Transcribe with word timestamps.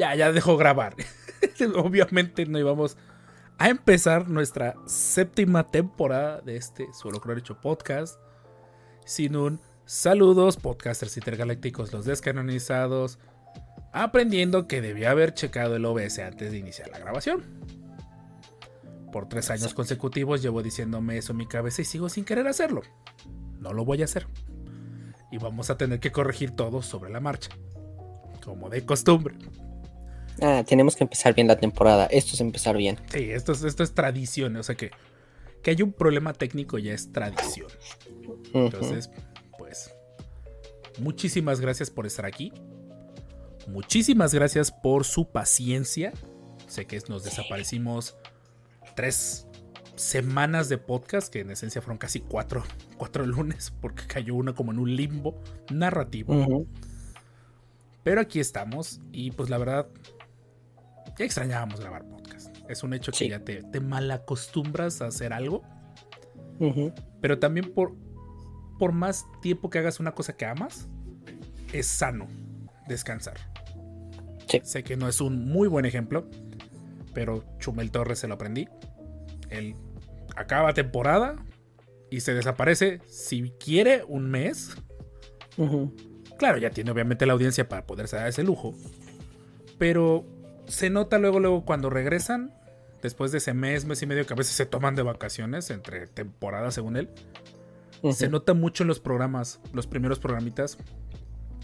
Ya, 0.00 0.14
ya 0.14 0.32
dejó 0.32 0.56
grabar. 0.56 0.96
Obviamente 1.76 2.46
no 2.46 2.58
íbamos 2.58 2.96
a 3.58 3.68
empezar 3.68 4.30
nuestra 4.30 4.74
séptima 4.86 5.70
temporada 5.70 6.40
de 6.40 6.56
este 6.56 6.90
Solo 6.94 7.20
Hecho 7.36 7.60
Podcast 7.60 8.18
sin 9.04 9.36
un 9.36 9.60
saludos, 9.84 10.56
podcasters 10.56 11.18
intergalácticos, 11.18 11.92
los 11.92 12.06
descanonizados, 12.06 13.18
aprendiendo 13.92 14.66
que 14.66 14.80
debía 14.80 15.10
haber 15.10 15.34
checado 15.34 15.76
el 15.76 15.84
OBS 15.84 16.18
antes 16.20 16.50
de 16.50 16.56
iniciar 16.56 16.88
la 16.88 16.98
grabación. 16.98 17.42
Por 19.12 19.28
tres 19.28 19.50
años 19.50 19.74
consecutivos 19.74 20.40
llevo 20.40 20.62
diciéndome 20.62 21.18
eso 21.18 21.32
en 21.32 21.36
mi 21.36 21.46
cabeza 21.46 21.82
y 21.82 21.84
sigo 21.84 22.08
sin 22.08 22.24
querer 22.24 22.48
hacerlo. 22.48 22.80
No 23.58 23.74
lo 23.74 23.84
voy 23.84 24.00
a 24.00 24.06
hacer. 24.06 24.28
Y 25.30 25.36
vamos 25.36 25.68
a 25.68 25.76
tener 25.76 26.00
que 26.00 26.10
corregir 26.10 26.52
todo 26.52 26.80
sobre 26.80 27.10
la 27.10 27.20
marcha. 27.20 27.50
Como 28.42 28.70
de 28.70 28.86
costumbre. 28.86 29.34
Ah, 30.42 30.64
tenemos 30.66 30.96
que 30.96 31.04
empezar 31.04 31.34
bien 31.34 31.46
la 31.46 31.58
temporada. 31.58 32.06
Esto 32.06 32.34
es 32.34 32.40
empezar 32.40 32.76
bien. 32.76 32.98
Sí, 33.12 33.30
esto 33.30 33.52
es, 33.52 33.62
esto 33.62 33.82
es 33.82 33.92
tradición. 33.92 34.56
O 34.56 34.62
sea 34.62 34.74
que 34.74 34.90
que 35.62 35.70
hay 35.70 35.82
un 35.82 35.92
problema 35.92 36.32
técnico 36.32 36.78
ya 36.78 36.92
es 36.92 37.12
tradición. 37.12 37.68
Entonces, 38.54 39.10
pues, 39.58 39.94
muchísimas 40.98 41.60
gracias 41.60 41.90
por 41.90 42.06
estar 42.06 42.26
aquí. 42.26 42.52
Muchísimas 43.68 44.34
gracias 44.34 44.72
por 44.72 45.04
su 45.04 45.30
paciencia. 45.30 46.12
Sé 46.66 46.86
que 46.86 47.00
nos 47.08 47.24
desaparecimos 47.24 48.16
tres 48.96 49.46
semanas 49.96 50.68
de 50.68 50.78
podcast, 50.78 51.30
que 51.30 51.40
en 51.40 51.50
esencia 51.50 51.82
fueron 51.82 51.98
casi 51.98 52.20
cuatro, 52.20 52.64
cuatro 52.96 53.26
lunes, 53.26 53.72
porque 53.80 54.06
cayó 54.06 54.34
una 54.34 54.54
como 54.54 54.72
en 54.72 54.78
un 54.78 54.96
limbo 54.96 55.38
narrativo. 55.70 56.66
Pero 58.02 58.22
aquí 58.22 58.40
estamos 58.40 59.00
y 59.12 59.30
pues 59.32 59.50
la 59.50 59.58
verdad, 59.58 59.88
ya 61.20 61.26
extrañábamos 61.26 61.80
grabar 61.80 62.08
podcast. 62.08 62.56
Es 62.70 62.82
un 62.82 62.94
hecho 62.94 63.12
que 63.12 63.28
ya 63.28 63.40
te, 63.40 63.62
te 63.62 63.80
malacostumbras 63.80 65.02
a 65.02 65.06
hacer 65.08 65.34
algo. 65.34 65.62
Pero 67.20 67.38
también 67.38 67.74
por, 67.74 67.94
por 68.78 68.92
más 68.92 69.26
tiempo 69.42 69.68
que 69.68 69.78
hagas 69.78 70.00
una 70.00 70.12
cosa 70.12 70.34
que 70.34 70.46
amas, 70.46 70.88
es 71.74 71.86
sano 71.86 72.26
descansar. 72.88 73.36
Sé 74.62 74.82
que 74.82 74.96
no 74.96 75.08
es 75.08 75.20
un 75.20 75.46
muy 75.46 75.68
buen 75.68 75.84
ejemplo, 75.84 76.26
pero 77.12 77.44
Chumel 77.58 77.90
Torres 77.90 78.18
se 78.18 78.26
lo 78.26 78.34
aprendí. 78.34 78.68
Él 79.50 79.74
acaba 80.36 80.72
temporada 80.72 81.36
y 82.10 82.20
se 82.20 82.32
desaparece 82.32 83.00
si 83.06 83.52
quiere 83.60 84.04
un 84.08 84.30
mes. 84.30 84.74
Claro, 86.38 86.56
ya 86.56 86.70
tiene 86.70 86.90
obviamente 86.90 87.26
la 87.26 87.34
audiencia 87.34 87.68
para 87.68 87.86
poderse 87.86 88.16
dar 88.16 88.26
ese 88.26 88.42
lujo. 88.42 88.74
Pero 89.78 90.39
se 90.70 90.88
nota 90.88 91.18
luego, 91.18 91.40
luego 91.40 91.64
cuando 91.64 91.90
regresan, 91.90 92.52
después 93.02 93.32
de 93.32 93.38
ese 93.38 93.54
mes, 93.54 93.84
mes 93.84 94.00
y 94.02 94.06
medio 94.06 94.24
que 94.26 94.32
a 94.32 94.36
veces 94.36 94.54
se 94.54 94.66
toman 94.66 94.94
de 94.94 95.02
vacaciones 95.02 95.70
entre 95.70 96.06
temporadas 96.06 96.74
según 96.74 96.96
él. 96.96 97.10
Se 98.12 98.30
nota 98.30 98.54
mucho 98.54 98.84
en 98.84 98.88
los 98.88 98.98
programas, 98.98 99.60
los 99.74 99.86
primeros 99.86 100.18
programitas. 100.18 100.78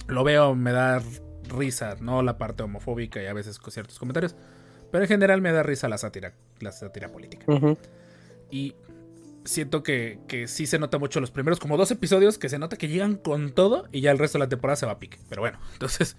Lo 0.06 0.22
veo, 0.22 0.55
me 0.55 0.72
da 0.72 1.03
risa, 1.49 1.97
no 2.00 2.22
la 2.22 2.37
parte 2.37 2.62
homofóbica 2.62 3.22
y 3.22 3.27
a 3.27 3.33
veces 3.33 3.59
con 3.59 3.72
ciertos 3.72 3.99
comentarios. 3.99 4.37
Pero 4.91 5.05
en 5.05 5.09
general 5.09 5.41
me 5.41 5.50
da 5.53 5.62
risa 5.62 5.88
la 5.88 5.97
sátira, 5.97 6.34
la 6.61 6.73
sátira 6.73 7.11
política. 7.11 7.47
Y 8.50 8.75
siento 9.44 9.83
que, 9.83 10.19
que, 10.28 10.47
sí 10.47 10.67
se 10.67 10.78
nota 10.78 10.99
mucho 10.99 11.21
los 11.21 11.31
primeros 11.31 11.59
como 11.59 11.77
dos 11.78 11.91
episodios 11.91 12.37
que 12.37 12.49
se 12.49 12.59
nota 12.59 12.77
que 12.77 12.88
llegan 12.88 13.15
con 13.17 13.53
todo 13.53 13.88
y 13.91 14.03
ya 14.03 14.11
el 14.11 14.19
resto 14.19 14.38
de 14.38 14.44
la 14.44 14.49
temporada 14.49 14.77
se 14.77 14.84
va 14.84 14.93
a 14.93 14.99
pique. 14.99 15.19
Pero 15.28 15.41
bueno, 15.41 15.59
entonces 15.73 16.17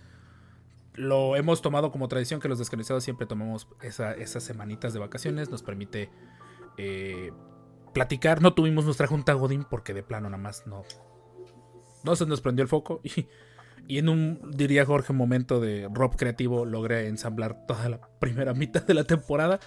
lo 0.98 1.36
hemos 1.36 1.62
tomado 1.62 1.92
como 1.92 2.08
tradición 2.08 2.42
que 2.42 2.50
los 2.50 2.58
descanonizados 2.58 3.04
siempre 3.04 3.28
tomamos 3.28 3.68
esas 3.82 4.44
semanitas 4.44 4.94
de 4.94 5.00
vacaciones. 5.00 5.50
Nos 5.50 5.62
permite 5.62 6.10
eh, 6.78 7.32
platicar. 7.94 8.42
No 8.42 8.54
tuvimos 8.54 8.84
nuestra 8.84 9.08
junta 9.08 9.34
Godín 9.34 9.64
porque 9.64 9.94
de 9.94 10.04
plano 10.04 10.30
nada 10.30 10.42
más 10.42 10.66
no, 10.66 10.84
no 12.04 12.16
se 12.16 12.26
nos 12.26 12.42
prendió 12.42 12.64
el 12.64 12.68
foco. 12.68 13.00
Y, 13.04 13.28
y 13.88 14.00
en 14.00 14.10
un, 14.10 14.52
diría 14.52 14.86
Jorge, 14.86 15.14
momento 15.14 15.60
de 15.60 15.88
rock 15.94 16.16
creativo 16.18 16.66
logré 16.66 17.08
ensamblar 17.08 17.66
toda 17.68 17.88
la 17.90 18.02
primera 18.20 18.54
mitad 18.56 18.84
de 18.84 18.96
la 18.96 19.04
temporada. 19.04 19.60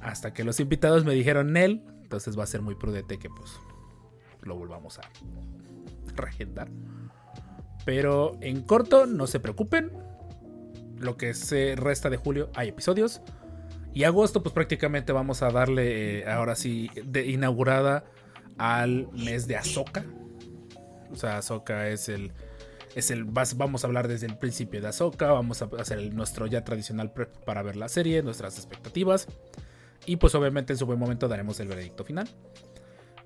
Hasta 0.00 0.32
que 0.32 0.42
los 0.42 0.58
invitados 0.58 1.04
me 1.04 1.12
dijeron 1.12 1.52
Nel. 1.52 1.84
Entonces 2.02 2.38
va 2.38 2.44
a 2.44 2.46
ser 2.46 2.62
muy 2.62 2.76
prudente 2.76 3.18
que 3.18 3.28
pues 3.28 3.52
lo 4.40 4.56
volvamos 4.56 4.98
a 4.98 5.02
regendar. 6.14 6.70
Pero 7.84 8.38
en 8.40 8.62
corto, 8.62 9.06
no 9.06 9.26
se 9.26 9.38
preocupen 9.38 10.05
lo 10.98 11.16
que 11.16 11.34
se 11.34 11.74
resta 11.76 12.10
de 12.10 12.16
julio 12.16 12.50
hay 12.54 12.68
episodios. 12.68 13.20
Y 13.92 14.04
agosto, 14.04 14.42
pues 14.42 14.52
prácticamente 14.52 15.12
vamos 15.12 15.42
a 15.42 15.50
darle 15.50 16.18
eh, 16.18 16.30
ahora 16.30 16.54
sí 16.54 16.90
de 17.02 17.26
inaugurada 17.26 18.04
al 18.58 19.08
mes 19.12 19.46
de 19.46 19.56
Azoka. 19.56 20.04
O 21.10 21.16
sea, 21.16 21.38
Azoka 21.38 21.88
es 21.88 22.08
el. 22.08 22.32
Es 22.94 23.10
el 23.10 23.24
vamos 23.24 23.84
a 23.84 23.86
hablar 23.86 24.08
desde 24.08 24.26
el 24.26 24.38
principio 24.38 24.80
de 24.80 24.88
Azoka. 24.88 25.32
Vamos 25.32 25.62
a 25.62 25.68
hacer 25.78 25.98
el, 25.98 26.14
nuestro 26.14 26.46
ya 26.46 26.64
tradicional 26.64 27.12
prep 27.12 27.36
para 27.44 27.62
ver 27.62 27.76
la 27.76 27.88
serie, 27.88 28.22
nuestras 28.22 28.56
expectativas. 28.56 29.28
Y 30.06 30.16
pues 30.16 30.34
obviamente 30.34 30.72
en 30.72 30.78
su 30.78 30.86
buen 30.86 30.98
momento 30.98 31.28
daremos 31.28 31.60
el 31.60 31.68
veredicto 31.68 32.04
final. 32.04 32.28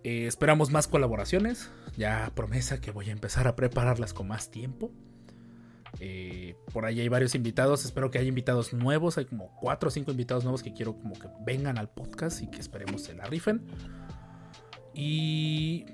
Eh, 0.02 0.26
esperamos 0.26 0.70
más 0.70 0.88
colaboraciones. 0.88 1.70
Ya 1.96 2.30
promesa 2.34 2.80
que 2.80 2.90
voy 2.90 3.10
a 3.10 3.12
empezar 3.12 3.46
a 3.48 3.56
prepararlas 3.56 4.14
con 4.14 4.28
más 4.28 4.50
tiempo. 4.50 4.90
Eh, 5.98 6.56
por 6.72 6.84
ahí 6.84 7.00
hay 7.00 7.08
varios 7.08 7.34
invitados. 7.34 7.84
Espero 7.84 8.10
que 8.10 8.18
haya 8.18 8.28
invitados 8.28 8.72
nuevos. 8.72 9.18
Hay 9.18 9.24
como 9.24 9.54
cuatro 9.60 9.88
o 9.88 9.90
cinco 9.90 10.10
invitados 10.10 10.44
nuevos 10.44 10.62
que 10.62 10.72
quiero 10.72 10.96
como 10.96 11.14
que 11.14 11.28
vengan 11.44 11.78
al 11.78 11.88
podcast 11.88 12.42
y 12.42 12.48
que 12.48 12.60
esperemos 12.60 13.02
se 13.02 13.14
la 13.14 13.24
rifen. 13.24 13.66
Y 14.94 15.86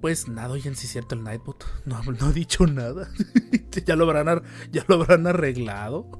pues 0.00 0.28
nada, 0.28 0.50
oye, 0.50 0.62
si 0.74 0.86
es 0.86 0.92
cierto 0.92 1.14
el 1.14 1.22
Nightbot. 1.22 1.64
No, 1.84 2.02
no 2.02 2.30
he 2.30 2.32
dicho 2.32 2.66
nada. 2.66 3.08
ya, 3.86 3.96
lo 3.96 4.04
habrán, 4.04 4.42
ya 4.70 4.84
lo 4.88 4.96
habrán 4.96 5.26
arreglado. 5.26 6.10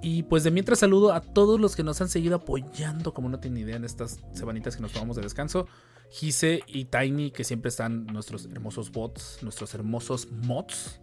Y 0.00 0.22
pues 0.24 0.44
de 0.44 0.50
mientras 0.50 0.78
saludo 0.78 1.12
a 1.12 1.20
todos 1.20 1.60
los 1.60 1.74
que 1.74 1.82
nos 1.82 2.00
han 2.00 2.08
seguido 2.08 2.36
apoyando, 2.36 3.12
como 3.12 3.28
no 3.28 3.40
tienen 3.40 3.64
idea, 3.64 3.76
en 3.76 3.84
estas 3.84 4.20
semanitas 4.32 4.76
que 4.76 4.82
nos 4.82 4.92
tomamos 4.92 5.16
de 5.16 5.22
descanso. 5.22 5.66
Gise 6.10 6.62
y 6.66 6.86
Tiny, 6.86 7.30
que 7.32 7.44
siempre 7.44 7.68
están 7.68 8.06
nuestros 8.06 8.46
hermosos 8.46 8.92
bots, 8.92 9.38
nuestros 9.42 9.74
hermosos 9.74 10.30
mods. 10.30 11.00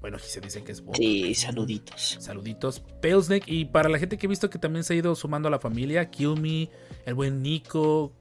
Bueno, 0.00 0.16
aquí 0.16 0.28
se 0.28 0.40
dice 0.40 0.62
que 0.62 0.72
es 0.72 0.80
bot. 0.80 0.96
Sí, 0.96 1.34
saluditos. 1.34 2.18
Saluditos. 2.20 2.80
Palesneck. 3.02 3.44
Y 3.46 3.64
para 3.64 3.88
la 3.88 3.98
gente 3.98 4.16
que 4.16 4.26
he 4.26 4.28
visto 4.28 4.48
que 4.48 4.58
también 4.58 4.84
se 4.84 4.94
ha 4.94 4.96
ido 4.96 5.14
sumando 5.14 5.48
a 5.48 5.50
la 5.50 5.58
familia, 5.58 6.10
Kill 6.10 6.70
el 7.04 7.14
buen 7.14 7.42
Nico, 7.42 8.12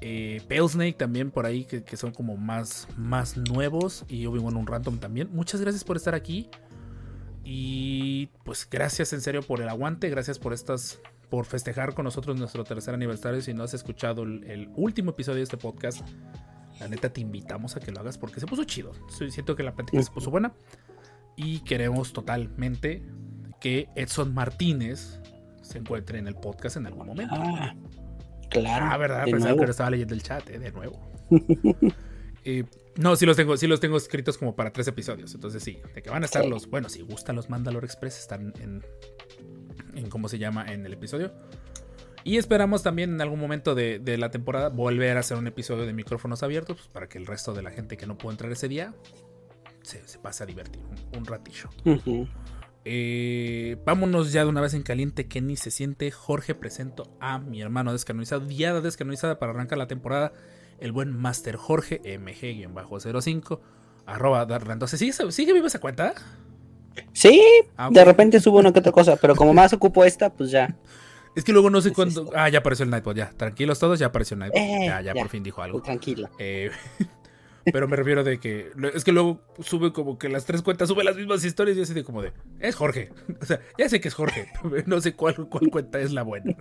eh, 0.00 0.42
Palesnake 0.48 0.94
también 0.94 1.30
por 1.30 1.46
ahí, 1.46 1.64
que, 1.64 1.96
son 1.96 2.12
como 2.12 2.36
más, 2.36 2.88
más 2.96 3.36
nuevos. 3.36 4.04
Y 4.08 4.26
Obi-Wan 4.26 4.56
un 4.56 4.66
random 4.66 4.98
también. 4.98 5.30
Muchas 5.32 5.60
gracias 5.60 5.82
por 5.82 5.96
estar 5.96 6.14
aquí. 6.14 6.50
Y 7.42 8.26
pues 8.44 8.68
gracias 8.70 9.12
en 9.12 9.22
serio 9.22 9.42
por 9.42 9.62
el 9.62 9.68
aguante. 9.68 10.10
Gracias 10.10 10.38
por 10.38 10.52
estas. 10.52 11.00
Por 11.30 11.46
festejar 11.46 11.94
con 11.94 12.04
nosotros 12.04 12.38
nuestro 12.38 12.64
tercer 12.64 12.94
aniversario. 12.94 13.40
Si 13.40 13.54
no 13.54 13.64
has 13.64 13.72
escuchado 13.72 14.22
el, 14.22 14.44
el 14.44 14.68
último 14.76 15.12
episodio 15.12 15.38
de 15.38 15.44
este 15.44 15.56
podcast, 15.56 16.06
la 16.78 16.86
neta 16.86 17.08
te 17.12 17.20
invitamos 17.20 17.76
a 17.76 17.80
que 17.80 17.90
lo 17.90 18.00
hagas 18.00 18.18
porque 18.18 18.40
se 18.40 18.46
puso 18.46 18.62
chido. 18.64 18.92
Siento 19.08 19.56
que 19.56 19.62
la 19.62 19.74
plática 19.74 20.00
se 20.02 20.10
puso 20.10 20.30
buena. 20.30 20.52
Y 21.36 21.60
queremos 21.60 22.12
totalmente 22.12 23.02
que 23.60 23.88
Edson 23.96 24.34
Martínez 24.34 25.20
se 25.62 25.78
encuentre 25.78 26.18
en 26.18 26.28
el 26.28 26.34
podcast 26.34 26.76
en 26.76 26.86
algún 26.86 27.06
momento. 27.06 27.34
Ah, 27.36 27.74
claro. 28.50 28.86
Ah, 28.90 28.96
verdad, 28.96 29.24
pensaba 29.24 29.56
que 29.56 29.64
lo 29.64 29.70
estaba 29.70 29.90
leyendo 29.90 30.14
el 30.14 30.22
chat, 30.22 30.48
eh, 30.50 30.58
de 30.58 30.70
nuevo. 30.70 31.00
eh, 32.44 32.64
no, 32.96 33.16
sí 33.16 33.26
los 33.26 33.36
tengo, 33.36 33.56
sí 33.56 33.66
los 33.66 33.80
tengo 33.80 33.96
escritos 33.96 34.38
como 34.38 34.54
para 34.54 34.72
tres 34.72 34.86
episodios. 34.86 35.34
Entonces 35.34 35.62
sí, 35.62 35.80
de 35.94 36.02
que 36.02 36.10
van 36.10 36.22
a 36.22 36.26
estar 36.26 36.44
los. 36.44 36.68
Bueno, 36.68 36.88
si 36.88 37.02
gustan 37.02 37.36
los 37.36 37.50
Mandalore 37.50 37.86
Express, 37.86 38.18
están 38.18 38.52
en. 38.60 38.84
en 39.94 40.08
cómo 40.10 40.28
se 40.28 40.38
llama 40.38 40.70
en 40.70 40.84
el 40.86 40.92
episodio. 40.92 41.32
Y 42.22 42.38
esperamos 42.38 42.82
también 42.82 43.12
en 43.12 43.20
algún 43.20 43.38
momento 43.38 43.74
de, 43.74 43.98
de, 43.98 44.16
la 44.16 44.30
temporada 44.30 44.70
volver 44.70 45.18
a 45.18 45.20
hacer 45.20 45.36
un 45.36 45.46
episodio 45.46 45.84
de 45.84 45.92
micrófonos 45.92 46.42
abiertos 46.42 46.78
pues, 46.78 46.88
para 46.88 47.06
que 47.06 47.18
el 47.18 47.26
resto 47.26 47.52
de 47.52 47.60
la 47.62 47.70
gente 47.70 47.98
que 47.98 48.06
no 48.06 48.16
pudo 48.16 48.32
entrar 48.32 48.50
ese 48.50 48.66
día 48.66 48.94
se, 49.84 50.06
se 50.06 50.18
pase 50.18 50.42
a 50.42 50.46
divertir 50.46 50.82
un, 50.82 51.18
un 51.18 51.24
ratillo. 51.26 51.70
Eh, 52.86 53.78
vámonos 53.86 54.32
ya 54.32 54.42
de 54.42 54.50
una 54.50 54.60
vez 54.60 54.74
en 54.74 54.82
caliente 54.82 55.26
que 55.26 55.40
ni 55.40 55.56
se 55.56 55.70
siente. 55.70 56.10
Jorge 56.10 56.54
presento 56.54 57.10
a 57.20 57.38
mi 57.38 57.62
hermano 57.62 57.92
descanonizado, 57.92 58.44
diada 58.44 58.80
descanonizada 58.80 59.38
para 59.38 59.52
arrancar 59.52 59.78
la 59.78 59.86
temporada. 59.86 60.32
El 60.80 60.92
buen 60.92 61.16
Master 61.16 61.56
Jorge 61.56 62.02
MG-05. 62.02 63.60
Arroba 64.06 64.46
Entonces, 64.70 64.98
¿sigue, 64.98 65.32
¿sigue 65.32 65.52
viva 65.54 65.66
esa 65.66 65.80
cuenta? 65.80 66.14
Sí, 67.12 67.40
ah, 67.76 67.88
de 67.90 68.04
repente 68.04 68.38
subo 68.38 68.58
una 68.58 68.72
que 68.72 68.80
otra 68.80 68.92
cosa, 68.92 69.16
pero 69.16 69.34
como 69.34 69.54
más 69.54 69.72
ocupo 69.72 70.04
esta, 70.04 70.30
pues 70.30 70.50
ya. 70.50 70.76
Es 71.34 71.42
que 71.42 71.52
luego 71.52 71.70
no 71.70 71.80
sé 71.80 71.92
cuándo. 71.92 72.30
Ah, 72.34 72.48
ya 72.48 72.60
apareció 72.60 72.84
el 72.84 72.90
Nightbot, 72.90 73.16
ya. 73.16 73.30
Tranquilos 73.30 73.78
todos, 73.78 73.98
ya 73.98 74.06
apareció 74.06 74.34
el 74.34 74.40
Nightbot. 74.40 74.60
Eh, 74.60 74.86
ya, 74.86 75.00
ya, 75.00 75.14
por 75.14 75.28
fin 75.28 75.42
dijo 75.42 75.62
algo. 75.62 75.80
Tranquilo. 75.80 76.28
Eh, 76.38 76.70
pero 77.72 77.88
me 77.88 77.96
refiero 77.96 78.24
de 78.24 78.38
que. 78.38 78.70
Es 78.94 79.04
que 79.04 79.12
luego 79.12 79.40
sube 79.60 79.92
como 79.92 80.18
que 80.18 80.28
las 80.28 80.44
tres 80.44 80.62
cuentas 80.62 80.88
sube 80.88 81.04
las 81.04 81.16
mismas 81.16 81.44
historias 81.44 81.76
y 81.76 81.82
así 81.82 81.94
de 81.94 82.04
como 82.04 82.22
de. 82.22 82.32
Es 82.60 82.74
Jorge. 82.74 83.10
O 83.40 83.46
sea, 83.46 83.60
ya 83.78 83.88
sé 83.88 84.00
que 84.00 84.08
es 84.08 84.14
Jorge. 84.14 84.48
No 84.86 85.00
sé 85.00 85.14
cuál, 85.14 85.34
cuál 85.48 85.70
cuenta 85.70 86.00
es 86.00 86.12
la 86.12 86.22
buena. 86.22 86.56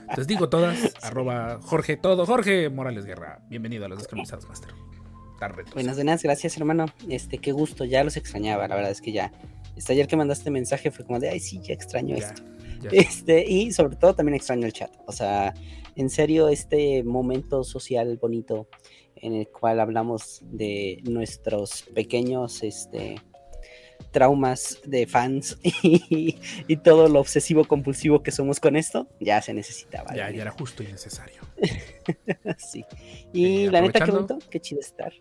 Entonces 0.00 0.26
digo 0.26 0.48
todas. 0.48 0.94
arroba 1.02 1.58
Jorge 1.62 1.96
todo. 1.96 2.26
Jorge 2.26 2.68
Morales 2.68 3.04
Guerra. 3.04 3.40
Bienvenido 3.48 3.86
a 3.86 3.88
los 3.88 3.98
Descanonizados 3.98 4.48
Master. 4.48 4.70
Buenas, 5.72 5.96
buenas, 5.96 6.22
gracias 6.22 6.58
hermano. 6.58 6.86
Este, 7.08 7.38
qué 7.38 7.52
gusto, 7.52 7.86
ya 7.86 8.04
los 8.04 8.18
extrañaba, 8.18 8.68
la 8.68 8.76
verdad 8.76 8.90
es 8.90 9.00
que 9.00 9.10
ya. 9.10 9.32
Este, 9.74 9.94
ayer 9.94 10.06
que 10.06 10.14
mandaste 10.14 10.50
mensaje 10.50 10.90
fue 10.90 11.06
como 11.06 11.18
de, 11.18 11.30
ay, 11.30 11.40
sí, 11.40 11.60
ya 11.62 11.72
extraño 11.72 12.14
esto. 12.14 12.42
Este, 12.92 13.50
y 13.50 13.72
sobre 13.72 13.96
todo 13.96 14.14
también 14.14 14.34
extraño 14.34 14.66
el 14.66 14.74
chat. 14.74 14.90
O 15.06 15.12
sea, 15.12 15.54
en 15.96 16.10
serio, 16.10 16.48
este 16.48 17.02
momento 17.04 17.64
social 17.64 18.18
bonito 18.20 18.68
en 19.20 19.34
el 19.34 19.48
cual 19.48 19.80
hablamos 19.80 20.40
de 20.42 21.00
nuestros 21.04 21.82
pequeños 21.94 22.62
este, 22.62 23.16
traumas 24.10 24.78
de 24.84 25.06
fans 25.06 25.58
y, 25.62 26.36
todo 26.82 27.08
lo 27.08 27.20
obsesivo 27.20 27.64
compulsivo 27.64 28.22
que 28.22 28.30
somos 28.30 28.60
con 28.60 28.76
esto, 28.76 29.08
ya 29.20 29.40
se 29.42 29.54
necesitaba. 29.54 30.14
Ya, 30.14 30.30
ya 30.30 30.42
era 30.42 30.50
justo 30.50 30.82
y 30.82 30.86
necesario. 30.86 31.42
sí. 32.58 32.84
Y 33.32 33.66
eh, 33.66 33.70
la 33.70 33.80
neta, 33.80 34.04
qué 34.04 34.10
bonito, 34.10 34.38
qué 34.50 34.60
chido 34.60 34.80
estar. 34.80 35.12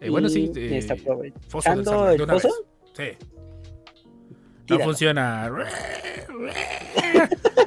Eh, 0.00 0.10
bueno, 0.10 0.28
sí. 0.28 0.50
Eh, 0.54 0.78
está 0.78 0.94
aprovechando 0.94 2.10
el. 2.10 2.20
Sí. 2.94 3.26
No 4.68 4.78
funciona. 4.80 5.50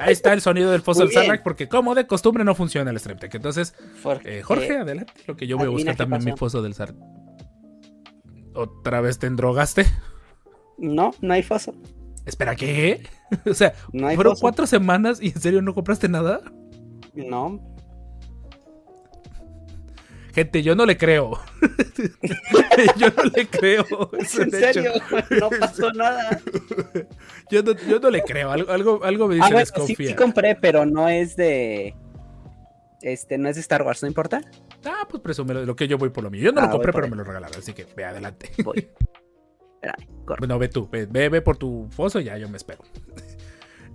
Ahí 0.00 0.12
está 0.12 0.32
el 0.32 0.40
sonido 0.40 0.70
del 0.70 0.82
foso 0.82 1.00
del 1.00 1.12
Sarlacc, 1.12 1.42
porque 1.42 1.68
como 1.68 1.94
de 1.94 2.06
costumbre 2.06 2.44
no 2.44 2.54
funciona 2.54 2.90
el 2.90 2.98
Stream 2.98 3.18
Entonces, 3.20 3.74
eh, 4.24 4.42
Jorge, 4.42 4.78
adelante. 4.78 5.12
Lo 5.26 5.36
que 5.36 5.46
yo 5.46 5.56
voy 5.56 5.66
a 5.66 5.70
buscar 5.70 5.96
también 5.96 6.24
mi 6.24 6.32
foso 6.32 6.62
del 6.62 6.74
Sarlacc. 6.74 7.00
¿Otra 8.54 9.00
vez 9.00 9.18
te 9.18 9.26
endrogaste? 9.26 9.86
No, 10.78 11.12
no 11.20 11.34
hay 11.34 11.42
foso. 11.42 11.74
Espera, 12.26 12.54
¿qué? 12.54 13.06
o 13.50 13.54
sea, 13.54 13.72
fueron 13.92 14.36
cuatro 14.40 14.66
semanas 14.66 15.18
y 15.20 15.28
en 15.28 15.40
serio 15.40 15.62
no 15.62 15.74
compraste 15.74 16.08
nada. 16.08 16.40
No, 17.14 17.60
Gente, 20.32 20.62
yo 20.62 20.74
no 20.74 20.86
le 20.86 20.96
creo. 20.96 21.38
yo 22.96 23.08
no 23.16 23.24
le 23.24 23.46
creo. 23.46 24.10
¿En 24.18 24.50
serio? 24.50 24.92
No 25.38 25.50
pasó 25.50 25.92
nada. 25.94 26.40
yo, 27.50 27.62
no, 27.62 27.72
yo 27.72 28.00
no 28.00 28.10
le 28.10 28.22
creo. 28.22 28.50
Algo, 28.50 29.04
algo, 29.04 29.28
me 29.28 29.34
dice 29.34 29.46
ah, 29.46 29.52
bueno, 29.52 29.86
sí, 29.86 29.94
sí, 29.94 30.14
compré, 30.14 30.56
pero 30.56 30.86
no 30.86 31.08
es 31.08 31.36
de. 31.36 31.94
Este, 33.02 33.36
no 33.36 33.48
es 33.48 33.56
de 33.56 33.60
Star 33.60 33.82
Wars, 33.82 34.02
¿no 34.02 34.08
importa? 34.08 34.40
Ah, 34.84 35.06
pues 35.08 35.22
presume 35.22 35.54
lo 35.54 35.76
que 35.76 35.86
yo 35.86 35.98
voy 35.98 36.08
por 36.10 36.24
lo 36.24 36.30
mío. 36.30 36.42
Yo 36.42 36.52
no 36.52 36.62
lo 36.62 36.68
ah, 36.68 36.70
compré, 36.70 36.92
pero 36.92 37.08
me 37.08 37.16
lo 37.16 37.24
regalaron, 37.24 37.58
así 37.58 37.74
que 37.74 37.86
ve 37.96 38.04
adelante. 38.04 38.50
Voy. 38.64 38.88
Espérame, 39.82 40.06
Bueno, 40.38 40.58
ve 40.60 40.68
tú, 40.68 40.88
ve, 40.88 41.06
ve, 41.06 41.42
por 41.42 41.56
tu 41.56 41.88
foso 41.90 42.20
y 42.20 42.24
ya 42.24 42.38
yo 42.38 42.48
me 42.48 42.56
espero 42.56 42.84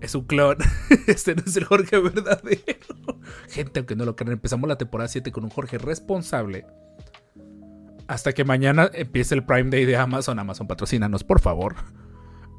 es 0.02 0.16
un 0.16 0.26
clon. 0.26 0.58
Este 1.08 1.36
no 1.36 1.44
es 1.46 1.56
el 1.58 1.66
Jorge 1.66 2.00
verdadero. 2.00 3.22
Gente, 3.50 3.80
aunque 3.80 3.96
no 3.96 4.06
lo 4.06 4.16
crean, 4.16 4.34
empezamos 4.34 4.68
la 4.68 4.78
temporada 4.78 5.08
7 5.08 5.32
con 5.32 5.44
un 5.44 5.50
Jorge 5.50 5.78
responsable. 5.78 6.66
Hasta 8.08 8.34
que 8.34 8.46
mañana 8.46 8.90
empiece 8.94 9.36
el 9.36 9.44
Prime 9.46 9.70
Day 9.70 9.86
de 9.86 9.98
Amazon. 9.98 10.40
Amazon, 10.40 10.68
patrocínanos, 10.68 11.24
por 11.24 11.42
favor. 11.42 11.76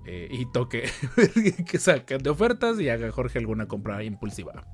Eh, 0.07 0.29
y 0.31 0.51
toque 0.53 0.89
que 1.67 1.79
saquen 1.79 2.23
de 2.23 2.31
ofertas 2.31 2.81
y 2.81 2.89
haga 2.89 3.11
Jorge 3.11 3.39
alguna 3.39 3.67
compra 3.67 4.03
impulsiva. 4.03 4.67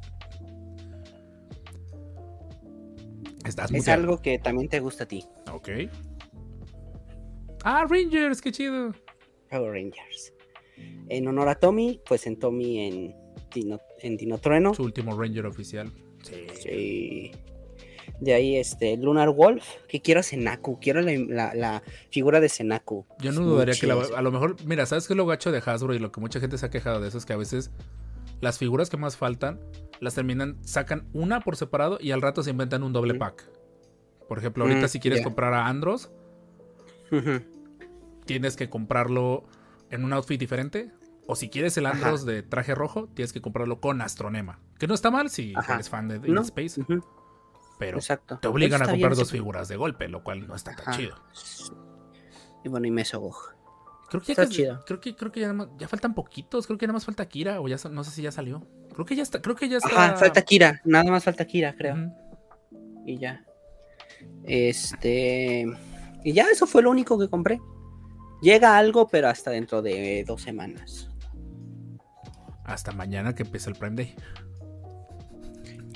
Estás 3.45 3.71
es 3.73 3.89
algo 3.89 4.23
que 4.23 4.39
también 4.39 4.69
te 4.69 4.81
gusta 4.81 5.05
a 5.05 5.09
ti. 5.09 5.25
Ok. 5.53 5.69
Ah, 7.65 7.85
Rangers, 7.89 8.41
qué 8.41 8.53
chido. 8.53 8.93
Power 9.51 9.73
Rangers. 9.73 10.33
En 11.09 11.29
honor 11.29 11.49
a 11.49 11.55
Tommy, 11.57 12.01
pues 12.07 12.27
en 12.27 12.39
Tommy 12.39 12.81
en 12.81 13.15
Dino, 13.53 13.81
en 14.01 14.17
Dino 14.17 14.39
Trueno. 14.39 14.75
Su 14.75 14.85
último 14.85 15.19
Ranger 15.19 15.47
oficial. 15.47 15.93
Sí. 16.23 17.33
De 18.21 18.35
ahí, 18.35 18.57
este, 18.57 18.97
Lunar 18.97 19.31
Wolf, 19.31 19.65
que 19.89 20.01
quiero 20.01 20.21
a 20.21 20.23
Senaku, 20.23 20.79
quiero 20.81 21.01
la, 21.03 21.83
figura 22.11 22.41
de 22.41 22.49
Senaku. 22.49 23.07
Yo 23.21 23.33
no 23.33 23.43
dudaría 23.43 23.75
que 23.75 23.91
a 23.91 24.23
lo 24.23 24.31
mejor, 24.31 24.57
mira, 24.65 24.87
¿sabes 24.87 25.07
qué 25.07 25.15
es 25.15 25.17
lo 25.17 25.27
gacho 25.27 25.53
de 25.53 25.63
Hasbro 25.65 25.95
y 25.95 25.99
lo 25.99 26.13
que 26.13 26.21
mucha 26.21 26.41
gente 26.41 26.59
se 26.59 26.67
ha 26.67 26.71
quejado 26.71 27.01
de 27.01 27.09
eso? 27.09 27.19
Es 27.19 27.27
que 27.27 27.33
a 27.33 27.37
veces 27.37 27.71
las 28.41 28.59
figuras 28.59 28.91
que 28.91 28.97
más 28.97 29.17
faltan 29.17 29.61
las 30.01 30.15
terminan, 30.15 30.59
sacan 30.65 31.09
una 31.13 31.41
por 31.41 31.57
separado 31.57 31.99
y 32.01 32.13
al 32.13 32.23
rato 32.23 32.43
se 32.43 32.51
inventan 32.51 32.83
un 32.83 32.93
doble 32.93 33.15
pack. 33.15 33.49
Por 34.29 34.39
ejemplo, 34.39 34.65
ahorita 34.65 34.87
mm, 34.87 34.89
si 34.89 35.01
quieres 35.01 35.23
comprar 35.23 35.53
a 35.55 35.67
Andros, 35.67 36.11
tienes 38.25 38.57
que 38.57 38.71
comprarlo 38.71 39.45
en 39.95 40.05
un 40.05 40.13
outfit 40.13 40.39
diferente. 40.39 40.91
O 41.27 41.37
si 41.37 41.49
quieres 41.49 41.77
el 41.79 41.87
Andros 41.87 42.27
de 42.27 42.43
traje 42.43 42.75
rojo, 42.75 43.09
tienes 43.15 43.33
que 43.33 43.41
comprarlo 43.41 43.81
con 43.81 44.03
Astronema. 44.03 44.61
Que 44.79 44.87
no 44.87 44.95
está 44.95 45.11
mal 45.11 45.31
si 45.31 45.55
eres 45.71 45.89
fan 45.89 46.09
de, 46.09 46.17
Space. 46.43 46.85
Pero 47.79 47.99
te 48.41 48.49
obligan 48.49 48.83
a 48.83 48.87
comprar 48.87 49.15
dos 49.15 49.31
figuras 49.31 49.69
de 49.69 49.77
golpe, 49.77 50.09
lo 50.09 50.23
cual 50.23 50.47
no 50.47 50.55
está 50.55 50.77
tan 50.77 50.97
chido. 50.97 51.17
Y 52.65 52.69
bueno, 52.69 52.87
y 52.87 52.91
Mesogog. 52.91 53.55
Creo 54.11 54.23
que, 54.23 54.35
ya, 54.35 54.49
chido. 54.49 54.85
creo 54.87 55.01
que, 55.01 55.17
creo 55.17 55.33
que 55.33 55.41
ya, 55.41 55.89
faltan 55.89 56.15
poquitos. 56.15 56.67
Creo 56.67 56.79
que 56.79 56.87
nada 56.87 56.95
más 56.95 57.05
falta 57.05 57.27
Kira. 57.27 57.61
O 57.61 57.69
ya 57.69 57.77
no 57.91 58.05
sé 58.05 58.11
si 58.11 58.23
ya 58.23 58.31
salió. 58.31 58.67
Creo 58.93 59.07
que 59.07 59.17
ya 59.17 59.23
está. 59.23 59.41
Creo 59.41 59.57
que 59.57 59.69
ya 59.69 59.79
está. 59.79 60.17
falta 60.17 60.43
Kira. 60.43 60.81
Nada 60.85 61.11
más 61.11 61.25
falta 61.25 61.47
Kira, 61.47 61.75
creo. 61.75 61.97
Y 63.07 63.19
ya. 63.19 63.45
Este. 64.45 65.67
Y 66.23 66.33
ya, 66.33 66.47
eso 66.51 66.67
fue 66.67 66.83
lo 66.83 66.91
único 66.91 67.19
que 67.19 67.29
compré. 67.29 67.61
Llega 68.43 68.77
algo, 68.77 69.09
pero 69.09 69.29
hasta 69.29 69.51
dentro 69.51 69.81
de 69.83 70.25
dos 70.27 70.43
semanas. 70.43 71.09
Hasta 72.65 72.93
mañana 72.93 73.35
que 73.35 73.43
empieza 73.43 73.71
el 73.71 73.77
Prime 73.77 73.97
Day. 73.97 74.15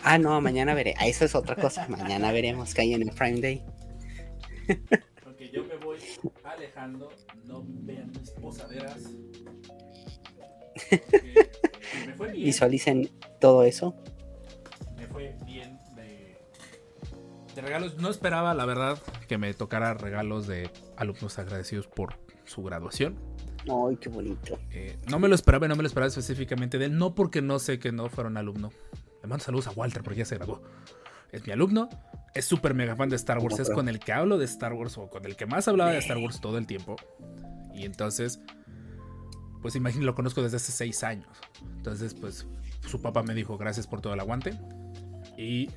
Ah, 0.02 0.18
no, 0.18 0.40
mañana 0.40 0.74
veré. 0.74 0.94
Ah, 0.98 1.06
eso 1.06 1.24
es 1.24 1.34
otra 1.34 1.56
cosa. 1.56 1.86
Mañana 1.88 2.30
veremos 2.32 2.72
que 2.74 2.82
hay 2.82 2.94
en 2.94 3.02
el 3.02 3.10
Prime 3.10 3.40
Day. 3.40 3.64
Porque 5.24 5.50
yo 5.50 5.64
me 5.64 5.76
voy 5.76 5.98
alejando. 6.44 7.10
No 7.44 7.64
vean 7.66 8.12
mis 8.18 8.30
posaderas. 8.30 9.02
Me 12.06 12.14
fue 12.16 12.32
bien. 12.32 12.44
Visualicen 12.44 13.10
todo 13.40 13.64
eso. 13.64 13.94
Me 14.96 15.06
fue 15.06 15.34
bien 15.44 15.78
de, 15.96 16.38
de 17.54 17.62
regalos. 17.62 17.96
No 17.96 18.10
esperaba, 18.10 18.54
la 18.54 18.66
verdad, 18.66 18.98
que 19.26 19.38
me 19.38 19.52
tocara 19.54 19.94
regalos 19.94 20.46
de 20.46 20.70
alumnos 20.96 21.38
agradecidos 21.38 21.86
por 21.86 22.18
su 22.48 22.62
graduación. 22.62 23.16
Ay, 23.62 23.96
qué 23.96 24.08
bonito. 24.08 24.58
Eh, 24.70 24.98
no 25.08 25.18
me 25.18 25.28
lo 25.28 25.34
esperaba, 25.34 25.68
no 25.68 25.76
me 25.76 25.82
lo 25.82 25.86
esperaba 25.86 26.08
específicamente 26.08 26.78
de 26.78 26.86
él, 26.86 26.98
no 26.98 27.14
porque 27.14 27.42
no 27.42 27.58
sé 27.58 27.78
que 27.78 27.92
no 27.92 28.08
fuera 28.08 28.30
un 28.30 28.36
alumno. 28.36 28.70
Le 29.22 29.28
mando 29.28 29.44
saludos 29.44 29.66
a 29.66 29.72
Walter 29.72 30.02
porque 30.02 30.20
ya 30.20 30.24
se 30.24 30.36
graduó. 30.36 30.62
Es 31.30 31.46
mi 31.46 31.52
alumno, 31.52 31.90
es 32.34 32.46
súper 32.46 32.72
mega 32.72 32.96
fan 32.96 33.10
de 33.10 33.16
Star 33.16 33.38
Wars, 33.38 33.58
es 33.58 33.68
con 33.68 33.88
el 33.88 33.98
que 33.98 34.12
hablo 34.12 34.38
de 34.38 34.46
Star 34.46 34.72
Wars 34.72 34.96
o 34.96 35.10
con 35.10 35.26
el 35.26 35.36
que 35.36 35.44
más 35.44 35.68
hablaba 35.68 35.90
de 35.90 35.98
Star 35.98 36.16
Wars 36.16 36.40
todo 36.40 36.56
el 36.56 36.66
tiempo. 36.66 36.96
Y 37.74 37.84
entonces, 37.84 38.40
pues 39.60 39.76
imagínate, 39.76 40.06
lo 40.06 40.14
conozco 40.14 40.42
desde 40.42 40.56
hace 40.56 40.72
seis 40.72 41.04
años. 41.04 41.28
Entonces, 41.76 42.14
pues 42.14 42.46
su 42.86 43.02
papá 43.02 43.22
me 43.22 43.34
dijo 43.34 43.58
gracias 43.58 43.86
por 43.86 44.00
todo 44.00 44.14
el 44.14 44.20
aguante. 44.20 44.58
Y 45.36 45.70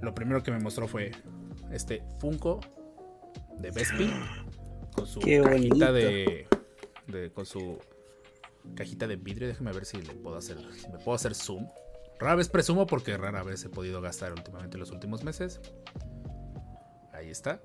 lo 0.00 0.14
primero 0.14 0.42
que 0.42 0.50
me 0.50 0.58
mostró 0.58 0.88
fue 0.88 1.12
este 1.70 2.02
Funko 2.18 2.60
de 3.58 3.70
Bespin 3.70 4.10
con 4.96 5.06
su 5.06 5.20
cajita 5.20 5.92
de, 5.92 6.48
con 7.34 7.46
su 7.46 7.78
cajita 8.74 9.06
de 9.06 9.16
vidrio. 9.16 9.48
Déjame 9.48 9.72
ver 9.72 9.84
si 9.84 10.00
le 10.00 10.14
puedo 10.14 10.36
hacer, 10.36 10.58
si 10.74 10.88
me 10.88 10.98
puedo 10.98 11.14
hacer 11.14 11.34
zoom. 11.34 11.68
Rara 12.18 12.34
vez 12.34 12.48
presumo 12.48 12.86
porque 12.86 13.16
rara 13.16 13.42
vez 13.42 13.64
he 13.64 13.68
podido 13.68 14.00
gastar 14.00 14.32
últimamente 14.32 14.76
en 14.76 14.80
los 14.80 14.90
últimos 14.90 15.22
meses. 15.22 15.60
Ahí 17.12 17.30
está. 17.30 17.60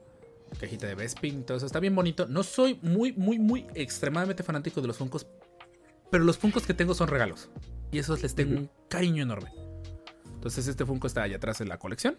Cajita 0.59 0.85
de 0.87 0.95
Bespin, 0.95 1.45
todo 1.45 1.57
eso 1.57 1.65
está 1.65 1.79
bien 1.79 1.95
bonito. 1.95 2.27
No 2.27 2.43
soy 2.43 2.77
muy, 2.81 3.13
muy, 3.13 3.39
muy 3.39 3.67
extremadamente 3.73 4.43
fanático 4.43 4.81
de 4.81 4.87
los 4.87 4.97
Funkos, 4.97 5.25
pero 6.09 6.25
los 6.25 6.37
Funkos 6.37 6.65
que 6.65 6.73
tengo 6.73 6.93
son 6.93 7.07
regalos. 7.07 7.49
Y 7.91 7.99
esos 7.99 8.21
les 8.21 8.35
tengo 8.35 8.57
un 8.57 8.69
cariño 8.89 9.23
enorme. 9.23 9.51
Entonces 10.25 10.67
este 10.67 10.85
Funko 10.85 11.07
está 11.07 11.23
allá 11.23 11.37
atrás 11.37 11.61
en 11.61 11.69
la 11.69 11.77
colección. 11.77 12.17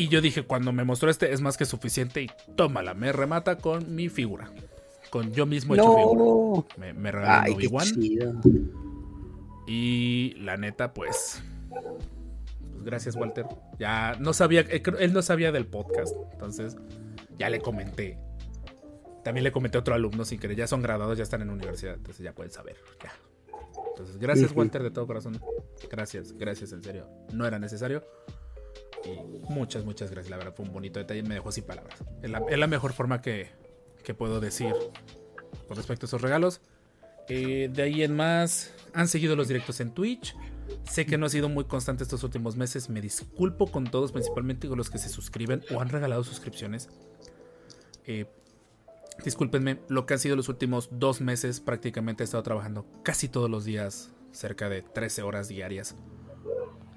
Y 0.00 0.08
yo 0.08 0.22
dije, 0.22 0.44
cuando 0.44 0.72
me 0.72 0.82
mostró 0.82 1.10
este 1.10 1.30
es 1.34 1.42
más 1.42 1.58
que 1.58 1.66
suficiente 1.66 2.22
y 2.22 2.30
tómala, 2.56 2.94
me 2.94 3.12
remata 3.12 3.58
con 3.58 3.94
mi 3.94 4.08
figura. 4.08 4.50
con 5.10 5.30
yo 5.34 5.44
mismo 5.44 5.74
hecho 5.74 5.94
figura. 5.94 6.66
Me, 6.78 6.94
me 6.94 7.12
regalaron 7.12 7.54
Obi-Wan. 7.54 7.86
Y 9.66 10.36
la 10.38 10.56
neta, 10.56 10.94
pues, 10.94 11.42
pues. 11.68 12.82
Gracias, 12.82 13.14
Walter. 13.14 13.44
Ya 13.78 14.16
no 14.18 14.32
sabía, 14.32 14.62
eh, 14.62 14.82
él 15.00 15.12
no 15.12 15.20
sabía 15.20 15.52
del 15.52 15.66
podcast. 15.66 16.16
Entonces, 16.32 16.78
ya 17.38 17.50
le 17.50 17.60
comenté. 17.60 18.18
También 19.22 19.44
le 19.44 19.52
comenté 19.52 19.76
a 19.76 19.80
otro 19.80 19.94
alumno 19.94 20.24
sin 20.24 20.40
querer. 20.40 20.56
Ya 20.56 20.66
son 20.66 20.80
graduados, 20.80 21.18
ya 21.18 21.24
están 21.24 21.42
en 21.42 21.50
universidad. 21.50 21.96
Entonces 21.96 22.24
ya 22.24 22.32
pueden 22.32 22.52
saber. 22.52 22.76
Ya. 23.04 23.12
Entonces, 23.90 24.16
gracias, 24.16 24.52
Walter, 24.56 24.82
de 24.82 24.92
todo 24.92 25.06
corazón. 25.06 25.38
Gracias, 25.90 26.32
gracias, 26.32 26.72
en 26.72 26.82
serio. 26.82 27.06
No 27.34 27.46
era 27.46 27.58
necesario. 27.58 28.02
Y 29.04 29.50
muchas, 29.50 29.84
muchas 29.84 30.10
gracias. 30.10 30.30
La 30.30 30.36
verdad, 30.36 30.54
fue 30.54 30.66
un 30.66 30.72
bonito 30.72 30.98
detalle. 30.98 31.22
Me 31.22 31.34
dejó 31.34 31.52
sin 31.52 31.64
palabras. 31.64 31.98
Es 32.22 32.58
la, 32.58 32.66
mejor 32.66 32.92
forma 32.92 33.20
que, 33.22 33.50
que, 34.04 34.14
puedo 34.14 34.40
decir 34.40 34.74
con 35.68 35.76
respecto 35.76 36.06
a 36.06 36.08
esos 36.08 36.22
regalos. 36.22 36.60
Eh, 37.28 37.70
de 37.72 37.82
ahí 37.82 38.02
en 38.02 38.14
más, 38.16 38.72
han 38.92 39.08
seguido 39.08 39.36
los 39.36 39.48
directos 39.48 39.80
en 39.80 39.92
Twitch. 39.92 40.34
Sé 40.88 41.06
que 41.06 41.18
no 41.18 41.26
ha 41.26 41.28
sido 41.28 41.48
muy 41.48 41.64
constante 41.64 42.02
estos 42.02 42.22
últimos 42.24 42.56
meses. 42.56 42.90
Me 42.90 43.00
disculpo 43.00 43.70
con 43.70 43.84
todos, 43.84 44.12
principalmente 44.12 44.68
con 44.68 44.76
los 44.76 44.90
que 44.90 44.98
se 44.98 45.08
suscriben 45.08 45.62
o 45.74 45.80
han 45.80 45.88
regalado 45.88 46.24
suscripciones. 46.24 46.88
Eh, 48.06 48.26
discúlpenme, 49.24 49.80
lo 49.88 50.06
que 50.06 50.14
han 50.14 50.20
sido 50.20 50.36
los 50.36 50.48
últimos 50.48 50.88
dos 50.92 51.20
meses, 51.20 51.60
prácticamente 51.60 52.22
he 52.22 52.24
estado 52.24 52.42
trabajando 52.42 52.86
casi 53.02 53.28
todos 53.28 53.50
los 53.50 53.64
días, 53.64 54.10
cerca 54.32 54.68
de 54.68 54.82
13 54.82 55.22
horas 55.22 55.48
diarias. 55.48 55.94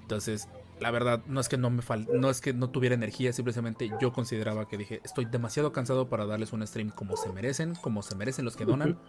Entonces, 0.01 0.47
la 0.83 0.91
verdad, 0.91 1.23
no 1.25 1.39
es 1.39 1.49
que 1.49 1.57
no 1.57 1.69
me 1.69 1.81
fal 1.81 2.07
no 2.13 2.29
es 2.29 2.41
que 2.41 2.53
no 2.53 2.69
tuviera 2.69 2.93
energía, 2.93 3.33
simplemente 3.33 3.89
yo 3.99 4.11
consideraba 4.13 4.67
que 4.67 4.77
dije, 4.77 5.01
estoy 5.03 5.25
demasiado 5.25 5.71
cansado 5.71 6.09
para 6.09 6.25
darles 6.25 6.53
un 6.53 6.65
stream 6.67 6.89
como 6.89 7.17
se 7.17 7.31
merecen, 7.31 7.73
como 7.75 8.03
se 8.03 8.15
merecen 8.15 8.45
los 8.45 8.55
que 8.55 8.65
donan 8.65 8.99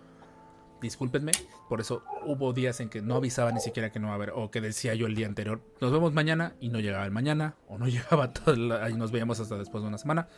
discúlpenme, 0.85 1.33
por 1.69 1.81
eso 1.81 2.05
hubo 2.27 2.53
días 2.53 2.79
en 2.81 2.89
que 2.89 3.01
no 3.01 3.17
avisaba 3.17 3.51
ni 3.53 3.61
siquiera 3.61 3.91
que 3.91 3.99
no 3.99 4.09
va 4.09 4.13
a 4.13 4.17
haber, 4.17 4.31
o 4.35 4.51
que 4.51 4.61
decía 4.61 4.95
yo 4.95 5.07
el 5.07 5.15
día 5.15 5.27
anterior, 5.27 5.63
nos 5.81 5.91
vemos 5.91 6.13
mañana 6.13 6.55
y 6.61 6.69
no 6.69 6.79
llegaba 6.79 7.05
el 7.05 7.11
mañana, 7.11 7.57
o 7.67 7.79
no 7.79 7.89
llegaba 7.89 8.33
todo, 8.33 8.55
y 8.55 8.95
nos 8.95 9.11
veíamos 9.11 9.41
hasta 9.41 9.57
después 9.57 9.83
de 9.83 9.89
una 9.89 9.99
semana. 9.99 10.29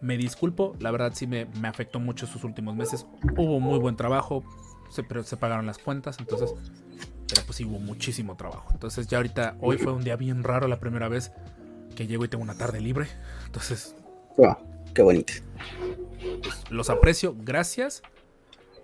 Me 0.00 0.18
disculpo, 0.18 0.76
la 0.78 0.90
verdad 0.90 1.12
sí 1.14 1.26
me, 1.26 1.48
afectó 1.66 1.98
mucho 1.98 2.26
sus 2.26 2.44
últimos 2.44 2.76
meses. 2.76 3.06
Hubo 3.38 3.58
muy 3.58 3.78
buen 3.78 3.96
trabajo, 3.96 4.44
se, 4.90 5.02
pero 5.02 5.22
se 5.22 5.38
pagaron 5.38 5.64
las 5.64 5.78
cuentas, 5.78 6.18
entonces, 6.18 6.52
pero 7.28 7.42
pues 7.44 7.56
sí 7.56 7.64
hubo 7.64 7.78
muchísimo 7.78 8.36
trabajo. 8.36 8.68
Entonces 8.72 9.06
ya 9.06 9.18
ahorita, 9.18 9.56
hoy 9.60 9.78
fue 9.78 9.92
un 9.92 10.04
día 10.04 10.16
bien 10.16 10.42
raro 10.42 10.68
la 10.68 10.80
primera 10.80 11.08
vez 11.08 11.32
que 11.96 12.06
llego 12.06 12.24
y 12.24 12.28
tengo 12.28 12.42
una 12.42 12.56
tarde 12.56 12.80
libre, 12.80 13.06
entonces... 13.46 13.94
qué 14.94 15.02
bonito. 15.02 15.32
Pues, 16.42 16.70
los 16.70 16.90
aprecio, 16.90 17.34
gracias 17.38 18.02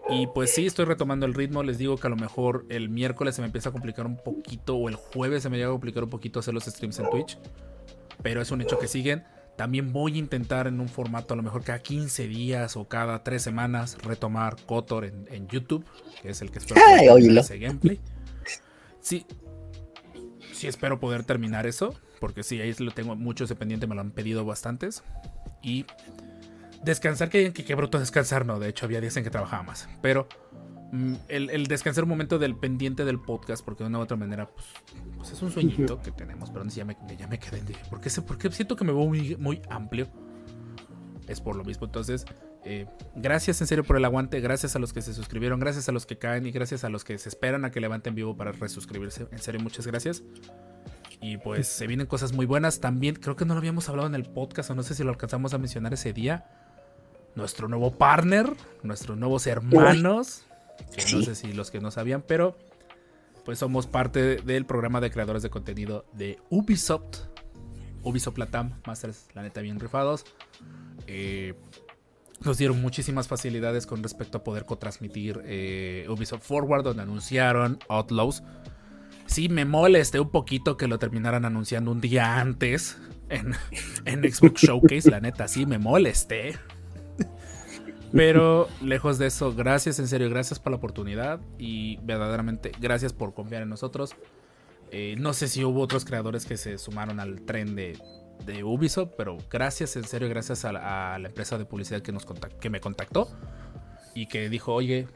y 0.09 0.27
pues 0.27 0.53
sí, 0.53 0.67
estoy 0.67 0.87
retomando 0.87 1.27
el 1.27 1.35
ritmo. 1.35 1.63
Les 1.63 1.79
digo 1.79 1.97
que 1.97 2.07
a 2.07 2.11
lo 2.11 2.17
mejor 2.17 2.67
el 2.69 2.89
miércoles 2.89 3.37
se 3.37 3.43
me 3.43 3.47
empieza 3.47 3.69
a 3.69 3.73
complicar 3.73 4.07
un 4.07 4.17
poquito, 4.17 4.77
o 4.77 4.89
el 4.89 4.97
jueves 4.97 5.43
se 5.43 5.51
me 5.51 5.57
llega 5.57 5.69
a 5.69 5.73
complicar 5.73 6.03
un 6.05 6.11
poquito 6.11 6.41
hacer 6.41 6.55
los 6.55 6.65
streams 6.65 6.99
en 6.99 7.11
Twitch. 7.11 7.39
Pero 8.23 8.43
es 8.43 8.51
un 8.51 8.61
hecho 8.61 8.79
que 8.79 8.89
siguen. 8.89 9.25
También 9.57 9.93
voy 9.93 10.15
a 10.15 10.19
intentar 10.19 10.67
en 10.67 10.81
un 10.81 10.89
formato, 10.89 11.35
a 11.35 11.37
lo 11.37 11.43
mejor 11.43 11.63
cada 11.63 11.81
15 11.81 12.27
días 12.29 12.77
o 12.77 12.89
cada 12.89 13.23
3 13.23 13.41
semanas, 13.43 13.99
retomar 14.03 14.57
Kotor 14.65 15.05
en, 15.05 15.49
YouTube, 15.49 15.85
que 16.23 16.31
es 16.31 16.41
el 16.41 16.51
que 16.51 16.59
espero 16.59 16.81
ese 17.17 17.59
gameplay. 17.59 18.01
Sí, 19.01 19.27
sí 20.53 20.67
espero 20.67 21.01
poder 21.01 21.25
terminar 21.25 21.67
eso, 21.67 21.95
porque 22.21 22.43
sí, 22.43 22.61
ahí 22.61 22.75
lo 22.79 22.91
tengo 22.93 23.17
mucho 23.17 23.45
ese 23.45 23.55
pendiente, 23.55 23.87
me 23.87 23.95
lo 23.95 24.01
han 24.01 24.11
pedido 24.11 24.45
bastantes. 24.45 25.03
Y 25.63 25.87
Descansar, 26.83 27.29
que, 27.29 27.53
que, 27.53 27.75
bruto 27.75 27.99
descansar, 27.99 28.47
no. 28.47 28.59
De 28.59 28.69
hecho, 28.69 28.87
había 28.87 29.01
días 29.01 29.17
en 29.17 29.25
que 29.25 29.31
trabajaba 29.31 29.63
más. 29.63 29.89
Pero 30.01 30.27
mm, 30.93 31.15
el, 31.29 31.67
descansar 31.67 32.05
un 32.05 32.11
momento 32.11 32.39
del 32.39 32.57
pendiente 32.57 33.05
del 33.05 33.21
podcast, 33.21 33.63
porque 33.63 33.85
de 33.85 33.89
una 33.89 33.99
u 33.99 34.03
otra 34.03 34.17
manera, 34.17 34.49
pues, 34.49 34.67
pues 35.19 35.33
es 35.33 35.43
un 35.43 35.53
sueñito 35.53 36.01
que 36.01 36.11
tenemos. 36.11 36.51
Pero 36.51 36.65
ya 36.67 36.85
me, 36.87 36.97
ya 37.19 37.27
me 37.27 37.39
quedé. 37.39 37.61
Dije, 37.61 37.83
¿por 37.91 38.01
qué, 38.01 38.11
porque 38.23 38.51
siento 38.51 38.77
que 38.77 38.85
me 38.85 38.93
veo 38.93 39.05
muy, 39.05 39.37
muy 39.37 39.61
amplio. 39.69 40.09
Es 41.27 41.41
por 41.41 41.55
lo 41.55 41.65
mismo. 41.65 41.85
Entonces, 41.85 42.25
eh, 42.65 42.87
gracias 43.15 43.61
en 43.61 43.67
serio 43.67 43.85
por 43.85 43.97
el 43.97 44.05
aguante. 44.05 44.41
Gracias 44.41 44.77
a 44.77 44.79
los 44.79 44.93
que 44.93 45.03
se 45.03 45.15
suscribieron. 45.15 45.61
Gracias 45.61 45.89
a 45.89 45.93
los 45.93 46.07
que 46.07 46.19
caen. 46.19 46.47
Y 46.47 46.51
gracias 46.51 46.85
a 46.85 46.89
los 46.89 47.05
que 47.05 47.19
se 47.19 47.29
esperan 47.29 47.65
a 47.65 47.71
que 47.71 47.81
levanten 47.81 48.15
vivo 48.15 48.37
para 48.37 48.53
resuscribirse. 48.53 49.27
En 49.33 49.39
serio, 49.39 49.61
muchas 49.61 49.87
gracias. 49.87 50.23
Y 51.21 51.37
pues 51.37 51.67
se 51.67 51.87
vienen 51.87 52.07
cosas 52.07 52.33
muy 52.33 52.47
buenas. 52.47 52.81
También 52.81 53.17
creo 53.17 53.37
que 53.37 53.45
no 53.45 53.55
lo 53.55 53.59
habíamos 53.59 53.89
hablado 53.89 54.09
en 54.09 54.15
el 54.15 54.25
podcast. 54.25 54.71
O 54.71 54.75
no 54.75 54.83
sé 54.83 54.95
si 54.95 55.05
lo 55.05 55.11
alcanzamos 55.11 55.55
a 55.55 55.59
mencionar 55.59 55.93
ese 55.95 56.13
día 56.13 56.47
nuestro 57.35 57.69
nuevo 57.69 57.93
partner, 57.93 58.53
nuestros 58.83 59.17
nuevos 59.17 59.47
hermanos, 59.47 60.43
que 60.95 61.15
no 61.15 61.23
sé 61.23 61.35
si 61.35 61.53
los 61.53 61.71
que 61.71 61.81
no 61.81 61.91
sabían, 61.91 62.23
pero 62.23 62.57
pues 63.45 63.59
somos 63.59 63.87
parte 63.87 64.37
del 64.37 64.67
programa 64.67 65.01
de 65.01 65.11
creadores 65.11 65.43
de 65.43 65.51
contenido 65.51 66.05
de 66.13 66.39
Ubisoft. 66.51 67.29
Ubisoft 68.03 68.39
Latam, 68.39 68.81
Masters, 68.87 69.29
la 69.35 69.43
neta, 69.43 69.61
bien 69.61 69.79
rifados. 69.79 70.25
Eh, 71.07 71.55
nos 72.45 72.59
dieron 72.59 72.81
muchísimas 72.81 73.29
facilidades 73.29 73.87
con 73.87 74.03
respecto 74.03 74.39
a 74.39 74.45
poder 74.45 74.65
cotransmitir 74.65 75.43
eh, 75.45 76.07
Ubisoft 76.09 76.43
Forward, 76.43 76.85
donde 76.85 77.03
anunciaron 77.03 77.79
Outlaws. 77.89 78.43
Sí, 79.27 79.49
me 79.49 79.65
molesté 79.65 80.19
un 80.21 80.31
poquito 80.31 80.77
que 80.77 80.89
lo 80.89 80.99
terminaran 80.99 81.45
anunciando 81.45 81.93
un 81.93 82.01
día 82.01 82.41
antes 82.41 82.99
en, 83.29 83.55
en 84.05 84.33
Xbox 84.33 84.63
Showcase, 84.63 85.11
la 85.11 85.21
neta, 85.21 85.49
sí, 85.49 85.67
me 85.67 85.79
molesté. 85.79 86.59
Pero 88.13 88.69
lejos 88.83 89.19
de 89.19 89.27
eso, 89.27 89.55
gracias 89.55 90.01
en 90.01 90.09
serio, 90.09 90.29
gracias 90.29 90.59
por 90.59 90.73
la 90.73 90.79
oportunidad 90.79 91.41
y 91.59 91.99
verdaderamente 91.99 92.73
gracias 92.81 93.13
por 93.13 93.35
confiar 93.35 93.63
en 93.63 93.69
nosotros. 93.69 94.17
Eh, 94.91 95.15
no 95.17 95.33
sé 95.33 95.47
si 95.47 95.65
hubo 95.65 95.81
otros 95.81 96.05
creadores 96.05 96.45
que 96.45 96.57
se 96.57 96.77
sumaron 96.77 97.21
al 97.21 97.43
tren 97.43 97.77
de, 97.77 97.97
Ubisoft, 98.65 99.13
pero 99.17 99.39
gracias 99.51 99.97
en 99.97 100.05
serio, 100.05 100.29
gracias 100.29 100.65
a 100.65 100.73
la, 100.73 101.17
empresa 101.25 101.59
de 101.59 101.65
publicidad 101.65 102.03
que, 102.03 102.13
nos 102.13 102.27
que 102.61 102.71
me 102.71 102.81
contactó 102.81 103.29
y 104.15 104.27
que 104.27 104.49
dijo, 104.49 104.75
oye, 104.75 105.07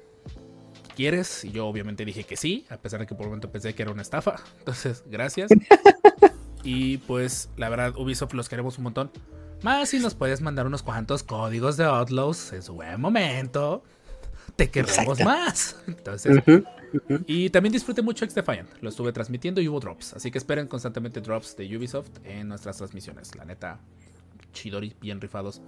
¿quieres? 0.95 1.45
Y 1.45 1.53
yo 1.53 1.67
obviamente 1.67 2.05
dije 2.05 2.25
que 2.25 2.37
sí, 2.37 2.67
a 2.71 2.77
pesar 2.77 3.01
de 3.01 3.07
que 3.07 3.15
por 3.15 3.27
un 3.27 3.31
momento 3.31 3.51
pensé 3.51 3.75
que 3.75 3.83
era 3.83 3.93
una 3.93 4.03
estafa. 4.03 4.37
Entonces, 4.59 5.05
gracias. 5.07 5.51
y 6.65 6.99
pues 6.99 7.51
la 7.57 7.69
verdad, 7.69 7.97
Ubisoft 7.97 8.35
los 8.35 8.49
queremos 8.49 8.79
un 8.79 8.85
montón. 8.85 9.11
Más 9.63 9.89
si 9.89 9.99
nos 9.99 10.15
puedes 10.15 10.41
mandar 10.41 10.67
unos 10.67 10.83
cuantos 10.83 11.23
códigos 11.23 11.77
de 11.77 11.85
Outlaws 11.85 12.53
en 12.53 12.63
su 12.63 12.75
buen 12.75 13.01
momento. 13.01 13.83
Te 14.57 14.71
queremos 14.71 15.21
más. 15.25 15.77
Entonces, 15.87 16.43
y 17.27 17.51
también 17.51 17.73
disfruté 17.73 18.03
mucho 18.03 18.25
X 18.25 18.35
Defiant. 18.35 18.69
Lo 18.81 18.89
estuve 18.89 19.13
transmitiendo 19.13 19.61
y 19.61 19.69
hubo 19.69 19.81
drops. 19.81 20.15
Así 20.15 20.31
que 20.31 20.39
esperen 20.39 20.67
constantemente 20.67 21.21
drops 21.21 21.57
de 21.57 21.77
Ubisoft 21.77 22.11
en 22.25 22.49
nuestras 22.49 22.77
transmisiones. 22.77 23.35
La 23.35 23.45
neta, 23.45 23.81
chidori, 24.53 24.95
bien 25.01 25.21
rifados 25.21 25.63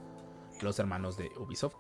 los 0.63 0.79
hermanos 0.79 1.17
de 1.17 1.31
Ubisoft. 1.39 1.77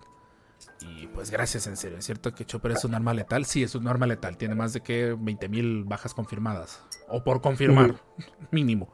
Y 0.80 1.06
pues 1.08 1.30
gracias, 1.30 1.66
en 1.66 1.76
serio. 1.76 1.98
Es 1.98 2.06
cierto 2.06 2.34
que 2.34 2.44
Chopper 2.44 2.72
es 2.72 2.84
un 2.84 2.94
arma 2.94 3.14
letal. 3.14 3.44
Sí, 3.44 3.62
es 3.62 3.74
un 3.74 3.88
arma 3.88 4.06
letal. 4.06 4.36
Tiene 4.36 4.54
más 4.54 4.72
de 4.72 4.80
que 4.80 5.14
20.000 5.14 5.86
bajas 5.86 6.14
confirmadas. 6.14 6.82
O 7.08 7.22
por 7.22 7.40
confirmar, 7.40 8.00
mínimo. 8.50 8.92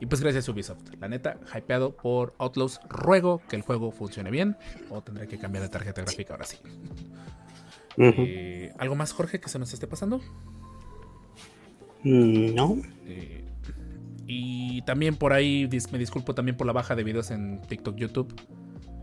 Y 0.00 0.06
pues 0.06 0.20
gracias 0.20 0.48
Ubisoft. 0.48 0.82
La 0.98 1.08
neta, 1.08 1.38
hypeado 1.54 1.96
por 1.96 2.34
Outlaws. 2.38 2.80
Ruego 2.88 3.42
que 3.48 3.56
el 3.56 3.62
juego 3.62 3.90
funcione 3.90 4.30
bien. 4.30 4.56
O 4.90 5.02
tendré 5.02 5.28
que 5.28 5.38
cambiar 5.38 5.62
de 5.62 5.70
tarjeta 5.70 6.02
gráfica 6.02 6.34
ahora 6.34 6.46
sí. 6.46 6.58
Eh, 7.96 8.72
¿Algo 8.78 8.94
más, 8.94 9.12
Jorge, 9.12 9.40
que 9.40 9.48
se 9.48 9.58
nos 9.58 9.72
esté 9.72 9.86
pasando? 9.86 10.20
Mm, 12.02 12.54
no. 12.54 12.76
Eh, 13.06 13.44
y 14.26 14.82
también 14.82 15.16
por 15.16 15.32
ahí 15.32 15.68
me 15.90 15.98
disculpo 15.98 16.34
también 16.34 16.56
por 16.56 16.66
la 16.66 16.72
baja 16.72 16.94
de 16.94 17.04
videos 17.04 17.30
en 17.30 17.60
TikTok, 17.62 17.96
YouTube. 17.96 18.34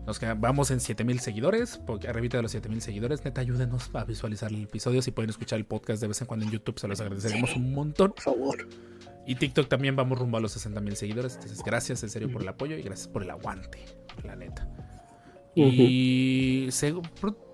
Nos 0.06 0.18
vamos 0.40 0.70
en 0.70 0.80
7000 0.80 1.20
seguidores, 1.20 1.76
porque 1.86 2.08
arriba 2.08 2.38
de 2.38 2.42
los 2.42 2.52
7000 2.52 2.80
seguidores, 2.80 3.24
neta, 3.26 3.42
ayúdenos 3.42 3.90
a 3.92 4.04
visualizar 4.04 4.50
el 4.50 4.62
episodio. 4.62 5.02
Si 5.02 5.10
pueden 5.10 5.28
escuchar 5.28 5.58
el 5.58 5.66
podcast 5.66 6.00
de 6.00 6.08
vez 6.08 6.18
en 6.22 6.26
cuando 6.26 6.46
en 6.46 6.52
YouTube, 6.52 6.78
se 6.78 6.88
los 6.88 6.98
agradeceremos 7.02 7.54
un 7.56 7.74
montón. 7.74 8.12
Por 8.12 8.22
favor. 8.22 8.68
Y 9.26 9.34
TikTok 9.34 9.68
también 9.68 9.96
vamos 9.96 10.18
rumbo 10.18 10.38
a 10.38 10.40
los 10.40 10.52
60 10.52 10.80
mil 10.80 10.96
seguidores. 10.96 11.34
Entonces, 11.34 11.62
gracias 11.62 12.02
en 12.02 12.08
serio 12.08 12.32
por 12.32 12.40
el 12.40 12.48
apoyo 12.48 12.78
y 12.78 12.82
gracias 12.82 13.06
por 13.08 13.22
el 13.22 13.28
aguante, 13.28 13.84
la 14.24 14.34
neta. 14.34 14.66
Y 15.54 16.68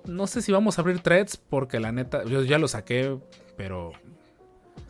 no 0.06 0.26
sé 0.26 0.42
si 0.42 0.52
vamos 0.52 0.78
a 0.78 0.82
abrir 0.82 1.00
threads 1.00 1.37
porque 1.37 1.80
la 1.80 1.92
neta, 1.92 2.25
yo 2.25 2.42
ya 2.42 2.58
lo 2.58 2.68
saqué, 2.68 3.18
pero 3.56 3.92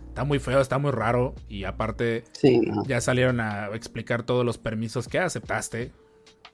está 0.09 0.25
muy 0.25 0.39
feo, 0.39 0.61
está 0.61 0.79
muy 0.79 0.93
raro. 0.93 1.35
Y 1.49 1.65
aparte, 1.65 2.25
ya 2.87 3.01
salieron 3.01 3.41
a 3.41 3.69
explicar 3.75 4.23
todos 4.23 4.45
los 4.45 4.59
permisos 4.59 5.09
que 5.09 5.19
aceptaste. 5.19 5.93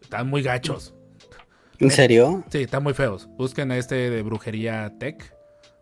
Están 0.01 0.29
muy 0.29 0.43
gachos. 0.43 0.95
¿En 1.79 1.91
serio? 1.91 2.45
Sí, 2.51 2.59
están 2.59 2.83
muy 2.83 2.95
feos. 2.95 3.29
Busquen 3.37 3.71
a 3.71 3.79
este 3.79 4.11
de 4.11 4.23
brujería 4.23 4.93
tech. 4.99 5.35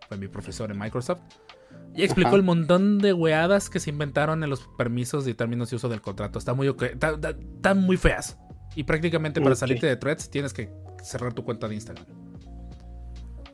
Fue 0.08 0.16
mi 0.16 0.28
profesor 0.28 0.70
en 0.70 0.78
Microsoft. 0.78 1.20
Y 1.94 2.02
explicó 2.04 2.37
el 2.37 2.42
montón 2.42 2.99
de 2.99 3.12
weadas 3.12 3.70
que 3.70 3.80
se 3.80 3.90
inventaron 3.90 4.44
en 4.44 4.50
los 4.50 4.68
permisos 4.76 5.26
y 5.26 5.35
términos 5.35 5.70
de 5.70 5.76
uso 5.76 5.88
del 5.88 6.00
contrato. 6.00 6.38
Está 6.38 6.54
muy 6.54 6.68
Están 6.68 7.82
muy 7.82 7.97
feas. 7.97 8.38
Y 8.76 8.85
prácticamente 8.85 9.40
para 9.40 9.56
salirte 9.56 9.87
de 9.87 9.97
threads 9.97 10.30
tienes 10.30 10.52
que 10.52 10.70
cerrar 11.02 11.32
tu 11.32 11.44
cuenta 11.44 11.66
de 11.66 11.75
Instagram. 11.75 12.06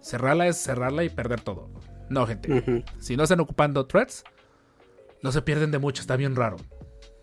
Cerrarla 0.04 0.46
es 0.48 0.58
cerrarla 0.58 1.02
y 1.02 1.08
perder 1.08 1.40
todo. 1.40 1.70
No, 2.10 2.26
gente. 2.26 2.84
Si 2.98 3.16
no 3.16 3.22
están 3.22 3.40
ocupando 3.40 3.86
threads, 3.86 4.22
no 5.22 5.32
se 5.32 5.40
pierden 5.40 5.70
de 5.70 5.78
mucho, 5.78 6.02
está 6.02 6.16
bien 6.16 6.36
raro. 6.36 6.58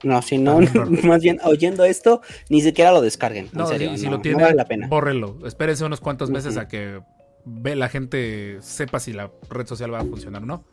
No, 0.02 0.20
si 0.24 0.40
no, 0.40 0.60
más 1.04 1.22
bien 1.22 1.40
oyendo 1.44 1.86
esto, 1.86 2.22
ni 2.50 2.60
siquiera 2.62 2.92
lo 2.92 3.02
descarguen. 3.02 3.50
No, 3.54 3.68
serio, 3.68 3.96
si, 3.98 4.08
lo 4.08 4.20
tienen, 4.20 4.42
vale 4.42 4.56
la 4.56 4.66
pena. 4.66 4.88
bórrenlo. 4.88 5.46
Espérense 5.46 5.86
unos 5.86 6.02
cuantos 6.02 6.32
meses 6.32 6.58
a 6.58 6.68
que 6.68 7.00
ve 7.46 7.76
la 7.76 7.88
gente 7.88 8.58
sepa 8.62 9.00
si 9.00 9.14
la 9.14 9.32
red 9.52 9.68
social 9.68 9.94
va 9.94 10.00
a 10.00 10.06
funcionar 10.06 10.42
o 10.42 10.48
no. 10.48 10.64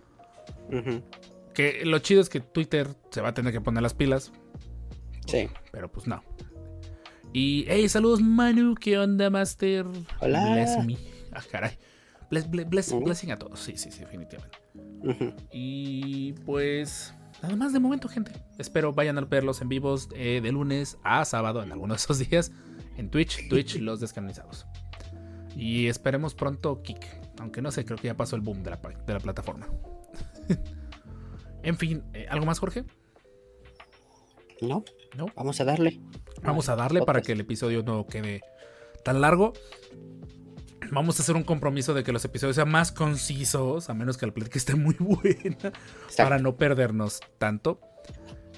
Que 1.52 1.84
lo 1.84 1.98
chido 1.98 2.22
es 2.22 2.30
que 2.30 2.40
Twitter 2.40 2.88
se 3.10 3.20
va 3.20 3.28
a 3.28 3.34
tener 3.34 3.52
que 3.52 3.60
poner 3.60 3.82
las 3.82 3.92
pilas. 3.92 4.32
Sí. 5.26 5.50
Pero 5.72 5.92
pues 5.92 6.06
no. 6.06 6.24
Y, 7.34 7.66
hey, 7.68 7.86
saludos 7.90 8.22
Manu, 8.22 8.74
¿qué 8.76 8.96
onda, 8.96 9.28
Master? 9.28 9.84
Hola. 10.20 10.52
Bless 10.52 10.86
me. 10.86 10.96
Ah, 11.34 11.42
caray. 11.50 11.76
Bless, 12.30 12.50
Blessing 12.50 13.32
a 13.32 13.38
todos. 13.38 13.60
Sí, 13.60 13.76
sí, 13.76 13.90
sí, 13.90 14.00
definitivamente. 14.00 14.58
Y 15.50 16.32
pues 16.44 17.14
Nada 17.42 17.54
más 17.54 17.72
de 17.72 17.78
momento, 17.78 18.08
gente. 18.08 18.32
Espero 18.58 18.92
vayan 18.92 19.16
a 19.18 19.20
verlos 19.20 19.60
en 19.60 19.68
vivos 19.68 20.08
eh, 20.14 20.40
de 20.42 20.50
lunes 20.52 20.98
a 21.04 21.24
sábado, 21.24 21.62
en 21.62 21.70
alguno 21.70 21.94
de 21.94 21.98
esos 21.98 22.18
días, 22.30 22.52
en 22.96 23.10
Twitch, 23.10 23.48
Twitch, 23.48 23.76
los 23.80 24.00
descanonizados. 24.00 24.66
Y 25.56 25.86
esperemos 25.86 26.34
pronto 26.34 26.82
Kick. 26.82 27.04
Aunque 27.40 27.62
no 27.62 27.70
sé, 27.70 27.84
creo 27.84 27.96
que 27.96 28.08
ya 28.08 28.16
pasó 28.16 28.36
el 28.36 28.42
boom 28.42 28.62
de 28.62 28.70
la, 28.70 28.76
de 28.76 29.12
la 29.12 29.20
plataforma. 29.20 29.68
en 31.62 31.76
fin, 31.76 32.02
eh, 32.12 32.26
¿algo 32.28 32.46
más, 32.46 32.58
Jorge? 32.58 32.84
No, 34.60 34.84
no. 35.16 35.26
Vamos 35.36 35.60
a 35.60 35.64
darle. 35.64 36.00
Vamos 36.42 36.68
a 36.68 36.74
darle 36.74 37.02
para 37.02 37.22
que 37.22 37.32
el 37.32 37.40
episodio 37.40 37.84
no 37.84 38.06
quede 38.06 38.40
tan 39.04 39.20
largo 39.20 39.52
vamos 40.90 41.18
a 41.18 41.22
hacer 41.22 41.36
un 41.36 41.44
compromiso 41.44 41.94
de 41.94 42.04
que 42.04 42.12
los 42.12 42.24
episodios 42.24 42.56
sean 42.56 42.70
más 42.70 42.92
concisos, 42.92 43.90
a 43.90 43.94
menos 43.94 44.16
que 44.16 44.26
la 44.26 44.32
plática 44.32 44.58
esté 44.58 44.74
muy 44.74 44.94
buena, 44.98 45.72
para 46.16 46.38
no 46.38 46.56
perdernos 46.56 47.20
tanto. 47.38 47.80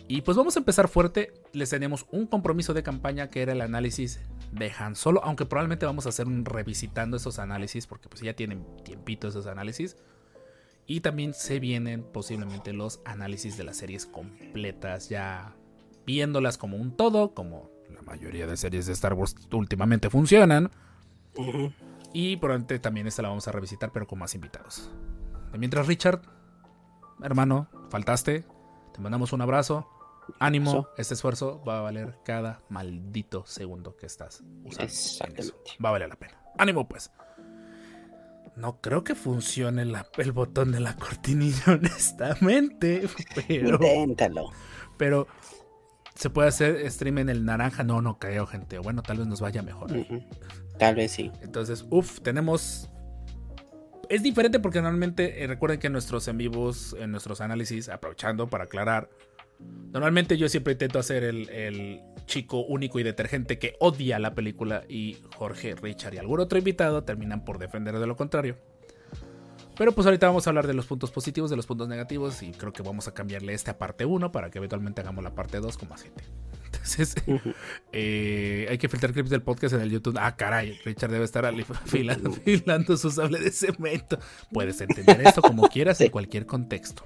Y 0.09 0.23
pues 0.23 0.37
vamos 0.37 0.57
a 0.57 0.59
empezar 0.59 0.89
fuerte. 0.89 1.33
Les 1.53 1.71
tenemos 1.71 2.07
un 2.11 2.27
compromiso 2.27 2.75
de 2.75 2.83
campaña 2.83 3.29
que 3.29 3.43
era 3.43 3.53
el 3.53 3.61
análisis 3.61 4.21
de 4.51 4.73
Han 4.77 4.97
Solo, 4.97 5.23
aunque 5.25 5.47
probablemente 5.47 5.87
vamos 5.87 6.07
a 6.07 6.09
hacer 6.09 6.27
un 6.27 6.45
revisitando 6.45 7.17
esos 7.17 7.39
análisis, 7.39 7.87
porque 7.87 8.09
pues 8.09 8.21
ya 8.23 8.35
tienen 8.35 8.67
tiempito 8.83 9.29
esos 9.29 9.47
análisis. 9.47 9.97
Y 10.87 11.01
también 11.01 11.33
se 11.33 11.61
vienen 11.61 12.03
posiblemente 12.03 12.73
los 12.73 13.01
análisis 13.05 13.57
de 13.57 13.63
las 13.63 13.77
series 13.77 14.07
completas, 14.07 15.09
ya 15.09 15.55
viéndolas 16.05 16.59
como 16.59 16.77
un 16.77 16.97
todo, 16.97 17.33
como 17.33 17.71
la 17.95 18.03
mayoría 18.03 18.49
de 18.49 18.57
series 18.57 18.87
de 18.87 18.95
Star 18.95 19.15
Wars 19.15 19.37
últimamente 19.53 20.11
funcionan. 20.11 20.73
Y 22.13 22.37
probablemente 22.37 22.79
también 22.79 23.07
esta 23.07 23.23
la 23.23 23.29
vamos 23.29 23.47
a 23.49 23.53
revisitar, 23.53 23.93
pero 23.93 24.07
con 24.07 24.19
más 24.19 24.35
invitados. 24.35 24.91
mientras, 25.57 25.87
Richard, 25.87 26.23
hermano, 27.23 27.69
faltaste. 27.91 28.45
Te 28.93 29.01
mandamos 29.01 29.33
un 29.33 29.43
abrazo. 29.43 29.89
Ánimo, 30.39 30.89
este 30.97 31.15
esfuerzo 31.15 31.63
va 31.65 31.79
a 31.79 31.83
valer 31.83 32.19
cada 32.25 32.63
maldito 32.69 33.45
segundo 33.47 33.97
que 33.97 34.07
estás 34.07 34.45
usando. 34.65 35.43
Va 35.85 35.89
a 35.89 35.93
valer 35.93 36.09
la 36.09 36.17
pena. 36.17 36.41
Ánimo, 36.59 36.89
pues. 36.89 37.11
No 38.57 38.81
creo 38.81 39.05
que 39.05 39.15
funcione 39.15 39.83
el 39.83 40.33
botón 40.33 40.73
de 40.73 40.81
la 40.81 40.95
cortinilla, 40.97 41.63
honestamente. 41.69 43.09
Pero, 43.49 43.79
Inténtalo. 43.83 44.51
Pero 44.99 45.27
se 46.15 46.29
puede 46.31 46.49
hacer 46.49 46.91
stream 46.91 47.19
en 47.19 47.29
el 47.31 47.45
naranja. 47.45 47.85
No, 47.85 48.03
no 48.03 48.19
creo, 48.19 48.47
gente. 48.47 48.79
Bueno, 48.79 49.03
tal 49.03 49.19
vez 49.19 49.27
nos 49.27 49.41
vaya 49.41 49.63
mejor. 49.63 49.91
Tal 50.81 50.95
vez 50.95 51.13
sí. 51.13 51.31
Entonces, 51.43 51.85
uff, 51.91 52.21
tenemos. 52.23 52.89
Es 54.09 54.23
diferente 54.23 54.59
porque 54.59 54.81
normalmente, 54.81 55.45
eh, 55.45 55.47
recuerden 55.47 55.79
que 55.79 55.89
en 55.89 55.93
nuestros 55.93 56.27
en 56.27 56.39
vivos, 56.39 56.97
en 56.99 57.13
nuestros 57.13 57.43
análisis, 57.43 57.91
aprovechando 57.91 58.49
para 58.49 58.65
aclarar, 58.65 59.11
normalmente 59.93 60.39
yo 60.39 60.49
siempre 60.49 60.73
intento 60.73 60.99
hacer 60.99 61.23
el, 61.23 62.03
chico 62.25 62.61
único 62.61 62.99
y 62.99 63.03
detergente 63.03 63.59
que 63.59 63.75
odia 63.81 64.19
la 64.21 64.35
película 64.35 64.85
y 64.89 65.19
Jorge, 65.35 65.75
Richard 65.75 66.15
y 66.15 66.19
algún 66.19 66.39
otro 66.39 66.59
invitado 66.59 67.03
terminan 67.03 67.45
por 67.45 67.59
defender 67.59 67.99
de 67.99 68.07
lo 68.07 68.17
contrario. 68.17 68.57
Pero 69.77 69.93
pues 69.93 70.07
ahorita 70.07 70.29
vamos 70.29 70.47
a 70.47 70.51
hablar 70.51 70.69
de 70.69 70.75
los 70.75 70.87
puntos 70.87 71.11
positivos, 71.11 71.51
de 71.51 71.57
los 71.57 71.67
puntos 71.67 71.89
negativos 71.89 72.43
y 72.43 72.53
creo 72.53 72.73
que 72.73 72.83
vamos 72.83 73.09
a 73.09 73.15
cambiarle 73.15 73.53
esta 73.53 73.79
parte 73.79 74.05
1 74.05 74.31
para 74.31 74.49
que 74.51 74.59
eventualmente 74.59 75.01
hagamos 75.01 75.25
la 75.25 75.35
parte 75.35 75.59
2 75.59 75.77
como 75.77 75.97
7. 75.99 76.23
Eh, 77.93 78.67
hay 78.71 78.79
que 78.79 78.89
filtrar 78.89 79.13
clips 79.13 79.31
del 79.31 79.43
podcast 79.43 79.75
en 79.75 79.81
el 79.81 79.91
YouTube. 79.91 80.17
Ah, 80.19 80.37
caray, 80.37 80.79
Richard 80.85 81.11
debe 81.11 81.25
estar 81.25 81.45
afilando, 81.85 82.97
su 82.97 83.11
sable 83.11 83.39
de 83.39 83.51
cemento. 83.51 84.19
Puedes 84.53 84.81
entender 84.81 85.21
esto 85.27 85.43
como 85.43 85.69
quieras 85.69 86.01
en 86.01 86.11
cualquier 86.11 86.47
contexto. 86.47 87.05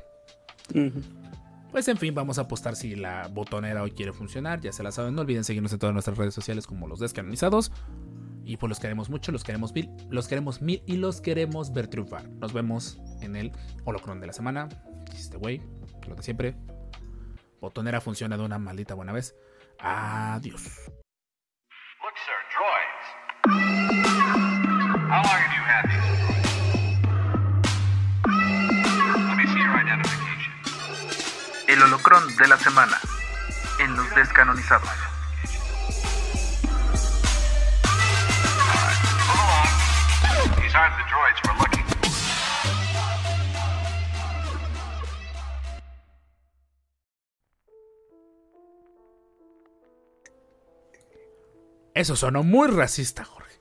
Pues 1.70 1.88
en 1.88 1.96
fin, 1.96 2.14
vamos 2.14 2.38
a 2.38 2.42
apostar 2.42 2.76
si 2.76 2.94
la 2.94 3.28
botonera 3.28 3.82
hoy 3.82 3.90
quiere 3.90 4.12
funcionar. 4.12 4.60
Ya 4.60 4.72
se 4.72 4.82
la 4.82 4.92
saben. 4.92 5.14
No 5.14 5.22
olviden 5.22 5.44
seguirnos 5.44 5.72
en 5.72 5.78
todas 5.78 5.92
nuestras 5.92 6.16
redes 6.16 6.34
sociales 6.34 6.66
como 6.66 6.86
los 6.86 7.00
descanonizados. 7.00 7.72
Y 8.44 8.58
pues 8.58 8.68
los 8.68 8.78
queremos 8.78 9.08
mucho, 9.08 9.32
los 9.32 9.42
queremos 9.42 9.72
mil, 9.72 9.90
los 10.10 10.28
queremos 10.28 10.60
mil 10.60 10.82
y 10.86 10.98
los 10.98 11.20
queremos 11.20 11.72
ver 11.72 11.88
triunfar. 11.88 12.28
Nos 12.28 12.52
vemos 12.52 13.00
en 13.22 13.36
el 13.36 13.52
holocron 13.84 14.20
de 14.20 14.26
la 14.26 14.32
semana. 14.34 14.68
Este 15.14 15.38
güey, 15.38 15.62
lo 16.06 16.14
de 16.14 16.22
siempre. 16.22 16.54
Botonera 17.60 18.02
funciona 18.02 18.36
de 18.36 18.44
una 18.44 18.58
maldita 18.58 18.94
buena 18.94 19.12
vez. 19.12 19.34
Adiós. 19.84 20.64
Look, 22.00 22.16
sir, 22.24 22.40
droids. 22.56 23.06
How 25.10 25.20
long 25.20 25.38
have 25.44 25.52
you 25.52 25.60
had 25.60 25.84
these? 25.92 26.08
Let 29.28 29.36
me 29.36 29.44
see 29.44 29.60
your 29.60 29.76
identification. 29.76 30.52
El 31.68 31.82
holocrón 31.82 32.34
de 32.36 32.48
la 32.48 32.56
semana 32.56 32.98
en 33.78 33.94
los 33.94 34.08
descanonizados. 34.14 34.88
These 40.62 40.74
aren't 40.74 40.96
the 40.96 41.04
droids 41.12 41.44
we're 41.44 41.58
Eso 52.04 52.16
sonó 52.16 52.42
muy 52.42 52.68
racista, 52.68 53.24
Jorge. 53.24 53.56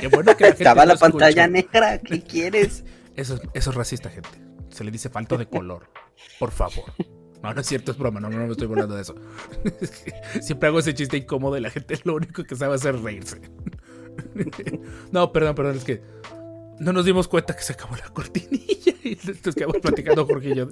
Qué 0.00 0.06
bueno 0.06 0.36
que 0.36 0.44
la 0.44 0.50
Estaba 0.50 0.86
la 0.86 0.94
pantalla 0.94 1.48
negra, 1.48 1.98
¿qué 1.98 2.22
quieres? 2.22 2.84
Eso, 3.16 3.40
eso 3.52 3.70
es 3.70 3.76
racista, 3.76 4.10
gente. 4.10 4.28
Se 4.70 4.84
le 4.84 4.92
dice 4.92 5.08
falto 5.08 5.36
de 5.36 5.48
color. 5.48 5.90
Por 6.38 6.52
favor. 6.52 6.84
No, 7.42 7.52
no 7.52 7.60
es 7.60 7.66
cierto, 7.66 7.90
es 7.90 7.98
broma, 7.98 8.20
no, 8.20 8.30
no 8.30 8.46
me 8.46 8.52
estoy 8.52 8.68
burlando 8.68 8.94
de 8.94 9.02
eso. 9.02 9.16
Siempre 10.40 10.68
hago 10.68 10.78
ese 10.78 10.94
chiste 10.94 11.16
incómodo 11.16 11.58
y 11.58 11.60
la 11.60 11.70
gente 11.70 11.98
lo 12.04 12.14
único 12.14 12.44
que 12.44 12.54
sabe 12.54 12.76
hacer 12.76 12.96
reírse. 13.02 13.40
No, 15.10 15.32
perdón, 15.32 15.56
perdón, 15.56 15.76
es 15.78 15.84
que 15.84 16.00
no 16.78 16.92
nos 16.92 17.04
dimos 17.04 17.26
cuenta 17.26 17.56
que 17.56 17.62
se 17.62 17.72
acabó 17.72 17.96
la 17.96 18.08
cortinilla 18.10 18.94
y 19.02 19.18
nos 19.44 19.54
quedamos 19.56 19.78
platicando 19.78 20.24
Jorge 20.26 20.50
y 20.50 20.54
yo 20.54 20.68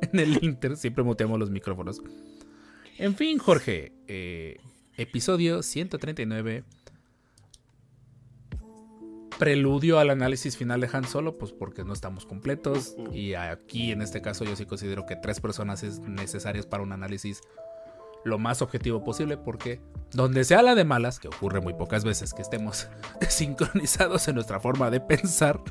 en 0.00 0.20
el 0.20 0.38
Inter. 0.44 0.76
Siempre 0.76 1.02
muteamos 1.02 1.40
los 1.40 1.50
micrófonos. 1.50 2.00
En 2.98 3.16
fin, 3.16 3.38
Jorge, 3.38 3.92
eh, 4.06 4.58
episodio 5.00 5.62
139. 5.62 6.62
Preludio 9.38 9.98
al 9.98 10.10
análisis 10.10 10.58
final 10.58 10.82
de 10.82 10.90
Han 10.92 11.04
Solo, 11.04 11.38
pues 11.38 11.52
porque 11.52 11.84
no 11.84 11.94
estamos 11.94 12.26
completos. 12.26 12.96
Y 13.10 13.32
aquí 13.32 13.92
en 13.92 14.02
este 14.02 14.20
caso 14.20 14.44
yo 14.44 14.54
sí 14.56 14.66
considero 14.66 15.06
que 15.06 15.16
tres 15.16 15.40
personas 15.40 15.82
es 15.82 16.00
necesarias 16.00 16.66
para 16.66 16.82
un 16.82 16.92
análisis 16.92 17.40
lo 18.24 18.38
más 18.38 18.60
objetivo 18.60 19.02
posible 19.02 19.38
porque 19.38 19.80
donde 20.12 20.44
se 20.44 20.54
habla 20.54 20.74
de 20.74 20.84
malas, 20.84 21.18
que 21.18 21.28
ocurre 21.28 21.62
muy 21.62 21.72
pocas 21.72 22.04
veces 22.04 22.34
que 22.34 22.42
estemos 22.42 22.90
sincronizados 23.28 24.28
en 24.28 24.34
nuestra 24.34 24.60
forma 24.60 24.90
de 24.90 25.00
pensar 25.00 25.62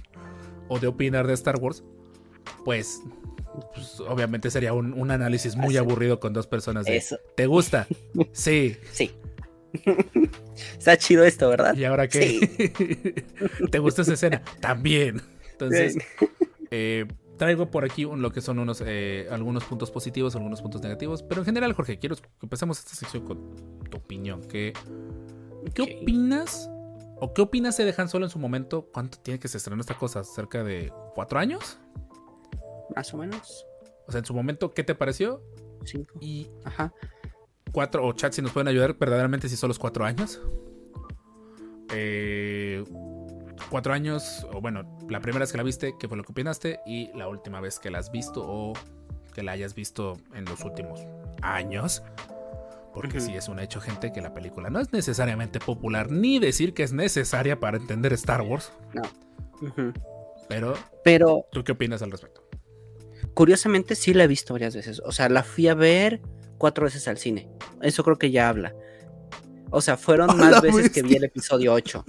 o 0.67 0.79
de 0.79 0.87
opinar 0.87 1.27
de 1.27 1.33
Star 1.33 1.57
Wars, 1.57 1.83
pues, 2.65 3.01
pues 3.73 3.99
obviamente 4.01 4.51
sería 4.51 4.73
un, 4.73 5.11
análisis 5.11 5.55
muy 5.55 5.77
aburrido 5.77 6.19
con 6.19 6.33
dos 6.33 6.47
personas. 6.47 6.85
De, 6.85 7.03
¿Te 7.35 7.47
gusta? 7.47 7.87
Sí. 8.33 8.77
Sí. 8.91 9.11
Está 10.77 10.97
chido 10.97 11.23
esto, 11.23 11.49
¿verdad? 11.49 11.75
¿Y 11.75 11.85
ahora 11.85 12.07
qué? 12.07 12.73
¿Te 13.71 13.79
gusta 13.79 14.01
esa 14.01 14.13
escena? 14.13 14.41
También. 14.59 15.21
Entonces, 15.51 15.97
eh, 16.71 17.05
traigo 17.37 17.69
por 17.69 17.85
aquí 17.85 18.03
lo 18.03 18.31
que 18.31 18.41
son 18.41 18.59
unos 18.59 18.83
eh, 18.85 19.27
algunos 19.31 19.63
puntos 19.65 19.91
positivos, 19.91 20.35
algunos 20.35 20.61
puntos 20.61 20.81
negativos. 20.81 21.23
Pero 21.23 21.41
en 21.41 21.45
general, 21.45 21.73
Jorge, 21.73 21.99
quiero 21.99 22.15
que 22.15 22.27
empecemos 22.41 22.79
esta 22.79 22.95
sección 22.95 23.25
con 23.25 23.55
tu 23.89 23.97
opinión. 23.97 24.41
¿Qué, 24.43 24.73
¿qué 25.73 25.81
opinas? 25.81 26.69
¿O 27.21 27.33
qué 27.33 27.41
opinas 27.41 27.75
de 27.77 27.85
dejan 27.85 28.09
Solo 28.09 28.25
en 28.25 28.31
su 28.31 28.39
momento? 28.39 28.89
¿Cuánto 28.93 29.19
tiene 29.19 29.39
que 29.39 29.47
se 29.47 29.57
estrenó 29.57 29.81
esta 29.81 29.95
cosa? 29.95 30.23
¿Cerca 30.23 30.63
de 30.63 30.91
cuatro 31.15 31.39
años? 31.39 31.79
Más 32.95 33.13
o 33.13 33.17
menos. 33.17 33.65
O 34.07 34.11
sea, 34.11 34.19
en 34.19 34.25
su 34.25 34.33
momento, 34.33 34.71
¿qué 34.71 34.83
te 34.83 34.95
pareció? 34.95 35.41
Cinco. 35.85 36.13
Y. 36.19 36.49
Ajá. 36.65 36.93
Cuatro, 37.71 38.05
o 38.05 38.13
chat, 38.13 38.33
si 38.33 38.41
nos 38.41 38.51
pueden 38.51 38.67
ayudar 38.67 38.97
verdaderamente 38.97 39.47
si 39.47 39.55
son 39.55 39.67
los 39.67 39.77
cuatro 39.79 40.03
años. 40.05 40.41
eh, 41.91 42.83
cuatro 43.69 43.93
años, 43.93 44.47
o 44.53 44.61
bueno, 44.61 44.97
la 45.09 45.19
primera 45.19 45.41
vez 45.43 45.51
que 45.51 45.57
la 45.57 45.63
viste, 45.63 45.93
¿qué 45.99 46.07
fue 46.07 46.17
lo 46.17 46.23
que 46.23 46.31
opinaste? 46.31 46.79
Y 46.85 47.11
la 47.15 47.27
última 47.27 47.61
vez 47.61 47.79
que 47.79 47.89
la 47.91 47.99
has 47.99 48.11
visto 48.11 48.43
o 48.45 48.73
que 49.33 49.43
la 49.43 49.51
hayas 49.51 49.75
visto 49.75 50.17
en 50.33 50.45
los 50.45 50.63
últimos 50.63 51.01
años. 51.41 52.01
Porque 52.93 53.21
sí 53.21 53.35
es 53.35 53.47
un 53.47 53.59
hecho, 53.59 53.79
gente, 53.79 54.11
que 54.11 54.19
la 54.21 54.33
película 54.33 54.71
no 54.71 54.79
es 54.79 54.91
necesariamente 54.91 55.59
popular, 55.59 56.11
ni 56.11 56.39
decir 56.39 56.73
que 56.73 56.81
es 56.81 56.91
necesaria 56.91 57.59
para 57.59 57.77
entender 57.77 58.11
Star 58.13 58.41
Wars. 58.41 58.71
No. 58.93 59.03
Pero, 60.47 60.73
Pero, 61.03 61.45
¿tú 61.51 61.63
qué 61.63 61.73
opinas 61.73 62.01
al 62.01 62.09
respecto? 62.09 62.41
Curiosamente 63.39 63.95
sí 63.95 64.13
la 64.13 64.25
he 64.25 64.27
visto 64.27 64.53
varias 64.53 64.75
veces. 64.75 65.01
O 65.05 65.13
sea, 65.13 65.29
la 65.29 65.43
fui 65.43 65.69
a 65.69 65.73
ver 65.73 66.19
cuatro 66.57 66.83
veces 66.83 67.07
al 67.07 67.17
cine. 67.17 67.47
Eso 67.81 68.03
creo 68.03 68.17
que 68.17 68.31
ya 68.31 68.49
habla. 68.49 68.75
O 69.69 69.79
sea, 69.79 69.95
fueron 69.95 70.29
¡A 70.29 70.33
más 70.35 70.61
veces 70.61 70.89
que 70.89 71.03
vi 71.03 71.15
el 71.15 71.23
episodio 71.23 71.71
8. 71.71 72.03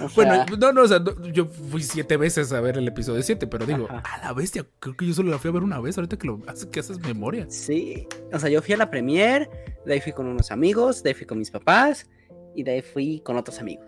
O 0.00 0.08
Bueno, 0.16 0.44
no, 0.58 0.72
no, 0.72 0.82
o 0.82 0.88
sea, 0.88 0.98
no, 0.98 1.28
yo 1.28 1.46
fui 1.46 1.84
siete 1.84 2.16
veces 2.16 2.52
a 2.52 2.60
ver 2.60 2.78
el 2.78 2.88
episodio 2.88 3.22
7, 3.22 3.46
pero 3.46 3.64
digo, 3.64 3.86
Ajá. 3.88 4.00
a 4.00 4.26
la 4.26 4.32
bestia, 4.32 4.66
creo 4.80 4.96
que 4.96 5.06
yo 5.06 5.14
solo 5.14 5.30
la 5.30 5.38
fui 5.38 5.50
a 5.50 5.52
ver 5.52 5.62
una 5.62 5.78
vez, 5.78 5.96
ahorita 5.96 6.18
que 6.18 6.26
lo 6.26 6.40
haces, 6.48 6.66
que 6.66 6.80
haces 6.80 6.98
memoria. 6.98 7.46
sí. 7.48 8.08
O 8.32 8.40
sea, 8.40 8.50
yo 8.50 8.60
fui 8.60 8.74
a 8.74 8.78
la 8.78 8.90
premier, 8.90 9.48
de 9.86 9.92
ahí 9.92 10.00
fui 10.00 10.10
con 10.10 10.26
unos 10.26 10.50
amigos, 10.50 11.04
de 11.04 11.10
ahí 11.10 11.14
fui 11.14 11.26
con 11.26 11.38
mis 11.38 11.52
papás 11.52 12.10
y 12.56 12.64
de 12.64 12.72
ahí 12.72 12.82
fui 12.82 13.20
con 13.20 13.36
otros 13.36 13.60
amigos. 13.60 13.86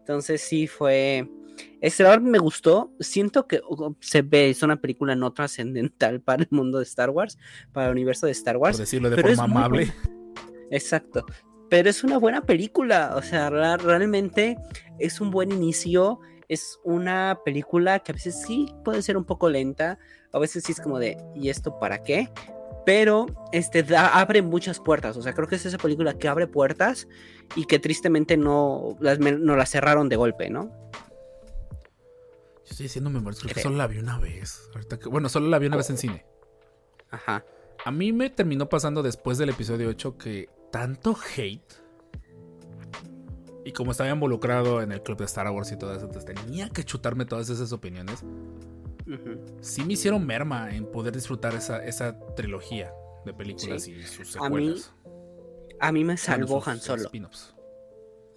Entonces 0.00 0.42
sí 0.42 0.66
fue... 0.66 1.26
Este 1.80 2.02
la 2.02 2.10
verdad 2.10 2.24
me 2.24 2.38
gustó. 2.38 2.92
Siento 3.00 3.46
que 3.46 3.60
se 4.00 4.22
ve, 4.22 4.50
es 4.50 4.62
una 4.62 4.80
película 4.80 5.14
no 5.14 5.32
trascendental 5.32 6.20
para 6.20 6.42
el 6.42 6.48
mundo 6.50 6.78
de 6.78 6.84
Star 6.84 7.10
Wars, 7.10 7.38
para 7.72 7.86
el 7.86 7.92
universo 7.92 8.26
de 8.26 8.32
Star 8.32 8.54
Por 8.56 8.62
Wars. 8.62 8.78
decirlo 8.78 9.10
de 9.10 9.16
pero 9.16 9.28
forma 9.28 9.46
muy 9.46 9.56
amable. 9.56 9.92
Exacto. 10.70 11.24
Pero 11.68 11.90
es 11.90 12.04
una 12.04 12.18
buena 12.18 12.42
película. 12.42 13.14
O 13.16 13.22
sea, 13.22 13.50
realmente 13.50 14.56
es 14.98 15.20
un 15.20 15.30
buen 15.30 15.50
inicio. 15.52 16.20
Es 16.48 16.78
una 16.84 17.40
película 17.44 17.98
que 18.00 18.12
a 18.12 18.14
veces 18.14 18.40
sí 18.46 18.68
puede 18.84 19.02
ser 19.02 19.16
un 19.16 19.24
poco 19.24 19.48
lenta. 19.50 19.98
A 20.32 20.38
veces 20.38 20.62
sí 20.64 20.72
es 20.72 20.80
como 20.80 20.98
de, 20.98 21.16
¿y 21.34 21.48
esto 21.48 21.78
para 21.78 22.02
qué? 22.02 22.28
Pero 22.84 23.26
este 23.50 23.82
da- 23.82 24.20
abre 24.20 24.42
muchas 24.42 24.78
puertas. 24.78 25.16
O 25.16 25.22
sea, 25.22 25.32
creo 25.34 25.48
que 25.48 25.56
es 25.56 25.66
esa 25.66 25.78
película 25.78 26.14
que 26.18 26.28
abre 26.28 26.46
puertas 26.46 27.08
y 27.56 27.64
que 27.64 27.80
tristemente 27.80 28.36
no 28.36 28.96
las, 29.00 29.18
no 29.18 29.56
las 29.56 29.70
cerraron 29.70 30.08
de 30.08 30.14
golpe, 30.14 30.50
¿no? 30.50 30.70
Yo 32.66 32.70
estoy 32.72 32.84
diciendo 32.84 33.10
memoria, 33.10 33.38
creo 33.40 33.54
que 33.54 33.60
solo 33.62 33.76
la 33.76 33.86
vi 33.86 33.98
una 33.98 34.18
vez. 34.18 34.68
Ahorita 34.74 34.98
que- 34.98 35.08
bueno, 35.08 35.28
solo 35.28 35.46
la 35.48 35.58
vi 35.58 35.66
una 35.68 35.76
vez 35.76 35.88
en 35.90 35.98
cine. 35.98 36.26
Ajá. 37.10 37.44
A 37.84 37.90
mí 37.92 38.12
me 38.12 38.28
terminó 38.30 38.68
pasando 38.68 39.02
después 39.02 39.38
del 39.38 39.50
episodio 39.50 39.88
8 39.88 40.18
que 40.18 40.48
tanto 40.72 41.16
hate. 41.36 41.74
Y 43.64 43.72
como 43.72 43.90
estaba 43.92 44.10
involucrado 44.10 44.82
en 44.82 44.92
el 44.92 45.02
club 45.02 45.18
de 45.18 45.24
Star 45.24 45.48
Wars 45.50 45.70
y 45.72 45.76
todo 45.78 45.92
eso, 45.94 46.06
entonces 46.06 46.24
tenía 46.34 46.68
que 46.70 46.84
chutarme 46.84 47.24
todas 47.24 47.48
esas 47.48 47.72
opiniones. 47.72 48.24
Sí 49.60 49.84
me 49.84 49.92
hicieron 49.92 50.26
merma 50.26 50.74
en 50.74 50.90
poder 50.90 51.14
disfrutar 51.14 51.54
esa, 51.54 51.84
esa 51.84 52.18
trilogía 52.34 52.92
de 53.24 53.32
películas 53.32 53.84
Sí. 53.84 53.92
y 53.92 54.02
sus 54.02 54.36
A 54.36 54.48
mí 54.48 54.72
secuelas. 54.72 54.92
A 55.80 55.92
mí 55.92 56.04
me 56.04 56.16
salvó 56.16 56.62
Han 56.66 56.80
Solo. 56.80 57.10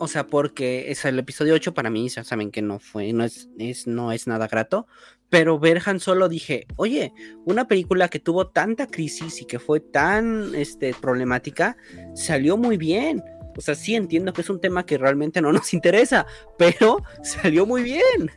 O 0.02 0.08
sea, 0.08 0.28
porque 0.28 0.90
es 0.92 1.04
el 1.06 1.20
episodio 1.20 1.54
8 1.54 1.74
para 1.74 1.90
mí, 1.90 2.08
ya 2.10 2.24
saben 2.24 2.52
que 2.52 2.62
no 2.62 2.80
fue, 2.80 3.12
no 3.14 3.24
es, 3.26 3.50
es- 3.60 3.86
no 3.86 4.12
es 4.14 4.28
nada 4.28 4.48
grato. 4.48 4.88
Pero 5.30 5.60
ver 5.60 5.82
Han 5.86 6.00
Solo 6.00 6.28
dije, 6.30 6.66
oye, 6.78 7.14
una 7.46 7.68
película 7.68 8.08
que 8.08 8.20
tuvo 8.20 8.48
tanta 8.48 8.88
crisis 8.88 9.42
y 9.42 9.46
que 9.46 9.60
fue 9.60 9.80
tan 9.80 10.56
este, 10.56 10.94
problemática, 10.94 11.76
salió 12.16 12.58
muy 12.58 12.78
bien. 12.78 13.22
O 13.58 13.62
sea, 13.62 13.76
sí 13.76 13.94
entiendo 13.94 14.32
que 14.34 14.42
es 14.42 14.50
un 14.50 14.62
tema 14.62 14.86
que 14.86 14.98
realmente 14.98 15.42
no 15.42 15.52
nos 15.54 15.74
interesa, 15.74 16.26
pero 16.58 17.04
salió 17.24 17.66
muy 17.66 17.84
bien. 17.84 18.32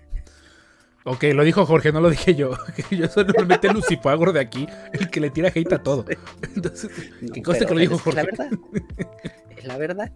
Ok, 1.05 1.25
lo 1.35 1.43
dijo 1.45 1.65
Jorge, 1.67 1.93
no 1.93 2.01
lo 2.01 2.11
dije 2.11 2.35
yo. 2.35 2.53
yo 2.91 3.09
soy 3.09 3.25
normalmente 3.25 3.69
el 3.69 3.75
lucifagor 3.75 4.33
de 4.33 4.41
aquí, 4.41 4.67
el 4.93 5.11
que 5.11 5.21
le 5.21 5.31
tira 5.31 5.49
hate 5.55 5.73
a 5.73 5.83
todo. 5.83 6.05
Entonces, 6.57 6.91
que 7.33 7.43
conste 7.43 7.65
Pero- 7.65 7.69
que 7.69 7.75
lo 7.75 7.81
dijo 7.81 8.01
pero 8.05 8.21
es 8.21 8.27
Jorge. 8.27 8.37
la 8.37 8.47
verdad. 8.47 8.59
Es 9.57 9.65
la 9.65 9.79
verdad. 9.79 10.13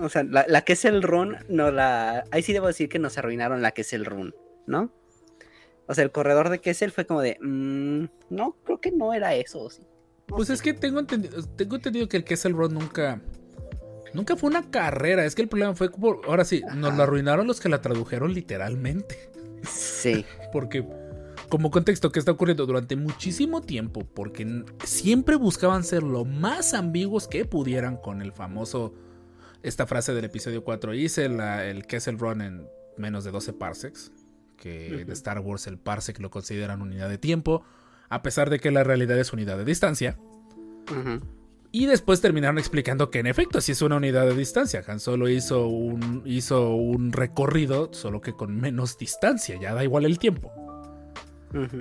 O 0.00 0.08
sea, 0.08 0.22
la, 0.24 0.44
la 0.48 0.62
que 0.62 0.74
es 0.74 0.84
el 0.84 1.02
run, 1.02 1.36
no 1.48 1.70
la. 1.70 2.24
Ahí 2.30 2.42
sí 2.42 2.52
debo 2.52 2.66
decir 2.66 2.88
que 2.88 2.98
nos 2.98 3.18
arruinaron 3.18 3.62
la 3.62 3.70
que 3.72 3.82
es 3.82 3.92
el 3.92 4.04
run, 4.04 4.34
¿no? 4.66 4.92
O 5.86 5.94
sea, 5.94 6.04
el 6.04 6.10
corredor 6.10 6.48
de 6.50 6.60
Kessel 6.60 6.90
fue 6.90 7.06
como 7.06 7.20
de. 7.22 7.38
mm, 7.40 8.04
no, 8.34 8.56
creo 8.64 8.80
que 8.80 8.90
no 8.92 9.14
era 9.14 9.34
eso. 9.34 9.70
sí. 9.70 9.82
No 10.28 10.36
Pues 10.36 10.48
sé. 10.48 10.54
es 10.54 10.62
que 10.62 10.74
tengo 10.74 10.98
entendido, 10.98 11.40
tengo 11.56 11.76
entendido 11.76 12.08
que 12.08 12.16
el 12.16 12.24
Kessel 12.24 12.52
Run 12.52 12.74
nunca. 12.74 13.20
Nunca 14.12 14.34
fue 14.36 14.48
una 14.50 14.70
carrera. 14.70 15.24
Es 15.24 15.34
que 15.34 15.42
el 15.42 15.48
problema 15.48 15.74
fue. 15.74 15.90
por- 15.90 16.20
ahora 16.26 16.44
sí, 16.44 16.62
nos 16.74 16.96
la 16.96 17.04
arruinaron 17.04 17.46
los 17.46 17.60
que 17.60 17.68
la 17.68 17.80
tradujeron 17.80 18.32
literalmente. 18.34 19.30
Sí. 19.68 20.24
Porque, 20.52 20.86
como 21.48 21.70
contexto, 21.70 22.10
¿qué 22.10 22.18
está 22.18 22.32
ocurriendo? 22.32 22.66
Durante 22.66 22.96
muchísimo 22.96 23.60
tiempo, 23.62 24.00
porque 24.14 24.64
siempre 24.84 25.36
buscaban 25.36 25.84
ser 25.84 26.02
lo 26.02 26.24
más 26.24 26.74
ambiguos 26.74 27.28
que 27.28 27.44
pudieran 27.44 27.96
con 27.98 28.20
el 28.22 28.32
famoso. 28.32 28.94
Esta 29.66 29.84
frase 29.86 30.14
del 30.14 30.24
episodio 30.24 30.62
4. 30.62 30.94
Hice 30.94 31.28
la- 31.28 31.64
el 31.66 31.86
Kessel 31.86 32.18
Run 32.20 32.40
en 32.40 32.68
menos 32.96 33.24
de 33.24 33.32
12 33.32 33.52
parsecs. 33.52 34.12
Que 34.56 35.02
Ujú. 35.02 35.12
Star 35.12 35.40
Wars 35.40 35.66
el 35.66 35.76
parsec 35.76 36.20
lo 36.20 36.30
consideran 36.30 36.80
unidad 36.82 37.08
de 37.08 37.18
tiempo. 37.18 37.64
A 38.08 38.22
pesar 38.22 38.48
de 38.48 38.60
que 38.60 38.70
la 38.70 38.84
realidad 38.84 39.18
es 39.18 39.32
unidad 39.32 39.58
de 39.58 39.64
distancia. 39.64 40.16
Y 41.72 41.86
después 41.86 42.20
terminaron 42.20 42.58
explicando 42.58 43.10
que 43.10 43.18
en 43.18 43.26
efecto 43.26 43.60
sí 43.60 43.72
es 43.72 43.82
una 43.82 43.96
unidad 43.96 44.24
de 44.26 44.36
distancia. 44.36 44.84
Han 44.86 45.00
Solo 45.00 45.28
hizo 45.28 45.66
un, 45.66 46.22
hizo 46.24 46.70
un 46.76 47.10
recorrido, 47.12 47.92
solo 47.92 48.20
que 48.20 48.32
con 48.34 48.56
menos 48.56 48.96
distancia. 48.98 49.58
Ya 49.60 49.74
da 49.74 49.82
igual 49.82 50.04
el 50.04 50.20
tiempo. 50.20 50.52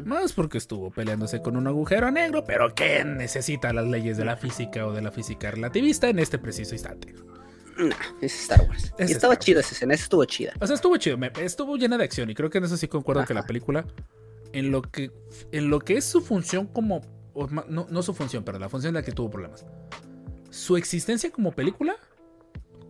Más 0.05 0.33
porque 0.33 0.57
estuvo 0.57 0.89
peleándose 0.89 1.41
con 1.41 1.55
un 1.55 1.67
agujero 1.67 2.09
negro, 2.09 2.43
pero 2.45 2.73
que 2.73 3.03
necesita 3.05 3.73
las 3.73 3.85
leyes 3.85 4.17
de 4.17 4.25
la 4.25 4.37
física 4.37 4.87
o 4.87 4.91
de 4.93 5.01
la 5.03 5.11
física 5.11 5.51
relativista 5.51 6.09
en 6.09 6.17
este 6.19 6.39
preciso 6.39 6.73
instante. 6.73 7.13
Nah, 7.77 7.95
es 8.21 8.41
Star 8.41 8.61
Wars. 8.67 8.93
Es 8.97 9.09
y 9.09 9.13
estaba 9.13 9.33
Star 9.33 9.43
chido 9.45 9.59
esa 9.59 9.73
escena, 9.73 9.93
estuvo 9.93 10.23
chida. 10.25 10.53
O 10.61 10.67
sea, 10.67 10.75
estuvo 10.75 10.95
chido, 10.97 11.17
estuvo 11.41 11.75
llena 11.77 11.97
de 11.97 12.05
acción 12.05 12.29
y 12.29 12.35
creo 12.35 12.49
que 12.49 12.59
en 12.59 12.63
eso 12.63 12.77
sí 12.77 12.87
concuerdo 12.87 13.25
que 13.25 13.33
la 13.33 13.45
película, 13.45 13.85
en 14.53 14.71
lo 14.71 14.81
que, 14.81 15.11
en 15.51 15.69
lo 15.69 15.79
que 15.79 15.97
es 15.97 16.05
su 16.05 16.21
función 16.21 16.67
como, 16.67 17.01
no, 17.67 17.87
no 17.89 18.03
su 18.03 18.13
función, 18.13 18.43
pero 18.43 18.59
la 18.59 18.69
función 18.69 18.89
en 18.91 18.95
la 18.95 19.03
que 19.03 19.11
tuvo 19.11 19.29
problemas, 19.29 19.65
su 20.49 20.77
existencia 20.77 21.31
como 21.31 21.51
película 21.51 21.95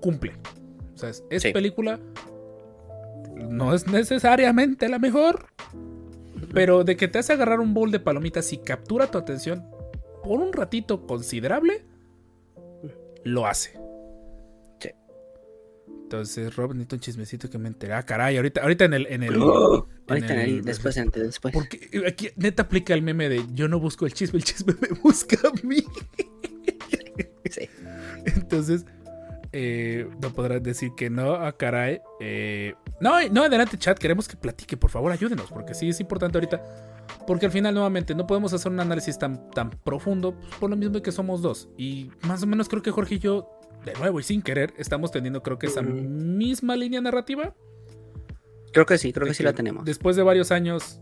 cumple. 0.01 0.33
O 0.93 0.97
sea, 0.97 1.09
es, 1.09 1.23
es 1.29 1.41
Sí. 1.41 1.51
película, 1.51 1.99
no 3.35 3.73
es 3.73 3.87
necesariamente 3.87 4.87
la 4.87 4.99
mejor, 4.99 5.47
pero 6.53 6.83
de 6.83 6.95
que 6.95 7.07
te 7.07 7.19
hace 7.19 7.33
agarrar 7.33 7.59
un 7.59 7.73
bowl 7.73 7.91
de 7.91 7.99
palomitas 7.99 8.53
y 8.53 8.57
captura 8.59 9.07
tu 9.09 9.17
atención 9.17 9.65
por 10.23 10.39
un 10.39 10.53
ratito 10.53 11.05
considerable, 11.07 11.83
lo 13.23 13.47
hace. 13.47 13.79
Entonces, 16.05 16.55
Rob, 16.55 16.71
necesito 16.73 16.95
un 16.97 16.99
chismecito 16.99 17.49
que 17.49 17.57
me 17.57 17.67
enteré. 17.67 17.93
Ah, 17.93 18.03
caray, 18.03 18.37
ahorita, 18.37 18.61
ahorita 18.61 18.85
en 18.85 18.93
el. 18.93 19.07
En 19.07 19.23
el, 19.23 19.41
Oh, 19.41 19.87
en 20.07 20.13
ahorita 20.13 20.33
en 20.35 20.39
el- 20.39 20.63
después, 20.63 20.95
antes, 20.99 21.23
después. 21.23 21.51
Porque 21.51 21.89
aquí 22.07 22.29
neta 22.35 22.63
aplica 22.63 22.93
el 22.93 23.01
meme 23.01 23.27
de 23.27 23.43
yo 23.53 23.67
no 23.67 23.79
busco 23.79 24.05
el 24.05 24.13
chisme, 24.13 24.37
el 24.37 24.43
chisme 24.45 24.75
me 24.79 24.87
busca 25.03 25.35
a 25.47 25.65
mí. 25.65 25.83
Sí. 27.49 27.69
Entonces, 28.25 28.85
eh, 29.51 30.07
no 30.21 30.31
podrás 30.33 30.61
decir 30.61 30.91
que 30.95 31.09
no, 31.09 31.33
ah, 31.33 31.55
caray. 31.57 32.01
Eh, 32.19 32.73
no, 32.99 33.27
no, 33.29 33.43
adelante, 33.43 33.77
chat, 33.77 33.97
queremos 33.97 34.27
que 34.27 34.35
platique, 34.37 34.77
por 34.77 34.91
favor, 34.91 35.11
ayúdenos, 35.11 35.51
porque 35.51 35.73
sí 35.73 35.89
es 35.89 35.99
importante 35.99 36.37
ahorita. 36.37 36.63
Porque 37.25 37.47
al 37.47 37.51
final, 37.51 37.73
nuevamente, 37.73 38.13
no 38.13 38.27
podemos 38.27 38.53
hacer 38.53 38.71
un 38.71 38.79
análisis 38.79 39.17
tan, 39.17 39.49
tan 39.51 39.71
profundo 39.71 40.35
pues, 40.35 40.53
por 40.59 40.69
lo 40.69 40.75
mismo 40.75 41.01
que 41.01 41.11
somos 41.11 41.41
dos. 41.41 41.67
Y 41.77 42.11
más 42.27 42.43
o 42.43 42.47
menos 42.47 42.69
creo 42.69 42.81
que 42.83 42.91
Jorge 42.91 43.15
y 43.15 43.19
yo, 43.19 43.49
de 43.85 43.93
nuevo 43.93 44.19
y 44.19 44.23
sin 44.23 44.41
querer, 44.41 44.73
estamos 44.77 45.11
teniendo, 45.11 45.41
creo 45.43 45.57
que 45.59 45.67
esa 45.67 45.81
misma 45.81 46.75
línea 46.75 46.99
narrativa. 47.01 47.53
Creo 48.73 48.85
que 48.85 48.97
sí, 48.97 49.13
creo 49.13 49.27
que 49.27 49.33
sí 49.33 49.43
la 49.43 49.53
tenemos. 49.53 49.85
Después 49.85 50.15
de 50.15 50.23
varios 50.23 50.51
años, 50.51 50.99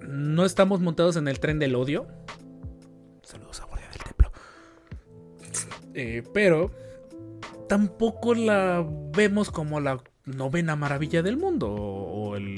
no 0.00 0.44
estamos 0.44 0.80
montados 0.80 1.16
en 1.16 1.28
el 1.28 1.38
tren 1.40 1.58
del 1.58 1.74
odio. 1.74 2.06
Saludos 3.22 3.60
a 3.60 3.66
Guardia 3.66 3.88
del 3.90 4.02
Templo. 4.02 4.32
Eh, 5.94 6.22
pero 6.32 6.70
tampoco 7.68 8.34
la 8.34 8.86
vemos 9.14 9.50
como 9.50 9.80
la 9.80 10.02
novena 10.24 10.76
maravilla 10.76 11.22
del 11.22 11.36
mundo 11.36 11.70
o, 11.70 12.36
el, 12.36 12.56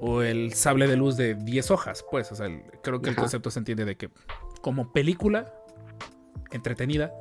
o 0.00 0.22
el 0.22 0.52
sable 0.54 0.88
de 0.88 0.96
luz 0.96 1.16
de 1.16 1.34
10 1.34 1.70
hojas. 1.70 2.04
Pues, 2.10 2.32
o 2.32 2.34
sea, 2.34 2.46
el- 2.46 2.62
creo 2.82 3.00
que 3.00 3.10
el 3.10 3.16
concepto 3.16 3.50
se 3.50 3.58
entiende 3.60 3.84
de 3.84 3.96
que 3.96 4.10
como 4.62 4.92
película 4.92 5.52
entretenida, 6.50 7.12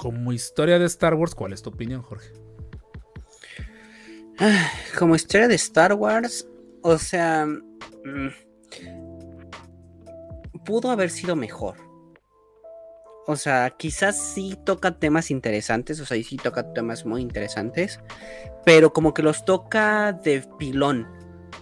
como 0.00 0.32
historia 0.32 0.78
de 0.78 0.86
Star 0.86 1.12
Wars, 1.12 1.34
¿cuál 1.34 1.52
es 1.52 1.60
tu 1.60 1.68
opinión, 1.68 2.00
Jorge? 2.00 2.32
Como 4.98 5.14
historia 5.14 5.46
de 5.46 5.56
Star 5.56 5.92
Wars, 5.92 6.48
o 6.80 6.96
sea, 6.96 7.44
mm, 7.44 8.30
pudo 10.64 10.90
haber 10.90 11.10
sido 11.10 11.36
mejor. 11.36 11.76
O 13.26 13.36
sea, 13.36 13.68
quizás 13.76 14.18
sí 14.18 14.58
toca 14.64 14.98
temas 14.98 15.30
interesantes, 15.30 16.00
o 16.00 16.06
sea, 16.06 16.16
sí 16.22 16.38
toca 16.38 16.72
temas 16.72 17.04
muy 17.04 17.20
interesantes, 17.20 18.00
pero 18.64 18.94
como 18.94 19.12
que 19.12 19.22
los 19.22 19.44
toca 19.44 20.14
de 20.14 20.42
pilón. 20.58 21.06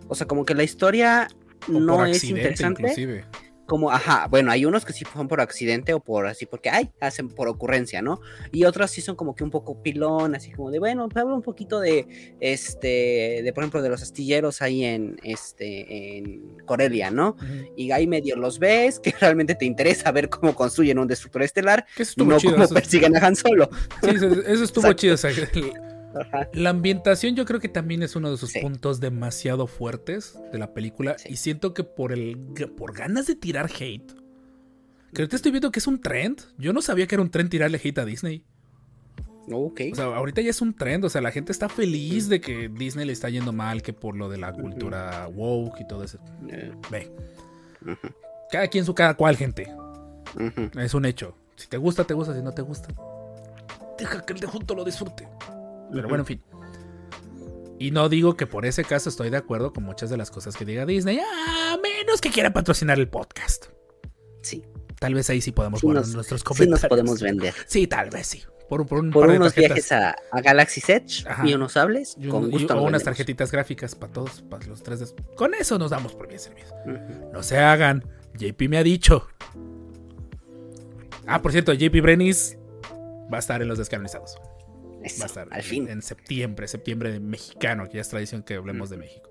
O 0.07 0.15
sea, 0.15 0.29
como 0.29 0.45
que 0.45 0.55
la 0.55 0.63
historia 0.63 1.27
no 1.67 2.07
es 2.07 2.23
interesante. 2.23 2.83
Inclusive 2.83 3.25
como, 3.69 3.93
ajá, 3.93 4.27
bueno, 4.29 4.51
hay 4.51 4.65
unos 4.65 4.85
que 4.87 4.95
sí 4.95 5.05
son 5.13 5.29
por 5.29 5.43
accidente 5.43 5.93
o 5.93 6.01
por 6.01 6.27
así, 6.27 6.47
porque, 6.47 6.71
ay, 6.71 6.91
hacen 7.01 7.29
por 7.29 7.49
ocurrencia, 7.49 8.01
¿no? 8.01 8.21
Y 8.51 8.65
otros 8.65 8.91
sí 8.91 9.03
son 9.03 9.15
como 9.15 9.37
que 9.37 9.45
un 9.45 9.51
poco 9.51 9.83
pilón, 9.83 10.35
así 10.35 10.51
como 10.51 10.71
de, 10.71 10.79
bueno, 10.79 11.07
hablo 11.15 11.35
un 11.35 11.43
poquito 11.43 11.79
de, 11.79 12.37
este, 12.41 13.43
de, 13.45 13.53
por 13.55 13.63
ejemplo, 13.63 13.83
de 13.83 13.91
los 13.91 14.03
astilleros 14.03 14.63
ahí 14.63 14.85
en, 14.85 15.21
este, 15.23 16.17
en 16.17 16.57
Corelia, 16.65 17.11
¿no? 17.11 17.37
Y 17.77 17.91
ahí 17.91 18.07
medio 18.07 18.37
los 18.37 18.59
ves, 18.59 18.99
que 19.03 19.15
realmente 19.21 19.55
te 19.55 19.67
interesa 19.67 20.11
ver 20.13 20.31
cómo 20.31 20.55
construyen 20.55 20.99
un 20.99 21.07
destructor 21.07 21.43
estelar, 21.43 21.87
y 22.17 22.25
no 22.25 22.39
cómo 22.41 22.69
persiguen 22.69 23.17
a 23.17 23.27
Han 23.27 23.37
Solo. 23.37 23.69
Sí, 24.03 24.17
eso, 24.47 24.65
estuvo 24.65 24.91
chido, 24.95 25.15
o 25.15 25.19
sea, 25.19 25.31
la 26.53 26.71
ambientación 26.71 27.37
yo 27.37 27.45
creo 27.45 27.61
que 27.61 27.69
también 27.69 28.03
es 28.03 28.17
uno 28.17 28.31
de 28.31 28.37
sus 28.37 28.53
puntos 28.55 29.01
demasiado 29.01 29.67
fuertes 29.67 30.39
de 30.53 30.59
la 30.59 30.73
película 30.73 31.17
y 31.29 31.37
siento 31.37 31.75
que 31.75 31.85
por 31.85 32.13
el 32.13 32.39
por 32.77 32.95
ganas 32.95 33.27
de 33.27 33.37
tirar 33.37 33.71
hate. 33.79 34.13
Creo 35.13 35.29
que 35.29 35.37
estoy 35.37 35.53
viendo 35.53 35.71
que 35.71 35.79
es 35.79 35.87
un 35.87 36.01
trend. 36.01 36.41
Yo 36.59 36.73
no 36.73 36.83
sabía 36.83 37.07
que 37.07 37.15
era 37.15 37.23
un 37.23 37.31
trend 37.31 37.51
tirarle 37.51 37.81
hate 37.83 37.99
a 37.99 38.05
Disney. 38.05 38.45
Ok. 39.51 39.81
O 39.93 39.95
sea, 39.95 40.05
ahorita 40.05 40.43
ya 40.43 40.51
es 40.51 40.61
un 40.61 40.75
trend. 40.75 41.05
O 41.05 41.09
sea, 41.09 41.21
la 41.21 41.31
gente 41.31 41.53
está 41.53 41.69
feliz 41.69 42.29
de 42.29 42.41
que 42.41 42.69
Disney 42.69 43.07
le 43.07 43.13
está 43.13 43.31
yendo 43.31 43.53
mal, 43.53 43.83
que 43.83 43.93
por 43.93 44.17
lo 44.17 44.29
de 44.29 44.39
la 44.39 44.53
cultura 44.53 45.29
woke 45.29 45.81
y 45.81 45.87
todo 45.87 46.05
eso. 46.05 46.19
Eh. 46.49 46.73
Ve. 46.91 47.11
Cada 48.51 48.69
quien 48.69 48.85
su 48.85 48.95
cada 48.95 49.15
cual, 49.15 49.37
gente. 49.37 49.73
Es 50.79 50.95
un 50.95 51.07
hecho. 51.07 51.35
Si 51.57 51.69
te 51.69 51.77
gusta, 51.77 52.05
te 52.05 52.15
gusta. 52.15 52.35
Si 52.35 52.43
no 52.43 52.53
te 52.53 52.63
gusta, 52.63 52.89
deja 53.99 54.25
que 54.25 54.35
el 54.35 54.41
de 54.41 54.47
junto 54.47 54.75
lo 54.75 54.85
disfrute. 54.85 55.27
Pero 55.93 56.09
bueno, 56.09 56.23
en 56.23 56.27
fin. 56.27 56.43
Y 57.79 57.93
no 57.93 58.09
digo 58.09 58.37
que 58.37 58.47
por 58.47 58.67
ese 58.67 58.85
caso 58.85 59.09
estoy 59.09 59.31
de 59.31 59.37
acuerdo 59.37 59.73
con 59.73 59.85
muchas 59.85 60.11
de 60.11 60.17
las 60.17 60.31
cosas 60.31 60.57
que 60.57 60.65
diga 60.65 60.85
Disney, 60.85 61.21
a 61.21 61.77
menos 61.81 62.21
que 62.21 62.31
quiera 62.31 62.53
patrocinar 62.53 62.99
el 62.99 63.09
podcast. 63.09 63.67
Sí. 64.43 64.65
Tal 64.99 65.15
vez 65.15 65.31
ahí 65.31 65.41
sí 65.41 65.53
podemos 65.53 65.81
guardar 65.81 66.07
nuestros 66.09 66.43
comentarios. 66.43 66.81
Sí 66.81 66.83
nos 66.83 66.89
podemos 66.89 67.23
vender. 67.23 67.55
Sí, 67.67 67.87
tal 67.87 68.11
vez 68.11 68.27
sí. 68.27 68.43
Por, 68.69 68.85
por, 68.85 68.99
un 68.99 69.11
por 69.11 69.31
unos 69.31 69.55
viajes 69.55 69.93
a, 69.93 70.15
a, 70.31 70.41
Galaxy 70.43 70.83
Edge 70.93 71.25
y 71.45 71.55
unos 71.55 71.77
hables. 71.77 72.17
con 72.29 72.51
gusto 72.51 72.77
o 72.77 72.83
unas 72.83 73.03
tarjetitas 73.03 73.51
gráficas 73.51 73.95
para 73.95 74.13
todos, 74.13 74.43
para 74.43 74.67
los 74.67 74.83
tres. 74.83 75.15
Con 75.37 75.55
eso 75.55 75.79
nos 75.79 75.91
damos 75.91 76.15
por 76.15 76.27
bien 76.27 76.41
servidos. 76.41 76.75
No 77.33 77.43
se 77.43 77.59
hagan. 77.59 78.05
JP 78.35 78.69
me 78.69 78.79
ha 78.79 78.83
dicho. 78.83 79.29
Ah, 81.27 81.41
por 81.41 81.53
cierto, 81.53 81.73
JP 81.73 82.03
Brenis 82.03 82.59
va 83.33 83.37
a 83.37 83.41
estar 83.41 83.63
en 83.63 83.69
los 83.69 83.79
descanonizados 83.79 84.37
va 85.19 85.25
a 85.25 85.27
estar 85.27 85.49
al 85.51 85.63
fin. 85.63 85.89
En 85.89 86.03
septiembre, 86.03 86.69
septiembre 86.69 87.13
de 87.13 87.21
mexicano, 87.21 87.89
que 87.89 87.95
ya 87.95 88.01
es 88.01 88.09
tradición 88.09 88.43
que 88.43 88.55
hablemos 88.55 88.91
de 88.91 88.97
México. 88.99 89.31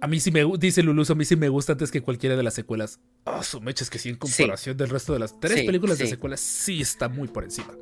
A 0.00 0.06
mí 0.06 0.20
sí 0.20 0.30
me 0.30 0.44
dice 0.58 0.82
Luluso, 0.82 1.14
a 1.14 1.16
mí 1.16 1.24
sí 1.24 1.36
me 1.36 1.48
gusta 1.48 1.72
antes 1.72 1.90
que 1.90 2.02
cualquiera 2.02 2.36
de 2.36 2.42
las 2.42 2.54
secuelas. 2.54 3.00
Oh, 3.24 3.42
su 3.42 3.60
mecha 3.60 3.82
es 3.82 3.90
que 3.90 3.98
sí, 3.98 4.10
en 4.10 4.16
comparación 4.16 4.76
del 4.76 4.90
resto 4.90 5.12
de 5.12 5.18
las 5.18 5.40
tres 5.40 5.64
películas 5.64 5.98
de 5.98 6.06
secuelas, 6.06 6.40
sí 6.40 6.80
está 6.80 7.08
muy 7.08 7.28
por 7.28 7.44
encima. 7.44 7.74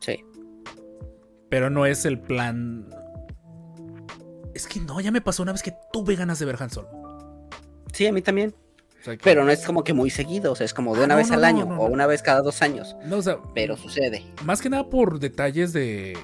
Sí. 0.00 0.24
Pero 1.48 1.70
no 1.70 1.86
es 1.86 2.04
el 2.04 2.20
plan. 2.20 2.88
Es 4.54 4.66
que 4.66 4.80
no, 4.80 5.00
ya 5.00 5.10
me 5.10 5.20
pasó 5.20 5.42
una 5.42 5.52
vez 5.52 5.62
que 5.62 5.74
tuve 5.92 6.16
ganas 6.16 6.38
de 6.38 6.46
ver 6.46 6.56
Han 6.62 6.70
Solo. 6.70 6.88
Sí, 7.92 8.06
a 8.06 8.12
mí 8.12 8.20
también. 8.20 8.54
Pero 9.22 9.44
no 9.44 9.50
es 9.50 9.64
como 9.66 9.84
que 9.84 9.92
muy 9.92 10.10
seguido, 10.10 10.52
o 10.52 10.56
sea, 10.56 10.64
es 10.64 10.74
como 10.74 10.94
de 10.94 11.02
ah, 11.02 11.04
una 11.04 11.16
vez 11.16 11.30
al 11.30 11.44
año 11.44 11.64
o 11.78 11.86
una 11.86 12.06
vez 12.06 12.22
cada 12.22 12.40
dos 12.40 12.62
años. 12.62 12.96
No, 13.04 13.18
o 13.18 13.22
sea, 13.22 13.38
pero 13.54 13.76
sucede. 13.76 14.24
Más 14.44 14.60
que 14.60 14.70
nada 14.70 14.88
por 14.88 15.18
detalles 15.18 15.72
de. 15.72 16.16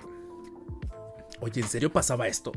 Oye, 1.41 1.61
¿en 1.61 1.69
serio 1.69 1.93
pasaba 1.93 2.29
esto? 2.29 2.53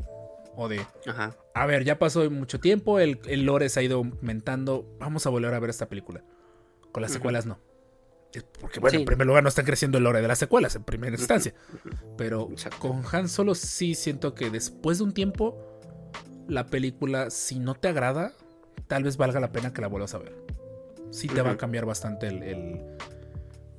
O 0.56 0.68
de. 0.68 0.80
Ajá. 1.06 1.36
A 1.54 1.66
ver, 1.66 1.84
ya 1.84 1.98
pasó 1.98 2.30
mucho 2.30 2.60
tiempo, 2.60 2.98
el, 2.98 3.20
el 3.26 3.44
lore 3.44 3.68
se 3.68 3.80
ha 3.80 3.82
ido 3.82 3.98
aumentando. 3.98 4.96
Vamos 4.98 5.26
a 5.26 5.30
volver 5.30 5.52
a 5.54 5.58
ver 5.58 5.70
esta 5.70 5.88
película. 5.88 6.22
Con 6.92 7.02
las 7.02 7.12
secuelas 7.12 7.46
no. 7.46 7.58
Porque, 8.60 8.80
bueno, 8.80 8.98
en 8.98 9.04
primer 9.04 9.26
lugar 9.26 9.42
no 9.42 9.48
están 9.48 9.66
creciendo 9.66 9.98
el 9.98 10.04
lore 10.04 10.22
de 10.22 10.28
las 10.28 10.38
secuelas 10.38 10.74
en 10.76 10.84
primera 10.84 11.14
instancia. 11.14 11.54
Pero 12.16 12.48
con 12.78 13.02
Han 13.12 13.28
Solo 13.28 13.54
sí 13.54 13.94
siento 13.94 14.34
que 14.34 14.50
después 14.50 14.98
de 14.98 15.04
un 15.04 15.12
tiempo, 15.12 15.80
la 16.48 16.66
película, 16.66 17.30
si 17.30 17.58
no 17.58 17.74
te 17.74 17.88
agrada, 17.88 18.32
tal 18.86 19.04
vez 19.04 19.16
valga 19.16 19.40
la 19.40 19.52
pena 19.52 19.72
que 19.72 19.80
la 19.80 19.88
vuelvas 19.88 20.14
a 20.14 20.18
ver. 20.18 20.34
Sí 21.10 21.28
te 21.28 21.42
va 21.42 21.52
a 21.52 21.56
cambiar 21.56 21.84
bastante 21.84 22.26
el, 22.26 22.42
el, 22.42 22.80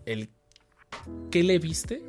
el 0.05 0.29
¿Qué 1.31 1.43
le 1.43 1.59
viste? 1.59 2.01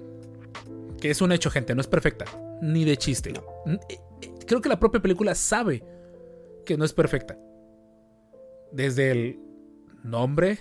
Que 1.01 1.11
es 1.11 1.21
un 1.21 1.33
hecho, 1.33 1.51
gente, 1.51 1.75
no 1.75 1.81
es 1.81 1.87
perfecta. 1.87 2.25
Ni 2.63 2.85
de 2.85 2.97
chiste. 2.97 3.31
Eh, 3.31 3.79
eh, 4.21 4.31
creo 4.47 4.61
que 4.61 4.69
la 4.69 4.81
propia 4.81 5.01
película 5.01 5.35
sabe 5.35 5.85
que 6.65 6.77
no 6.77 6.85
es 6.85 6.93
perfecta. 6.93 7.37
Desde 8.73 9.11
el 9.11 9.41
nombre, 10.03 10.59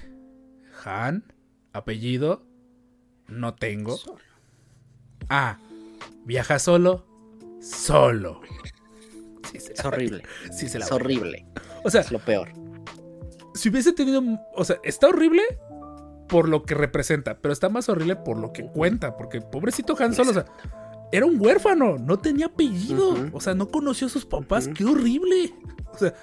Han, 0.86 1.24
apellido, 1.72 2.46
no 3.28 3.56
tengo. 3.56 3.98
Ah, 5.30 5.60
viaja 6.26 6.60
solo, 6.60 7.06
solo. 7.62 8.42
es 9.54 9.86
horrible. 9.86 10.24
Sí, 10.52 10.66
es 10.66 10.92
horrible. 10.92 11.46
O 11.84 11.90
sea, 11.90 12.02
es 12.02 12.12
lo 12.12 12.20
peor. 12.20 12.50
Si 13.54 13.70
hubiese 13.70 13.94
tenido. 13.94 14.22
O 14.56 14.64
sea, 14.64 14.78
está 14.84 15.08
horrible 15.08 15.42
por 16.28 16.50
lo 16.50 16.64
que 16.64 16.74
representa, 16.74 17.38
pero 17.38 17.54
está 17.54 17.70
más 17.70 17.90
horrible 17.90 18.16
por 18.16 18.38
lo 18.38 18.52
que 18.54 18.66
cuenta. 18.66 19.18
Porque 19.18 19.42
pobrecito 19.42 19.96
Han 20.00 20.14
Solo, 20.14 20.32
o 20.32 20.34
sea, 20.34 20.46
era 21.12 21.26
un 21.26 21.40
huérfano, 21.40 21.98
no 21.98 22.18
tenía 22.20 22.48
apellido. 22.48 23.16
O 23.34 23.40
sea, 23.40 23.54
no 23.54 23.68
conoció 23.68 24.08
a 24.08 24.10
sus 24.10 24.26
papás. 24.26 24.68
Qué 24.68 24.84
horrible. 24.86 25.54
O 25.94 25.98
sea, 25.98 26.14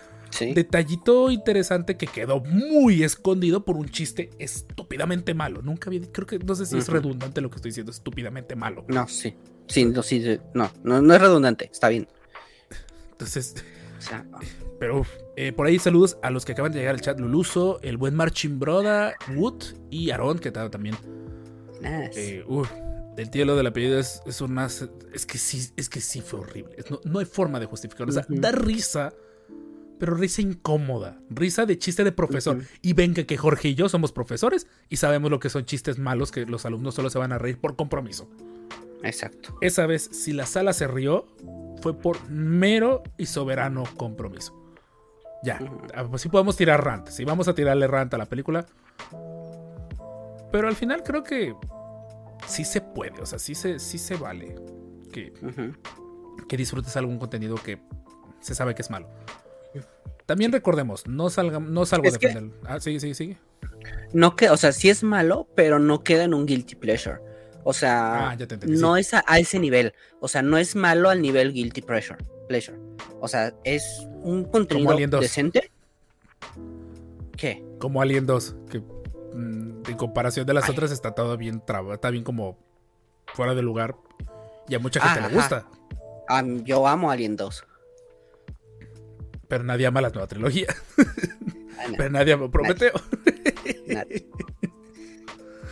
detallito 0.53 1.31
interesante 1.31 1.96
que 1.96 2.07
quedó 2.07 2.40
muy 2.40 3.03
escondido 3.03 3.64
por 3.64 3.77
un 3.77 3.88
chiste 3.88 4.31
estúpidamente 4.38 5.35
malo. 5.35 5.62
Nunca 5.62 5.90
había. 5.90 6.01
Creo 6.11 6.27
que 6.27 6.38
no 6.38 6.55
sé 6.55 6.66
si 6.66 6.77
es 6.79 6.88
redundante 6.88 7.40
lo 7.40 7.51
que 7.51 7.57
estoy 7.57 7.70
diciendo, 7.70 7.92
estúpidamente 7.92 8.57
malo. 8.57 8.85
No, 8.88 9.07
sí. 9.07 9.37
Sí, 9.68 9.85
no, 9.85 10.03
sí, 10.03 10.40
no, 10.53 10.68
no, 10.83 11.01
no 11.01 11.14
es 11.14 11.20
redundante, 11.20 11.70
está 11.70 11.88
bien. 11.88 12.09
Entonces. 13.12 13.55
O 13.96 14.03
sea, 14.03 14.27
pero 14.80 15.04
eh, 15.36 15.52
por 15.52 15.66
ahí 15.66 15.78
saludos 15.78 16.16
a 16.22 16.30
los 16.30 16.46
que 16.46 16.52
acaban 16.52 16.72
de 16.72 16.78
llegar 16.78 16.94
al 16.94 17.02
chat: 17.02 17.20
Luluso, 17.20 17.78
el 17.82 17.98
buen 17.98 18.16
Marching 18.16 18.58
Broda, 18.58 19.14
Wood 19.36 19.62
y 19.90 20.10
Aaron, 20.10 20.38
que 20.38 20.50
tal 20.50 20.70
también. 20.70 20.96
Eh, 21.82 22.42
el 23.16 23.30
tío 23.30 23.54
del 23.54 23.66
apellido 23.66 23.98
es, 23.98 24.22
es 24.24 24.40
una. 24.40 24.66
Es 24.66 25.26
que 25.26 25.36
sí, 25.36 25.70
es 25.76 25.90
que 25.90 26.00
sí 26.00 26.22
fue 26.22 26.40
horrible. 26.40 26.76
No, 27.04 27.18
hay 27.18 27.26
forma 27.26 27.60
de 27.60 27.66
justificarlo. 27.66 28.10
O 28.10 28.14
sea, 28.14 28.24
da 28.30 28.52
risa, 28.52 29.12
pero 29.98 30.14
risa 30.14 30.40
incómoda. 30.40 31.20
Risa 31.28 31.66
de 31.66 31.78
chiste 31.78 32.02
de 32.02 32.12
profesor. 32.12 32.62
Y 32.80 32.94
venga 32.94 33.24
que 33.24 33.36
Jorge 33.36 33.68
y 33.68 33.74
yo 33.74 33.90
somos 33.90 34.12
profesores 34.12 34.66
y 34.88 34.96
sabemos 34.96 35.30
lo 35.30 35.40
que 35.40 35.50
son 35.50 35.66
chistes 35.66 35.98
malos 35.98 36.32
que 36.32 36.46
los 36.46 36.64
alumnos 36.64 36.94
solo 36.94 37.10
se 37.10 37.18
van 37.18 37.32
a 37.32 37.38
reír 37.38 37.58
por 37.58 37.76
compromiso. 37.76 38.30
Exacto. 39.02 39.58
Esa 39.60 39.86
vez, 39.86 40.08
si 40.10 40.32
la 40.32 40.46
sala 40.46 40.72
se 40.72 40.86
rió, 40.86 41.26
fue 41.82 41.98
por 41.98 42.30
mero 42.30 43.02
y 43.18 43.26
soberano 43.26 43.84
compromiso. 43.96 44.60
Ya, 45.42 45.59
ah, 45.94 46.05
pues 46.05 46.22
sí 46.22 46.29
podemos 46.29 46.57
tirar 46.57 46.85
rant. 46.85 47.09
Sí, 47.09 47.24
vamos 47.24 47.48
a 47.48 47.55
tirarle 47.55 47.87
rant 47.87 48.12
a 48.14 48.18
la 48.18 48.26
película. 48.26 48.66
Pero 50.53 50.68
al 50.68 50.76
final 50.76 51.03
creo 51.03 51.22
que 51.22 51.55
sí 52.46 52.64
se 52.64 52.81
puede, 52.81 53.20
o 53.20 53.26
sea, 53.26 53.38
sí 53.38 53.55
se, 53.55 53.79
sí 53.79 53.98
se 53.98 54.16
vale 54.16 54.57
que, 55.12 55.33
que 56.48 56.57
disfrutes 56.57 56.96
algún 56.96 57.18
contenido 57.18 57.57
que 57.57 57.79
se 58.40 58.55
sabe 58.55 58.74
que 58.74 58.83
es 58.83 58.90
malo. 58.90 59.09
También 60.26 60.53
recordemos, 60.53 61.07
no 61.09 61.29
salga, 61.29 61.59
no 61.59 61.85
salgo 61.87 62.09
a 62.09 62.12
defender. 62.12 62.57
Ah, 62.64 62.79
sí, 62.79 63.00
sí, 63.00 63.14
sí. 63.14 63.37
No 64.12 64.37
que, 64.37 64.50
o 64.50 64.57
sea, 64.57 64.72
sí 64.72 64.88
es 64.88 65.03
malo, 65.03 65.48
pero 65.57 65.79
no 65.79 66.05
queda 66.05 66.24
en 66.24 66.35
un 66.35 66.46
guilty 66.46 66.76
pleasure. 66.76 67.18
O 67.64 67.72
sea, 67.72 68.31
ah, 68.31 68.37
no 68.66 68.96
es 68.96 69.12
a, 69.12 69.22
ese 69.38 69.59
nivel. 69.59 69.92
O 70.20 70.29
sea, 70.29 70.42
no 70.42 70.57
es 70.57 70.76
malo 70.76 71.11
al 71.11 71.20
nivel 71.20 71.53
guilty 71.53 71.83
pleasure. 71.83 72.18
pleasure. 72.48 72.79
O 73.20 73.28
sea, 73.28 73.54
es 73.64 74.06
un 74.22 74.44
contenido 74.44 75.20
decente. 75.20 75.70
¿Qué? 77.36 77.64
Como 77.78 78.02
Alien 78.02 78.26
2, 78.26 78.56
que 78.70 78.80
mm, 78.80 79.82
en 79.88 79.96
comparación 79.96 80.46
de 80.46 80.54
las 80.54 80.68
otras 80.68 80.90
está 80.90 81.12
todo 81.12 81.36
bien 81.36 81.62
traba, 81.64 81.94
está 81.94 82.10
bien 82.10 82.24
como 82.24 82.58
fuera 83.34 83.54
de 83.54 83.62
lugar 83.62 83.96
y 84.68 84.74
a 84.74 84.78
mucha 84.78 85.00
gente 85.00 85.28
le 85.28 85.34
gusta. 85.34 85.66
yo 86.64 86.86
amo 86.86 87.10
Alien 87.10 87.36
2. 87.36 87.64
Pero 89.48 89.64
nadie 89.64 89.86
ama 89.86 90.00
la 90.00 90.10
nueva 90.10 90.28
trilogía. 90.28 90.68
Ah, 91.78 91.84
Pero 91.96 92.10
nadie 92.10 92.34
ama 92.34 92.50
Prometeo. 92.50 92.92
Nadie. 93.86 94.28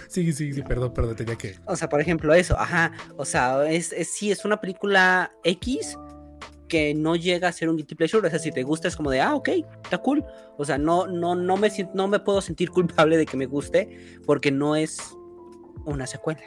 Sí, 0.09 0.33
sí, 0.33 0.55
sí, 0.55 0.63
perdón, 0.63 0.95
perdón, 0.95 1.15
tenía 1.17 1.37
que. 1.37 1.57
O 1.67 1.77
sea, 1.77 1.89
por 1.89 2.01
ejemplo, 2.01 2.33
eso, 2.33 2.59
ajá. 2.59 2.93
O 3.17 3.27
sea, 3.27 3.71
es, 3.71 3.93
es 3.93 4.11
sí, 4.11 4.31
es 4.31 4.45
una 4.45 4.59
película 4.59 5.31
X, 5.45 5.99
que 6.69 6.95
no 6.95 7.17
llega 7.17 7.49
a 7.49 7.53
ser 7.53 7.69
un 7.69 7.77
guilty 7.77 7.95
pleasure. 7.95 8.27
O 8.27 8.31
sea, 8.31 8.39
si 8.39 8.53
te 8.53 8.63
gusta 8.63 8.89
es 8.89 8.97
como 8.97 9.11
de, 9.11 9.21
ah, 9.21 9.35
ok, 9.35 9.49
está 9.83 9.99
cool. 9.99 10.25
O 10.57 10.65
sea, 10.65 10.79
no, 10.79 11.07
no, 11.07 11.35
no, 11.35 11.57
me, 11.57 11.71
no 11.95 12.09
me 12.09 12.21
puedo 12.21 12.41
sentir 12.41 12.71
culpable 12.71 13.17
de 13.17 13.27
que 13.27 13.37
me 13.37 13.47
guste 13.47 14.19
porque 14.27 14.51
no 14.51 14.77
es 14.77 14.99
una 15.85 16.07
secuela. 16.07 16.43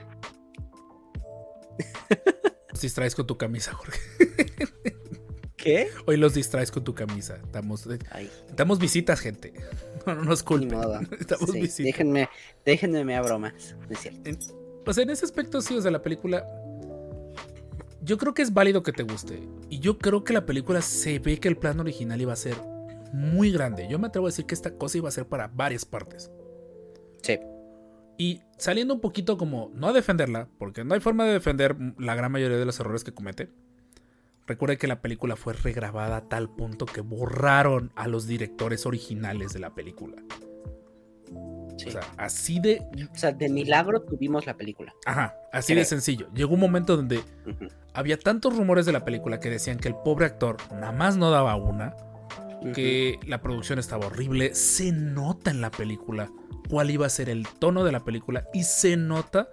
Los 2.69 2.81
distraes 2.81 3.15
con 3.15 3.27
tu 3.27 3.37
camisa, 3.37 3.73
Jorge. 3.73 3.99
¿Qué? 5.57 5.89
Hoy 6.07 6.17
los 6.17 6.33
distraes 6.33 6.71
con 6.71 6.83
tu 6.83 6.95
camisa. 6.95 7.35
Estamos, 7.43 7.87
estamos 8.49 8.79
visitas, 8.79 9.19
gente. 9.19 9.53
No, 10.03 10.15
no 10.15 10.23
nos 10.23 10.41
culpen. 10.41 10.79
Estamos 11.19 11.51
visitas. 11.53 11.85
Déjenme, 11.85 12.27
déjenme 12.65 13.05
me 13.05 13.15
a 13.15 13.21
bromas. 13.21 13.75
es 13.87 13.99
cierto. 13.99 14.27
En, 14.27 14.39
pues 14.83 14.97
en 14.97 15.11
ese 15.11 15.25
aspecto, 15.25 15.61
sí, 15.61 15.77
o 15.77 15.81
sea, 15.81 15.91
la 15.91 16.01
película 16.01 16.43
yo 18.01 18.17
creo 18.17 18.33
que 18.33 18.41
es 18.41 18.53
válido 18.53 18.83
que 18.83 18.91
te 18.91 19.03
guste. 19.03 19.47
Y 19.69 19.79
yo 19.79 19.97
creo 19.97 20.23
que 20.23 20.33
la 20.33 20.45
película 20.45 20.81
se 20.81 21.19
ve 21.19 21.39
que 21.39 21.47
el 21.47 21.57
plan 21.57 21.79
original 21.79 22.19
iba 22.19 22.33
a 22.33 22.37
ser 22.37 22.55
muy 23.13 23.51
grande. 23.51 23.87
Yo 23.89 23.99
me 23.99 24.07
atrevo 24.07 24.27
a 24.27 24.29
decir 24.29 24.45
que 24.45 24.55
esta 24.55 24.75
cosa 24.75 24.97
iba 24.97 25.09
a 25.09 25.11
ser 25.11 25.27
para 25.27 25.47
varias 25.47 25.85
partes. 25.85 26.31
Sí. 27.21 27.39
Y 28.17 28.41
saliendo 28.57 28.93
un 28.93 29.01
poquito 29.01 29.37
como, 29.37 29.71
no 29.73 29.87
a 29.87 29.93
defenderla, 29.93 30.47
porque 30.57 30.83
no 30.83 30.93
hay 30.93 30.99
forma 30.99 31.25
de 31.25 31.33
defender 31.33 31.75
la 31.97 32.15
gran 32.15 32.31
mayoría 32.31 32.57
de 32.57 32.65
los 32.65 32.79
errores 32.79 33.03
que 33.03 33.13
comete. 33.13 33.49
Recuerde 34.47 34.77
que 34.77 34.87
la 34.87 35.01
película 35.01 35.35
fue 35.35 35.53
regrabada 35.53 36.17
a 36.17 36.29
tal 36.29 36.49
punto 36.49 36.85
que 36.85 37.01
borraron 37.01 37.91
a 37.95 38.07
los 38.07 38.27
directores 38.27 38.85
originales 38.85 39.53
de 39.53 39.59
la 39.59 39.73
película. 39.73 40.17
O 41.87 41.91
sea, 41.91 42.01
así 42.17 42.59
de. 42.59 42.81
O 43.13 43.17
sea, 43.17 43.31
de 43.31 43.49
milagro 43.49 44.01
tuvimos 44.01 44.45
la 44.45 44.55
película. 44.55 44.93
Ajá, 45.05 45.35
así 45.51 45.73
de 45.73 45.85
sencillo. 45.85 46.27
Llegó 46.33 46.53
un 46.53 46.59
momento 46.59 46.95
donde 46.95 47.23
había 47.93 48.17
tantos 48.17 48.55
rumores 48.55 48.85
de 48.85 48.91
la 48.91 49.03
película 49.05 49.39
que 49.39 49.49
decían 49.49 49.77
que 49.77 49.87
el 49.87 49.95
pobre 49.95 50.25
actor 50.25 50.57
nada 50.71 50.91
más 50.91 51.17
no 51.17 51.31
daba 51.31 51.55
una, 51.55 51.95
que 52.73 53.19
la 53.25 53.41
producción 53.41 53.79
estaba 53.79 54.07
horrible. 54.07 54.53
Se 54.55 54.91
nota 54.91 55.51
en 55.51 55.61
la 55.61 55.71
película 55.71 56.31
cuál 56.69 56.91
iba 56.91 57.05
a 57.05 57.09
ser 57.09 57.29
el 57.29 57.47
tono 57.47 57.83
de 57.83 57.91
la 57.91 58.01
película 58.01 58.47
y 58.53 58.63
se 58.63 58.97
nota 58.97 59.49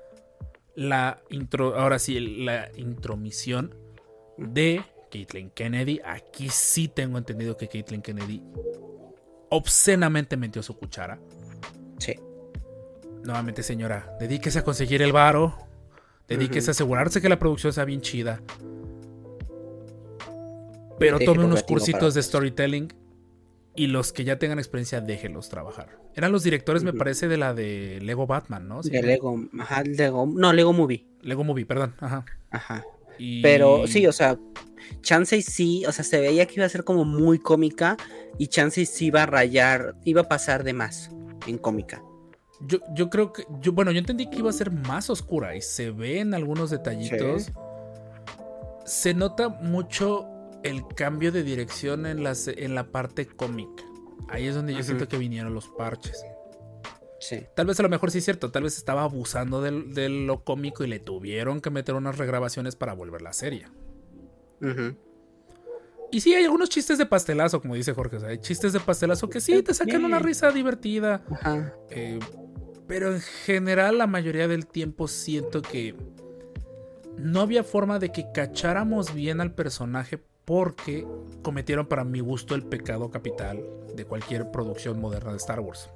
la 0.74 1.20
intro, 1.30 1.76
ahora 1.76 1.98
sí, 1.98 2.20
la 2.20 2.70
intromisión 2.76 3.74
de 4.36 4.84
Caitlyn 5.10 5.50
Kennedy. 5.50 6.00
Aquí 6.04 6.48
sí 6.50 6.86
tengo 6.86 7.18
entendido 7.18 7.56
que 7.56 7.68
Caitlyn 7.68 8.02
Kennedy 8.02 8.42
obscenamente 9.50 10.36
metió 10.36 10.62
su 10.62 10.76
cuchara. 10.76 11.18
Sí. 11.98 12.14
Nuevamente, 13.24 13.62
señora, 13.62 14.16
dedíquese 14.20 14.60
a 14.60 14.64
conseguir 14.64 15.02
el 15.02 15.12
varo. 15.12 15.54
Dedíquese 16.28 16.70
a 16.70 16.72
asegurarse 16.72 17.22
que 17.22 17.28
la 17.28 17.38
producción 17.38 17.72
sea 17.72 17.84
bien 17.84 18.00
chida. 18.02 18.42
Pero 20.98 21.18
tome 21.18 21.44
unos 21.44 21.62
cursitos 21.62 22.14
de 22.14 22.22
storytelling 22.22 22.92
y 23.74 23.86
los 23.86 24.12
que 24.12 24.24
ya 24.24 24.38
tengan 24.38 24.58
experiencia, 24.58 25.00
déjenlos 25.00 25.48
trabajar. 25.48 25.98
Eran 26.14 26.32
los 26.32 26.42
directores, 26.42 26.82
me 26.82 26.92
parece, 26.92 27.28
de 27.28 27.36
la 27.36 27.54
de 27.54 28.00
Lego 28.02 28.26
Batman, 28.26 28.66
¿no? 28.66 28.82
De 28.82 29.02
Lego, 29.02 29.40
ajá, 29.58 29.84
Lego, 29.84 30.26
no, 30.26 30.52
Lego 30.52 30.72
Movie. 30.72 31.06
Lego 31.22 31.44
Movie, 31.44 31.64
perdón, 31.64 31.94
ajá. 32.00 32.24
Ajá. 32.50 32.84
Pero 33.42 33.86
sí, 33.86 34.06
o 34.06 34.12
sea, 34.12 34.38
Chance 35.00 35.42
sí, 35.42 35.84
o 35.86 35.92
sea, 35.92 36.04
se 36.04 36.20
veía 36.20 36.46
que 36.46 36.54
iba 36.56 36.66
a 36.66 36.68
ser 36.68 36.84
como 36.84 37.04
muy 37.04 37.38
cómica 37.38 37.96
y 38.36 38.48
Chance 38.48 38.84
sí 38.86 39.06
iba 39.06 39.22
a 39.22 39.26
rayar, 39.26 39.94
iba 40.04 40.22
a 40.22 40.28
pasar 40.28 40.64
de 40.64 40.72
más 40.72 41.10
en 41.48 41.58
cómica. 41.58 42.02
Yo, 42.60 42.78
yo 42.94 43.08
creo 43.08 43.32
que, 43.32 43.46
yo, 43.60 43.72
bueno, 43.72 43.92
yo 43.92 43.98
entendí 43.98 44.28
que 44.28 44.38
iba 44.38 44.50
a 44.50 44.52
ser 44.52 44.70
más 44.70 45.10
oscura 45.10 45.56
y 45.56 45.62
se 45.62 45.90
ve 45.90 46.20
en 46.20 46.34
algunos 46.34 46.70
detallitos. 46.70 47.52
Se 48.84 49.14
nota 49.14 49.48
mucho 49.48 50.26
el 50.64 50.86
cambio 50.88 51.30
de 51.30 51.42
dirección 51.42 52.06
en, 52.06 52.24
las, 52.24 52.48
en 52.48 52.74
la 52.74 52.90
parte 52.90 53.26
cómica. 53.26 53.84
Ahí 54.28 54.46
es 54.46 54.54
donde 54.54 54.74
yo 54.74 54.82
siento 54.82 55.08
que 55.08 55.16
vinieron 55.16 55.54
los 55.54 55.68
parches. 55.68 56.24
Sí. 57.20 57.46
Tal 57.54 57.66
vez 57.66 57.78
a 57.80 57.82
lo 57.82 57.88
mejor 57.88 58.10
sí 58.10 58.18
es 58.18 58.24
cierto, 58.24 58.50
tal 58.50 58.62
vez 58.64 58.76
estaba 58.76 59.02
abusando 59.02 59.60
de, 59.60 60.08
lo 60.08 60.44
cómico 60.44 60.84
y 60.84 60.88
le 60.88 61.00
tuvieron 61.00 61.60
que 61.60 61.70
meter 61.70 61.94
unas 61.94 62.18
regrabaciones 62.18 62.76
para 62.76 62.92
volver 62.92 63.22
la 63.22 63.32
serie. 63.32 63.66
Y 66.10 66.20
sí, 66.20 66.34
hay 66.34 66.44
algunos 66.44 66.68
chistes 66.68 66.98
de 66.98 67.06
pastelazo, 67.06 67.60
como 67.60 67.74
dice 67.74 67.92
Jorge. 67.92 68.18
hay 68.26 68.38
chistes 68.38 68.72
de 68.72 68.80
pastelazo 68.80 69.28
que 69.28 69.40
sí 69.40 69.62
te 69.62 69.74
sacan 69.74 70.04
una 70.04 70.18
risa 70.18 70.50
divertida. 70.50 71.22
Eh, 71.90 72.18
pero 72.86 73.12
en 73.12 73.20
general, 73.20 73.98
la 73.98 74.06
mayoría 74.06 74.48
del 74.48 74.66
tiempo 74.66 75.08
siento 75.08 75.60
que 75.60 75.94
no 77.18 77.40
había 77.40 77.64
forma 77.64 77.98
de 77.98 78.10
que 78.10 78.26
cacháramos 78.32 79.12
bien 79.12 79.40
al 79.40 79.52
personaje 79.52 80.18
porque 80.44 81.06
cometieron 81.42 81.86
para 81.86 82.04
mi 82.04 82.20
gusto 82.20 82.54
el 82.54 82.62
pecado 82.62 83.10
capital 83.10 83.62
de 83.94 84.04
cualquier 84.06 84.50
producción 84.50 84.98
moderna 84.98 85.32
de 85.32 85.36
Star 85.36 85.60
Wars. 85.60 85.90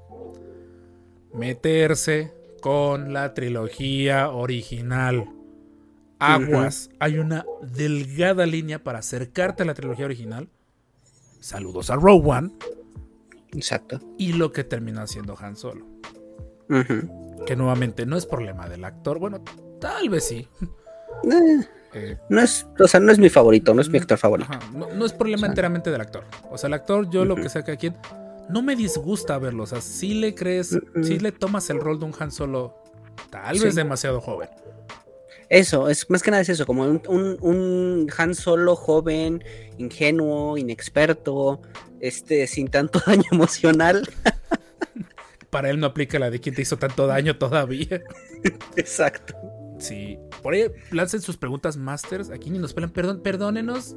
Meterse 1.33 2.35
con 2.61 3.15
la 3.15 3.33
trilogía 3.33 4.31
original 4.31 5.27
aguas. 6.23 6.91
Hay 6.99 7.19
una 7.19 7.45
delgada 7.63 8.47
línea 8.47 8.83
para 8.83 9.01
acercarte 9.01 9.63
a 9.63 9.67
la 9.67 9.75
trilogía 9.75 10.05
original. 10.05 10.49
Saludos 11.41 11.91
a 11.91 11.97
Rogue 11.97 12.31
One. 12.31 12.53
Exacto. 13.53 14.01
Y 14.19 14.35
lo 14.35 14.53
que 14.53 14.65
termina 14.65 15.07
siendo 15.07 15.37
Han 15.39 15.57
Solo. 15.57 15.87
Que 17.47 17.57
nuevamente 17.57 18.07
no 18.07 18.17
es 18.17 18.27
problema 18.27 18.69
del 18.69 18.85
actor. 18.85 19.19
Bueno, 19.19 19.43
tal 19.81 20.09
vez 20.09 20.25
sí. 20.25 20.49
Eh, 21.25 21.69
eh, 21.95 22.19
no 22.31 22.41
es, 22.41 22.67
o 22.81 22.89
sea, 22.89 22.99
no 23.01 23.13
es 23.13 23.19
mi 23.19 23.29
favorito, 23.29 23.75
no 23.75 23.83
es 23.83 23.89
mi 23.89 23.99
actor 23.99 24.17
favorito. 24.17 24.49
no, 24.73 25.05
es 25.05 25.13
problema 25.13 25.47
enteramente 25.47 25.91
del 25.91 26.01
actor. 26.01 26.25
O 26.51 26.57
sea, 26.57 26.69
el 26.69 26.75
actor, 26.75 27.11
yo 27.11 27.25
lo 27.25 27.37
que 27.37 27.49
sé 27.49 27.63
que 27.65 27.73
aquí 27.73 27.93
no 28.49 28.63
me 28.63 28.77
disgusta 28.77 29.39
verlo. 29.39 29.65
O 29.65 29.67
sea, 29.67 29.81
si 29.81 30.15
le 30.15 30.35
crees, 30.35 30.79
si 31.03 31.19
le 31.19 31.33
tomas 31.33 31.69
el 31.71 31.81
rol 31.81 31.99
de 31.99 32.07
un 32.07 32.15
Han 32.19 32.31
Solo, 32.31 32.77
tal 33.31 33.59
vez 33.59 33.75
demasiado 33.75 34.21
joven. 34.21 34.49
Eso, 35.53 35.91
es 35.91 36.09
más 36.09 36.23
que 36.23 36.31
nada 36.31 36.41
es 36.41 36.49
eso, 36.49 36.65
como 36.65 36.83
un, 36.85 38.11
Han 38.17 38.35
Solo 38.35 38.75
joven, 38.75 39.45
ingenuo, 39.77 40.57
inexperto, 40.57 41.61
este, 42.01 42.47
sin 42.47 42.69
tanto 42.69 43.03
daño 43.07 43.25
emocional. 43.31 44.09
Para 45.51 45.69
él 45.69 45.79
no 45.79 45.89
aplica 45.89 46.19
la 46.19 46.31
de 46.31 46.41
quien 46.41 46.55
te 46.55 46.63
hizo 46.63 46.79
tanto 46.79 47.07
daño 47.07 47.37
todavía. 47.37 48.01
Exacto. 48.77 49.35
Sí. 49.79 50.19
Por 50.43 50.55
ahí 50.55 50.71
lancen 50.91 51.21
sus 51.21 51.37
preguntas, 51.37 51.77
Masters. 51.77 52.31
Aquí 52.31 52.49
ni 52.49 52.59
nos 52.59 52.73
pelan. 52.73 52.89
Perdón, 52.89 53.21
perdónenos. 53.21 53.95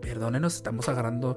Perdónenos, 0.00 0.56
estamos 0.56 0.88
agarrando. 0.88 1.36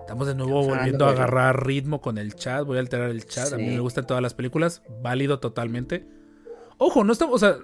Estamos 0.00 0.26
de 0.26 0.34
nuevo 0.34 0.62
volviendo 0.62 1.06
a 1.06 1.12
agarrar 1.12 1.66
ritmo 1.66 2.02
con 2.02 2.18
el 2.18 2.34
chat. 2.34 2.66
Voy 2.66 2.76
a 2.76 2.80
alterar 2.80 3.08
el 3.08 3.24
chat. 3.24 3.50
A 3.54 3.56
mí 3.56 3.66
me 3.66 3.80
gustan 3.80 4.06
todas 4.06 4.22
las 4.22 4.34
películas. 4.34 4.82
Válido 5.00 5.40
totalmente. 5.40 6.06
Ojo, 6.76 7.02
no 7.02 7.14
estamos. 7.14 7.36
O 7.36 7.38
sea, 7.38 7.56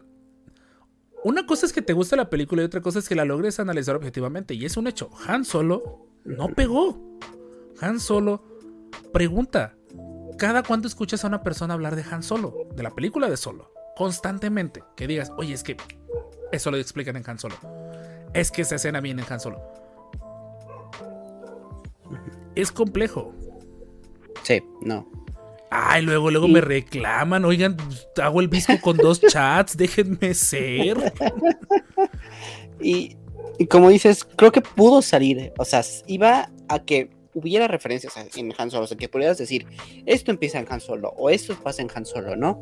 una 1.24 1.46
cosa 1.46 1.66
es 1.66 1.72
que 1.72 1.82
te 1.82 1.92
gusta 1.92 2.16
la 2.16 2.30
película 2.30 2.62
y 2.62 2.64
otra 2.64 2.80
cosa 2.80 2.98
es 2.98 3.08
que 3.08 3.14
la 3.14 3.24
logres 3.24 3.60
analizar 3.60 3.96
objetivamente. 3.96 4.54
Y 4.54 4.64
es 4.64 4.76
un 4.76 4.86
hecho. 4.86 5.10
Han 5.26 5.44
Solo 5.44 6.06
no 6.24 6.48
pegó. 6.48 7.18
Han 7.80 8.00
Solo 8.00 8.42
pregunta. 9.12 9.76
¿Cada 10.38 10.62
cuánto 10.62 10.88
escuchas 10.88 11.24
a 11.24 11.28
una 11.28 11.42
persona 11.42 11.74
hablar 11.74 11.96
de 11.96 12.04
Han 12.10 12.22
Solo? 12.22 12.66
De 12.74 12.82
la 12.82 12.90
película 12.90 13.28
de 13.28 13.36
Solo. 13.36 13.72
Constantemente. 13.96 14.82
Que 14.96 15.06
digas, 15.06 15.32
oye, 15.36 15.52
es 15.52 15.62
que 15.62 15.76
eso 16.52 16.70
lo 16.70 16.78
explican 16.78 17.16
en 17.16 17.28
Han 17.28 17.38
Solo. 17.38 17.56
Es 18.32 18.50
que 18.50 18.62
esa 18.62 18.76
escena 18.76 19.00
viene 19.00 19.22
en 19.22 19.32
Han 19.32 19.40
Solo. 19.40 19.60
Es 22.54 22.72
complejo. 22.72 23.34
Sí, 24.42 24.62
no. 24.80 25.06
Ay, 25.70 26.02
luego, 26.02 26.30
luego 26.30 26.48
me 26.48 26.60
reclaman. 26.60 27.44
Oigan, 27.44 27.76
hago 28.20 28.40
el 28.40 28.48
visco 28.48 28.72
con 28.80 28.96
dos 28.96 29.20
chats, 29.28 29.76
déjenme 29.76 30.34
ser. 30.34 31.12
y, 32.80 33.16
como 33.70 33.88
dices, 33.88 34.24
creo 34.24 34.50
que 34.50 34.62
pudo 34.62 35.00
salir. 35.00 35.52
O 35.58 35.64
sea, 35.64 35.82
iba 36.08 36.50
a 36.68 36.78
que 36.80 37.10
hubiera 37.34 37.68
referencias 37.68 38.14
en 38.16 38.52
Han 38.58 38.70
Solo. 38.72 38.84
O 38.84 38.86
sea, 38.88 38.96
que 38.96 39.08
pudieras 39.08 39.38
decir, 39.38 39.66
esto 40.06 40.32
empieza 40.32 40.58
en 40.58 40.66
Han 40.68 40.80
Solo 40.80 41.10
o 41.16 41.30
esto 41.30 41.54
pasa 41.62 41.82
en 41.82 41.88
Han 41.94 42.04
Solo, 42.04 42.34
¿no? 42.34 42.60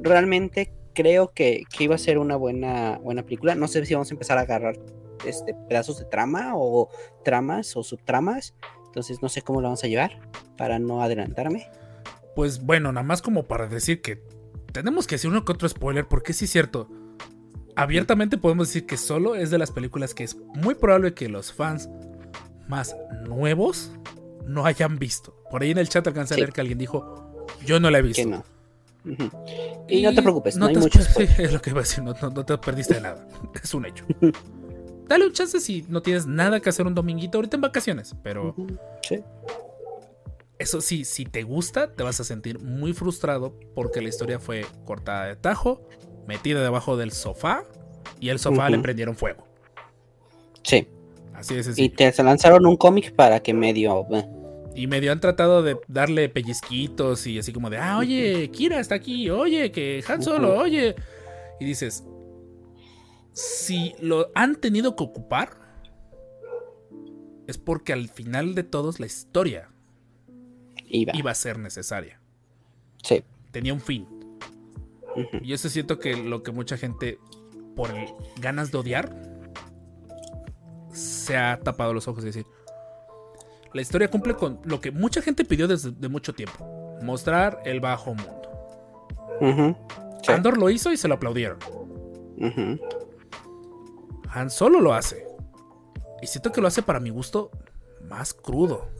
Realmente 0.00 0.72
creo 0.94 1.32
que, 1.32 1.64
iba 1.80 1.96
a 1.96 1.98
ser 1.98 2.18
una 2.18 2.36
buena, 2.36 2.98
buena 3.02 3.24
película. 3.24 3.56
No 3.56 3.66
sé 3.66 3.84
si 3.84 3.94
vamos 3.94 4.12
a 4.12 4.14
empezar 4.14 4.38
a 4.38 4.42
agarrar 4.42 4.78
este, 5.26 5.54
pedazos 5.68 5.98
de 5.98 6.04
trama 6.04 6.52
o 6.54 6.88
tramas 7.24 7.76
o 7.76 7.82
subtramas. 7.82 8.54
Entonces 8.86 9.22
no 9.22 9.28
sé 9.28 9.42
cómo 9.42 9.60
lo 9.60 9.66
vamos 9.66 9.82
a 9.82 9.88
llevar 9.88 10.20
para 10.56 10.78
no 10.78 11.02
adelantarme 11.02 11.68
pues 12.34 12.60
bueno, 12.60 12.92
nada 12.92 13.04
más 13.04 13.22
como 13.22 13.44
para 13.44 13.66
decir 13.66 14.00
que 14.00 14.22
tenemos 14.72 15.06
que 15.06 15.14
decir 15.14 15.30
uno 15.30 15.44
que 15.44 15.52
otro 15.52 15.68
spoiler, 15.68 16.06
porque 16.06 16.32
sí 16.32 16.46
es 16.46 16.50
cierto. 16.50 16.88
Abiertamente 17.76 18.38
podemos 18.38 18.68
decir 18.68 18.86
que 18.86 18.96
solo 18.96 19.34
es 19.34 19.50
de 19.50 19.58
las 19.58 19.70
películas 19.70 20.14
que 20.14 20.24
es 20.24 20.36
muy 20.54 20.74
probable 20.74 21.14
que 21.14 21.28
los 21.28 21.52
fans 21.52 21.88
más 22.68 22.96
nuevos 23.26 23.92
no 24.46 24.66
hayan 24.66 24.98
visto. 24.98 25.36
Por 25.50 25.62
ahí 25.62 25.70
en 25.70 25.78
el 25.78 25.88
chat 25.88 26.06
alcancé 26.06 26.34
a 26.34 26.36
leer 26.36 26.52
que 26.52 26.60
alguien 26.60 26.78
dijo, 26.78 27.46
yo 27.64 27.80
no 27.80 27.90
la 27.90 27.98
he 27.98 28.02
visto. 28.02 28.22
Que 28.22 28.28
no. 28.28 28.44
y, 29.88 30.02
no 30.02 30.14
te 30.14 30.22
preocupes, 30.22 30.56
no, 30.56 30.66
hay 30.66 30.76
muchos. 30.76 31.08
es 31.38 31.52
lo 31.52 31.60
que 31.60 31.70
iba 31.70 31.80
a 31.80 31.82
decir, 31.82 32.02
no, 32.02 32.14
te 32.14 32.58
perdiste 32.58 32.94
de 32.94 33.00
nada. 33.00 33.26
Es 33.62 33.74
un 33.74 33.86
hecho. 33.86 34.04
dale 35.08 35.26
un 35.26 35.32
chance 35.32 35.60
si 35.60 35.84
no 35.88 36.02
tienes 36.02 36.26
nada 36.26 36.60
que 36.60 36.68
hacer 36.68 36.86
un 36.86 36.94
dominguito 36.94 37.38
ahorita 37.38 37.56
en 37.56 37.60
vacaciones. 37.60 38.14
Pero 38.22 38.54
Sí. 39.02 39.20
Eso 40.58 40.80
sí, 40.80 41.04
si 41.04 41.24
te 41.24 41.42
gusta, 41.42 41.92
te 41.94 42.02
vas 42.02 42.20
a 42.20 42.24
sentir 42.24 42.60
muy 42.60 42.92
frustrado 42.92 43.58
porque 43.74 44.00
la 44.00 44.08
historia 44.08 44.38
fue 44.38 44.64
cortada 44.84 45.26
de 45.26 45.36
tajo, 45.36 45.88
metida 46.26 46.62
debajo 46.62 46.96
del 46.96 47.12
sofá 47.12 47.64
y 48.20 48.28
el 48.28 48.38
sofá 48.38 48.70
le 48.70 48.78
prendieron 48.78 49.16
fuego. 49.16 49.46
Sí. 50.62 50.88
Así 51.34 51.54
de 51.56 51.72
Y 51.76 51.88
te 51.88 52.12
lanzaron 52.22 52.64
un 52.66 52.76
cómic 52.76 53.14
para 53.14 53.40
que 53.40 53.52
medio. 53.52 54.06
eh, 54.12 54.24
Y 54.76 54.86
medio 54.86 55.10
han 55.10 55.20
tratado 55.20 55.62
de 55.62 55.76
darle 55.88 56.28
pellizquitos 56.28 57.26
y 57.26 57.38
así 57.38 57.52
como 57.52 57.68
de, 57.68 57.78
ah, 57.78 57.98
oye, 57.98 58.50
Kira 58.50 58.78
está 58.78 58.94
aquí, 58.94 59.30
oye, 59.30 59.72
que 59.72 60.04
Han 60.06 60.22
Solo, 60.22 60.56
oye. 60.56 60.94
Y 61.60 61.64
dices, 61.64 62.04
si 63.32 63.94
lo 64.00 64.30
han 64.34 64.56
tenido 64.56 64.94
que 64.94 65.02
ocupar, 65.02 65.58
es 67.48 67.58
porque 67.58 67.92
al 67.92 68.08
final 68.08 68.54
de 68.54 68.62
todos 68.62 69.00
la 69.00 69.06
historia 69.06 69.73
Iba. 70.94 71.12
iba 71.16 71.30
a 71.30 71.34
ser 71.34 71.58
necesaria. 71.58 72.20
Sí. 73.02 73.24
Tenía 73.50 73.74
un 73.74 73.80
fin. 73.80 74.06
Y 75.42 75.52
eso 75.52 75.68
siento 75.68 75.98
que 75.98 76.16
lo 76.16 76.42
que 76.42 76.52
mucha 76.52 76.76
gente, 76.76 77.18
por 77.76 77.90
ganas 78.40 78.70
de 78.70 78.78
odiar, 78.78 79.14
se 80.92 81.36
ha 81.36 81.58
tapado 81.60 81.92
los 81.92 82.08
ojos 82.08 82.22
y 82.24 82.26
decir, 82.26 82.46
la 83.72 83.82
historia 83.82 84.08
cumple 84.08 84.34
con 84.34 84.60
lo 84.64 84.80
que 84.80 84.90
mucha 84.90 85.20
gente 85.20 85.44
pidió 85.44 85.66
desde 85.66 85.90
de 85.90 86.08
mucho 86.08 86.32
tiempo, 86.32 86.98
mostrar 87.02 87.60
el 87.64 87.80
bajo 87.80 88.14
mundo. 88.14 89.08
Sí. 90.22 90.32
Andor 90.32 90.58
lo 90.58 90.70
hizo 90.70 90.92
y 90.92 90.96
se 90.96 91.08
lo 91.08 91.14
aplaudieron. 91.14 91.58
Ujú. 92.38 92.80
Han 94.30 94.50
Solo 94.50 94.80
lo 94.80 94.94
hace. 94.94 95.26
Y 96.22 96.26
siento 96.26 96.50
que 96.52 96.60
lo 96.60 96.68
hace 96.68 96.82
para 96.82 97.00
mi 97.00 97.10
gusto 97.10 97.50
más 98.08 98.32
crudo 98.32 98.93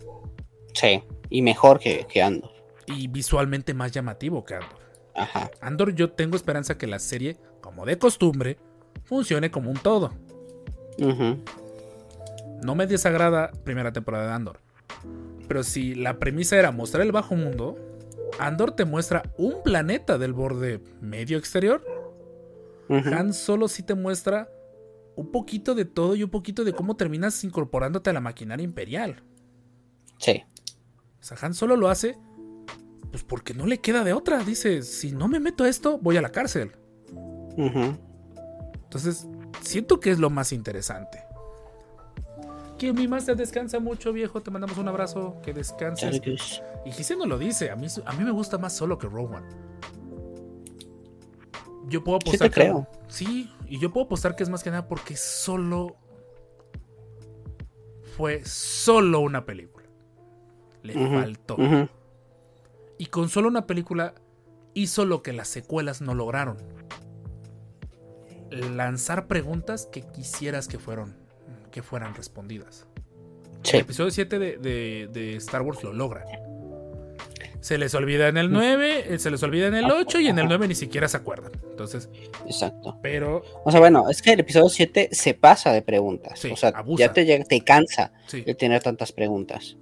Sí. 0.75 1.03
Y 1.31 1.43
mejor 1.43 1.79
que, 1.79 2.07
que 2.09 2.23
Andor. 2.23 2.51
y 2.87 3.09
visualmente 3.09 3.73
más 3.75 3.93
llamativo 3.93 4.45
que 4.45 4.55
Andor. 4.55 4.79
Ajá. 5.15 5.51
Andor 5.61 5.95
yo 5.95 6.11
tengo 6.13 6.37
esperanza 6.37 6.77
que 6.77 6.87
la 6.87 6.99
serie, 6.99 7.37
como 7.61 7.87
de 7.87 7.99
costumbre, 7.99 8.59
funcione 9.05 9.51
como 9.51 9.71
un 9.71 9.77
todo. 9.77 10.13
Ujú. 10.99 11.39
No 12.63 12.75
me 12.75 12.87
desagrada 12.87 13.51
primera 13.65 13.93
temporada 13.93 14.27
de 14.27 14.33
Andor. 14.33 14.59
Pero 15.49 15.63
si 15.63 15.95
la 15.95 16.19
premisa 16.19 16.57
era 16.59 16.73
mostrar 16.73 17.03
el 17.03 17.13
bajo 17.13 17.37
mundo, 17.37 17.77
Andor 18.39 18.73
te 18.73 18.85
muestra 18.85 19.23
un 19.39 19.63
planeta 19.63 20.19
del 20.19 20.33
borde 20.33 20.81
medio 21.01 21.39
exterior. 21.39 21.85
Ujú. 22.89 23.09
Han 23.15 23.33
solo 23.33 23.69
sí 23.69 23.83
te 23.83 23.95
muestra 23.95 24.49
un 25.17 25.31
poquito 25.31 25.75
de 25.75 25.85
todo 25.85 26.17
y 26.17 26.23
un 26.23 26.31
poquito 26.31 26.65
de 26.65 26.73
cómo 26.73 26.97
terminas 26.97 27.45
incorporándote 27.45 28.11
a 28.11 28.13
la 28.13 28.21
maquinaria 28.21 28.65
imperial. 28.65 29.23
Sí. 30.19 30.43
O 31.25 31.27
sea, 31.27 31.39
Han 31.41 31.55
solo 31.55 31.75
lo 31.77 31.89
hace 31.89 32.19
pues 33.11 33.23
porque 33.25 33.55
no 33.55 33.65
le 33.65 33.79
queda 33.79 34.05
de 34.05 34.13
otra. 34.13 34.43
Dice, 34.45 34.83
si 34.83 35.13
no 35.13 35.27
me 35.27 35.41
meto 35.41 35.65
a 35.65 35.69
esto, 35.69 35.99
voy 35.99 36.17
a 36.19 36.23
la 36.23 36.29
cárcel. 36.31 36.73
Entonces, 37.57 39.27
siento 39.63 40.01
que 40.01 40.11
es 40.11 40.19
lo 40.19 40.29
más 40.31 40.53
interesante. 40.53 41.19
Que 42.77 42.93
mi 42.93 43.07
Master 43.09 43.37
descansa 43.37 43.79
mucho, 43.79 44.13
viejo. 44.13 44.43
Te 44.43 44.51
mandamos 44.51 44.77
un 44.79 44.89
abrazo. 44.89 45.37
Que 45.43 45.55
descanses. 45.55 46.21
Y 46.85 46.91
Gise 46.91 47.17
no 47.17 47.25
lo 47.25 47.39
dice. 47.39 47.71
A 47.71 47.77
mí, 47.77 47.87
a 48.05 48.13
mí 48.13 48.25
me 48.25 48.33
gusta 48.33 48.59
más 48.59 48.75
solo 48.77 48.99
que 48.99 49.07
One. 49.07 49.47
Yo 51.87 52.03
puedo 52.05 52.19
Sí 52.21 52.29
apostar. 52.31 52.49
te 52.51 52.55
que- 52.55 52.61
creo. 52.63 52.87
sí, 53.09 53.51
y 53.69 53.79
yo 53.79 53.93
puedo 53.93 54.07
apostar 54.07 54.35
que 54.37 54.43
es 54.43 54.49
más 54.51 54.63
que 54.63 54.71
nada 54.71 54.89
porque 54.89 55.17
solo. 55.17 55.97
Fue 58.17 58.45
solo 58.45 59.21
una 59.21 59.45
película. 59.47 59.74
Le 60.85 60.93
faltó. 60.95 61.57
Y 62.99 63.07
con 63.07 63.29
solo 63.29 63.49
una 63.49 63.67
película 63.67 64.15
hizo 64.75 65.05
lo 65.05 65.23
que 65.23 65.33
las 65.33 65.49
secuelas 65.49 66.01
no 66.01 66.15
lograron. 66.15 66.59
Lanzar 68.51 69.27
preguntas 69.27 69.89
que 69.91 70.03
quisieras 70.03 70.69
que 70.69 70.79
fueron 70.79 71.17
que 71.73 71.83
fueran 71.83 72.15
respondidas. 72.15 72.87
El 73.73 73.81
episodio 73.81 74.11
7 74.13 74.39
de, 74.39 74.59
de- 74.59 75.09
de 75.13 75.37
Star 75.37 75.63
Wars 75.63 75.83
lo 75.83 75.93
logra. 75.93 76.25
Se 77.61 77.79
les 77.79 77.95
olvida 77.95 78.29
en 78.29 78.37
el 78.37 78.53
9, 78.53 79.15
eh, 79.15 79.19
se 79.19 79.31
les 79.31 79.43
olvida 79.43 79.67
en 79.69 79.75
el 79.75 79.91
8 79.91 80.21
y 80.21 80.29
en 80.29 80.39
el 80.39 80.47
9 80.47 80.69
ni 80.69 80.75
siquiera 80.75 81.09
se 81.09 81.17
acuerdan. 81.17 81.51
Entonces, 81.71 82.11
Exacto. 82.47 82.99
pero 83.03 83.43
O 83.65 83.71
sea, 83.73 83.81
bueno, 83.81 84.09
es 84.11 84.21
que 84.23 84.35
el 84.35 84.41
episodio 84.41 84.69
7 84.69 85.09
se 85.13 85.33
pasa 85.35 85.73
de 85.73 85.81
preguntas. 85.83 86.39
Sí, 86.39 86.51
o 86.53 86.57
sea, 86.57 86.69
abusa. 86.69 87.07
ya 87.07 87.13
te, 87.13 87.45
te 87.45 87.61
cansa 87.63 88.13
sí, 88.27 88.43
de 88.43 88.55
tener 88.55 88.83
tantas 88.83 89.11
preguntas. 89.13 89.77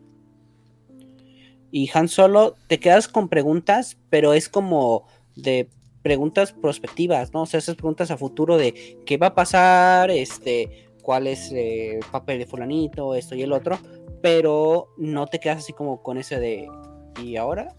Y 1.72 1.90
Han 1.94 2.06
Solo, 2.06 2.54
te 2.68 2.78
quedas 2.78 3.08
con 3.08 3.28
preguntas, 3.28 3.96
pero 4.10 4.34
es 4.34 4.48
como 4.48 5.08
de 5.34 5.68
preguntas 6.02 6.52
prospectivas, 6.52 7.32
¿no? 7.32 7.42
O 7.42 7.46
sea, 7.46 7.58
esas 7.58 7.76
preguntas 7.76 8.10
a 8.10 8.16
futuro 8.16 8.58
de 8.58 9.00
qué 9.06 9.16
va 9.16 9.28
a 9.28 9.34
pasar, 9.34 10.10
este, 10.10 10.90
cuál 11.02 11.26
es 11.26 11.50
eh, 11.52 11.96
el 11.96 12.04
papel 12.10 12.38
de 12.38 12.46
fulanito, 12.46 13.14
esto 13.14 13.34
y 13.34 13.42
el 13.42 13.52
otro, 13.52 13.78
pero 14.20 14.88
no 14.98 15.26
te 15.26 15.40
quedas 15.40 15.58
así 15.58 15.72
como 15.72 16.02
con 16.02 16.18
ese 16.18 16.38
de 16.38 16.68
¿y 17.22 17.36
ahora? 17.36 17.74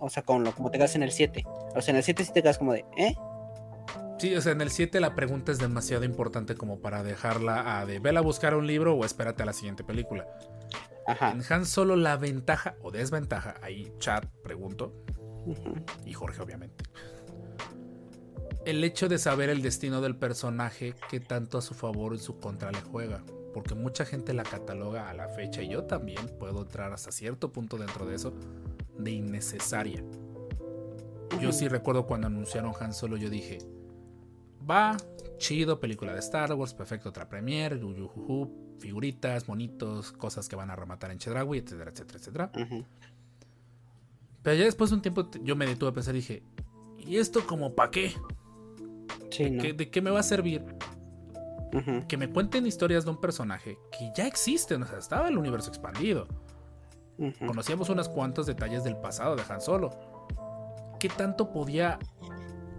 O 0.00 0.10
sea, 0.10 0.24
con 0.24 0.42
lo 0.42 0.52
como 0.52 0.72
te 0.72 0.78
quedas 0.78 0.96
en 0.96 1.04
el 1.04 1.12
7. 1.12 1.44
O 1.76 1.80
sea, 1.80 1.92
en 1.92 1.98
el 1.98 2.02
7 2.02 2.24
sí 2.24 2.32
te 2.32 2.42
quedas 2.42 2.58
como 2.58 2.72
de 2.72 2.84
¿eh? 2.96 3.14
Sí, 4.18 4.34
o 4.34 4.40
sea, 4.40 4.50
en 4.50 4.60
el 4.60 4.70
7 4.70 4.98
la 4.98 5.14
pregunta 5.14 5.52
es 5.52 5.58
demasiado 5.58 6.04
importante 6.04 6.56
como 6.56 6.80
para 6.80 7.04
dejarla 7.04 7.78
a 7.78 7.86
de 7.86 8.00
vela 8.00 8.18
a 8.18 8.22
buscar 8.22 8.56
un 8.56 8.66
libro 8.66 8.96
o 8.96 9.04
espérate 9.04 9.44
a 9.44 9.46
la 9.46 9.52
siguiente 9.52 9.84
película. 9.84 10.26
Ajá. 11.10 11.32
En 11.32 11.42
Han 11.48 11.66
Solo 11.66 11.96
la 11.96 12.16
ventaja 12.16 12.76
o 12.82 12.90
desventaja, 12.90 13.54
ahí 13.62 13.92
chat 13.98 14.26
pregunto, 14.42 14.92
y 16.04 16.12
Jorge 16.12 16.42
obviamente. 16.42 16.84
El 18.64 18.84
hecho 18.84 19.08
de 19.08 19.18
saber 19.18 19.48
el 19.48 19.62
destino 19.62 20.00
del 20.00 20.16
personaje, 20.16 20.94
que 21.08 21.18
tanto 21.18 21.58
a 21.58 21.62
su 21.62 21.74
favor 21.74 22.12
o 22.12 22.14
en 22.14 22.20
su 22.20 22.38
contra 22.38 22.70
le 22.70 22.82
juega. 22.82 23.24
Porque 23.54 23.74
mucha 23.74 24.04
gente 24.04 24.32
la 24.32 24.44
cataloga 24.44 25.08
a 25.08 25.14
la 25.14 25.28
fecha, 25.28 25.62
y 25.62 25.68
yo 25.70 25.84
también 25.84 26.24
puedo 26.38 26.62
entrar 26.62 26.92
hasta 26.92 27.10
cierto 27.10 27.50
punto 27.50 27.78
dentro 27.78 28.06
de 28.06 28.14
eso, 28.14 28.32
de 28.98 29.10
innecesaria. 29.10 30.04
Yo 31.40 31.52
sí 31.52 31.68
recuerdo 31.68 32.06
cuando 32.06 32.26
anunciaron 32.26 32.72
Han 32.78 32.92
Solo, 32.92 33.16
yo 33.16 33.30
dije, 33.30 33.58
va, 34.68 34.96
chido, 35.38 35.80
película 35.80 36.12
de 36.12 36.20
Star 36.20 36.52
Wars, 36.52 36.74
perfecto, 36.74 37.08
otra 37.08 37.28
premiere, 37.28 37.80
yuyujuju, 37.80 38.69
figuritas, 38.80 39.46
monitos, 39.48 40.10
cosas 40.12 40.48
que 40.48 40.56
van 40.56 40.70
a 40.70 40.76
rematar 40.76 41.10
en 41.10 41.18
Chedraui, 41.18 41.58
etcétera, 41.58 41.90
etcétera, 41.90 42.18
etcétera. 42.18 42.50
Pero 44.42 44.56
ya 44.56 44.64
después 44.64 44.90
de 44.90 44.96
un 44.96 45.02
tiempo 45.02 45.30
yo 45.42 45.54
me 45.54 45.66
detuve 45.66 45.90
a 45.90 45.92
pensar 45.92 46.14
y 46.14 46.18
dije, 46.18 46.42
¿y 46.98 47.16
esto 47.18 47.46
como 47.46 47.74
para 47.74 47.90
qué? 47.90 48.14
Sí, 49.30 49.50
¿no? 49.50 49.62
¿Qué- 49.62 49.72
¿De 49.74 49.90
qué 49.90 50.00
me 50.02 50.10
va 50.10 50.20
a 50.20 50.24
servir? 50.24 50.64
Que 52.08 52.16
me 52.16 52.28
cuenten 52.28 52.66
historias 52.66 53.04
de 53.04 53.10
un 53.12 53.20
personaje 53.20 53.78
que 53.96 54.10
ya 54.16 54.26
existen, 54.26 54.82
o 54.82 54.86
sea, 54.86 54.98
estaba 54.98 55.28
el 55.28 55.38
universo 55.38 55.68
expandido. 55.68 56.26
Conocíamos 57.46 57.90
unos 57.90 58.08
cuantos 58.08 58.46
detalles 58.46 58.82
del 58.82 58.96
pasado 58.96 59.36
de 59.36 59.42
Han 59.48 59.60
Solo. 59.60 59.90
¿Qué 60.98 61.08
tanto 61.10 61.52
podía 61.52 61.98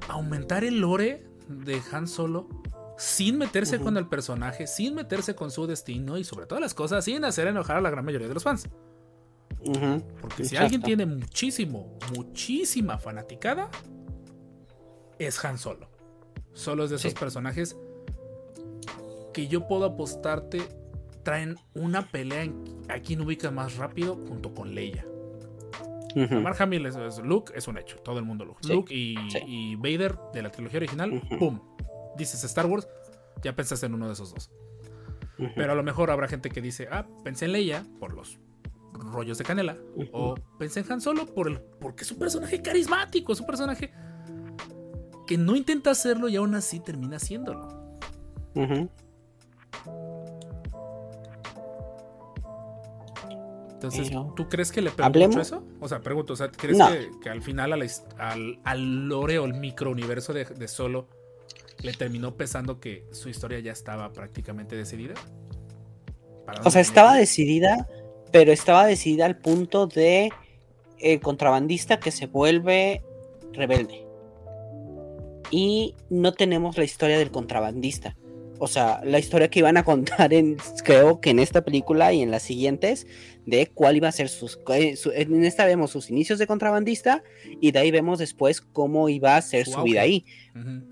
aumentar 0.10 0.64
el 0.64 0.82
lore 0.82 1.26
de 1.48 1.80
Han 1.94 2.08
Solo 2.08 2.50
sin 2.98 3.38
meterse 3.38 3.80
con 3.80 3.98
el 3.98 4.08
personaje, 4.08 4.68
sin 4.68 4.96
meterse 4.96 5.36
con 5.36 5.50
su 5.52 5.66
destino 5.68 6.18
y 6.18 6.24
sobre 6.24 6.46
todas 6.46 6.62
las 6.62 6.74
cosas 6.74 7.04
sin 7.06 7.24
hacer 7.26 7.48
enojar 7.48 7.78
a 7.78 7.82
la 7.82 7.90
gran 7.90 8.06
mayoría 8.06 8.28
de 8.28 8.34
los 8.34 8.44
fans? 8.44 8.70
Porque 10.22 10.44
si 10.46 10.56
alguien 10.58 10.82
tiene 10.82 11.06
muchísimo, 11.06 11.98
muchísima 12.16 12.98
fanaticada, 12.98 13.70
es 15.20 15.44
Han 15.46 15.58
Solo. 15.58 15.88
Solo 16.54 16.84
es 16.84 16.90
de 16.90 16.96
esos 16.98 17.12
Sí. 17.12 17.18
personajes 17.18 17.78
que 19.34 19.48
yo 19.48 19.68
puedo 19.68 19.86
apostarte 19.86 20.62
traen 21.24 21.56
una 21.76 22.10
pelea 22.12 22.44
en 22.44 22.64
a 22.90 23.00
quien 23.00 23.22
ubica 23.22 23.52
más 23.52 23.78
rápido 23.78 24.16
junto 24.16 24.54
con 24.54 24.74
Leia. 24.76 25.06
Ujú. 26.16 26.42
Mark 26.42 26.58
Hamill 26.60 26.88
es, 26.88 26.96
es- 26.98 27.20
Luke 27.20 27.54
es 27.56 27.68
un 27.70 27.78
hecho, 27.78 27.98
todo 27.98 28.20
el 28.20 28.26
mundo 28.26 28.44
Luke. 28.44 28.60
Sí, 28.64 28.74
Luke 28.74 28.94
y, 28.94 29.16
sí. 29.32 29.40
y 29.48 29.76
Vader 29.76 30.18
de 30.34 30.42
la 30.42 30.52
trilogía 30.52 30.78
original. 30.80 31.22
¡pum! 31.40 31.60
Dices 32.18 32.44
Star 32.44 32.66
Wars, 32.66 32.88
ya 33.44 33.56
pensaste 33.56 33.86
en 33.86 33.94
uno 33.96 34.08
de 34.08 34.14
esos 34.14 34.34
dos. 34.34 34.52
Pero 35.56 35.72
a 35.72 35.76
lo 35.76 35.82
mejor 35.84 36.12
habrá 36.12 36.28
gente 36.28 36.50
que 36.52 36.62
dice, 36.62 36.88
ah, 36.92 37.08
pensé 37.24 37.46
en 37.46 37.54
Leia 37.54 37.84
por 38.00 38.14
los 38.14 38.38
rollos 38.94 39.38
de 39.40 39.44
canela. 39.44 39.76
O 40.12 40.36
pensé 40.60 40.82
en 40.82 40.92
Han 40.92 41.02
Solo 41.02 41.26
por 41.26 41.48
el, 41.48 41.60
porque 41.80 42.04
es 42.04 42.12
un 42.12 42.20
personaje 42.20 42.62
carismático, 42.62 43.34
es 43.34 43.40
un 43.40 43.48
personaje 43.48 43.92
que 45.26 45.38
no 45.38 45.56
intenta 45.56 45.92
hacerlo 45.92 46.30
y 46.30 46.36
aún 46.36 46.54
así 46.54 46.80
termina 46.80 47.16
haciéndolo. 47.18 47.98
Entonces, 53.74 54.12
¿tú 54.36 54.48
crees 54.48 54.72
que 54.72 54.82
le 54.82 54.92
pegó 54.92 55.08
Hablemos- 55.08 55.30
mucho 55.30 55.42
eso? 55.42 55.64
O 55.80 55.88
sea, 55.88 56.02
pregunto, 56.02 56.34
o 56.34 56.36
sea, 56.36 56.52
¿crees 56.52 56.78
No. 56.78 56.88
que, 56.90 57.10
que 57.24 57.30
al 57.30 57.42
final 57.42 57.74
a 57.74 57.78
la 57.78 57.86
his- 57.86 58.04
al, 58.20 58.60
al 58.64 59.08
lore 59.08 59.40
o 59.40 59.46
el 59.46 59.56
microuniverso 59.56 60.34
de, 60.34 60.46
de 60.46 60.68
Solo 60.68 61.08
le 61.84 61.94
terminó 61.94 62.36
pesando 62.36 62.80
que 62.80 63.06
su 63.12 63.30
historia 63.30 63.60
ya 63.60 63.72
estaba 63.72 64.12
prácticamente 64.14 64.76
decidida. 64.76 65.16
o 66.64 66.72
sea, 66.72 66.82
estaba 66.82 67.16
decidida, 67.16 67.88
pero 68.32 68.52
estaba 68.52 68.86
decidida 68.86 69.26
al 69.26 69.38
punto 69.38 69.88
de 69.88 70.32
el 71.00 71.20
contrabandista 71.20 72.00
que 72.00 72.12
se 72.12 72.28
vuelve 72.28 73.04
rebelde. 73.54 74.06
Y 75.50 75.96
no 76.10 76.34
tenemos 76.34 76.78
la 76.78 76.84
historia 76.84 77.18
del 77.18 77.32
contrabandista. 77.32 78.16
O 78.64 78.68
sea, 78.68 79.02
la 79.04 79.18
historia 79.18 79.50
que 79.50 79.58
iban 79.58 79.76
a 79.78 79.84
contar 79.84 80.32
en, 80.34 80.56
creo 80.84 81.20
que 81.20 81.32
en 81.32 81.40
esta 81.40 81.66
película 81.66 82.14
y 82.14 82.22
en 82.22 82.30
las 82.30 82.44
siguientes, 82.44 83.08
de 83.48 83.66
cuál 83.66 83.98
iba 83.98 84.08
a 84.08 84.12
ser 84.12 84.30
sus... 84.30 84.60
Eh, 84.72 84.94
en 85.16 85.44
esta 85.44 85.66
vemos 85.66 85.90
sus 85.90 86.12
inicios 86.12 86.38
de 86.38 86.46
contrabandista 86.46 87.24
y 87.60 87.72
de 87.72 87.80
ahí 87.80 87.90
vemos 87.90 88.20
después 88.20 88.62
cómo 88.62 89.10
iba 89.10 89.36
a 89.36 89.42
ser 89.42 89.66
su, 89.66 89.82
vida 89.82 90.02
ahí, 90.02 90.28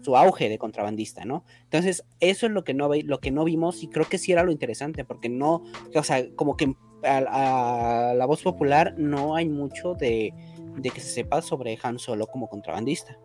su 0.01 0.17
auge 0.17 0.49
de 0.49 0.57
contrabandista, 0.57 1.25
¿no? 1.25 1.45
Entonces, 1.65 2.03
eso 2.19 2.47
es 2.47 2.51
lo 2.51 2.63
que, 2.63 2.73
no, 2.73 2.89
lo 2.91 3.19
que 3.19 3.29
no 3.29 3.43
vimos 3.43 3.83
y 3.83 3.87
creo 3.87 4.09
que 4.09 4.17
sí 4.17 4.31
era 4.31 4.41
lo 4.41 4.51
interesante, 4.51 5.05
porque 5.05 5.29
no, 5.29 5.63
o 5.93 6.03
sea, 6.03 6.25
como 6.35 6.57
que 6.57 6.73
a, 7.03 8.15
la 8.17 8.25
voz 8.25 8.41
popular 8.41 8.95
no 8.97 9.35
hay 9.35 9.47
mucho 9.47 9.93
de, 9.93 10.33
de 10.75 10.89
que 10.89 11.01
se 11.01 11.09
sepa 11.09 11.43
sobre 11.43 11.77
Han 11.83 11.99
Solo 11.99 12.25
como 12.25 12.49
contrabandista 12.49 13.19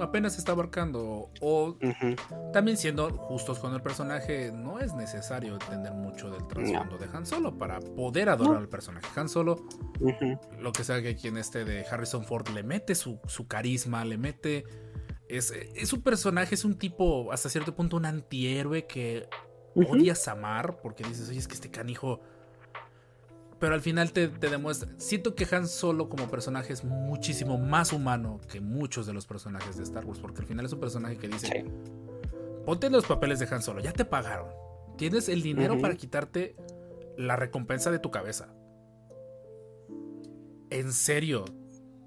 apenas 0.00 0.38
está 0.38 0.52
abarcando. 0.52 1.30
O 1.40 1.76
también 2.52 2.76
siendo 2.76 3.10
justos 3.10 3.58
con 3.58 3.74
el 3.74 3.82
personaje, 3.82 4.52
no 4.52 4.78
es 4.78 4.94
necesario 4.94 5.54
entender 5.54 5.92
mucho 5.92 6.30
del 6.30 6.46
trasfondo 6.46 6.98
de 6.98 7.06
Han 7.12 7.26
Solo 7.26 7.58
para 7.58 7.80
poder 7.80 8.28
adorar 8.28 8.56
al 8.56 8.68
personaje. 8.68 9.06
Han 9.16 9.28
Solo, 9.28 9.66
lo 10.58 10.72
que 10.72 10.84
sea 10.84 11.02
que 11.02 11.16
quien 11.16 11.36
esté 11.36 11.64
de 11.64 11.84
Harrison 11.86 12.24
Ford, 12.24 12.48
le 12.48 12.62
mete 12.62 12.94
su, 12.94 13.20
carisma, 13.48 14.04
le 14.04 14.18
mete. 14.18 14.64
Es, 15.28 15.50
es, 15.50 15.92
un 15.92 16.02
personaje, 16.02 16.54
es 16.54 16.64
un 16.64 16.78
tipo, 16.78 17.32
hasta 17.32 17.48
cierto 17.48 17.74
punto, 17.74 17.96
un 17.96 18.04
antihéroe 18.04 18.86
que 18.86 19.26
odias 19.74 20.28
amar 20.28 20.78
porque 20.82 21.02
dices, 21.02 21.28
oye, 21.28 21.38
es 21.38 21.48
que 21.48 21.54
este 21.54 21.70
canijo 21.70 22.20
pero 23.64 23.76
al 23.76 23.80
final 23.80 24.12
te, 24.12 24.28
demuestra. 24.28 24.90
Siento 24.98 25.34
que 25.34 25.46
Han 25.50 25.66
Solo 25.66 26.10
como 26.10 26.28
personaje 26.28 26.74
es 26.74 26.84
muchísimo 26.84 27.56
más 27.56 27.94
humano 27.94 28.38
que 28.52 28.60
muchos 28.60 29.06
de 29.06 29.14
los 29.14 29.26
personajes 29.26 29.78
de 29.78 29.84
Star 29.84 30.04
Wars, 30.04 30.18
porque 30.18 30.42
al 30.42 30.46
final 30.46 30.66
es 30.66 30.74
un 30.74 30.80
personaje 30.80 31.16
que 31.16 31.28
dice: 31.28 31.64
Ponte 32.66 32.90
los 32.90 33.06
papeles 33.06 33.38
de 33.38 33.48
Han 33.50 33.62
Solo, 33.62 33.80
ya 33.80 33.94
te 33.94 34.04
pagaron. 34.04 34.48
Tienes 34.98 35.30
el 35.30 35.40
dinero 35.40 35.78
para 35.80 35.94
quitarte 35.94 36.56
la 37.16 37.36
recompensa 37.36 37.90
de 37.90 37.98
tu 37.98 38.10
cabeza. 38.10 38.54
En 40.68 40.92
serio, 40.92 41.46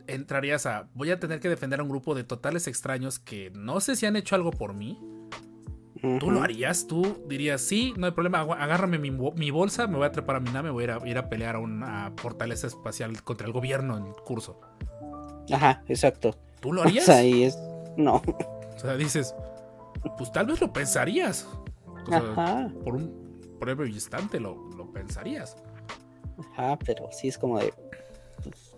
entrarías 0.06 0.68
a. 0.68 0.92
Voy 0.94 1.10
a 1.10 1.20
tener 1.20 1.40
que 1.40 1.50
defender 1.50 1.80
a 1.80 1.84
un 1.84 1.90
grupo 1.90 2.14
de 2.14 2.24
totales 2.24 2.68
extraños 2.68 3.18
que 3.18 3.50
no 3.50 3.80
sé 3.80 3.96
si 3.96 4.06
han 4.06 4.16
hecho 4.16 4.36
algo 4.36 4.52
por 4.52 4.76
mí 4.76 5.02
¿Tú 6.20 6.32
lo 6.32 6.42
harías? 6.42 6.88
¿Tú 6.88 7.24
dirías, 7.28 7.62
sí, 7.62 7.94
no 7.98 8.06
hay 8.06 8.12
problema, 8.12 8.42
agárrame 8.42 8.98
mi, 9.00 9.52
bolsa, 9.52 9.88
me 9.88 9.98
voy 9.98 10.06
a 10.06 10.12
trepar 10.12 10.38
a 10.38 10.40
mi 10.40 10.52
nave, 10.52 10.70
voy 10.70 10.86
a 10.86 11.00
ir 11.06 11.18
a, 11.18 11.30
pelear 11.30 11.56
a 11.56 11.60
una 11.60 12.14
fortaleza 12.18 12.68
espacial 12.68 13.24
contra 13.24 13.48
el 13.48 13.54
gobierno 13.54 13.98
en 13.98 14.14
curso? 14.26 14.60
Ajá, 15.52 15.84
exacto. 15.88 16.36
¿Tú 16.60 16.74
lo 16.74 16.82
harías? 16.82 17.04
O 17.04 17.06
sea, 17.08 17.18
ahí 17.18 17.44
es... 17.44 17.58
No. 17.96 18.22
O 18.76 18.80
sea, 18.80 18.96
dices, 18.96 19.34
pues 20.18 20.32
tal 20.32 20.48
vez 20.48 20.62
lo 20.62 20.72
pensarías. 20.72 21.48
Ajá. 22.12 22.72
Por 22.84 22.96
un 22.96 23.58
breve 23.60 23.90
instante 23.90 24.40
lo, 24.40 24.70
lo 24.76 24.92
pensarías. 24.92 25.58
Ajá, 26.54 26.78
pero 26.78 27.10
sí 27.12 27.28
es 27.28 27.38
como 27.38 27.60
de... 27.60 27.74
Pues, 28.44 28.76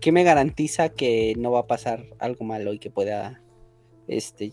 ¿Qué 0.00 0.12
me 0.12 0.24
garantiza 0.24 0.88
que 0.88 1.34
no 1.36 1.52
va 1.52 1.60
a 1.60 1.66
pasar 1.66 2.04
algo 2.18 2.44
malo 2.44 2.72
y 2.72 2.78
que 2.78 2.90
pueda 2.90 3.40
este 4.08 4.52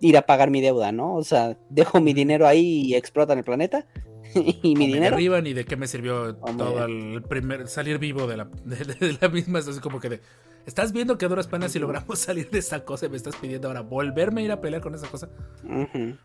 ir 0.00 0.16
a 0.16 0.22
pagar 0.22 0.50
mi 0.50 0.60
deuda, 0.60 0.92
¿no? 0.92 1.14
O 1.14 1.24
sea, 1.24 1.56
dejo 1.70 2.00
mi 2.00 2.12
dinero 2.12 2.46
ahí 2.46 2.82
y 2.86 2.94
explotan 2.94 3.38
el 3.38 3.44
planeta. 3.44 3.86
y 4.34 4.76
mi 4.76 4.86
dinero. 4.86 5.16
arriba 5.16 5.40
ni 5.40 5.54
de 5.54 5.64
qué 5.64 5.76
me 5.76 5.86
sirvió 5.86 6.36
todo 6.36 6.84
el 6.84 7.22
primer 7.22 7.66
salir 7.68 7.98
vivo 7.98 8.26
de 8.26 8.36
la, 8.36 8.44
de, 8.64 9.16
la 9.20 9.28
misma. 9.28 9.58
Es 9.58 9.80
como 9.80 10.00
que 10.00 10.08
de. 10.08 10.20
Estás 10.66 10.92
viendo 10.92 11.16
que 11.16 11.24
a 11.24 11.28
duras 11.28 11.46
penas 11.46 11.72
si 11.72 11.78
logramos 11.78 12.18
salir 12.18 12.50
de 12.50 12.58
esa 12.58 12.84
cosa 12.84 13.06
y 13.06 13.08
me 13.08 13.16
estás 13.16 13.36
pidiendo 13.36 13.68
ahora 13.68 13.80
volverme 13.80 14.42
a 14.42 14.44
ir 14.44 14.52
a 14.52 14.60
pelear 14.60 14.82
con 14.82 14.94
esa 14.94 15.08
cosa. 15.08 15.30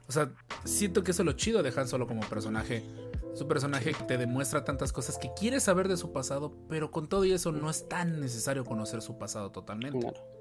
O 0.08 0.12
sea, 0.12 0.32
siento 0.66 1.04
que 1.04 1.12
eso 1.12 1.22
es 1.22 1.26
lo 1.26 1.34
chido 1.34 1.64
de 1.64 1.72
Han 1.76 1.88
Solo 1.88 2.08
como 2.08 2.22
personaje. 2.22 2.84
Es 3.34 3.42
un 3.42 3.48
personaje 3.48 3.94
que 3.94 4.04
te 4.04 4.18
demuestra 4.18 4.64
tantas 4.64 4.92
cosas 4.92 5.18
que 5.18 5.32
quieres 5.34 5.64
saber 5.64 5.88
de 5.88 5.98
su 5.98 6.12
pasado, 6.12 6.54
pero 6.70 6.92
con 6.92 7.08
todo 7.08 7.26
y 7.26 7.32
eso 7.32 7.52
no 7.52 7.70
es 7.70 7.88
tan 7.88 8.20
necesario 8.20 8.64
conocer 8.64 9.02
su 9.02 9.18
pasado 9.18 9.52
totalmente. 9.52 10.00
Claro. 10.00 10.33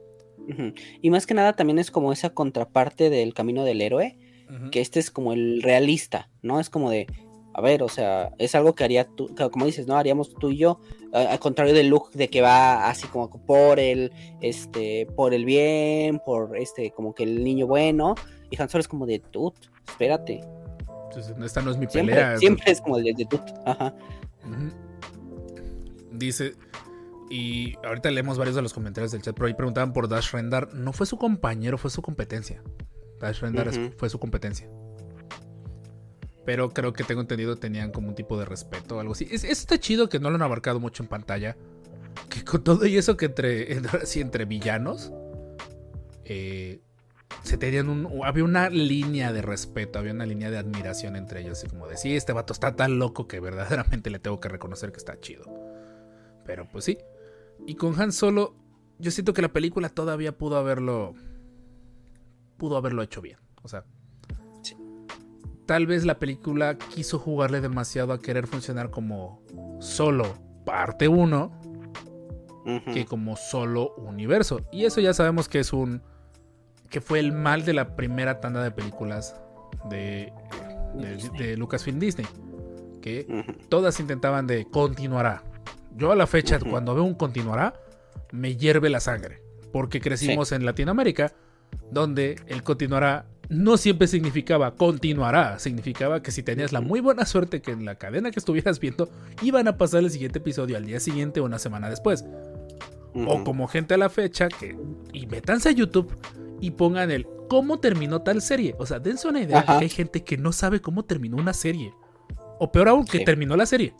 Y 1.00 1.10
más 1.10 1.26
que 1.26 1.34
nada 1.34 1.54
también 1.54 1.78
es 1.78 1.90
como 1.90 2.12
esa 2.12 2.30
contraparte 2.30 3.10
del 3.10 3.34
camino 3.34 3.64
del 3.64 3.80
héroe, 3.80 4.18
que 4.70 4.80
este 4.80 5.00
es 5.00 5.10
como 5.10 5.32
el 5.32 5.62
realista, 5.62 6.28
¿no? 6.42 6.60
Es 6.60 6.68
como 6.68 6.90
de, 6.90 7.06
a 7.54 7.60
ver, 7.60 7.82
o 7.82 7.88
sea, 7.88 8.32
es 8.38 8.54
algo 8.54 8.74
que 8.74 8.84
haría 8.84 9.04
tú, 9.04 9.34
como 9.50 9.66
dices, 9.66 9.86
¿no? 9.86 9.96
Haríamos 9.96 10.34
tú 10.34 10.50
y 10.50 10.58
yo, 10.58 10.80
al 11.12 11.38
contrario 11.38 11.74
del 11.74 11.88
look 11.88 12.10
de 12.12 12.28
que 12.28 12.42
va 12.42 12.88
así 12.88 13.06
como 13.08 13.30
por 13.30 13.78
el, 13.78 14.12
este, 14.40 15.06
por 15.16 15.32
el 15.32 15.44
bien, 15.44 16.20
por 16.24 16.56
este, 16.56 16.90
como 16.90 17.14
que 17.14 17.22
el 17.22 17.44
niño 17.44 17.66
bueno, 17.66 18.14
y 18.50 18.60
Han 18.60 18.68
Solo 18.68 18.80
es 18.80 18.88
como 18.88 19.06
de, 19.06 19.20
tú, 19.20 19.54
espérate. 19.88 20.42
esta 21.42 21.62
no 21.62 21.70
es 21.70 21.78
mi 21.78 21.86
pelea. 21.86 22.36
Siempre 22.36 22.72
es 22.72 22.80
como 22.80 22.98
de, 22.98 23.14
de 23.14 23.24
tut, 23.24 23.42
ajá. 23.64 23.94
Dice, 26.10 26.52
y 27.32 27.78
ahorita 27.82 28.10
leemos 28.10 28.36
varios 28.36 28.54
de 28.54 28.60
los 28.60 28.74
comentarios 28.74 29.10
del 29.10 29.22
chat, 29.22 29.34
pero 29.34 29.46
ahí 29.46 29.54
preguntaban 29.54 29.94
por 29.94 30.06
Dash 30.06 30.32
Rendar. 30.32 30.74
No 30.74 30.92
fue 30.92 31.06
su 31.06 31.16
compañero, 31.16 31.78
fue 31.78 31.90
su 31.90 32.02
competencia. 32.02 32.62
Dash 33.20 33.40
Rendar 33.40 33.70
fue 33.96 34.10
su 34.10 34.20
competencia. 34.20 34.68
Pero 36.44 36.68
creo 36.74 36.92
que 36.92 37.04
tengo 37.04 37.22
entendido 37.22 37.56
tenían 37.56 37.90
como 37.90 38.08
un 38.08 38.14
tipo 38.14 38.38
de 38.38 38.44
respeto 38.44 38.98
o 38.98 39.00
algo 39.00 39.12
así. 39.14 39.28
Es, 39.30 39.44
está 39.44 39.80
chido 39.80 40.10
que 40.10 40.20
no 40.20 40.28
lo 40.28 40.36
han 40.36 40.42
abarcado 40.42 40.78
mucho 40.78 41.02
en 41.02 41.08
pantalla. 41.08 41.56
Que 42.28 42.44
con 42.44 42.62
todo 42.62 42.84
y 42.84 42.98
eso 42.98 43.16
que 43.16 43.24
entre, 43.24 43.78
entre 44.16 44.44
villanos, 44.44 45.10
eh, 46.26 46.82
se 47.44 47.56
tenían 47.56 47.88
un, 47.88 48.10
había 48.26 48.44
una 48.44 48.68
línea 48.68 49.32
de 49.32 49.40
respeto, 49.40 49.98
había 49.98 50.12
una 50.12 50.26
línea 50.26 50.50
de 50.50 50.58
admiración 50.58 51.16
entre 51.16 51.40
ellos. 51.40 51.60
Así 51.60 51.66
como 51.66 51.88
de, 51.88 51.96
sí, 51.96 52.14
este 52.14 52.34
vato 52.34 52.52
está 52.52 52.76
tan 52.76 52.98
loco 52.98 53.26
que 53.26 53.40
verdaderamente 53.40 54.10
le 54.10 54.18
tengo 54.18 54.38
que 54.38 54.50
reconocer 54.50 54.92
que 54.92 54.98
está 54.98 55.18
chido. 55.18 55.46
Pero 56.44 56.68
pues 56.68 56.84
sí, 56.84 56.98
y 57.66 57.74
con 57.74 58.00
Han 58.00 58.12
Solo, 58.12 58.54
yo 58.98 59.10
siento 59.10 59.32
que 59.32 59.42
la 59.42 59.52
película 59.52 59.88
todavía 59.88 60.36
pudo 60.36 60.56
haberlo. 60.56 61.14
pudo 62.56 62.76
haberlo 62.76 63.02
hecho 63.02 63.20
bien. 63.20 63.38
O 63.62 63.68
sea. 63.68 63.84
Tal 65.66 65.86
vez 65.86 66.04
la 66.04 66.18
película 66.18 66.76
quiso 66.76 67.18
jugarle 67.18 67.60
demasiado 67.60 68.12
a 68.12 68.20
querer 68.20 68.48
funcionar 68.48 68.90
como 68.90 69.40
solo 69.80 70.34
parte 70.64 71.06
1 71.06 71.62
que 72.92 73.04
como 73.06 73.36
solo 73.36 73.94
universo. 73.96 74.60
Y 74.72 74.84
eso 74.84 75.00
ya 75.00 75.14
sabemos 75.14 75.48
que 75.48 75.60
es 75.60 75.72
un. 75.72 76.02
que 76.90 77.00
fue 77.00 77.18
el 77.18 77.32
mal 77.32 77.64
de 77.64 77.72
la 77.72 77.96
primera 77.96 78.40
tanda 78.40 78.62
de 78.62 78.70
películas 78.70 79.40
de, 79.88 80.32
de, 81.38 81.56
Lucasfilm 81.56 81.98
Disney. 81.98 82.26
Que 83.00 83.44
todas 83.68 83.98
intentaban 83.98 84.46
de 84.46 84.64
continuará, 84.66 85.42
yo 85.96 86.12
a 86.12 86.16
la 86.16 86.26
fecha, 86.26 86.58
cuando 86.58 86.94
veo 86.94 87.04
un 87.04 87.14
continuará, 87.14 87.74
me 88.30 88.56
hierve 88.56 88.88
la 88.90 89.00
sangre. 89.00 89.42
Porque 89.72 90.00
crecimos 90.00 90.52
en 90.52 90.64
Latinoamérica, 90.64 91.32
donde 91.90 92.36
el 92.46 92.62
continuará 92.62 93.26
no 93.48 93.76
siempre 93.76 94.06
significaba 94.06 94.74
continuará, 94.76 95.58
significaba 95.58 96.22
que 96.22 96.30
si 96.30 96.42
tenías 96.42 96.72
la 96.72 96.80
muy 96.80 97.00
buena 97.00 97.26
suerte 97.26 97.60
que 97.60 97.72
en 97.72 97.84
la 97.84 97.96
cadena 97.96 98.30
que 98.30 98.38
estuvieras 98.38 98.80
viendo 98.80 99.10
iban 99.42 99.68
a 99.68 99.76
pasar 99.76 100.00
el 100.00 100.10
siguiente 100.10 100.38
episodio 100.38 100.76
al 100.76 100.86
día 100.86 101.00
siguiente 101.00 101.40
o 101.40 101.44
una 101.44 101.58
semana 101.58 101.90
después. 101.90 102.24
O 103.14 103.44
como 103.44 103.68
gente 103.68 103.92
a 103.92 103.98
la 103.98 104.08
fecha 104.08 104.48
que 104.48 104.74
y 105.12 105.26
metanse 105.26 105.68
a 105.68 105.72
YouTube 105.72 106.16
y 106.62 106.70
pongan 106.70 107.10
el 107.10 107.26
cómo 107.48 107.78
terminó 107.78 108.22
tal 108.22 108.40
serie. 108.40 108.74
O 108.78 108.86
sea, 108.86 109.00
dense 109.00 109.28
una 109.28 109.42
idea 109.42 109.66
que 109.66 109.72
hay 109.72 109.88
gente 109.90 110.24
que 110.24 110.38
no 110.38 110.52
sabe 110.52 110.80
cómo 110.80 111.04
terminó 111.04 111.36
una 111.36 111.52
serie. 111.52 111.92
O 112.58 112.72
peor 112.72 112.88
aún, 112.88 113.04
que 113.04 113.20
terminó 113.20 113.54
la 113.54 113.66
serie. 113.66 113.94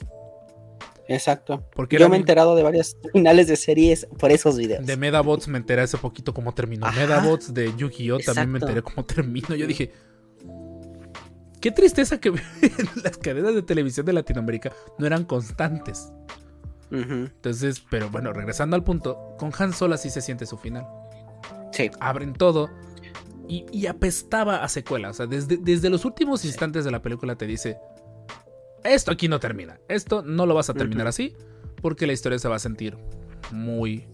Exacto. 1.09 1.69
Porque 1.75 1.99
Yo 1.99 2.09
me 2.09 2.17
he 2.17 2.21
enterado 2.21 2.55
de 2.55 2.63
varias 2.63 2.97
finales 3.13 3.47
de 3.49 3.57
series 3.57 4.07
por 4.19 4.31
esos 4.31 4.57
videos. 4.57 4.87
De 4.87 4.97
Medabots 4.97 5.49
me 5.49 5.59
enteré 5.59 5.83
hace 5.83 5.99
poquito 5.99 6.33
cómo 6.33 6.55
terminó. 6.55 6.91
Medabots 6.93 7.53
de 7.53 7.75
Yu-Gi-Oh! 7.77 8.19
también 8.21 8.51
me 8.51 8.59
enteré 8.59 8.83
cómo 8.83 9.05
terminó. 9.05 9.55
Yo 9.55 9.67
dije, 9.67 9.93
qué 11.61 11.71
tristeza 11.71 12.21
que 12.21 12.33
las 13.03 13.19
cadenas 13.19 13.55
de 13.55 13.63
televisión 13.63 14.07
de 14.07 14.13
Latinoamérica 14.13 14.73
no 14.99 15.07
eran 15.07 15.25
constantes. 15.25 16.13
Entonces, 16.91 17.83
pero 17.91 18.11
bueno, 18.11 18.35
regresando 18.35 18.77
al 18.77 18.85
punto, 18.85 19.35
con 19.39 19.51
Han 19.59 19.73
Solo 19.73 19.95
así 19.95 20.11
se 20.11 20.21
siente 20.21 20.45
su 20.45 20.59
final. 20.59 20.87
Sí. 21.73 21.91
Abren 22.01 22.35
todo 22.35 22.69
y, 23.49 23.87
apestaba 23.87 24.63
a 24.63 24.69
secuela. 24.69 25.11
O 25.11 25.13
sea, 25.15 25.27
desde, 25.27 25.57
desde 25.57 25.91
los 25.91 26.05
últimos 26.05 26.45
instantes 26.45 26.85
de 26.85 26.91
la 26.91 27.03
película 27.03 27.37
te 27.37 27.47
dice, 27.47 27.79
esto 28.85 29.11
aquí 29.13 29.29
no 29.29 29.41
termina. 29.41 29.79
Esto 29.89 30.23
no 30.23 30.47
lo 30.47 30.55
vas 30.55 30.71
a 30.71 30.75
terminar 30.75 31.07
así 31.07 31.35
porque 31.81 32.07
la 32.07 32.13
historia 32.13 32.39
se 32.39 32.49
va 32.49 32.57
a 32.57 32.61
sentir 32.61 32.97
muy 33.51 34.07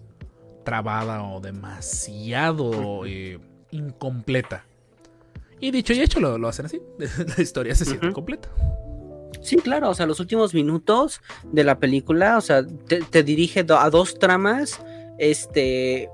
trabada 0.65 1.23
o 1.23 1.41
demasiado 1.41 3.07
eh, 3.07 3.39
incompleta. 3.71 4.65
Y 5.61 5.71
dicho 5.71 5.93
y 5.93 6.01
hecho, 6.01 6.21
lo, 6.21 6.39
lo 6.39 6.49
hacen 6.49 6.67
así. 6.67 6.81
La 7.37 7.43
historia 7.43 7.75
se 7.75 7.85
siente 7.85 8.13
completa. 8.13 8.49
Sí, 9.41 9.57
claro, 9.57 9.91
o 9.91 9.95
sea, 9.95 10.07
los 10.07 10.21
últimos 10.21 10.55
minutos 10.55 11.21
de 11.45 11.65
la 11.65 11.79
película, 11.79 12.37
o 12.37 12.41
sea, 12.41 12.65
te, 12.65 13.23
dirige 13.23 13.65
a 13.69 13.91
dos 13.91 14.19
tramas, 14.19 14.81
este, 15.19 16.09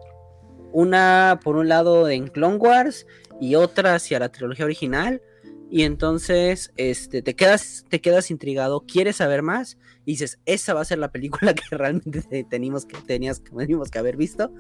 una 0.72 1.40
por 1.42 1.57
un 1.57 1.68
lado 1.68 2.09
en 2.09 2.28
Clone 2.28 2.57
Wars 2.57 3.07
y 3.40 3.55
otra 3.55 3.94
hacia 3.94 4.18
la 4.18 4.30
trilogía 4.30 4.64
original, 4.64 5.22
y 5.70 5.82
entonces, 5.82 6.72
este, 6.76 7.22
te 7.22 7.34
quedas, 7.34 7.84
te 7.88 8.00
quedas 8.00 8.30
intrigado, 8.30 8.84
quieres 8.86 9.16
saber 9.16 9.42
más, 9.42 9.78
y 10.04 10.12
dices, 10.12 10.38
esa 10.46 10.74
va 10.74 10.82
a 10.82 10.84
ser 10.84 10.98
la 10.98 11.10
película 11.10 11.54
que 11.54 11.76
realmente 11.76 12.44
teníamos 12.44 12.86
que, 12.86 12.96
tenías, 12.98 13.42
teníamos 13.42 13.90
que 13.90 13.98
haber 13.98 14.16
visto, 14.16 14.52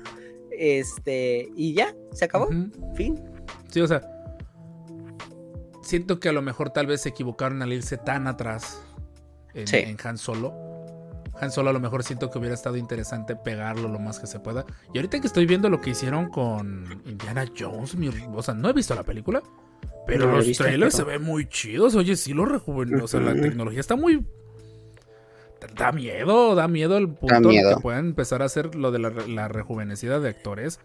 este, 0.50 1.48
y 1.56 1.74
ya, 1.74 1.94
se 2.12 2.24
acabó, 2.24 2.48
fin. 2.94 3.22
Sí, 3.70 3.80
o 3.80 3.86
sea, 3.86 4.02
siento 5.82 6.18
que 6.18 6.28
a 6.28 6.32
lo 6.32 6.42
mejor 6.42 6.70
tal 6.70 6.86
vez 6.86 7.02
se 7.02 7.10
equivocaron 7.10 7.62
al 7.62 7.72
irse 7.72 7.96
tan 7.96 8.26
atrás 8.26 8.82
en, 9.54 9.96
Han 10.02 10.18
Solo. 10.18 10.52
Han 11.40 11.50
Solo 11.50 11.70
a 11.70 11.72
lo 11.72 11.80
mejor 11.80 12.04
siento 12.04 12.30
que 12.30 12.38
hubiera 12.38 12.54
estado 12.54 12.76
interesante 12.76 13.34
pegarlo 13.34 13.88
lo 13.88 13.98
más 13.98 14.20
que 14.20 14.26
se 14.26 14.38
pueda. 14.38 14.64
Y 14.92 14.98
ahorita 14.98 15.20
que 15.20 15.26
estoy 15.26 15.46
viendo 15.46 15.68
lo 15.68 15.80
que 15.80 15.90
hicieron 15.90 16.30
con 16.30 17.02
Indiana 17.04 17.44
Jones, 17.58 17.96
o 18.32 18.42
sea, 18.42 18.54
no 18.54 18.68
he 18.68 18.72
visto 18.72 18.94
la 18.94 19.02
película, 19.02 19.42
pero 20.06 20.30
los 20.30 20.50
trailers 20.52 20.94
se 20.94 21.04
ven 21.04 21.22
muy 21.22 21.48
chidos. 21.48 21.94
Oye, 21.94 22.16
sí 22.16 22.32
lo 22.34 22.44
rejuven, 22.44 23.00
o 23.00 23.08
sea, 23.08 23.20
la 23.20 23.34
tecnología 23.34 23.80
está 23.80 23.96
muy 23.96 24.24
da 25.76 25.92
miedo, 25.92 26.54
da 26.54 26.68
miedo 26.68 26.96
el 26.96 27.08
punto 27.08 27.48
que 27.48 27.76
puedan 27.80 28.06
empezar 28.06 28.42
a 28.42 28.46
hacer 28.46 28.74
lo 28.74 28.92
de 28.92 28.98
la 28.98 29.48
rejuvenecida 29.48 30.20
de 30.20 30.28
actores. 30.28 30.80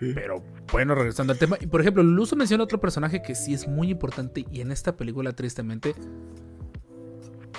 Pero 0.00 0.42
bueno, 0.72 0.94
regresando 0.94 1.32
al 1.32 1.38
tema. 1.38 1.56
Y 1.60 1.66
por 1.66 1.80
ejemplo, 1.80 2.02
Luso 2.02 2.34
menciona 2.36 2.64
otro 2.64 2.80
personaje 2.80 3.22
que 3.22 3.34
sí 3.34 3.54
es 3.54 3.68
muy 3.68 3.90
importante. 3.90 4.44
Y 4.50 4.60
en 4.60 4.72
esta 4.72 4.96
película, 4.96 5.32
tristemente, 5.32 5.94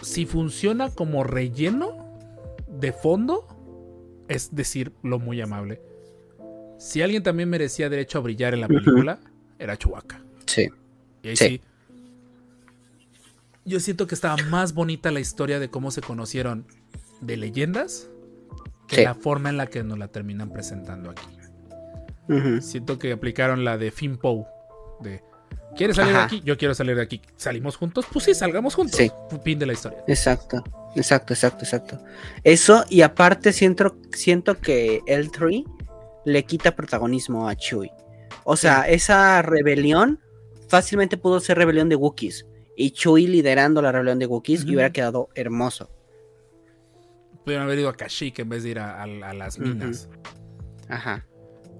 si 0.01 0.25
funciona 0.25 0.89
como 0.89 1.23
relleno 1.23 2.19
de 2.67 2.91
fondo, 2.91 3.47
es 4.27 4.53
decir, 4.53 4.91
lo 5.03 5.19
muy 5.19 5.39
amable. 5.39 5.81
Si 6.77 7.01
alguien 7.01 7.23
también 7.23 7.49
merecía 7.49 7.89
derecho 7.89 8.17
a 8.17 8.21
brillar 8.21 8.53
en 8.53 8.61
la 8.61 8.67
película, 8.67 9.19
era 9.59 9.77
Chewbacca. 9.77 10.21
Sí. 10.51 10.69
Y 11.23 11.29
ahí 11.29 11.35
sí. 11.35 11.61
Yo 13.63 13.79
siento 13.79 14.07
que 14.07 14.15
estaba 14.15 14.37
más 14.49 14.73
bonita 14.73 15.11
la 15.11 15.19
historia 15.19 15.59
de 15.59 15.69
cómo 15.69 15.91
se 15.91 16.01
conocieron 16.01 16.65
de 17.21 17.37
leyendas 17.37 18.09
que 18.87 19.03
la 19.03 19.13
forma 19.13 19.49
en 19.49 19.57
la 19.57 19.67
que 19.67 19.83
nos 19.83 19.97
la 19.97 20.07
terminan 20.07 20.51
presentando 20.51 21.11
aquí. 21.11 21.27
Siento 22.61 22.97
que 22.97 23.11
aplicaron 23.11 23.63
la 23.63 23.77
de 23.77 23.91
Finn 23.91 24.17
Poe. 24.17 24.45
De, 25.01 25.21
¿quieres 25.75 25.95
salir 25.95 26.13
de 26.13 26.19
aquí? 26.19 26.41
Yo 26.43 26.57
quiero 26.57 26.73
salir 26.73 26.95
de 26.95 27.01
aquí. 27.01 27.21
¿Salimos 27.35 27.75
juntos? 27.77 28.05
Pues 28.11 28.25
sí, 28.25 28.33
salgamos 28.33 28.75
juntos. 28.75 28.97
Sí. 28.97 29.11
Fin 29.43 29.59
de 29.59 29.65
la 29.65 29.73
historia. 29.73 30.03
Exacto, 30.07 30.63
exacto, 30.95 31.33
exacto, 31.33 31.63
exacto. 31.63 31.99
Eso, 32.43 32.83
y 32.89 33.01
aparte 33.01 33.53
siento, 33.53 33.97
siento 34.11 34.59
que 34.59 35.01
el 35.07 35.29
3 35.31 35.63
le 36.25 36.43
quita 36.43 36.75
protagonismo 36.75 37.47
a 37.47 37.55
Chewie. 37.55 37.91
O 38.43 38.55
sea, 38.55 38.87
esa 38.87 39.41
rebelión 39.41 40.19
fácilmente 40.71 41.17
pudo 41.17 41.41
ser 41.41 41.57
rebelión 41.57 41.89
de 41.89 41.97
Wookiees. 41.97 42.47
Y 42.77 42.91
Chewie 42.91 43.27
liderando 43.27 43.81
la 43.81 43.91
rebelión 43.91 44.19
de 44.19 44.25
Wookiees 44.25 44.63
y 44.63 44.73
hubiera 44.73 44.91
quedado 44.93 45.27
hermoso. 45.35 45.91
Pudieron 47.43 47.65
haber 47.65 47.79
ido 47.79 47.89
a 47.89 47.97
Kashyyyk 47.97 48.39
en 48.39 48.49
vez 48.49 48.63
de 48.63 48.69
ir 48.69 48.79
a, 48.79 49.05
las 49.05 49.59
minas. 49.59 50.07
Ajá. 50.87 51.27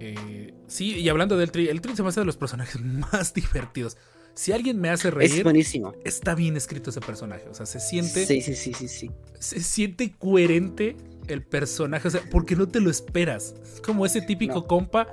Eh, 0.02 0.54
sí, 0.68 1.00
y 1.00 1.08
hablando 1.08 1.38
del 1.38 1.52
Tri, 1.52 1.70
el 1.70 1.80
Tri 1.80 1.96
se 1.96 2.04
me 2.04 2.10
hace 2.10 2.20
de 2.20 2.26
los 2.26 2.36
personajes 2.36 2.82
más 3.14 3.34
divertidos. 3.34 3.96
Si 4.34 4.52
alguien 4.52 4.80
me 4.80 4.90
hace 4.90 5.10
reír, 5.10 5.32
es 5.32 5.44
buenísimo. 5.44 5.94
Está 6.04 6.36
bien 6.36 6.58
escrito 6.58 6.90
ese 6.90 7.00
personaje. 7.00 7.48
O 7.50 7.54
sea, 7.54 7.66
se 7.66 7.80
siente. 7.80 8.26
Sí, 8.26 8.42
sí, 8.42 8.56
sí, 8.56 8.74
sí, 8.74 8.88
sí. 8.88 9.12
Se 9.40 9.62
siente 9.62 10.14
coherente 10.18 10.98
el 11.28 11.44
personaje. 11.44 12.08
O 12.08 12.12
sea, 12.12 12.22
porque 12.30 12.56
no 12.56 12.68
te 12.68 12.82
lo 12.82 12.90
esperas. 12.90 13.56
Es 13.64 13.80
como 13.80 14.06
ese 14.06 14.22
típico 14.22 14.68
compa 14.68 15.08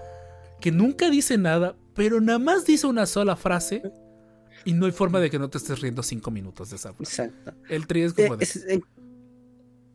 que 0.60 0.72
nunca 0.72 1.10
dice 1.10 1.38
nada, 1.38 1.76
pero 1.98 2.20
nada 2.20 2.38
más 2.38 2.64
dice 2.64 2.86
una 2.86 3.06
sola 3.06 3.34
frase. 3.34 3.82
Y 4.64 4.72
no 4.72 4.86
hay 4.86 4.92
forma 4.92 5.18
de 5.18 5.30
que 5.30 5.38
no 5.38 5.50
te 5.50 5.58
estés 5.58 5.80
riendo 5.80 6.02
cinco 6.04 6.30
minutos 6.30 6.70
de 6.70 6.76
esa 6.76 6.94
frase. 6.94 7.24
Exacto. 7.24 7.54
El 7.68 7.88
tri 7.88 8.02
es 8.02 8.14
como 8.14 8.36
de. 8.36 8.82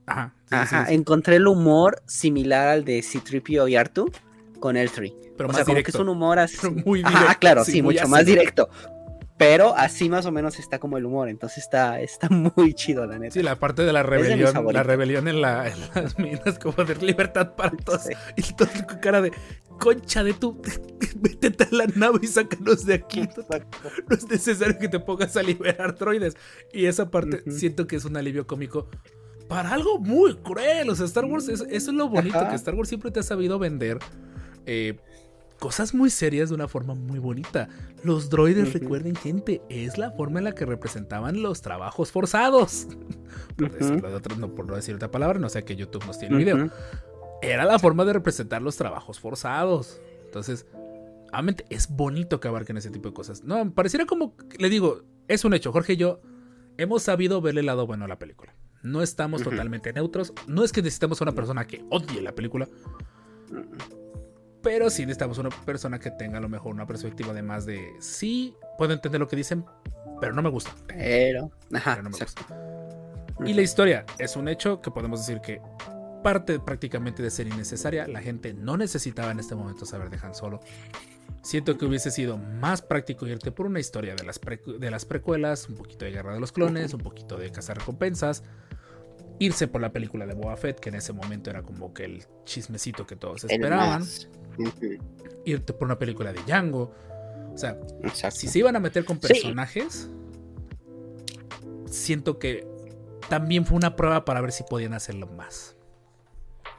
Ajá. 0.05 0.33
Ajá. 0.49 0.91
Encontré 0.91 1.37
el 1.37 1.47
humor 1.47 2.03
similar 2.05 2.67
al 2.67 2.83
de 2.83 3.01
Citripio 3.01 3.69
y 3.69 3.77
Artu 3.77 4.11
con 4.59 4.75
el 4.75 4.91
3. 4.91 5.13
Pero 5.37 5.49
o 5.49 5.53
sea, 5.53 5.63
como 5.63 5.81
que 5.81 5.91
es 5.91 5.95
un 5.95 6.09
humor 6.09 6.39
así. 6.39 6.57
muy 6.85 6.99
directo. 6.99 7.25
Ah, 7.29 7.35
claro, 7.35 7.63
sí, 7.63 7.81
mucho 7.81 8.05
más 8.09 8.25
directo. 8.25 8.69
Pero 9.37 9.75
así 9.75 10.09
más 10.09 10.25
o 10.25 10.31
menos 10.31 10.59
está 10.59 10.79
como 10.79 10.97
el 10.97 11.05
humor, 11.05 11.27
entonces 11.27 11.59
está, 11.59 11.99
está 12.01 12.29
muy 12.55 12.73
chido, 12.73 13.05
la 13.05 13.17
neta. 13.17 13.33
Sí, 13.33 13.41
la 13.41 13.57
parte 13.57 13.83
de 13.83 13.91
la 13.91 14.03
rebelión, 14.03 14.53
la 14.71 14.83
rebelión 14.83 15.27
en, 15.27 15.41
las 15.41 15.73
minas, 16.19 16.59
como 16.59 16.83
de 16.83 16.95
libertad 16.95 17.55
para 17.55 17.71
todos. 17.71 18.09
Y 18.35 18.53
todo 18.53 18.69
con 18.87 18.99
cara 18.99 19.21
de 19.21 19.31
concha 19.79 20.23
de 20.23 20.33
tu, 20.33 20.61
métete 21.21 21.63
a 21.63 21.75
la 21.75 21.87
nave 21.87 22.19
y 22.21 22.27
sácanos 22.27 22.85
de 22.85 22.93
aquí. 22.95 23.21
No 23.21 24.15
es 24.15 24.27
necesario 24.29 24.77
que 24.77 24.87
te 24.87 24.99
pongas 24.99 25.35
a 25.35 25.43
liberar 25.43 25.95
droides. 25.97 26.35
Y 26.71 26.85
esa 26.85 27.09
parte 27.09 27.43
siento 27.51 27.87
que 27.87 27.95
es 27.95 28.05
un 28.05 28.15
alivio 28.17 28.45
cómico 28.45 28.87
para 29.47 29.73
algo 29.73 29.99
muy 29.99 30.35
cruel. 30.35 30.89
O 30.89 30.95
sea, 30.95 31.05
Star 31.05 31.25
Wars, 31.25 31.47
eso, 31.47 31.65
es 31.69 31.87
lo 31.87 32.07
bonito, 32.07 32.39
que 32.49 32.55
Star 32.55 32.75
Wars 32.75 32.89
siempre 32.89 33.11
te 33.11 33.19
ha 33.19 33.23
sabido 33.23 33.57
vender 33.57 33.97
eh, 34.65 34.97
cosas 35.63 35.93
muy 35.93 36.09
serias 36.09 36.49
de 36.49 36.55
una 36.55 36.67
forma 36.67 36.93
muy 36.93 37.19
bonita. 37.19 37.69
Los 38.03 38.29
droides, 38.29 38.73
recuerden, 38.73 39.15
gente, 39.15 39.61
es 39.69 39.97
la 39.97 40.11
forma 40.11 40.39
en 40.39 40.43
la 40.43 40.51
que 40.51 40.65
representaban 40.65 41.41
los 41.41 41.61
trabajos 41.61 42.11
forzados. 42.11 42.85
por 43.57 43.71
decirlo 43.71 44.09
de 44.09 44.15
otro, 44.15 44.35
no 44.35 44.53
por 44.53 44.67
no 44.67 44.75
decir 44.75 44.93
otra 44.93 45.09
palabra, 45.09 45.39
no 45.39 45.47
sé 45.47 45.63
que 45.63 45.77
YouTube 45.77 46.05
nos 46.05 46.19
tiene 46.19 46.35
el 46.35 46.43
video. 46.43 46.69
Era 47.41 47.63
la 47.63 47.79
forma 47.79 48.03
de 48.03 48.11
representar 48.11 48.61
los 48.61 48.75
trabajos 48.75 49.21
forzados. 49.21 50.01
Entonces, 50.25 50.65
obviamente 51.31 51.65
es 51.69 51.87
bonito 51.87 52.41
que 52.41 52.49
abarquen 52.49 52.75
ese 52.75 52.89
tipo 52.89 53.07
de 53.07 53.13
cosas. 53.13 53.45
No, 53.45 53.73
pareciera 53.73 54.05
como, 54.05 54.35
le 54.59 54.69
digo, 54.69 55.03
es 55.29 55.45
un 55.45 55.53
hecho. 55.53 55.71
Jorge 55.71 55.93
y 55.93 55.95
yo 55.95 56.19
hemos 56.77 57.03
sabido 57.03 57.39
verle 57.39 57.61
el 57.61 57.67
lado 57.67 57.87
bueno 57.87 58.03
a 58.03 58.09
la 58.09 58.19
película. 58.19 58.53
No 58.81 59.01
estamos 59.01 59.43
totalmente 59.43 59.93
neutros. 59.93 60.33
No 60.45 60.65
es 60.65 60.73
que 60.73 60.81
necesitemos 60.81 61.21
a 61.21 61.23
una 61.23 61.31
persona 61.31 61.65
que 61.67 61.85
odie 61.89 62.21
la 62.21 62.35
película. 62.35 62.67
Pero 64.63 64.89
sí 64.89 65.05
necesitamos 65.05 65.37
una 65.37 65.49
persona 65.49 65.99
que 65.99 66.09
tenga 66.09 66.37
a 66.37 66.41
lo 66.41 66.49
mejor 66.49 66.73
una 66.73 66.87
perspectiva 66.87 67.33
de 67.33 67.43
más 67.43 67.65
de 67.65 67.93
sí, 67.99 68.55
puedo 68.77 68.93
entender 68.93 69.19
lo 69.19 69.27
que 69.27 69.35
dicen, 69.35 69.65
pero 70.19 70.33
no 70.33 70.41
me 70.41 70.49
gusta. 70.49 70.73
Pero, 70.87 71.51
ajá, 71.73 71.97
no 71.97 72.09
me 72.09 72.17
gusta. 72.17 72.45
Y 73.45 73.53
la 73.53 73.61
historia 73.61 74.05
es 74.17 74.35
un 74.37 74.47
hecho 74.47 74.81
que 74.81 74.89
podemos 74.89 75.19
decir 75.19 75.41
que 75.41 75.61
parte 76.23 76.59
prácticamente 76.59 77.21
de 77.21 77.29
ser 77.29 77.47
innecesaria. 77.47 78.07
La 78.07 78.21
gente 78.21 78.53
no 78.53 78.77
necesitaba 78.77 79.31
en 79.31 79.39
este 79.39 79.53
momento 79.53 79.85
saber 79.85 80.09
de 80.09 80.17
Han 80.25 80.33
Solo. 80.33 80.61
Siento 81.41 81.77
que 81.77 81.85
hubiese 81.85 82.09
sido 82.09 82.37
más 82.37 82.81
práctico 82.81 83.27
irte 83.27 83.51
por 83.51 83.65
una 83.65 83.81
historia 83.81 84.15
de 84.15 84.23
las, 84.23 84.39
de 84.39 84.89
las 84.89 85.03
precuelas, 85.03 85.67
un 85.67 85.75
poquito 85.75 86.05
de 86.05 86.11
Guerra 86.11 86.33
de 86.33 86.39
los 86.39 86.53
Clones, 86.53 86.93
un 86.93 87.01
poquito 87.01 87.37
de 87.37 87.51
cazar 87.51 87.77
recompensas, 87.77 88.43
irse 89.39 89.67
por 89.67 89.81
la 89.81 89.91
película 89.91 90.25
de 90.25 90.33
Boba 90.33 90.55
Fett, 90.55 90.79
que 90.79 90.89
en 90.89 90.95
ese 90.95 91.13
momento 91.13 91.49
era 91.49 91.63
como 91.63 91.93
que 91.93 92.05
el 92.05 92.25
chismecito 92.45 93.05
que 93.05 93.15
todos 93.15 93.43
esperaban 93.43 94.03
irte 95.45 95.73
por 95.73 95.85
una 95.85 95.99
película 95.99 96.33
de 96.33 96.41
Django. 96.43 96.93
O 97.53 97.57
sea, 97.57 98.31
si 98.31 98.47
se 98.47 98.59
iban 98.59 98.75
a 98.75 98.79
meter 98.79 99.05
con 99.05 99.19
personajes, 99.19 100.09
siento 101.85 102.39
que 102.39 102.67
también 103.29 103.65
fue 103.65 103.77
una 103.77 103.95
prueba 103.95 104.25
para 104.25 104.41
ver 104.41 104.51
si 104.51 104.63
podían 104.63 104.93
hacerlo 104.93 105.27
más. 105.27 105.75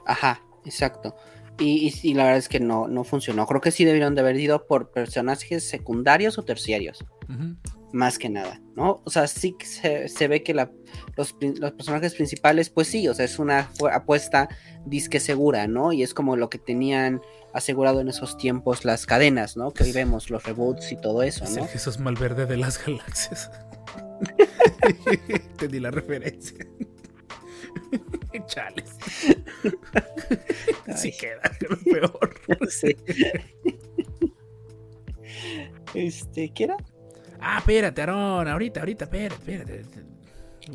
Ajá, 0.05 0.41
exacto. 0.65 1.15
Y, 1.57 2.13
la 2.13 2.23
verdad 2.23 2.39
es 2.39 2.49
que 2.49 2.59
no, 2.59 2.89
no 2.89 3.05
funcionó. 3.05 3.45
Creo 3.47 3.61
que 3.61 3.71
sí 3.71 3.85
debieron 3.85 4.13
de 4.13 4.21
haber 4.21 4.37
ido 4.37 4.67
por 4.67 4.91
personajes 4.91 5.63
secundarios 5.63 6.37
o 6.37 6.43
terciarios. 6.43 7.05
Más 7.93 8.17
que 8.17 8.29
nada, 8.29 8.61
¿no? 8.75 9.01
O 9.05 9.09
sea, 9.09 9.27
sí 9.27 9.55
se, 9.63 10.09
se 10.09 10.27
ve 10.27 10.43
que 10.43 10.53
la, 10.53 10.71
los, 11.15 11.35
los, 11.59 11.71
personajes 11.73 12.13
principales, 12.13 12.69
pues 12.69 12.87
sí, 12.87 13.07
o 13.07 13.13
sea, 13.13 13.25
es 13.25 13.39
una 13.39 13.69
apuesta 13.93 14.49
disque 14.85 15.19
segura, 15.19 15.67
¿no? 15.67 15.93
Y 15.93 16.03
es 16.03 16.13
como 16.13 16.35
lo 16.35 16.49
que 16.49 16.57
tenían 16.57 17.21
asegurado 17.53 18.01
en 18.01 18.09
esos 18.09 18.37
tiempos 18.37 18.83
las 18.83 19.05
cadenas, 19.05 19.55
¿no? 19.55 19.71
Que 19.71 19.83
hoy 19.83 19.93
vemos 19.93 20.29
los 20.29 20.43
reboots 20.43 20.91
y 20.91 20.97
todo 20.97 21.23
eso, 21.23 21.45
¿no? 21.45 21.63
Es 21.63 21.71
Jesús 21.71 21.99
Malverde 21.99 22.45
de 22.45 22.57
las 22.57 22.83
galaxias. 22.85 23.49
Te 25.57 25.67
di 25.67 25.79
la 25.79 25.91
referencia. 25.91 26.65
Chales. 28.47 28.97
Así 30.87 31.11
queda, 31.17 31.41
lo 31.69 31.77
peor. 31.79 32.41
Sí. 32.69 32.95
Este, 35.93 36.51
¿qué 36.53 36.65
era? 36.65 36.77
Ah, 37.39 37.59
espérate, 37.59 38.01
Aaron, 38.01 38.47
ahorita, 38.47 38.79
ahorita, 38.81 39.05
espérate, 39.05 39.35
espérate. 39.35 40.15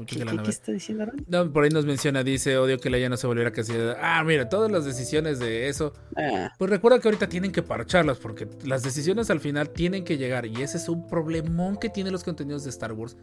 ¿Qué, 0.07 0.51
está 0.51 0.71
diciendo 0.73 1.07
No, 1.27 1.53
por 1.53 1.65
ahí 1.65 1.71
nos 1.71 1.85
menciona, 1.85 2.23
dice, 2.23 2.57
odio 2.59 2.79
que 2.79 2.91
Leia 2.91 3.09
no 3.09 3.17
se 3.17 3.27
volviera 3.27 3.51
casi... 3.51 3.73
Ah, 4.01 4.23
mira, 4.25 4.49
todas 4.49 4.71
las 4.71 4.85
decisiones 4.85 5.41
de 5.41 5.69
eso. 5.69 5.93
Ah. 6.17 6.53
Pues 6.59 6.71
recuerda 6.71 7.01
que 7.01 7.09
ahorita 7.09 7.29
tienen 7.29 7.51
que 7.51 7.63
parcharlas 7.63 8.19
porque 8.19 8.49
las 8.65 8.83
decisiones 8.83 9.31
al 9.31 9.41
final 9.41 9.71
tienen 9.71 10.05
que 10.05 10.17
llegar 10.17 10.47
y 10.47 10.63
ese 10.63 10.77
es 10.77 10.89
un 10.89 11.09
problemón 11.09 11.77
que 11.77 11.89
tienen 11.89 12.13
los 12.13 12.23
contenidos 12.23 12.65
de 12.65 12.71
Star 12.71 12.93
Wars. 12.93 13.17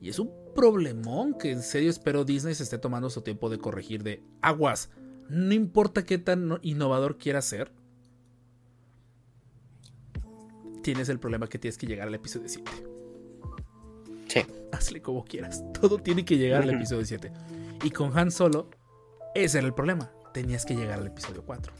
Y 0.00 0.08
es 0.08 0.18
un 0.18 0.30
problemón 0.54 1.34
que 1.38 1.52
en 1.52 1.62
serio 1.62 1.90
espero 1.90 2.24
Disney 2.24 2.54
se 2.54 2.64
esté 2.64 2.78
tomando 2.78 3.08
su 3.08 3.22
tiempo 3.22 3.48
de 3.48 3.58
corregir 3.58 4.02
de 4.02 4.22
aguas. 4.42 4.90
No 5.28 5.54
importa 5.54 6.04
qué 6.04 6.18
tan 6.18 6.58
innovador 6.62 7.18
quiera 7.18 7.40
ser. 7.40 7.72
Tienes 10.84 11.08
el 11.08 11.18
problema 11.18 11.48
que 11.48 11.58
tienes 11.58 11.78
que 11.78 11.86
llegar 11.86 12.08
al 12.08 12.14
episodio 12.14 12.46
7. 12.46 12.70
Sí. 14.28 14.46
Hazle 14.70 15.00
como 15.00 15.24
quieras. 15.24 15.64
Todo 15.80 15.96
tiene 15.96 16.26
que 16.26 16.36
llegar 16.36 16.62
al 16.62 16.74
episodio 16.74 17.06
7. 17.06 17.32
Y 17.82 17.90
con 17.90 18.16
Han 18.16 18.30
Solo, 18.30 18.68
ese 19.34 19.56
era 19.58 19.66
el 19.66 19.72
problema. 19.72 20.12
Tenías 20.34 20.66
que 20.66 20.74
llegar 20.76 20.98
al 20.98 21.06
episodio 21.06 21.42
4. 21.42 21.72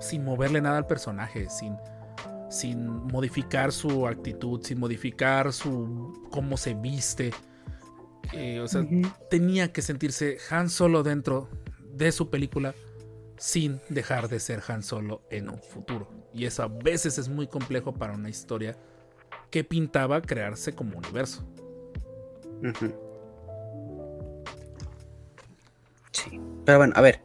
Sin 0.00 0.24
moverle 0.24 0.62
nada 0.62 0.78
al 0.78 0.86
personaje, 0.86 1.50
sin, 1.50 1.76
sin 2.48 2.86
modificar 2.86 3.70
su 3.70 4.06
actitud, 4.06 4.62
sin 4.62 4.80
modificar 4.80 5.52
su 5.52 6.26
cómo 6.30 6.56
se 6.56 6.72
viste. 6.72 7.30
Eh, 8.32 8.60
o 8.60 8.68
sea, 8.68 8.86
tenía 9.28 9.70
que 9.70 9.82
sentirse 9.82 10.38
Han 10.48 10.70
Solo 10.70 11.02
dentro 11.02 11.50
de 11.92 12.10
su 12.10 12.30
película 12.30 12.74
sin 13.36 13.80
dejar 13.88 14.28
de 14.28 14.40
ser 14.40 14.62
Han 14.68 14.82
Solo 14.82 15.22
en 15.30 15.48
un 15.48 15.60
futuro. 15.60 16.08
Y 16.32 16.46
eso 16.46 16.62
a 16.62 16.68
veces 16.68 17.18
es 17.18 17.28
muy 17.28 17.46
complejo 17.46 17.92
para 17.92 18.14
una 18.14 18.28
historia 18.28 18.76
que 19.50 19.64
pintaba 19.64 20.20
crearse 20.20 20.74
como 20.74 20.98
universo. 20.98 21.46
Sí. 26.12 26.40
Pero 26.64 26.78
bueno, 26.78 26.92
a 26.96 27.00
ver, 27.00 27.20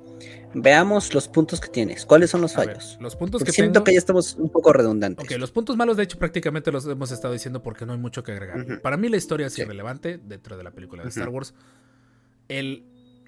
veamos 0.54 1.14
los 1.14 1.28
puntos 1.28 1.60
que 1.60 1.70
tienes. 1.70 2.06
¿Cuáles 2.06 2.30
son 2.30 2.42
los 2.42 2.54
fallos? 2.54 2.98
los 3.00 3.16
puntos 3.16 3.44
que 3.44 3.52
siento 3.52 3.84
que 3.84 3.94
ya 3.94 4.00
estamos 4.00 4.36
un 4.36 4.50
poco 4.50 4.74
redundantes. 4.74 5.26
Ok, 5.26 5.38
los 5.40 5.52
puntos 5.52 5.78
malos, 5.78 5.98
de 5.98 6.04
hecho, 6.04 6.18
prácticamente 6.18 6.72
los 6.72 6.86
hemos 6.86 7.12
estado 7.12 7.34
diciendo 7.34 7.62
porque 7.62 7.86
no 7.86 7.94
hay 7.94 8.00
mucho 8.00 8.24
que 8.24 8.32
agregar. 8.32 8.82
Para 8.82 8.98
mí 8.98 9.10
la 9.10 9.18
historia 9.18 9.48
es 9.48 9.58
irrelevante 9.58 10.18
dentro 10.18 10.58
de 10.58 10.64
la 10.64 10.72
película 10.72 11.04
de 11.04 11.10
Star 11.10 11.30
Wars. 11.30 11.54
El, 12.48 12.84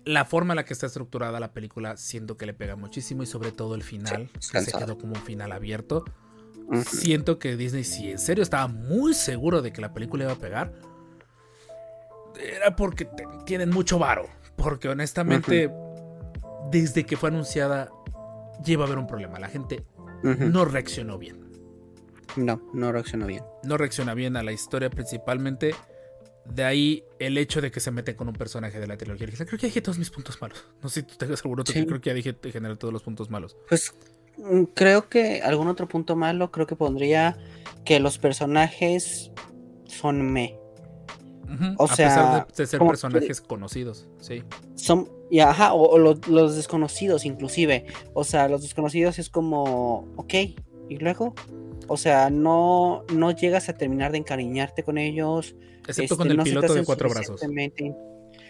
la 0.05 0.25
forma 0.25 0.53
en 0.53 0.57
la 0.57 0.65
que 0.65 0.73
está 0.73 0.87
estructurada 0.87 1.39
la 1.39 1.53
película 1.53 1.97
siento 1.97 2.37
que 2.37 2.45
le 2.45 2.53
pega 2.53 2.75
muchísimo 2.75 3.23
y 3.23 3.25
sobre 3.25 3.51
todo 3.51 3.75
el 3.75 3.83
final, 3.83 4.29
que 4.51 4.61
se 4.61 4.71
quedó 4.71 4.97
como 4.97 5.13
un 5.13 5.21
final 5.21 5.51
abierto. 5.51 6.05
Siento 6.85 7.37
que 7.37 7.57
Disney, 7.57 7.83
si 7.83 8.11
en 8.11 8.19
serio 8.19 8.43
estaba 8.43 8.67
muy 8.67 9.13
seguro 9.13 9.61
de 9.61 9.73
que 9.73 9.81
la 9.81 9.93
película 9.93 10.23
iba 10.23 10.33
a 10.33 10.37
pegar, 10.37 10.73
era 12.39 12.75
porque 12.75 13.09
tienen 13.45 13.69
mucho 13.69 13.99
varo. 13.99 14.27
Porque 14.55 14.87
honestamente, 14.89 15.71
desde 16.71 17.05
que 17.05 17.17
fue 17.17 17.29
anunciada, 17.29 17.89
lleva 18.63 18.85
a 18.85 18.87
haber 18.87 18.99
un 18.99 19.07
problema. 19.07 19.39
La 19.39 19.49
gente 19.49 19.85
no 20.23 20.65
reaccionó 20.65 21.17
bien. 21.17 21.41
No, 22.37 22.61
no 22.73 22.91
reaccionó 22.91 23.27
bien. 23.27 23.43
No 23.63 23.77
reacciona 23.77 24.13
bien 24.13 24.37
a 24.37 24.43
la 24.43 24.53
historia 24.53 24.89
principalmente. 24.89 25.75
De 26.45 26.63
ahí 26.63 27.03
el 27.19 27.37
hecho 27.37 27.61
de 27.61 27.71
que 27.71 27.79
se 27.79 27.91
meten 27.91 28.15
con 28.15 28.27
un 28.27 28.33
personaje 28.33 28.79
de 28.79 28.87
la 28.87 28.97
trilogía. 28.97 29.27
Creo 29.27 29.59
que 29.59 29.67
dije 29.67 29.81
todos 29.81 29.97
mis 29.97 30.09
puntos 30.09 30.41
malos. 30.41 30.65
No 30.81 30.89
sé 30.89 31.01
si 31.01 31.07
tú 31.07 31.15
tengas 31.15 31.43
algún 31.43 31.59
otro. 31.59 31.73
Creo 31.73 32.01
que 32.01 32.09
ya 32.09 32.13
dije 32.13 32.35
en 32.41 32.51
general 32.51 32.77
todos 32.77 32.93
los 32.93 33.03
puntos 33.03 33.29
malos. 33.29 33.55
Pues 33.69 33.93
Mm, 34.37 34.63
creo 34.73 35.09
que 35.09 35.41
algún 35.41 35.67
otro 35.67 35.87
punto 35.87 36.15
malo, 36.15 36.51
creo 36.51 36.67
que 36.67 36.75
pondría 36.75 37.37
que 37.85 37.99
los 37.99 38.17
personajes 38.17 39.31
son 39.85 40.31
me. 40.31 40.57
O 41.77 41.85
sea, 41.85 42.07
pesar 42.07 42.47
de, 42.47 42.65
ser 42.65 42.79
personajes 42.79 43.41
conocidos, 43.41 44.07
sí. 44.21 44.41
Son, 44.75 45.09
y 45.29 45.41
ajá, 45.41 45.73
o, 45.73 45.97
los, 45.97 46.55
desconocidos 46.55 47.25
inclusive. 47.25 47.87
O 48.13 48.23
sea, 48.23 48.47
los 48.47 48.61
desconocidos 48.61 49.19
es 49.19 49.29
como, 49.29 50.07
ok, 50.15 50.33
y 50.87 50.97
luego, 50.97 51.35
o 51.87 51.97
sea, 51.97 52.29
no, 52.29 53.03
no 53.13 53.31
llegas 53.31 53.69
a 53.69 53.73
terminar 53.73 54.11
de 54.11 54.19
encariñarte 54.19 54.83
con 54.83 54.97
ellos. 54.97 55.55
Excepto 55.87 56.17
con 56.17 56.27
este, 56.27 56.41
el 56.41 56.43
piloto 56.43 56.73
de 56.73 56.83
cuatro 56.83 57.09
brazos. 57.09 57.41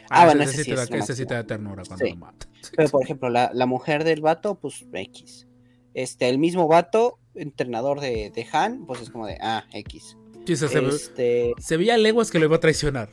Ah, 0.09 0.23
ah 0.23 0.25
bueno, 0.25 0.43
ese, 0.43 0.63
sí, 0.63 1.25
te 1.25 1.33
da, 1.33 1.45
ternura 1.45 1.83
cuando 1.87 2.05
lo 2.05 2.15
mata. 2.17 2.47
Pero 2.75 2.89
por 2.89 3.03
ejemplo, 3.03 3.29
la, 3.29 3.49
la, 3.53 3.65
mujer 3.65 4.03
del 4.03 4.21
vato, 4.21 4.55
pues 4.55 4.85
X. 4.91 5.47
Este, 5.93 6.29
el 6.29 6.37
mismo 6.37 6.67
vato, 6.67 7.19
entrenador 7.35 8.01
de, 8.01 8.31
de 8.31 8.47
Han, 8.51 8.85
pues 8.85 9.01
es 9.01 9.09
como 9.09 9.25
de, 9.25 9.37
ah, 9.41 9.65
X. 9.73 10.17
este... 10.45 11.53
se, 11.57 11.77
veía 11.77 11.97
leguas 11.97 12.29
que 12.29 12.39
lo 12.39 12.45
iba 12.45 12.57
a 12.57 12.59
traicionar. 12.59 13.09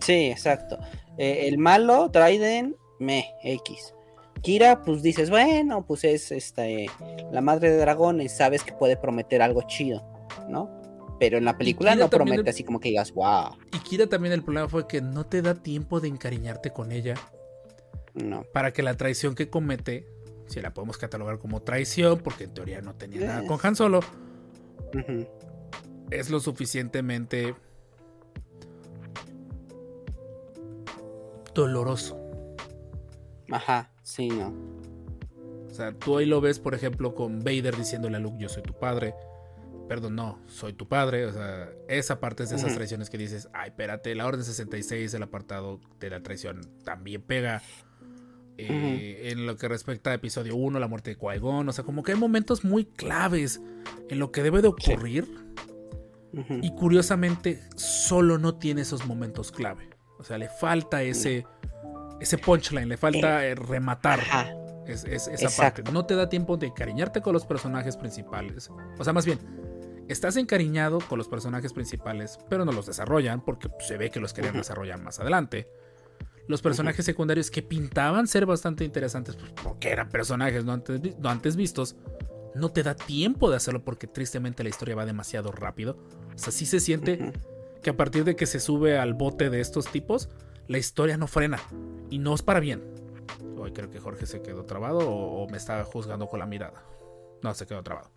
Sí, 0.00 0.26
exacto. 0.26 0.78
Eh, 1.16 1.48
el 1.48 1.58
malo, 1.58 2.10
Dryden, 2.10 2.76
me, 2.98 3.26
X. 3.42 3.93
Kira, 4.44 4.82
pues 4.82 5.02
dices, 5.02 5.30
bueno, 5.30 5.86
pues 5.86 6.04
es 6.04 6.30
este, 6.30 6.86
la 7.32 7.40
madre 7.40 7.70
de 7.70 7.78
dragones, 7.78 8.36
sabes 8.36 8.62
que 8.62 8.74
puede 8.74 8.96
prometer 8.96 9.40
algo 9.40 9.62
chido, 9.66 10.06
¿no? 10.48 10.70
Pero 11.18 11.38
en 11.38 11.46
la 11.46 11.56
película 11.56 11.94
no 11.94 12.10
promete 12.10 12.50
así 12.50 12.62
como 12.62 12.78
que 12.78 12.90
digas, 12.90 13.12
wow. 13.14 13.56
Y 13.72 13.78
Kira 13.78 14.06
también 14.06 14.34
el 14.34 14.44
problema 14.44 14.68
fue 14.68 14.86
que 14.86 15.00
no 15.00 15.24
te 15.24 15.40
da 15.40 15.54
tiempo 15.54 15.98
de 15.98 16.08
encariñarte 16.08 16.70
con 16.70 16.92
ella. 16.92 17.14
No. 18.12 18.44
Para 18.52 18.72
que 18.72 18.82
la 18.82 18.96
traición 18.96 19.34
que 19.34 19.48
comete 19.48 20.06
si 20.46 20.60
la 20.60 20.74
podemos 20.74 20.98
catalogar 20.98 21.38
como 21.38 21.62
traición, 21.62 22.18
porque 22.18 22.44
en 22.44 22.52
teoría 22.52 22.82
no 22.82 22.94
tenía 22.94 23.26
nada 23.26 23.46
con 23.46 23.58
Han 23.62 23.76
Solo, 23.76 24.00
es 26.10 26.28
lo 26.28 26.38
suficientemente 26.40 27.54
doloroso. 31.54 32.20
Ajá, 33.50 33.90
sí, 34.04 34.28
no. 34.28 34.54
O 35.66 35.74
sea, 35.74 35.92
tú 35.92 36.18
ahí 36.18 36.26
lo 36.26 36.40
ves, 36.40 36.60
por 36.60 36.72
ejemplo, 36.74 37.16
con 37.16 37.40
Vader 37.40 37.76
diciéndole 37.76 38.16
a 38.16 38.20
Luke, 38.20 38.36
yo 38.38 38.48
soy 38.48 38.62
tu 38.62 38.78
padre. 38.78 39.12
Perdón, 39.88 40.14
no, 40.14 40.38
soy 40.46 40.72
tu 40.72 40.86
padre. 40.86 41.26
O 41.26 41.32
sea, 41.32 41.68
esa 41.88 42.20
parte 42.20 42.44
es 42.44 42.50
de 42.50 42.56
esas 42.56 42.74
traiciones 42.74 43.10
que 43.10 43.18
dices, 43.18 43.48
ay, 43.52 43.70
espérate, 43.70 44.14
la 44.14 44.26
Orden 44.26 44.44
66, 44.44 45.12
el 45.14 45.22
apartado 45.24 45.80
de 45.98 46.10
la 46.10 46.22
traición, 46.22 46.60
también 46.84 47.22
pega. 47.22 47.60
Eh, 48.56 49.30
en 49.32 49.46
lo 49.46 49.56
que 49.56 49.66
respecta 49.66 50.10
a 50.10 50.14
episodio 50.14 50.54
1, 50.54 50.78
la 50.78 50.86
muerte 50.86 51.10
de 51.10 51.16
qui 51.16 51.26
O 51.26 51.72
sea, 51.72 51.82
como 51.82 52.04
que 52.04 52.12
hay 52.12 52.18
momentos 52.18 52.64
muy 52.64 52.84
claves 52.84 53.60
en 54.08 54.20
lo 54.20 54.30
que 54.30 54.44
debe 54.44 54.62
de 54.62 54.68
ocurrir. 54.68 55.26
Y 56.62 56.70
curiosamente, 56.74 57.62
solo 57.76 58.38
no 58.38 58.56
tiene 58.58 58.82
esos 58.82 59.06
momentos 59.06 59.50
clave. 59.50 59.90
O 60.18 60.24
sea, 60.24 60.38
le 60.38 60.48
falta 60.48 61.02
ese, 61.02 61.46
ese 62.24 62.38
punchline, 62.38 62.88
le 62.88 62.96
falta 62.96 63.46
eh, 63.46 63.54
rematar 63.54 64.20
esa 64.86 65.50
parte. 65.56 65.82
No 65.92 66.04
te 66.04 66.16
da 66.16 66.28
tiempo 66.28 66.56
de 66.56 66.66
encariñarte 66.66 67.22
con 67.22 67.32
los 67.32 67.46
personajes 67.46 67.96
principales. 67.96 68.70
O 68.98 69.04
sea, 69.04 69.12
más 69.12 69.24
bien, 69.24 69.38
estás 70.08 70.36
encariñado 70.36 70.98
con 70.98 71.18
los 71.18 71.28
personajes 71.28 71.72
principales, 71.72 72.38
pero 72.48 72.64
no 72.64 72.72
los 72.72 72.86
desarrollan 72.86 73.40
porque 73.42 73.68
se 73.80 73.96
ve 73.96 74.10
que 74.10 74.20
los 74.20 74.32
querían 74.32 74.54
desarrollar 74.54 75.00
más 75.00 75.20
adelante 75.20 75.68
los 76.46 76.62
personajes 76.62 77.04
secundarios 77.04 77.50
que 77.50 77.62
pintaban 77.62 78.26
ser 78.26 78.46
bastante 78.46 78.84
interesantes, 78.84 79.36
pues, 79.36 79.52
porque 79.62 79.90
eran 79.90 80.08
personajes 80.08 80.64
no 80.64 80.72
antes, 80.72 81.56
vistos, 81.56 81.96
no 82.54 82.70
te 82.70 82.82
da 82.82 82.94
tiempo 82.94 83.50
de 83.50 83.56
hacerlo 83.56 83.82
porque 83.82 84.06
tristemente 84.06 84.62
la 84.62 84.68
historia 84.68 84.94
va 84.94 85.06
demasiado 85.06 85.52
rápido. 85.52 85.98
O 86.34 86.38
sea, 86.38 86.52
sí 86.52 86.66
se 86.66 86.80
siente 86.80 87.32
que 87.82 87.90
a 87.90 87.96
partir 87.96 88.24
de 88.24 88.36
que 88.36 88.46
se 88.46 88.60
sube 88.60 88.98
al 88.98 89.14
bote 89.14 89.50
de 89.50 89.60
estos 89.60 89.86
tipos, 89.86 90.28
la 90.68 90.78
historia 90.78 91.16
no 91.16 91.26
frena. 91.26 91.60
Y 92.10 92.18
no 92.18 92.34
es 92.34 92.42
para 92.42 92.60
bien. 92.60 92.82
Hoy 93.58 93.72
creo 93.72 93.90
que 93.90 93.98
Jorge 93.98 94.26
se 94.26 94.42
quedó 94.42 94.64
trabado 94.64 94.98
o, 95.08 95.48
me 95.48 95.56
estaba 95.56 95.84
juzgando 95.84 96.26
con 96.28 96.38
la 96.38 96.46
mirada. 96.46 96.84
No, 97.42 97.54
se 97.54 97.66
quedó 97.66 97.82
trabado. 97.82 98.10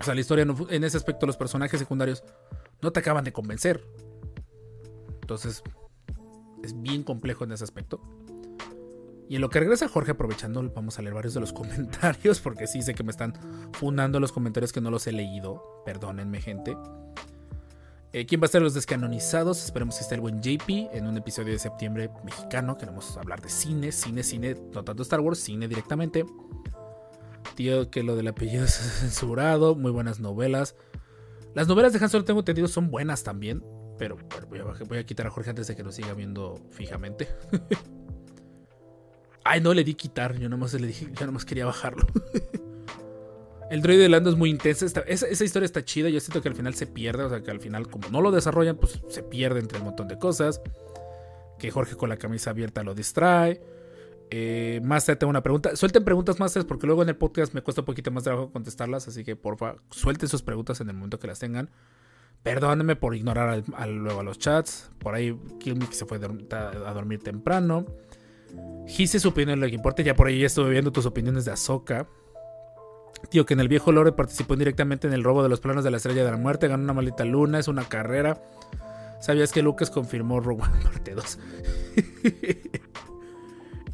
O 0.00 0.04
sea, 0.04 0.14
la 0.14 0.20
historia 0.20 0.46
en 0.70 0.84
ese 0.84 0.96
aspecto, 0.96 1.26
los 1.26 1.36
personajes 1.36 1.78
secundarios 1.78 2.24
no 2.80 2.92
te 2.92 3.00
acaban 3.00 3.24
de 3.24 3.32
convencer. 3.32 3.86
Entonces, 5.20 5.62
es 6.62 6.80
bien 6.80 7.04
complejo 7.04 7.44
en 7.44 7.52
ese 7.52 7.64
aspecto. 7.64 8.00
Y 9.28 9.36
en 9.36 9.40
lo 9.40 9.48
que 9.48 9.60
regresa 9.60 9.88
Jorge, 9.88 10.10
aprovechando, 10.10 10.62
vamos 10.74 10.98
a 10.98 11.02
leer 11.02 11.14
varios 11.14 11.34
de 11.34 11.40
los 11.40 11.52
comentarios, 11.54 12.40
porque 12.40 12.66
sí 12.66 12.82
sé 12.82 12.94
que 12.94 13.04
me 13.04 13.10
están 13.10 13.32
fundando 13.72 14.20
los 14.20 14.32
comentarios 14.32 14.72
que 14.72 14.80
no 14.80 14.90
los 14.90 15.06
he 15.06 15.12
leído. 15.12 15.82
Perdónenme, 15.86 16.40
gente. 16.40 16.76
Eh, 18.12 18.26
¿Quién 18.26 18.42
va 18.42 18.44
a 18.44 18.48
ser 18.48 18.60
los 18.60 18.74
descanonizados? 18.74 19.64
Esperemos 19.64 19.96
que 19.96 20.02
esté 20.02 20.16
el 20.16 20.20
buen 20.20 20.42
JP 20.42 20.68
en 20.92 21.06
un 21.06 21.16
episodio 21.16 21.52
de 21.52 21.58
septiembre 21.58 22.10
mexicano. 22.24 22.76
Queremos 22.76 23.16
hablar 23.16 23.40
de 23.40 23.48
cine, 23.48 23.90
cine, 23.90 24.22
cine, 24.22 24.54
no 24.74 24.84
tanto 24.84 25.02
Star 25.02 25.20
Wars, 25.20 25.38
cine 25.38 25.66
directamente. 25.66 26.26
Tío, 27.54 27.90
que 27.90 28.02
lo 28.02 28.14
del 28.14 28.28
apellido 28.28 28.64
es 28.66 28.74
censurado. 28.74 29.74
Muy 29.74 29.90
buenas 29.90 30.20
novelas. 30.20 30.76
Las 31.54 31.68
novelas 31.68 31.94
de 31.94 32.00
Han 32.00 32.10
Solo, 32.10 32.24
tengo 32.24 32.40
entendido, 32.40 32.68
son 32.68 32.90
buenas 32.90 33.24
también. 33.24 33.64
Pero 33.98 34.18
voy, 34.48 34.98
a, 34.98 35.04
quitar 35.04 35.26
a 35.26 35.30
Jorge 35.30 35.50
antes 35.50 35.66
de 35.66 35.76
que 35.76 35.82
nos 35.82 35.94
siga 35.94 36.12
viendo 36.12 36.60
fijamente. 36.70 37.28
Ay, 39.44 39.60
no 39.62 39.72
le 39.72 39.84
di 39.84 39.94
quitar, 39.94 40.38
yo 40.38 40.48
nomás 40.50 40.74
le 40.74 40.86
dije, 40.86 41.08
yo 41.18 41.26
nomás 41.26 41.44
quería 41.46 41.64
bajarlo. 41.64 42.06
El 43.72 43.80
droide 43.80 44.02
de 44.02 44.10
Lando 44.10 44.28
es 44.28 44.36
muy 44.36 44.50
intensa. 44.50 44.84
esa, 44.84 45.00
esa, 45.00 45.44
historia 45.44 45.64
está 45.64 45.82
chida. 45.82 46.10
Yo 46.10 46.20
siento 46.20 46.42
que 46.42 46.50
al 46.50 46.54
final 46.54 46.74
se 46.74 46.86
pierde. 46.86 47.24
O 47.24 47.30
sea, 47.30 47.42
que 47.42 47.50
al 47.50 47.58
final, 47.58 47.88
como 47.88 48.10
no 48.10 48.20
lo 48.20 48.30
desarrollan, 48.30 48.76
pues 48.76 49.00
se 49.08 49.22
pierde 49.22 49.60
entre 49.60 49.78
un 49.78 49.86
montón 49.86 50.08
de 50.08 50.18
cosas. 50.18 50.60
Que 51.58 51.70
Jorge 51.70 51.96
con 51.96 52.10
la 52.10 52.18
camisa 52.18 52.50
abierta 52.50 52.82
lo 52.82 52.94
distrae. 52.94 53.62
Eh, 54.30 54.82
Master, 54.84 55.16
tengo 55.16 55.30
una 55.30 55.42
pregunta. 55.42 55.74
Suelten 55.74 56.04
preguntas, 56.04 56.38
Masters, 56.38 56.66
porque 56.66 56.86
luego 56.86 57.02
en 57.02 57.08
el 57.08 57.16
podcast 57.16 57.54
me 57.54 57.62
cuesta 57.62 57.80
un 57.80 57.86
poquito 57.86 58.10
más 58.10 58.24
trabajo 58.24 58.52
contestarlas. 58.52 59.08
Así 59.08 59.24
que 59.24 59.36
porfa, 59.36 59.76
suelten 59.90 60.28
sus 60.28 60.42
preguntas 60.42 60.82
en 60.82 60.90
el 60.90 60.94
momento 60.94 61.18
que 61.18 61.28
las 61.28 61.38
tengan. 61.38 61.70
Perdónenme 62.42 62.94
por 62.94 63.14
ignorar 63.14 63.64
luego 63.88 64.20
a 64.20 64.22
los 64.22 64.38
chats. 64.38 64.90
Por 64.98 65.14
ahí 65.14 65.34
Kilmy 65.60 65.86
se 65.92 66.04
fue 66.04 66.18
a 66.18 66.92
dormir 66.92 67.20
temprano. 67.20 67.86
Gise 68.86 69.18
su 69.18 69.30
opinión 69.30 69.60
lo 69.60 69.66
que 69.66 69.74
importa. 69.74 70.02
Ya 70.02 70.14
por 70.14 70.26
ahí 70.26 70.44
estuve 70.44 70.68
viendo 70.68 70.92
tus 70.92 71.06
opiniones 71.06 71.46
de 71.46 71.52
Ahsoka. 71.52 72.06
Tío, 73.30 73.46
que 73.46 73.54
en 73.54 73.60
el 73.60 73.68
viejo 73.68 73.92
Lore 73.92 74.12
participó 74.12 74.56
directamente 74.56 75.06
en 75.06 75.12
el 75.12 75.24
robo 75.24 75.42
de 75.42 75.48
los 75.48 75.60
planos 75.60 75.84
de 75.84 75.90
la 75.90 75.96
Estrella 75.96 76.24
de 76.24 76.30
la 76.30 76.36
Muerte, 76.36 76.68
ganó 76.68 76.84
una 76.84 76.92
maldita 76.92 77.24
luna, 77.24 77.58
es 77.58 77.68
una 77.68 77.84
carrera. 77.84 78.42
¿Sabías 79.20 79.52
que 79.52 79.62
Lucas 79.62 79.90
confirmó 79.90 80.40
Rogue 80.40 80.64
One 80.64 80.82
parte 80.82 81.14
2? 81.14 81.38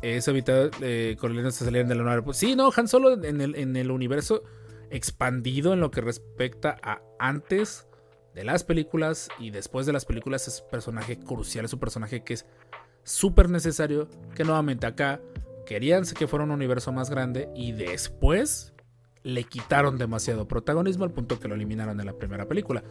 Eso 0.00 0.30
evitado 0.30 0.70
eh, 0.80 1.16
se 1.20 1.64
salieron 1.64 1.88
de 1.88 1.94
la 1.94 2.04
nave. 2.04 2.22
Sí, 2.32 2.56
no, 2.56 2.70
Han 2.74 2.88
Solo 2.88 3.12
en 3.22 3.40
el, 3.40 3.54
en 3.56 3.76
el 3.76 3.90
universo 3.90 4.42
expandido 4.90 5.72
en 5.72 5.80
lo 5.80 5.90
que 5.90 6.00
respecta 6.00 6.76
a 6.82 7.02
antes 7.18 7.86
de 8.34 8.44
las 8.44 8.64
películas 8.64 9.28
y 9.38 9.50
después 9.50 9.86
de 9.86 9.92
las 9.92 10.04
películas 10.04 10.48
es 10.48 10.62
un 10.62 10.70
personaje 10.70 11.18
crucial, 11.18 11.64
es 11.64 11.72
un 11.72 11.80
personaje 11.80 12.22
que 12.22 12.34
es 12.34 12.46
súper 13.02 13.50
necesario, 13.50 14.08
que 14.34 14.44
nuevamente 14.44 14.86
acá 14.86 15.20
querían 15.66 16.04
que 16.04 16.26
fuera 16.26 16.44
un 16.44 16.52
universo 16.52 16.92
más 16.92 17.10
grande 17.10 17.50
y 17.54 17.72
después 17.72 18.72
le 19.22 19.44
quitaron 19.44 19.98
demasiado 19.98 20.46
protagonismo 20.48 21.04
al 21.04 21.12
punto 21.12 21.38
que 21.38 21.48
lo 21.48 21.54
eliminaron 21.54 21.98
en 22.00 22.06
la 22.06 22.12
primera 22.14 22.46
película. 22.46 22.82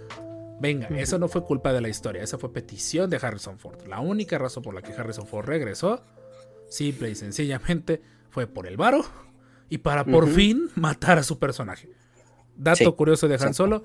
Venga, 0.59 0.87
eso 0.87 1.19
no 1.19 1.27
fue 1.27 1.43
culpa 1.43 1.71
de 1.71 1.81
la 1.81 1.89
historia, 1.89 2.23
esa 2.23 2.37
fue 2.37 2.51
petición 2.51 3.09
de 3.09 3.19
Harrison 3.21 3.59
Ford. 3.59 3.85
La 3.87 3.99
única 3.99 4.37
razón 4.37 4.63
por 4.63 4.73
la 4.73 4.81
que 4.81 4.91
Harrison 4.91 5.27
Ford 5.27 5.45
regresó, 5.45 6.03
simple 6.67 7.11
y 7.11 7.15
sencillamente, 7.15 8.01
fue 8.29 8.47
por 8.47 8.67
el 8.67 8.75
varo 8.75 9.05
y 9.69 9.79
para 9.79 10.03
por 10.03 10.27
fin 10.27 10.69
matar 10.75 11.19
a 11.19 11.23
su 11.23 11.37
personaje. 11.37 11.89
Dato 12.55 12.95
curioso 12.95 13.27
de 13.27 13.35
Han 13.35 13.53
Solo, 13.53 13.83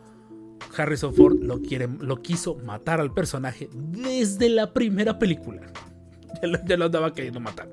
Harrison 0.77 1.15
Ford 1.15 1.39
lo, 1.41 1.61
quiere, 1.61 1.89
lo 2.01 2.23
quiso 2.23 2.55
matar 2.55 3.01
al 3.01 3.13
personaje 3.13 3.69
desde 3.73 4.49
la 4.49 4.73
primera 4.73 5.19
película. 5.19 5.63
Ya 6.67 6.77
lo, 6.77 6.87
andaba 6.87 7.13
queriendo 7.13 7.39
matar. 7.39 7.69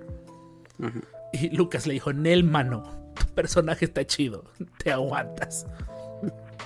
Y 1.32 1.50
Lucas 1.56 1.88
le 1.88 1.94
dijo, 1.94 2.14
Nel, 2.14 2.44
mano, 2.44 2.99
personaje 3.36 3.86
está 3.86 4.06
chido, 4.06 4.46
te 4.84 4.92
aguantas. 4.92 5.66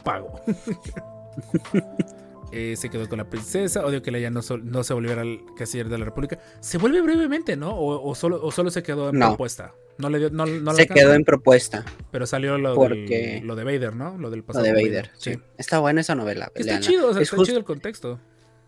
Pago. 0.04 0.42
Eh, 2.56 2.76
se 2.78 2.88
quedó 2.92 3.10
con 3.10 3.18
la 3.18 3.28
princesa. 3.28 3.84
Odio 3.84 4.04
que 4.04 4.16
ella 4.16 4.30
no, 4.30 4.42
no 4.62 4.84
se 4.84 4.94
volviera 4.94 5.22
al 5.22 5.42
canciller 5.58 5.90
de 5.90 5.98
la 5.98 6.06
República. 6.06 6.38
Se 6.60 6.78
vuelve 6.78 7.02
brevemente, 7.02 7.58
¿no? 7.58 7.76
O, 7.76 8.14
solo, 8.14 8.46
o 8.46 8.52
solo 8.52 8.70
se 8.70 8.84
quedó 8.84 9.10
en 9.10 9.18
propuesta. 9.18 9.74
No 9.98 10.08
le 10.10 10.20
dio, 10.20 10.30
no, 10.30 10.46
se 10.76 10.86
quedó 10.86 11.16
en 11.16 11.24
propuesta. 11.24 11.84
Pero 12.12 12.28
salió 12.28 12.60
lo, 12.60 12.76
lo 12.76 13.56
de 13.56 13.64
Vader, 13.64 13.96
¿no? 13.96 14.20
Lo 14.20 14.30
del 14.30 14.44
pasado. 14.44 14.68
Lo 14.68 14.72
de 14.72 14.84
Vader, 14.84 15.10
sí. 15.18 15.40
Está 15.58 15.80
buena 15.80 16.02
esa 16.02 16.14
novela. 16.14 16.52
Está 16.54 16.80
chido, 16.80 17.10
o 17.10 17.14
sea, 17.14 17.24
está 17.24 17.38
chido 17.44 17.58
el 17.58 17.64
contexto. 17.64 18.20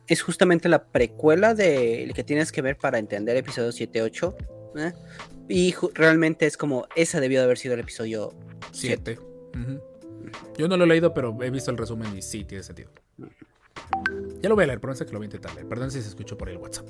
Es 0.08 0.24
justamente 0.24 0.68
la 0.68 0.86
precuela 0.86 1.54
de 1.54 2.12
que 2.16 2.24
tienes 2.24 2.52
que 2.52 2.64
ver 2.64 2.78
para 2.78 2.98
entender 2.98 3.38
episodio 3.38 3.70
7-8. 3.70 4.36
¿Eh? 4.78 4.94
Y 5.48 5.74
realmente 5.94 6.46
es 6.46 6.58
como, 6.58 6.88
esa 6.96 7.20
debió 7.20 7.40
de 7.40 7.46
haber 7.46 7.58
sido 7.58 7.74
el 7.76 7.82
episodio 7.82 8.34
7. 8.72 9.20
Yo 10.58 10.68
no 10.68 10.78
lo 10.78 10.86
he 10.86 10.88
leído, 10.88 11.14
pero 11.14 11.38
he 11.42 11.50
visto 11.50 11.72
el 11.72 11.78
resumen 11.78 12.18
y 12.18 12.22
sí, 12.22 12.44
tiene 12.44 12.64
sentido. 12.64 12.92
Ya 14.42 14.50
lo 14.50 14.56
voy 14.56 14.64
a 14.64 14.68
leer, 14.68 14.80
sé 14.96 15.06
que 15.06 15.12
lo 15.12 15.20
voy 15.20 15.26
a 15.26 15.28
intentar 15.28 15.54
leer. 15.54 15.68
Perdón 15.68 15.92
si 15.92 16.02
se 16.02 16.10
escuchó 16.10 16.38
por 16.38 16.50
el 16.50 16.58
WhatsApp. 16.58 16.88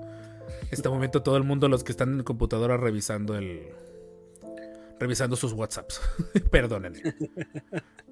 este 0.70 0.88
momento 0.88 1.22
todo 1.22 1.36
el 1.36 1.44
mundo, 1.44 1.68
los 1.68 1.84
que 1.84 1.92
están 1.92 2.14
en 2.14 2.22
computadora 2.22 2.76
revisando 2.76 3.36
el... 3.36 3.68
Revisando 4.98 5.36
sus 5.36 5.52
WhatsApps. 5.52 6.00
Perdónenme. 6.50 7.02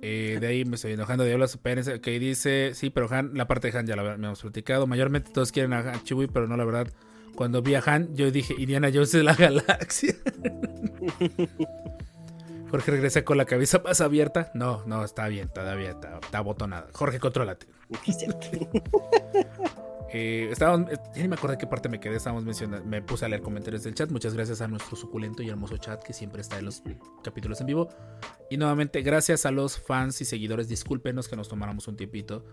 Eh, 0.02 0.36
de 0.38 0.46
ahí 0.46 0.66
me 0.66 0.76
estoy 0.76 0.92
enojando. 0.92 1.24
Diablos, 1.24 1.52
espérense. 1.52 1.98
Que 2.02 2.18
dice, 2.18 2.72
sí, 2.74 2.90
pero 2.90 3.08
Han, 3.10 3.32
la 3.34 3.46
parte 3.46 3.70
de 3.70 3.78
Han 3.78 3.86
ya 3.86 3.96
la 3.96 4.14
hemos 4.14 4.42
platicado. 4.42 4.86
Mayormente 4.86 5.30
todos 5.32 5.50
quieren 5.50 5.72
a 5.72 5.78
Han 5.78 6.04
Chewie, 6.04 6.28
pero 6.28 6.46
no, 6.46 6.58
la 6.58 6.64
verdad. 6.66 6.88
Cuando 7.34 7.62
vi 7.62 7.74
a 7.74 7.82
Han, 7.84 8.14
yo 8.14 8.30
dije, 8.30 8.54
Indiana 8.58 8.90
Jones 8.92 9.12
de 9.12 9.22
la 9.22 9.34
galaxia. 9.38 10.14
Jorge 12.70 12.90
regresa 12.90 13.24
con 13.24 13.36
la 13.36 13.44
cabeza 13.44 13.80
más 13.84 14.00
abierta. 14.00 14.50
No, 14.54 14.82
no, 14.86 15.04
está 15.04 15.28
bien, 15.28 15.48
todavía 15.48 15.90
está, 15.90 16.18
está 16.22 16.40
botonada. 16.40 16.88
Jorge, 16.92 17.20
contrólate. 17.20 17.66
eh, 20.12 20.48
estábamos, 20.50 20.90
eh, 20.90 20.96
ya 21.14 21.22
ni 21.22 21.28
me 21.28 21.36
acordé 21.36 21.56
qué 21.56 21.68
parte 21.68 21.88
me 21.88 22.00
quedé. 22.00 22.16
Estábamos 22.16 22.44
mencionando, 22.44 22.84
me 22.84 23.00
puse 23.00 23.24
a 23.24 23.28
leer 23.28 23.42
comentarios 23.42 23.84
del 23.84 23.94
chat. 23.94 24.10
Muchas 24.10 24.34
gracias 24.34 24.60
a 24.60 24.66
nuestro 24.66 24.96
suculento 24.96 25.42
y 25.42 25.50
hermoso 25.50 25.76
chat 25.76 26.02
que 26.02 26.12
siempre 26.12 26.40
está 26.40 26.58
en 26.58 26.64
los 26.64 26.82
capítulos 27.22 27.60
en 27.60 27.68
vivo. 27.68 27.90
Y 28.50 28.56
nuevamente, 28.56 29.02
gracias 29.02 29.46
a 29.46 29.52
los 29.52 29.78
fans 29.78 30.20
y 30.20 30.24
seguidores. 30.24 30.68
Discúlpenos 30.68 31.28
que 31.28 31.36
nos 31.36 31.48
tomáramos 31.48 31.86
un 31.86 31.96
tiempito 31.96 32.44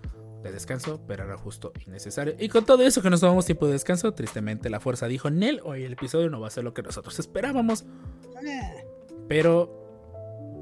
de 0.44 0.52
descanso, 0.52 1.02
pero 1.08 1.24
era 1.24 1.38
justo 1.38 1.72
y 1.86 1.90
necesario. 1.90 2.36
Y 2.40 2.50
con 2.50 2.66
todo 2.66 2.84
eso 2.84 3.02
que 3.02 3.10
nos 3.10 3.20
tomamos 3.20 3.46
tiempo 3.46 3.68
de 3.68 3.74
descanso, 3.74 4.14
tristemente 4.14 4.70
la 4.70 4.80
fuerza 4.80 5.08
dijo: 5.08 5.30
Nel, 5.30 5.62
hoy 5.64 5.84
el 5.84 5.94
episodio 5.94 6.30
no 6.30 6.40
va 6.40 6.48
a 6.48 6.52
ser 6.52 6.64
lo 6.64 6.74
que 6.74 6.82
nosotros 6.82 7.18
esperábamos. 7.20 7.86
Eh. 8.46 8.86
Pero 9.28 9.82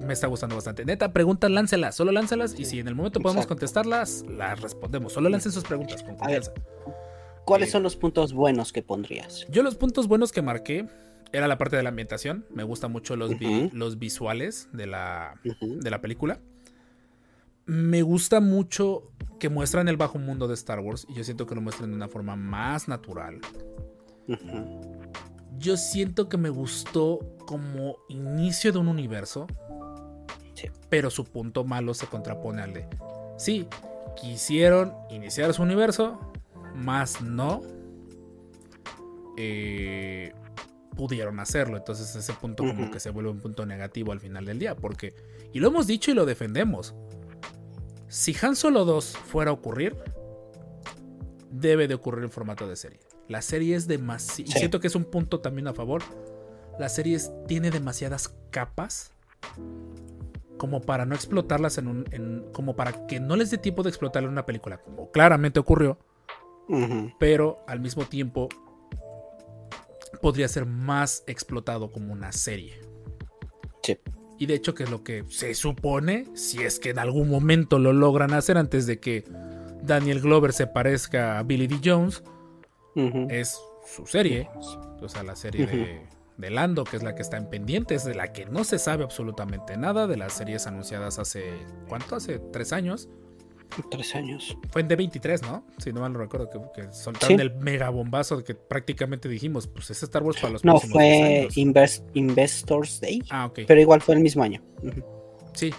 me 0.02 0.14
está 0.14 0.28
gustando 0.28 0.56
bastante. 0.56 0.86
Neta, 0.86 1.12
preguntas, 1.12 1.52
láncelas, 1.52 1.96
solo 1.96 2.12
láncelas 2.12 2.58
y 2.58 2.66
si 2.66 2.80
en 2.80 2.88
el 2.88 2.96
momento 2.96 3.20
podemos 3.20 3.48
contestarlas, 3.48 4.26
las 4.28 4.60
respondemos. 4.62 5.14
Solo 5.14 5.30
lancen 5.30 5.52
sus 5.52 5.64
preguntas 5.64 6.04
con 6.04 6.16
confianza. 6.16 6.54
¿Cuáles 7.46 7.70
eh, 7.70 7.72
son 7.72 7.84
los 7.84 7.96
puntos 7.96 8.34
buenos 8.34 8.72
que 8.72 8.82
pondrías? 8.84 9.46
Yo 9.50 9.64
los 9.64 9.76
puntos 9.76 10.08
buenos 10.08 10.32
que 10.32 10.42
marqué 10.42 10.88
era 11.32 11.48
la 11.48 11.58
parte 11.58 11.76
de 11.76 11.84
la 11.84 11.90
ambientación. 11.90 12.46
Me 12.50 12.64
gustan 12.64 12.92
mucho 12.92 13.16
los, 13.16 13.32
los 13.74 14.00
visuales 14.00 14.70
de 14.72 14.88
la, 14.88 15.40
de 15.44 15.90
la 15.90 16.02
película. 16.02 16.40
Me 17.70 18.02
gusta 18.02 18.40
mucho 18.40 19.12
que 19.40 19.48
muestran 19.48 19.88
el 19.88 19.96
bajo 19.96 20.18
mundo 20.18 20.48
de 20.48 20.56
Star 20.56 20.80
Wars 20.80 21.06
y 21.08 21.14
yo 21.14 21.24
siento 21.24 21.46
que 21.46 21.56
lo 21.56 21.62
muestran 21.62 21.92
de 21.92 21.96
una 21.96 22.08
forma 22.08 22.36
más 22.36 22.88
natural. 22.88 23.40
Yo 25.58 25.78
siento 25.78 26.30
que 26.30 26.38
me 26.38 26.50
gustó 26.50 27.20
como 27.46 27.98
inicio 28.10 28.72
de 28.72 28.80
un 28.80 28.88
universo 28.88 29.48
pero 30.90 31.10
su 31.10 31.24
punto 31.26 31.64
malo 31.64 31.94
se 31.94 32.08
contrapone 32.08 32.62
al 32.62 32.74
de, 32.74 32.88
sí, 33.38 33.68
quisieron 34.20 34.94
iniciar 35.10 35.54
su 35.54 35.62
universo, 35.62 36.20
más 36.76 37.22
no 37.22 37.62
eh, 39.38 40.34
pudieron 40.96 41.40
hacerlo. 41.40 41.78
Entonces 41.78 42.16
ese 42.16 42.34
punto 42.34 42.66
como 42.66 42.92
que 42.92 43.00
se 43.00 43.12
vuelve 43.12 43.30
un 43.30 43.40
punto 43.40 43.66
negativo 43.66 44.12
al 44.12 44.20
final 44.20 44.46
del 44.46 44.60
día, 44.60 44.76
porque, 44.76 45.14
y 45.54 45.60
lo 45.60 45.68
hemos 45.68 45.88
dicho 45.88 46.12
y 46.12 46.16
lo 46.16 46.26
defendemos, 46.26 46.96
si 48.10 48.36
Han 48.42 48.56
Solo 48.56 48.84
2 48.84 49.06
fuera 49.18 49.52
a 49.52 49.54
ocurrir, 49.54 49.96
debe 51.52 51.88
de 51.88 51.94
ocurrir 51.94 52.24
en 52.24 52.32
formato 52.32 52.68
de 52.68 52.76
serie. 52.76 53.00
La 53.28 53.42
serie 53.42 53.76
es 53.76 53.88
demasiado... 53.88 54.50
Y 54.50 54.54
siento 54.54 54.80
que 54.80 54.88
es 54.88 54.96
un 54.96 55.06
punto 55.06 55.40
también 55.40 55.68
a 55.68 55.74
favor. 55.74 56.02
La 56.80 56.90
serie 56.90 57.18
tiene 57.48 57.72
demasiadas 57.72 58.36
capas 58.50 59.14
como 60.58 60.82
para 60.82 61.06
no 61.06 61.16
explotarlas 61.16 61.78
en 61.78 61.88
un. 61.88 62.50
como 62.52 62.76
para 62.76 63.08
que 63.08 63.20
no 63.20 63.36
les 63.36 63.50
dé 63.50 63.58
tiempo 63.58 63.82
de 63.82 63.90
explotarla 63.90 64.28
en 64.28 64.34
una 64.34 64.46
película, 64.46 64.78
como 64.78 65.10
claramente 65.10 65.60
ocurrió. 65.60 65.98
Pero 67.18 67.64
al 67.68 67.80
mismo 67.80 68.06
tiempo 68.06 68.48
podría 70.22 70.48
ser 70.48 70.68
más 70.68 71.24
explotado 71.26 71.92
como 71.92 72.14
una 72.14 72.32
serie. 72.32 72.80
Sí. 73.82 73.98
Y 74.40 74.46
de 74.46 74.56
hecho, 74.56 74.74
que 74.74 74.84
es 74.84 74.90
lo 74.90 75.04
que 75.04 75.26
se 75.28 75.54
supone, 75.54 76.26
si 76.34 76.64
es 76.64 76.80
que 76.80 76.90
en 76.90 77.00
algún 77.00 77.30
momento 77.30 77.78
lo 77.78 77.94
logran 77.94 78.34
hacer 78.34 78.58
antes 78.58 78.88
de 78.88 79.00
que 79.00 79.26
Daniel 79.84 80.22
Glover 80.22 80.54
se 80.54 80.66
parezca 80.66 81.38
a 81.38 81.44
Billy 81.44 81.68
D. 81.68 81.80
Jones, 81.84 82.24
es 83.30 83.60
su 83.86 84.06
serie. 84.08 84.50
O 85.02 85.08
sea, 85.08 85.24
la 85.24 85.36
serie 85.36 85.68
de 85.68 86.20
de 86.40 86.50
Lando, 86.50 86.86
que 86.86 86.96
es 86.96 87.04
la 87.04 87.16
que 87.16 87.22
está 87.22 87.36
en 87.36 87.50
pendientes, 87.50 88.06
de 88.06 88.16
la 88.16 88.32
que 88.32 88.46
no 88.46 88.64
se 88.64 88.80
sabe 88.80 89.04
absolutamente 89.04 89.76
nada, 89.76 90.08
de 90.08 90.16
las 90.16 90.34
series 90.34 90.68
anunciadas 90.68 91.20
hace, 91.20 91.44
¿cuánto? 91.90 92.16
Hace 92.16 92.40
tres 92.40 92.72
años. 92.72 93.10
Tres 93.92 94.16
años. 94.16 94.58
Fue 94.72 94.82
en 94.82 94.90
D23, 94.90 95.42
¿no? 95.44 95.64
Si 95.78 95.94
no 95.94 96.02
mal 96.02 96.14
no 96.14 96.20
recuerdo, 96.20 96.50
que, 96.74 96.92
soltaron 96.92 97.40
el 97.40 97.56
mega 97.56 97.90
bombazo 97.90 98.44
que 98.44 98.56
prácticamente 98.56 99.30
dijimos, 99.30 99.68
pues 99.68 99.90
es 99.92 100.04
Star 100.04 100.24
Wars 100.24 100.40
para 100.40 100.54
los 100.54 100.66
No, 100.66 100.80
fue 100.80 101.48
Investors 101.56 103.00
Day. 103.00 103.24
Ah, 103.30 103.46
ok. 103.46 103.62
Pero 103.68 103.80
igual 103.80 104.02
fue 104.02 104.16
el 104.16 104.22
mismo 104.22 104.44
año. 104.44 104.62
Sí. 105.54 105.72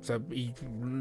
O 0.00 0.04
sea, 0.04 0.20
y 0.30 0.52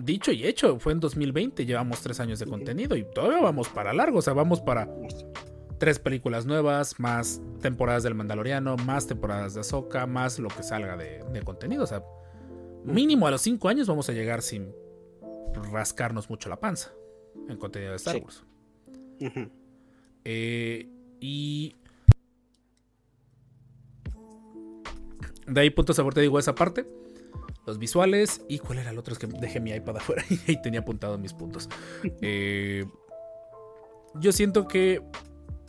dicho 0.04 0.32
y 0.32 0.46
hecho, 0.46 0.80
fue 0.80 0.94
en 0.94 1.00
2020, 1.00 1.66
llevamos 1.66 2.02
tres 2.02 2.20
años 2.20 2.40
de 2.40 2.46
contenido 2.46 2.96
y 2.96 3.04
todavía 3.04 3.42
vamos 3.42 3.70
para 3.70 3.94
largo, 3.94 4.20
o 4.20 4.22
sea, 4.22 4.34
vamos 4.34 4.60
para 4.60 4.90
tres 5.78 6.00
películas 6.00 6.46
nuevas, 6.46 7.00
más 7.00 7.42
temporadas 7.62 8.04
del 8.04 8.16
Mandaloriano, 8.16 8.76
más 8.78 9.08
temporadas 9.08 9.54
de 9.54 9.62
Ahsoka, 9.62 10.08
más 10.08 10.40
lo 10.40 10.50
que 10.50 10.64
salga 10.64 10.98
de, 10.98 11.42
contenido. 11.44 11.84
O 11.84 11.88
sea, 11.88 12.04
mínimo 12.84 13.28
a 13.28 13.32
los 13.32 13.42
5 13.42 13.70
años 13.70 13.88
vamos 13.88 14.10
a 14.10 14.14
llegar 14.14 14.42
sin 14.42 14.74
rascarnos 15.72 16.30
mucho 16.30 16.50
la 16.50 16.60
panza 16.60 16.92
en 17.50 17.58
contenido 17.58 17.92
de 17.92 17.98
Star 17.98 18.16
Sí. 18.16 18.22
Wars. 18.22 18.44
Eh, 20.26 20.90
y 21.20 21.76
de 25.48 25.62
ahí 25.62 25.70
puntos 25.70 25.98
a 25.98 26.02
favor 26.02 26.14
te 26.14 26.22
digo 26.22 26.38
esa 26.40 26.56
parte. 26.56 26.86
Los 27.66 27.80
visuales 27.80 28.42
y 28.48 28.60
cuál 28.60 28.80
era 28.80 28.92
el 28.92 28.98
otro 28.98 29.14
es 29.14 29.20
que 29.20 29.28
dejé 29.28 29.60
mi 29.60 29.72
iPad 29.72 29.98
afuera 29.98 30.24
y 30.30 30.40
ahí 30.52 30.62
tenía 30.62 30.82
apuntado 30.82 31.18
mis 31.18 31.34
puntos. 31.34 31.70
Eh, 32.22 32.86
yo 34.16 34.32
siento 34.32 34.68
que 34.68 35.02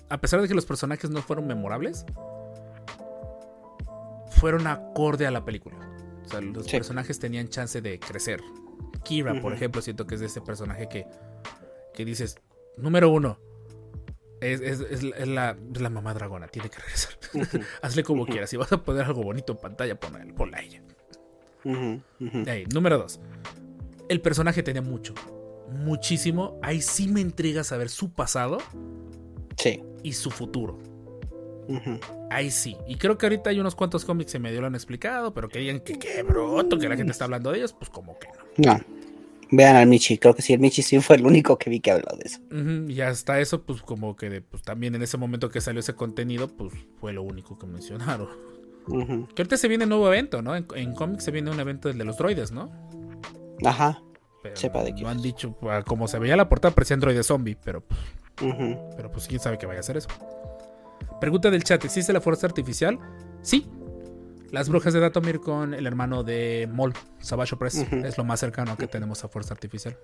a 0.09 0.18
pesar 0.20 0.41
de 0.41 0.49
que 0.49 0.55
los 0.55 0.64
personajes 0.66 1.11
no 1.11 1.20
fueron 1.22 1.47
memorables, 1.47 2.07
fueron 4.30 4.66
acorde 4.66 5.26
a 5.26 5.30
la 5.30 5.45
película. 5.45 5.76
O 6.24 6.28
sea, 6.30 6.41
los 6.41 6.66
Sí. 6.66 6.72
personajes 6.72 7.18
tenían 7.18 7.49
chance 7.49 7.80
de 7.80 7.99
crecer. 7.99 8.41
Kira, 9.05 9.40
por 9.40 9.53
ejemplo, 9.53 9.80
siento 9.82 10.07
que 10.07 10.14
es 10.14 10.20
de 10.20 10.26
ese 10.26 10.40
personaje 10.40 10.88
que, 10.88 11.07
que 11.94 12.05
dices, 12.05 12.36
número 12.76 13.11
uno, 13.11 13.38
es, 14.40 14.61
es- 14.61 14.80
es 14.80 15.03
la- 15.03 15.16
es 15.16 15.28
la, 15.28 15.57
es 15.74 15.80
la 15.80 15.90
mamá 15.90 16.14
dragona, 16.14 16.46
tiene 16.49 16.68
que 16.70 16.78
regresar. 16.78 17.14
Hazle 17.82 18.05
como 18.05 18.26
quieras. 18.26 18.51
Si 18.51 18.57
vas 18.57 18.70
a 18.72 18.82
poner 18.82 19.05
algo 19.05 19.22
bonito 19.22 19.53
en 19.53 19.59
pantalla, 19.59 19.99
ponla, 19.99 20.24
ponla 20.36 20.59
a 20.59 20.62
ella. 20.62 20.82
Ahí, 22.46 22.64
número 22.72 22.99
dos. 22.99 23.20
El 24.09 24.20
personaje 24.20 24.62
tenía 24.62 24.80
mucho, 24.82 25.14
muchísimo. 25.70 26.59
Ahí 26.62 26.80
sí 26.80 27.09
me 27.09 27.20
intriga 27.20 27.64
saber 27.64 27.88
su 27.90 28.12
pasado 28.12 28.59
Sí. 29.57 29.82
y 30.03 30.12
su 30.12 30.30
futuro. 30.30 30.78
Ahí 32.30 32.51
sí. 32.51 32.76
Y 32.86 32.96
creo 32.96 33.18
que 33.18 33.26
ahorita 33.26 33.51
hay 33.51 33.61
unos 33.61 33.74
cuantos 33.74 34.05
cómics 34.07 34.32
que 34.32 34.38
medio 34.38 34.61
lo 34.62 34.68
han 34.68 34.74
explicado, 34.74 35.34
pero 35.34 35.49
que 35.51 35.59
digan 35.59 35.80
que 35.80 35.99
qué 35.99 36.22
broto, 36.22 36.78
que 36.78 36.88
la 36.88 36.96
gente 36.96 37.12
está 37.12 37.24
hablando 37.24 37.51
de 37.51 37.59
ellos, 37.59 37.74
pues 37.74 37.90
como 37.90 38.18
que 38.18 38.28
no. 38.59 38.78
Vean 39.50 39.76
al 39.76 39.86
Michi, 39.86 40.18
creo 40.18 40.34
que 40.34 40.42
sí, 40.42 40.52
el 40.52 40.61
Michi 40.61 40.82
sí 40.82 41.00
fue 41.00 41.16
el 41.16 41.24
único 41.24 41.56
que 41.56 41.70
vi 41.70 41.80
que 41.80 41.90
habló 41.90 42.14
de 42.18 42.24
eso. 42.26 42.38
Ujú, 42.52 42.90
Y 42.90 43.00
hasta 43.00 43.40
eso, 43.40 43.62
pues 43.62 43.80
como 43.80 44.14
que 44.14 44.28
de- 44.28 44.42
pues, 44.42 44.62
también 44.62 44.94
en 44.94 45.00
ese 45.02 45.16
momento 45.16 45.48
que 45.48 45.62
salió 45.62 45.80
ese 45.80 45.94
contenido, 45.94 46.48
pues 46.48 46.74
fue 47.00 47.14
lo 47.14 47.22
único 47.22 47.59
que 47.59 47.66
mencionaron. 47.66 48.28
Ujú. 48.88 49.26
Que 49.34 49.40
ahorita 49.42 49.56
se 49.56 49.68
viene 49.68 49.84
un 49.84 49.90
nuevo 49.90 50.06
evento, 50.09 50.42
¿no? 50.42 50.54
En, 50.54 50.66
en 50.74 50.94
cómics 50.94 51.24
se 51.24 51.30
viene 51.30 51.50
un 51.50 51.59
evento 51.61 51.88
del 51.88 51.96
de 51.96 52.04
los 52.04 52.18
droides, 52.18 52.52
¿no? 52.52 52.70
Ajá. 53.64 54.02
Pero 54.42 54.54
Sepa 54.56 54.84
de 54.84 54.94
qué 54.94 55.02
no 55.02 55.09
han 55.09 55.22
dicho, 55.22 55.56
ah, 55.62 55.82
como 55.86 56.09
se 56.09 56.18
veía 56.18 56.36
la 56.36 56.48
portada, 56.50 56.74
parecía 56.74 56.94
androide 56.94 57.22
zombie, 57.22 57.56
pero, 57.64 57.80
pues, 57.80 57.98
Ujú. 58.42 58.76
pero 58.96 59.11
pues 59.11 59.26
quién 59.28 59.40
sabe 59.40 59.56
que 59.59 59.64
vaya 59.66 59.80
a 59.80 59.82
ser 59.82 59.96
eso. 59.96 60.09
Pregunta 61.20 61.50
del 61.50 61.64
chat, 61.64 61.82
¿existe 61.84 62.12
la 62.12 62.20
fuerza 62.20 62.46
artificial? 62.46 62.98
Sí. 63.42 63.66
Las 64.51 64.68
brujas 64.68 64.94
de 64.94 65.01
Datomir 65.01 65.40
con 65.40 65.74
el 65.74 65.86
hermano 65.86 66.22
de 66.22 66.68
Mol, 66.72 66.94
Savage 67.20 67.57
Press, 67.57 67.86
es 67.92 68.16
lo 68.16 68.24
más 68.24 68.40
cercano 68.40 68.76
que 68.76 68.86
tenemos 68.86 69.22
a 69.24 69.28
fuerza 69.28 69.55
artificial. 69.55 69.99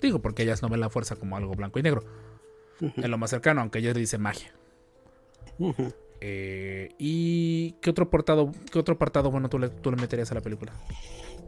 Digo, 0.00 0.20
porque 0.20 0.42
ellas 0.42 0.62
no 0.62 0.68
ven 0.68 0.80
la 0.80 0.90
fuerza 0.90 1.16
como 1.16 1.36
algo 1.36 1.54
blanco 1.54 1.78
y 1.78 1.82
negro. 1.82 2.02
Ujú. 2.80 3.00
Es 3.00 3.08
lo 3.08 3.18
más 3.18 3.30
cercano, 3.30 3.60
aunque 3.60 3.78
ella 3.78 3.92
le 3.92 4.00
dice 4.00 4.18
magia. 4.18 4.52
Eh, 6.20 6.90
¿Y 6.98 7.72
qué 7.80 7.90
otro 7.90 8.06
apartado, 8.06 8.50
qué 8.72 8.78
otro 8.78 8.94
apartado 8.94 9.30
bueno 9.30 9.48
tú 9.48 9.58
le, 9.58 9.68
tú 9.68 9.90
le 9.90 9.96
meterías 9.96 10.30
a 10.32 10.34
la 10.34 10.40
película? 10.40 10.72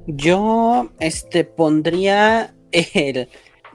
Yo, 0.07 0.91
este, 1.01 1.45
pondría 1.45 2.55
el 2.72 3.28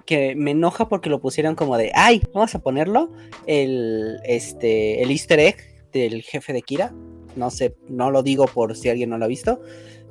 que 0.05 0.35
me 0.35 0.51
enoja 0.51 0.89
porque 0.89 1.09
lo 1.09 1.21
pusieron 1.21 1.55
como 1.55 1.77
de, 1.77 1.91
ay, 1.95 2.21
vamos 2.33 2.55
a 2.55 2.59
ponerlo, 2.59 3.11
el, 3.45 4.19
este, 4.23 5.01
el 5.01 5.11
easter 5.11 5.39
egg 5.39 5.57
del 5.91 6.21
jefe 6.23 6.53
de 6.53 6.61
Kira. 6.61 6.93
No 7.35 7.49
sé, 7.49 7.75
no 7.89 8.11
lo 8.11 8.23
digo 8.23 8.45
por 8.45 8.75
si 8.75 8.89
alguien 8.89 9.09
no 9.09 9.17
lo 9.17 9.25
ha 9.25 9.27
visto. 9.27 9.61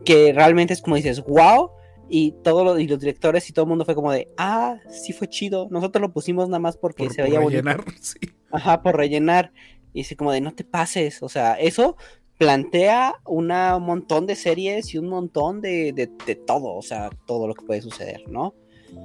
Que 0.04 0.32
realmente 0.32 0.72
es 0.74 0.82
como 0.82 0.96
dices, 0.96 1.22
wow. 1.24 1.70
Y 2.08 2.32
todos 2.42 2.64
los, 2.64 2.76
los 2.90 2.98
directores 3.00 3.48
y 3.48 3.52
todo 3.52 3.64
el 3.64 3.68
mundo 3.70 3.84
fue 3.84 3.94
como 3.94 4.12
de, 4.12 4.28
ah, 4.36 4.76
sí 4.90 5.12
fue 5.12 5.28
chido. 5.28 5.68
Nosotros 5.70 6.02
lo 6.02 6.12
pusimos 6.12 6.48
nada 6.48 6.58
más 6.58 6.76
porque 6.76 7.04
Por- 7.04 7.12
se 7.14 7.22
por 7.22 7.28
veía 7.30 7.40
bonito. 7.40 7.62
rellenar, 7.62 7.84
sí. 8.00 8.18
Ajá, 8.50 8.82
por 8.82 8.96
rellenar. 8.96 9.52
Y 9.94 10.02
así 10.02 10.16
como 10.16 10.32
de 10.32 10.40
no 10.40 10.52
te 10.54 10.64
pases. 10.64 11.22
O 11.22 11.28
sea, 11.28 11.54
eso 11.54 11.96
plantea 12.38 13.14
una- 13.24 13.76
un 13.76 13.84
montón 13.84 14.26
de 14.26 14.34
series 14.36 14.92
y 14.94 14.98
un 14.98 15.08
montón 15.08 15.60
de, 15.60 15.92
de- 15.92 16.10
de 16.26 16.34
todo. 16.34 16.74
O 16.74 16.82
sea, 16.82 17.10
todo 17.26 17.46
lo 17.46 17.54
que 17.54 17.64
puede 17.64 17.80
suceder, 17.82 18.24
¿no? 18.28 18.54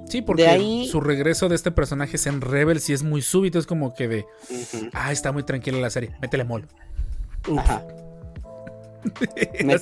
Sí, 0.06 0.20
porque 0.20 0.46
ahí- 0.46 0.86
su 0.86 1.00
regreso 1.00 1.48
de 1.48 1.54
este 1.54 1.70
personaje 1.70 2.16
es 2.16 2.26
en 2.26 2.40
Rebels 2.42 2.90
y 2.90 2.92
es 2.92 3.02
muy 3.02 3.22
súbito. 3.22 3.58
Es 3.58 3.66
como 3.66 3.94
que 3.94 4.08
de, 4.08 4.26
ah, 4.92 5.12
está 5.12 5.32
muy 5.32 5.44
tranquila 5.44 5.78
la 5.78 5.88
serie. 5.88 6.10
Métele 6.20 6.44
mol. 6.44 6.66
Ajá, 7.56 7.86
Lo 9.64 9.78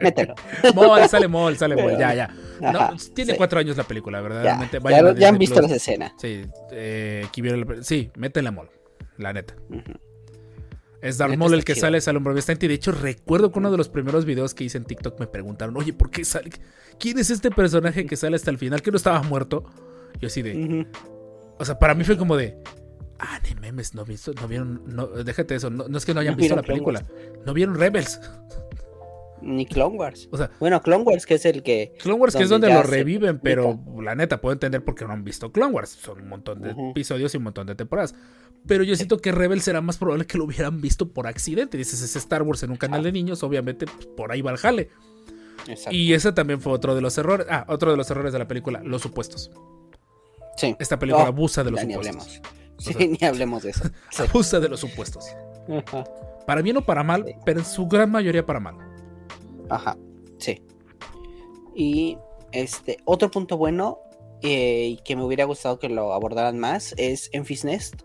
mételo. 0.00 0.34
Mol, 0.74 1.08
sale 1.08 1.28
mol, 1.28 1.56
sale 1.56 1.76
mol. 1.76 1.96
Ya, 1.98 2.14
ya. 2.14 2.34
No, 2.60 2.90
tiene 3.14 3.32
sí. 3.32 3.36
cuatro 3.36 3.58
años 3.60 3.76
la 3.76 3.84
película, 3.84 4.20
verdaderamente. 4.20 4.78
ya, 5.18 5.28
han 5.28 5.38
visto 5.38 5.56
Plus. 5.56 5.70
las 5.70 5.76
escenas. 5.76 6.12
Sí, 6.18 6.42
eh, 6.72 7.26
la- 7.34 7.82
sí, 7.82 8.10
métele 8.16 8.50
mol. 8.50 8.70
La 9.16 9.32
neta. 9.32 9.54
Es 11.00 11.18
Darth 11.18 11.36
Maul 11.36 11.54
el 11.54 11.64
que 11.64 11.74
chido. 11.74 11.86
sale, 12.00 12.16
hombre 12.16 12.34
bastante. 12.34 12.66
Y 12.66 12.68
de 12.68 12.74
hecho, 12.74 12.92
recuerdo 12.92 13.52
que 13.52 13.58
uno 13.58 13.70
de 13.70 13.76
los 13.76 13.88
primeros 13.88 14.24
videos 14.24 14.54
que 14.54 14.64
hice 14.64 14.78
en 14.78 14.84
TikTok 14.84 15.18
me 15.20 15.26
preguntaron, 15.28 15.76
oye, 15.76 15.92
¿por 15.92 16.10
qué 16.10 16.24
sale? 16.24 16.50
¿Quién 16.98 17.18
es 17.18 17.30
este 17.30 17.50
personaje 17.50 18.04
que 18.06 18.16
sale 18.16 18.34
hasta 18.36 18.50
el 18.50 18.58
final? 18.58 18.82
Que 18.82 18.90
no 18.90 18.96
estaba 18.96 19.22
muerto. 19.22 19.64
Yo 20.20 20.26
así 20.26 20.42
de. 20.42 20.86
O 21.58 21.64
sea, 21.64 21.78
para 21.78 21.94
mí 21.94 22.02
fue 22.04 22.16
como 22.16 22.36
de. 22.36 22.56
Ah, 23.18 23.40
ni 23.42 23.54
memes, 23.60 23.94
no, 23.94 24.04
visto, 24.04 24.32
no 24.34 24.46
vieron. 24.46 24.82
No, 24.86 25.06
déjate 25.08 25.54
eso. 25.56 25.70
No, 25.70 25.88
no 25.88 25.98
es 25.98 26.04
que 26.04 26.14
no 26.14 26.20
hayan 26.20 26.34
No 26.34 26.38
visto 26.38 26.54
la 26.56 26.62
película. 26.62 27.04
No 27.44 27.52
vieron 27.52 27.74
Rebels. 27.74 28.20
Ni 29.40 29.66
Clone 29.66 29.96
Wars. 29.96 30.28
O 30.32 30.36
sea, 30.36 30.50
Bueno, 30.58 30.80
Clone 30.82 31.04
Wars, 31.04 31.24
que 31.26 31.34
es 31.34 31.44
el 31.44 31.62
que. 31.62 31.94
Clone 32.00 32.18
Wars, 32.20 32.34
que 32.36 32.42
es 32.42 32.48
Donde 32.48 32.72
lo 32.72 32.82
reviven, 32.82 33.38
pero 33.38 33.78
la 34.02 34.14
neta 34.14 34.40
puedo 34.40 34.52
entender 34.52 34.84
por 34.84 34.94
qué 34.94 35.04
no 35.04 35.12
han 35.12 35.24
visto 35.24 35.52
Clone 35.52 35.72
Wars. 35.72 35.90
Son 35.90 36.20
un 36.20 36.28
montón 36.28 36.60
de 36.60 36.70
episodios 36.90 37.32
y 37.34 37.36
un 37.38 37.44
montón 37.44 37.66
de 37.66 37.74
temporadas. 37.74 38.14
Pero 38.66 38.82
yo 38.82 38.96
siento 38.96 39.18
que 39.18 39.30
Rebels 39.32 39.62
será 39.62 39.80
más 39.80 39.96
probable 39.98 40.26
que 40.26 40.38
lo 40.38 40.44
hubieran 40.44 40.80
visto 40.80 41.08
por 41.12 41.26
accidente. 41.28 41.78
Dices, 41.78 42.02
es 42.02 42.16
Star 42.16 42.42
Wars 42.42 42.62
en 42.64 42.70
un 42.72 42.76
canal 42.76 43.02
de 43.04 43.12
niños, 43.12 43.42
obviamente 43.44 43.86
pues, 43.86 44.06
por 44.06 44.32
ahí 44.32 44.42
va 44.42 44.50
el 44.50 44.58
jale. 44.58 44.90
Exacto. 45.68 45.94
Y 45.96 46.12
ese 46.14 46.32
también 46.32 46.60
fue 46.60 46.72
otro 46.72 46.94
de 46.96 47.00
los 47.00 47.16
errores. 47.18 47.46
Ah, 47.48 47.64
otro 47.68 47.90
de 47.92 47.96
los 47.96 48.10
errores 48.10 48.32
de 48.32 48.38
la 48.40 48.48
película, 48.48 48.80
los 48.82 49.02
supuestos. 49.02 49.50
Sí. 50.56 50.74
Esta 50.80 50.98
película 50.98 51.24
Oh, 51.24 51.28
abusa 51.28 51.62
de 51.62 51.70
los 51.70 51.80
supuestos. 51.80 52.06
hablemos. 52.08 52.40
Sí, 52.92 52.92
sea- 52.94 53.06
ni 53.06 53.18
hablemos 53.26 53.62
de 53.64 53.70
eso. 53.70 53.84
Sí. 54.10 54.22
Abusa 54.28 54.60
de 54.60 54.68
los 54.68 54.80
supuestos. 54.80 55.26
Ajá. 55.68 56.04
Para 56.46 56.62
bien 56.62 56.78
o 56.78 56.82
para 56.82 57.02
mal, 57.02 57.24
Sí. 57.26 57.34
pero 57.44 57.58
en 57.60 57.66
su 57.66 57.86
gran 57.88 58.10
mayoría 58.10 58.46
para 58.46 58.58
mal. 58.58 58.76
Ajá, 59.68 59.98
sí. 60.38 60.62
Y 61.74 62.16
este, 62.52 62.96
otro 63.04 63.30
punto 63.30 63.58
bueno 63.58 63.98
eh, 64.42 64.86
y 64.92 64.96
que 65.04 65.14
me 65.14 65.24
hubiera 65.24 65.44
gustado 65.44 65.78
que 65.78 65.90
lo 65.90 66.12
abordaran 66.14 66.58
más 66.58 66.94
es 66.96 67.28
Enfys 67.32 67.64
Nest. 67.66 68.02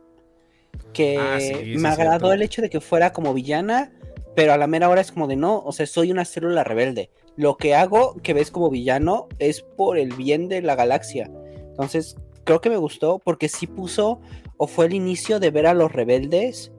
Que 0.91 1.17
Ah, 1.17 1.39
sí, 1.39 1.75
me 1.77 1.87
agradó 1.87 2.09
cierto. 2.27 2.33
el 2.33 2.41
hecho 2.41 2.61
de 2.61 2.69
que 2.69 2.81
fuera 2.81 3.13
como 3.13 3.33
villana, 3.33 3.93
pero 4.35 4.51
a 4.53 4.57
la 4.57 4.67
mera 4.67 4.89
hora 4.89 4.99
es 5.01 5.11
como 5.13 5.27
de 5.27 5.35
no, 5.37 5.59
o 5.59 5.71
sea, 5.71 5.85
soy 5.85 6.11
una 6.11 6.25
célula 6.25 6.63
rebelde. 6.65 7.11
Lo 7.37 7.55
que 7.55 7.75
hago 7.75 8.15
que 8.23 8.33
ves 8.33 8.51
como 8.51 8.69
villano 8.69 9.29
es 9.39 9.61
por 9.61 9.97
el 9.97 10.13
bien 10.15 10.49
de 10.49 10.61
la 10.61 10.75
galaxia. 10.75 11.31
Entonces, 11.69 12.17
creo 12.43 12.61
que 12.61 12.69
me 12.69 12.77
gustó 12.77 13.19
porque 13.19 13.49
sí 13.49 13.67
puso 13.67 14.19
o 14.57 14.67
fue 14.67 14.85
el 14.85 14.93
inicio 14.93 15.39
de 15.39 15.51
ver 15.51 15.67
a 15.67 15.73
los 15.73 15.91
rebeldes 15.91 16.71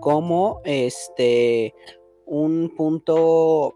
como 0.00 0.60
este 0.64 1.74
un 2.26 2.72
punto 2.76 3.74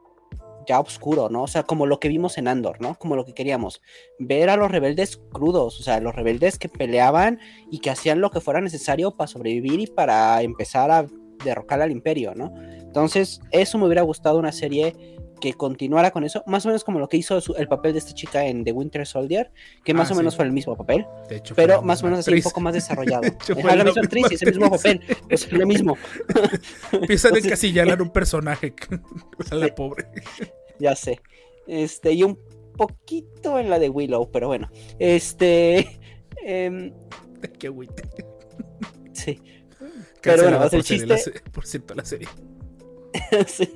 ya 0.67 0.81
oscuro, 0.81 1.29
¿no? 1.29 1.43
O 1.43 1.47
sea, 1.47 1.63
como 1.65 1.87
lo 1.87 2.01
que 2.01 2.09
vimos 2.09 2.39
en 2.39 2.49
Andor, 2.49 2.81
¿no? 2.81 2.95
Como 2.95 3.17
lo 3.17 3.25
que 3.25 3.35
queríamos. 3.35 3.83
Ver 4.19 4.49
a 4.49 4.57
los 4.57 4.71
rebeldes 4.71 5.21
crudos, 5.33 5.79
o 5.79 5.83
sea, 5.83 6.01
los 6.01 6.15
rebeldes 6.15 6.59
que 6.59 6.69
peleaban 6.69 7.39
y 7.71 7.81
que 7.81 7.91
hacían 7.91 8.21
lo 8.21 8.31
que 8.31 8.41
fuera 8.41 8.61
necesario 8.61 9.17
para 9.17 9.29
sobrevivir 9.29 9.81
y 9.81 9.87
para 9.87 10.41
empezar 10.43 10.91
a 10.91 11.07
derrocar 11.45 11.83
al 11.83 11.91
imperio, 11.91 12.35
¿no? 12.35 12.53
Entonces, 12.81 13.41
eso 13.51 13.77
me 13.79 13.87
hubiera 13.87 14.03
gustado 14.03 14.39
una 14.39 14.53
serie 14.53 14.95
que 15.45 15.53
continuara 15.53 16.11
con 16.11 16.25
eso, 16.25 16.43
más 16.47 16.65
o 16.65 16.71
menos 16.71 16.85
como 16.85 16.99
lo 16.99 17.07
que 17.07 17.19
hizo 17.19 17.39
su- 17.43 17.55
el 17.57 17.69
papel 17.69 17.93
de 17.93 17.99
esta 17.99 18.15
chica 18.15 18.47
en 18.47 18.65
The 18.65 18.73
Winter 18.73 19.07
Soldier, 19.07 19.51
que 19.85 19.93
más 19.93 20.11
Ah, 20.11 20.15
o 20.15 20.17
menos 20.17 20.37
fue 20.37 20.47
el 20.47 20.53
mismo 20.53 20.75
papel, 20.75 21.05
De 21.29 21.37
hecho, 21.37 21.55
fue 21.55 21.65
pero 21.67 21.83
más 21.83 22.01
o 22.03 22.07
menos 22.07 22.21
así 22.21 22.33
un 22.33 22.41
poco 22.41 22.61
más 22.63 22.73
desarrollado. 22.73 23.21
De 23.23 23.29
hecho, 23.29 23.53
Ajá, 23.53 23.61
fue 23.61 23.71
la 23.73 23.77
la 23.77 23.85
misma 23.85 24.03
actriz, 24.03 24.23
misma 24.23 24.35
es 24.35 24.43
el 24.43 24.49
mismo 24.49 24.71
papel, 24.71 25.01
es 25.29 25.53
lo 25.53 25.67
mismo. 25.67 25.99
Empiezan 26.93 27.35
a 27.35 27.39
encasillar 27.41 28.01
un 28.01 28.09
personaje. 28.13 28.75
a 29.51 29.55
la 29.55 29.75
pobre. 29.75 30.07
Ya 30.79 30.97
sé. 30.97 31.21
Este, 31.67 32.13
y 32.13 32.23
un 32.23 32.39
poquito 32.77 33.59
en 33.59 33.69
la 33.69 33.79
de 33.79 33.91
Willow, 33.91 34.31
pero 34.31 34.47
bueno. 34.49 34.71
Este. 34.99 35.99
em, 36.43 36.91
Qué 37.59 37.71
sí. 39.13 39.41
Cancelada 40.23 40.57
bueno, 40.59 40.67
o 40.67 40.71
sea, 40.71 40.81
por, 40.81 41.03
el 41.03 41.09
la 41.09 41.17
chiste- 41.17 41.43
por 41.53 41.67
cierto, 41.67 41.95
la 41.95 42.05
serie. 42.07 42.29
sí. 43.47 43.69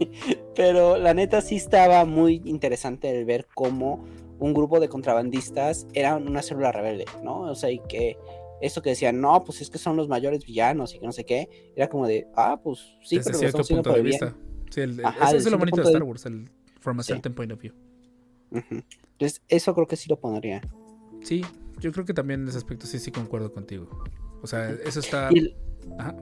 Pero 0.55 0.97
la 0.99 1.15
neta 1.15 1.41
sí 1.41 1.57
estaba 1.57 2.05
muy 2.05 2.43
interesante 2.45 3.11
el 3.17 3.25
ver 3.25 3.47
cómo 3.55 4.05
un 4.39 4.55
grupo 4.55 4.79
de 4.81 4.89
contrabandistas 4.89 5.87
eran 5.95 6.29
una 6.29 6.43
célula 6.43 6.73
rebelde, 6.73 7.05
¿no? 7.23 7.41
O 7.43 7.55
sea, 7.55 7.71
y 7.71 7.81
que 7.89 8.17
eso 8.61 8.83
que 8.83 8.91
decían, 8.91 9.21
no, 9.21 9.45
pues 9.45 9.61
es 9.61 9.71
que 9.71 9.79
son 9.79 9.97
los 9.97 10.09
mayores 10.09 10.45
villanos 10.45 10.95
y 10.95 10.99
que 10.99 11.07
no 11.07 11.13
sé 11.13 11.25
qué, 11.25 11.73
era 11.77 11.89
como 11.89 12.07
de, 12.07 12.27
ah, 12.37 12.61
pues 12.63 12.79
sí, 13.03 13.17
Desde 13.17 13.31
pero 13.31 13.35
lo 13.35 13.39
cierto 13.41 13.61
haciendo 13.63 13.83
punto 13.83 13.91
por 13.91 13.95
de 13.95 14.01
el 14.01 14.07
bien. 14.07 14.21
vista. 14.21 14.37
Sí, 14.71 14.81
el- 14.81 15.01
el- 15.01 15.07
Ajá, 15.07 15.31
es 15.37 15.51
lo 15.51 15.59
bonito 15.59 15.77
de 15.81 15.87
Star 15.87 16.03
Wars, 16.03 16.27
el 16.27 16.51
from 16.81 17.01
a 17.01 17.03
Sí. 17.03 17.13
certain 17.13 17.35
point 17.35 17.53
of 17.53 17.61
view. 17.61 17.73
Ujú. 18.51 18.83
Entonces, 19.13 19.43
eso 19.49 19.75
creo 19.75 19.87
que 19.87 19.97
sí 19.97 20.09
lo 20.09 20.19
pondría. 20.19 20.61
Sí, 21.23 21.45
yo 21.81 21.93
creo 21.93 22.05
que 22.05 22.15
también 22.15 22.43
en 22.43 22.49
ese 22.49 22.59
aspecto 22.59 22.87
sí, 22.87 22.99
sí 22.99 23.11
concuerdo 23.11 23.53
contigo. 23.53 23.89
O 24.43 24.47
sea, 24.47 24.71
eso 24.85 25.01
está. 25.01 25.31
Ajá. 25.99 26.15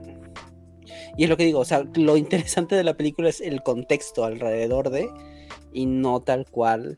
Y 1.17 1.23
es 1.23 1.29
lo 1.29 1.37
que 1.37 1.45
digo, 1.45 1.59
o 1.59 1.65
sea, 1.65 1.83
lo 1.95 2.17
interesante 2.17 2.75
de 2.75 2.83
la 2.83 2.95
película 2.95 3.29
es 3.29 3.41
el 3.41 3.63
contexto 3.63 4.23
alrededor 4.25 4.89
de 4.89 5.09
y 5.73 5.85
no 5.85 6.21
tal 6.21 6.45
cual 6.49 6.97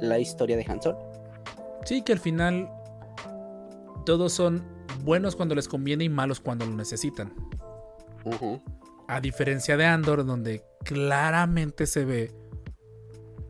la 0.00 0.18
historia 0.18 0.56
de 0.56 0.64
Han 0.68 0.82
Solo. 0.82 0.98
Sí, 1.84 2.02
que 2.02 2.12
al 2.12 2.18
final 2.20 2.68
todos 4.04 4.32
son 4.32 4.64
buenos 5.04 5.36
cuando 5.36 5.54
les 5.54 5.68
conviene 5.68 6.04
y 6.04 6.08
malos 6.08 6.40
cuando 6.40 6.66
lo 6.66 6.74
necesitan. 6.74 7.32
A 9.08 9.20
diferencia 9.20 9.76
de 9.76 9.86
Andor, 9.86 10.24
donde 10.26 10.62
claramente 10.84 11.86
se 11.86 12.04
ve 12.04 12.32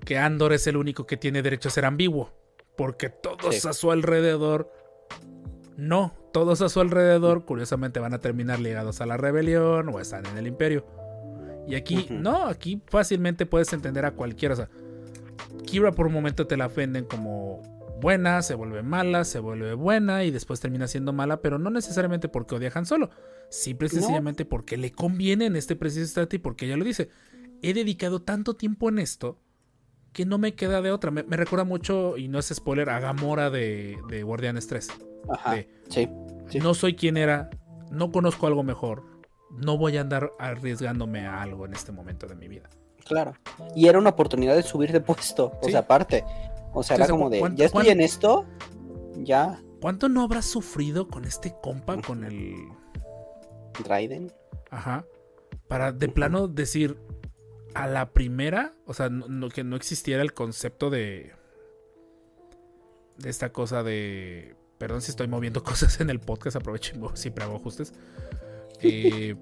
que 0.04 0.16
Andor 0.18 0.52
es 0.52 0.66
el 0.66 0.76
único 0.76 1.06
que 1.06 1.16
tiene 1.16 1.42
derecho 1.42 1.68
a 1.68 1.72
ser 1.72 1.84
ambiguo. 1.84 2.32
Porque 2.76 3.10
todos 3.10 3.56
Sí. 3.56 3.68
a 3.68 3.72
su 3.72 3.90
alrededor. 3.90 4.72
No, 5.80 6.14
todos 6.30 6.60
a 6.60 6.68
su 6.68 6.78
alrededor, 6.80 7.46
curiosamente, 7.46 8.00
van 8.00 8.12
a 8.12 8.20
terminar 8.20 8.60
ligados 8.60 9.00
a 9.00 9.06
la 9.06 9.16
rebelión 9.16 9.88
o 9.88 9.98
están 9.98 10.26
en 10.26 10.36
el 10.36 10.46
imperio. 10.46 10.84
Y 11.66 11.74
aquí, 11.74 12.06
no, 12.10 12.44
aquí 12.44 12.82
fácilmente 12.86 13.46
puedes 13.46 13.72
entender 13.72 14.04
a 14.04 14.10
cualquiera. 14.10 14.52
O 14.52 14.56
sea, 14.58 14.68
Kira 15.64 15.92
por 15.92 16.06
un 16.06 16.12
momento 16.12 16.46
te 16.46 16.58
la 16.58 16.68
venden 16.68 17.06
como 17.06 17.62
buena, 17.98 18.42
se 18.42 18.54
vuelve 18.54 18.82
mala, 18.82 19.24
se 19.24 19.38
vuelve 19.38 19.72
buena 19.72 20.22
y 20.24 20.30
después 20.30 20.60
termina 20.60 20.86
siendo 20.86 21.14
mala, 21.14 21.40
pero 21.40 21.58
no 21.58 21.70
necesariamente 21.70 22.28
porque 22.28 22.56
odia 22.56 22.70
a 22.74 22.78
Han 22.78 22.84
Solo. 22.84 23.08
Simple 23.48 23.86
y 23.86 23.90
sencillamente 23.90 24.44
porque 24.44 24.76
le 24.76 24.92
conviene 24.92 25.46
en 25.46 25.56
este 25.56 25.76
preciso 25.76 26.02
instante 26.02 26.36
y 26.36 26.40
porque 26.40 26.66
ella 26.66 26.76
lo 26.76 26.84
dice. 26.84 27.08
He 27.62 27.72
dedicado 27.72 28.20
tanto 28.20 28.54
tiempo 28.54 28.90
en 28.90 28.98
esto 28.98 29.38
que 30.12 30.26
no 30.26 30.38
me 30.38 30.54
queda 30.54 30.80
de 30.82 30.90
otra. 30.90 31.10
Me, 31.10 31.22
me 31.22 31.36
recuerda 31.36 31.64
mucho, 31.64 32.16
y 32.16 32.28
no 32.28 32.38
es 32.38 32.46
spoiler, 32.54 32.90
a 32.90 33.00
Gamora 33.00 33.50
de, 33.50 33.98
de 34.08 34.22
Guardianes 34.22 34.66
3. 34.66 34.88
Ajá. 35.30 35.54
de, 35.54 35.68
Sí. 35.88 36.08
Sí. 36.48 36.58
No 36.58 36.74
soy 36.74 36.96
quien 36.96 37.16
era, 37.16 37.50
no 37.90 38.10
conozco 38.10 38.46
algo 38.46 38.62
mejor, 38.62 39.04
no 39.50 39.78
voy 39.78 39.96
a 39.96 40.00
andar 40.00 40.32
arriesgándome 40.38 41.26
a 41.26 41.42
algo 41.42 41.64
en 41.66 41.74
este 41.74 41.92
momento 41.92 42.26
de 42.26 42.34
mi 42.34 42.48
vida. 42.48 42.68
Claro. 43.04 43.34
Y 43.74 43.88
era 43.88 43.98
una 43.98 44.10
oportunidad 44.10 44.54
de 44.56 44.62
subir 44.62 44.92
de 44.92 45.00
puesto. 45.00 45.52
O 45.62 45.68
sea, 45.68 45.80
aparte. 45.80 46.24
O 46.72 46.82
sea, 46.82 46.96
era 46.96 47.08
como 47.08 47.30
de, 47.30 47.40
¿cuánto- 47.40 47.58
ya 47.58 47.66
estoy 47.66 47.88
en 47.88 48.00
esto, 48.00 48.46
ya, 49.16 49.60
¿Cuánto 49.80 50.10
no 50.10 50.22
habrás 50.22 50.44
sufrido 50.44 51.08
con 51.08 51.24
este 51.24 51.54
compa, 51.62 52.00
con 52.02 52.24
el 52.24 52.54
Raiden. 53.86 54.30
Ajá. 54.70 55.04
Para 55.68 55.92
de 55.92 56.08
plano 56.08 56.48
decir 56.48 56.98
a 57.74 57.86
la 57.86 58.10
primera, 58.12 58.72
o 58.86 58.94
sea, 58.94 59.08
no, 59.08 59.28
no- 59.28 59.48
que 59.48 59.64
no 59.64 59.76
existiera 59.76 60.22
el 60.22 60.32
concepto 60.34 60.90
de. 60.90 61.32
de 63.18 63.30
esta 63.30 63.52
cosa 63.52 63.82
de. 63.82 64.54
Perdón 64.78 65.02
si 65.02 65.10
estoy 65.10 65.28
moviendo 65.28 65.62
cosas 65.64 66.00
en 66.00 66.10
el 66.10 66.20
podcast, 66.20 66.56
mo- 66.96 67.14
siempre 67.16 67.44
hago 67.44 67.56
ajustes. 67.56 67.92
Eh, 68.82 69.36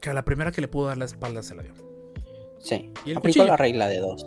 que 0.00 0.08
a 0.08 0.14
la 0.14 0.24
primera 0.24 0.52
que 0.52 0.60
le 0.60 0.68
pudo 0.68 0.86
dar 0.86 0.96
la 0.98 1.04
espalda 1.04 1.42
se 1.42 1.56
la 1.56 1.64
dio. 1.64 1.74
Sí. 2.60 2.92
¿Y 3.04 3.10
el 3.10 3.16
Aplicó 3.16 3.40
cuchillo? 3.40 3.46
la 3.46 3.56
regla 3.56 3.88
de 3.88 3.98
dos. 3.98 4.24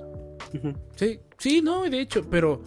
Sí, 0.98 1.22
sí, 1.40 1.62
no, 1.62 1.90
de 1.90 2.02
hecho, 2.02 2.30
pero 2.30 2.62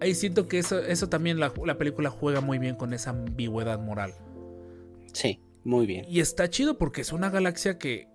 ahí 0.00 0.14
siento 0.14 0.46
que 0.46 0.58
eso, 0.58 0.78
eso 0.78 1.08
también 1.08 1.40
la, 1.40 1.54
la 1.64 1.78
película 1.78 2.10
juega 2.10 2.42
muy 2.42 2.58
bien 2.58 2.76
con 2.76 2.92
esa 2.92 3.10
ambigüedad 3.10 3.78
moral. 3.80 4.12
Sí, 5.14 5.40
muy 5.64 5.86
bien. 5.86 6.04
Y 6.06 6.20
está 6.20 6.50
chido 6.50 6.76
porque 6.76 7.00
es 7.00 7.12
una 7.12 7.30
galaxia 7.30 7.78
que, 7.78 8.06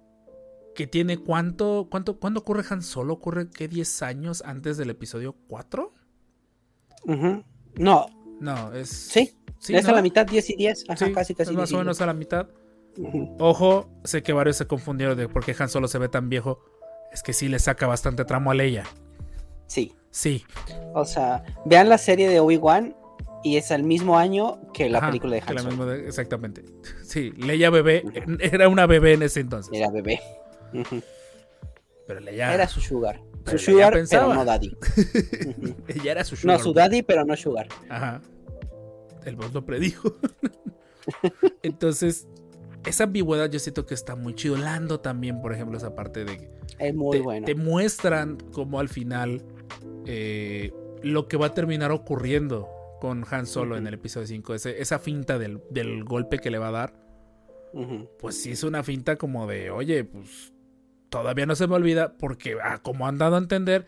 que 0.79 0.87
tiene 0.87 1.17
cuánto, 1.17 1.89
cuánto, 1.91 2.21
¿cuándo 2.21 2.39
ocurre 2.39 2.63
Han 2.69 2.81
Solo? 2.81 3.15
¿Ocurre 3.15 3.49
qué 3.49 3.67
10 3.67 4.01
años 4.01 4.41
antes 4.45 4.77
del 4.77 4.89
episodio 4.89 5.35
4? 5.49 5.91
Ujú. 7.03 7.43
No, 7.75 8.05
No, 8.39 8.71
es... 8.73 8.87
sí. 8.87 9.35
sí, 9.59 9.75
es 9.75 9.83
¿no? 9.83 9.89
a 9.89 9.95
la 9.95 10.01
mitad 10.01 10.25
10 10.25 10.51
y 10.51 10.55
10. 10.55 10.85
Ajá, 10.87 11.05
Sí, 11.05 11.11
casi, 11.11 11.35
casi. 11.35 11.51
es 11.51 11.57
más 11.57 11.67
10 11.67 11.71
y 11.71 11.75
o 11.75 11.77
menos 11.79 11.99
a 11.99 12.05
la 12.05 12.13
mitad. 12.13 12.47
10. 12.95 13.09
Ujú. 13.13 13.35
Ojo, 13.39 13.89
sé 14.05 14.23
que 14.23 14.31
varios 14.31 14.55
se 14.55 14.67
confundieron 14.67 15.17
de 15.17 15.27
por 15.27 15.43
qué 15.43 15.53
Han 15.59 15.67
Solo 15.67 15.89
se 15.89 15.97
ve 15.99 16.07
tan 16.07 16.29
viejo. 16.29 16.61
Es 17.11 17.23
que 17.23 17.33
sí 17.33 17.49
le 17.49 17.59
saca 17.59 17.85
bastante 17.85 18.23
tramo 18.23 18.51
a 18.51 18.53
Leia. 18.53 18.85
Sí. 19.67 19.93
Sí. 20.11 20.45
O 20.93 21.03
sea, 21.03 21.43
vean 21.65 21.89
la 21.89 21.97
serie 21.97 22.29
de 22.29 22.39
Obi-Wan 22.39 22.95
y 23.43 23.57
es 23.57 23.69
al 23.71 23.83
mismo 23.83 24.17
año 24.17 24.61
que 24.73 24.87
la 24.89 24.99
Ajá, 24.99 25.07
película 25.07 25.35
de 25.35 25.43
Han 25.45 25.59
Solo. 25.59 25.85
de- 25.87 26.07
exactamente. 26.07 26.63
Sí, 27.03 27.31
Leia 27.31 27.69
bebé. 27.69 28.05
Era 28.39 28.69
una 28.69 28.85
bebé 28.85 29.15
en 29.15 29.23
ese 29.23 29.41
entonces. 29.41 29.73
Era 29.73 29.89
bebé. 29.91 30.21
Pero 32.07 32.19
Leia... 32.19 32.53
Era 32.53 32.67
su 32.67 32.81
sugar. 32.81 33.21
Pero 33.45 33.57
Su 33.57 33.71
sugar, 33.71 33.93
pensaba. 33.93 34.23
pero 34.27 34.35
no 34.35 34.45
daddy. 34.45 34.75
Ella 35.87 36.11
era 36.11 36.23
su 36.23 36.35
No, 36.35 36.39
sugar 36.41 36.59
su 36.59 36.73
baby. 36.73 36.79
daddy, 36.89 37.01
pero 37.03 37.25
no 37.25 37.35
sugar. 37.35 37.67
Ajá. 37.89 38.21
El 39.25 39.35
boss 39.35 39.53
lo 39.53 39.65
predijo. 39.65 40.13
Entonces, 41.63 42.27
esa 42.85 43.05
ambigüedad 43.05 43.49
yo 43.49 43.59
siento 43.59 43.85
que 43.85 43.93
está 43.93 44.15
muy 44.15 44.33
chido. 44.35 44.57
Lando 44.57 44.99
también, 44.99 45.41
por 45.41 45.53
ejemplo, 45.53 45.77
esa 45.77 45.95
parte 45.95 46.25
de 46.25 46.37
que 46.37 46.49
Es 46.79 46.93
muy 46.95 47.17
te, 47.17 47.23
bueno. 47.23 47.45
te 47.45 47.55
muestran 47.55 48.37
como 48.51 48.79
al 48.79 48.89
final 48.89 49.43
eh, 50.05 50.71
lo 51.03 51.27
que 51.27 51.37
va 51.37 51.47
a 51.47 51.53
terminar 51.53 51.91
ocurriendo 51.91 52.69
con 53.01 53.23
Han 53.29 53.45
Solo 53.45 53.77
en 53.77 53.87
el 53.87 53.93
episodio 53.93 54.27
5. 54.27 54.55
Ese- 54.55 54.81
esa 54.81 54.99
finta 54.99 55.37
del, 55.39 55.61
del 55.69 56.03
golpe 56.03 56.39
que 56.39 56.49
le 56.49 56.57
va 56.57 56.67
a 56.69 56.71
dar, 56.71 56.93
pues 58.19 58.41
sí 58.41 58.51
es 58.51 58.63
una 58.63 58.83
finta 58.83 59.15
como 59.15 59.47
de, 59.47 59.69
oye, 59.71 60.03
pues 60.03 60.51
todavía 61.09 61.45
no 61.45 61.55
se 61.55 61.67
me 61.67 61.75
olvida 61.75 62.17
porque, 62.17 62.57
ah, 62.63 62.79
como 62.81 63.07
han 63.07 63.17
dado 63.17 63.35
a 63.35 63.39
entender, 63.39 63.87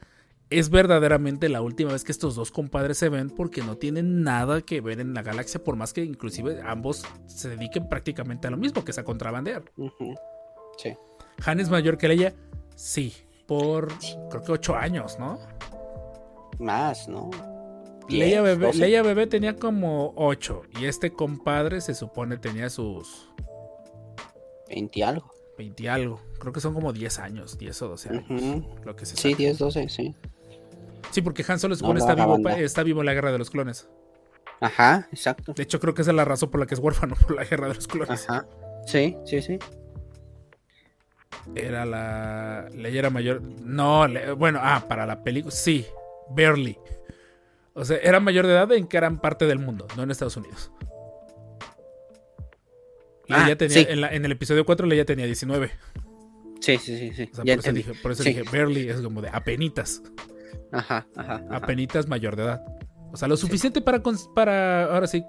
es 0.50 0.70
verdaderamente 0.70 1.48
la 1.48 1.62
última 1.62 1.94
vez 1.94 2.04
que 2.04 2.12
estos 2.12 2.36
dos 2.36 2.52
compadres 2.52 2.98
se 2.98 3.10
ven 3.10 3.30
porque 3.30 3.62
no 3.62 3.78
tienen 3.78 4.22
nada 4.24 4.62
que 4.62 4.82
ver 4.82 5.00
en 5.00 5.14
la 5.14 5.22
galaxia, 5.22 5.64
por 5.64 5.78
más 5.78 5.94
que 5.94 6.04
inclusive 6.04 6.62
ambos 6.64 7.04
se 7.26 7.50
dediquen 7.50 7.88
prácticamente 7.88 8.48
a 8.48 8.52
lo 8.52 8.58
mismo, 8.58 8.84
que 8.84 8.92
es 8.92 8.98
a 8.98 9.04
contrabandear. 9.04 9.64
Sí. 10.78 10.96
Han 11.46 11.60
es 11.60 11.70
mayor 11.70 11.98
que 11.98 12.10
Leia, 12.10 12.34
sí, 12.76 13.14
por 13.48 13.88
creo 14.30 14.44
que 14.44 14.52
ocho 14.52 14.76
años, 14.76 15.18
¿no? 15.20 15.40
Más, 16.60 17.08
¿no? 17.08 17.30
Leia 18.10 18.42
10, 18.42 18.44
bebé, 18.44 18.66
12. 18.68 18.80
Leia 18.80 19.04
bebé 19.04 19.28
tenía 19.28 19.56
como 19.56 20.14
ocho 20.18 20.64
y 20.80 20.86
este 20.86 21.14
compadre 21.14 21.80
se 21.80 21.94
supone 21.94 22.38
tenía 22.38 22.70
sus 22.70 23.30
20 24.68 25.00
y 25.00 25.02
algo. 25.02 25.41
20 25.62 25.84
y 25.84 25.88
algo, 25.88 26.20
creo 26.40 26.52
que 26.52 26.60
son 26.60 26.74
como 26.74 26.92
10 26.92 27.20
años, 27.20 27.58
10 27.58 27.82
o 27.84 27.88
12 27.90 28.10
años, 28.10 28.64
lo 28.84 28.96
que 28.96 29.06
se 29.06 29.16
Sí, 29.16 29.32
sabe. 29.32 29.36
10, 29.36 29.58
12, 29.60 29.90
sí. 29.90 30.16
Sí, 31.12 31.22
porque 31.22 31.44
Han 31.48 31.60
Solo 31.60 31.76
No 31.76 31.94
está 31.98 32.16
vivo, 32.16 32.50
está 32.50 32.84
vivo 32.84 33.02
en 33.02 33.06
la 33.06 33.14
guerra 33.14 33.32
de 33.32 33.38
los 33.38 33.50
clones. 33.50 33.88
Ajá, 34.60 35.08
exacto. 35.12 35.54
De 35.54 35.64
hecho, 35.64 35.80
creo 35.80 35.94
que 35.94 36.02
esa 36.04 36.12
es 36.12 36.18
la 36.18 36.26
razón 36.26 36.50
por 36.52 36.60
la 36.60 36.66
que 36.68 36.74
es 36.76 36.80
huérfano, 36.80 37.16
por 37.28 37.36
la 37.36 37.44
guerra 37.44 37.68
de 37.68 37.76
los 37.76 37.88
clones. 37.88 38.28
Ajá. 38.30 38.46
Sí, 38.86 39.18
sí, 39.26 39.42
sí. 39.42 39.60
Era 41.56 41.86
la. 41.86 42.70
Leia 42.74 43.00
era 43.00 43.10
mayor. 43.10 43.42
No, 43.42 44.08
le- 44.08 44.32
bueno, 44.34 44.60
ah, 44.62 44.86
para 44.88 45.06
la 45.06 45.24
película. 45.24 45.52
Sí, 45.54 45.86
barely. 46.30 46.78
O 47.74 47.84
sea, 47.86 47.98
era 47.98 48.20
mayor 48.20 48.46
de 48.48 48.54
edad 48.54 48.72
en 48.74 48.88
que 48.88 48.98
eran 48.98 49.20
parte 49.20 49.46
del 49.46 49.60
mundo, 49.60 49.88
no 49.98 50.04
en 50.04 50.12
Estados 50.12 50.38
Unidos. 50.38 50.72
Ah, 53.30 53.44
Leia 53.44 53.58
tenía, 53.58 53.78
sí. 53.78 53.86
en, 53.90 54.02
la- 54.02 54.14
en 54.14 54.26
el 54.26 54.32
episodio 54.34 54.66
4 54.66 54.86
Leia 54.88 55.06
tenía 55.06 55.26
19. 55.26 55.72
Sí, 56.60 56.78
sí, 56.78 56.98
sí, 56.98 57.14
sí. 57.16 57.30
O 57.32 57.36
sea, 57.36 57.44
ya 57.46 57.56
por 57.56 57.64
eso, 57.66 57.72
dije, 57.74 57.92
por 58.02 58.12
eso 58.12 58.24
Sí. 58.24 58.30
dije 58.34 58.44
barely, 58.44 58.90
es 58.90 59.02
como 59.02 59.22
de 59.22 59.30
apenitas. 59.30 60.02
Ajá, 60.72 61.08
ajá. 61.16 61.34
ajá. 61.36 61.56
Apenitas 61.58 62.08
mayor 62.08 62.36
de 62.36 62.44
edad. 62.44 62.64
O 63.12 63.18
sea, 63.18 63.28
lo 63.28 63.36
suficiente 63.38 63.82
para, 63.82 64.02
para. 64.36 64.86
Ahora 64.94 65.08
sí. 65.08 65.24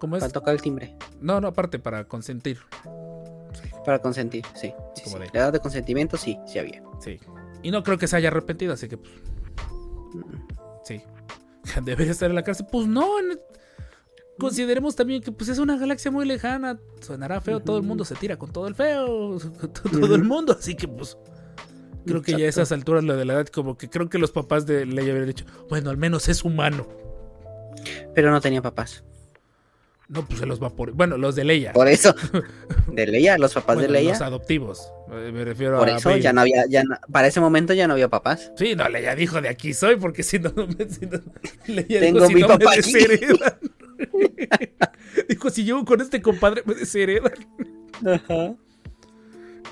¿Cómo 0.00 0.16
es? 0.16 0.20
Para 0.20 0.32
tocar 0.32 0.54
el 0.54 0.62
timbre. 0.62 0.96
No, 1.20 1.40
no, 1.40 1.48
aparte, 1.48 1.78
para 1.78 2.04
consentir. 2.04 2.58
Para 3.84 4.00
consentir, 4.00 4.44
sí. 4.54 4.72
La 5.32 5.40
edad 5.40 5.52
de 5.52 5.60
consentimiento, 5.60 6.16
sí, 6.16 6.38
sí 6.46 6.58
había. 6.58 6.82
Sí. 7.00 7.18
Y 7.62 7.70
no 7.70 7.82
creo 7.82 7.98
que 7.98 8.06
se 8.06 8.16
haya 8.16 8.28
arrepentido, 8.28 8.74
así 8.74 8.88
que 8.88 8.96
pues, 8.98 9.12
Mm. 10.14 10.34
sí. 10.84 11.02
Debería 11.84 12.12
estar 12.12 12.28
en 12.30 12.34
la 12.36 12.42
cárcel. 12.42 12.66
Pues 12.70 12.86
no. 12.86 13.06
Consideremos 14.38 14.94
también 14.96 15.22
que 15.22 15.32
pues 15.32 15.48
es 15.50 15.58
una 15.58 15.76
galaxia 15.76 16.10
muy 16.10 16.24
lejana. 16.26 16.78
Sonará 17.00 17.40
feo, 17.40 17.60
todo 17.60 17.76
el 17.78 17.82
mundo 17.82 18.04
se 18.04 18.14
tira 18.14 18.36
con 18.38 18.52
todo 18.52 18.68
el 18.68 18.74
feo. 18.74 19.38
Todo 19.92 20.14
el 20.14 20.24
mundo. 20.24 20.56
Así 20.58 20.74
que 20.76 20.86
pues. 20.88 21.16
Creo 22.06 22.22
que 22.22 22.32
ya 22.32 22.46
a 22.46 22.48
esas 22.48 22.72
alturas 22.72 23.04
lo 23.04 23.16
de 23.16 23.24
la 23.26 23.34
edad, 23.34 23.46
como 23.48 23.76
que 23.76 23.90
creo 23.90 24.08
que 24.08 24.16
los 24.18 24.30
papás 24.30 24.64
de 24.64 24.86
Leia 24.86 25.10
habrían 25.10 25.26
dicho, 25.26 25.44
bueno, 25.68 25.90
al 25.90 25.98
menos 25.98 26.28
es 26.28 26.42
humano. 26.44 26.86
Pero 28.14 28.30
no 28.30 28.40
tenía 28.40 28.62
papás. 28.62 29.04
No, 30.08 30.24
pues 30.26 30.40
se 30.40 30.46
los 30.46 30.62
va 30.62 30.70
por. 30.70 30.92
Bueno, 30.92 31.18
los 31.18 31.34
de 31.36 31.44
Leia. 31.44 31.72
Por 31.74 31.86
eso. 31.86 32.14
De 32.90 33.06
Leia, 33.06 33.36
los 33.36 33.52
papás 33.52 33.76
Bueno, 33.76 33.92
de 33.92 33.98
Leia. 33.98 34.12
Los 34.12 34.22
adoptivos. 34.22 34.90
Eh, 35.12 35.30
Me 35.34 35.44
refiero 35.44 35.78
Por 35.78 35.90
a. 35.90 35.96
eso 35.98 36.08
Baby. 36.08 36.22
ya 36.22 36.32
no 36.32 36.40
había, 36.40 36.64
ya 36.66 36.82
no- 36.82 36.96
para 37.12 37.26
ese 37.28 37.40
momento 37.40 37.74
ya 37.74 37.86
no 37.86 37.92
había 37.92 38.08
papás. 38.08 38.50
Sí, 38.56 38.74
no, 38.74 38.88
Leia 38.88 39.14
dijo 39.14 39.42
de 39.42 39.50
aquí 39.50 39.74
soy, 39.74 39.96
porque 39.96 40.22
si 40.22 40.38
no. 40.38 40.50
Si 40.88 41.04
no, 41.04 41.20
Leia 41.66 42.00
Tengo 42.00 42.20
dijo, 42.20 42.26
si 42.28 42.34
mi 42.36 42.40
no 42.40 42.48
me 42.48 42.58
papá 42.58 42.72
aquí". 42.72 42.92
dijo, 45.28 45.50
si 45.50 45.64
llego 45.64 45.84
con 45.84 46.00
este 46.00 46.20
compadre, 46.22 46.62
me 46.66 46.74
desheredan. 46.74 47.32
Ajá. 48.06 48.54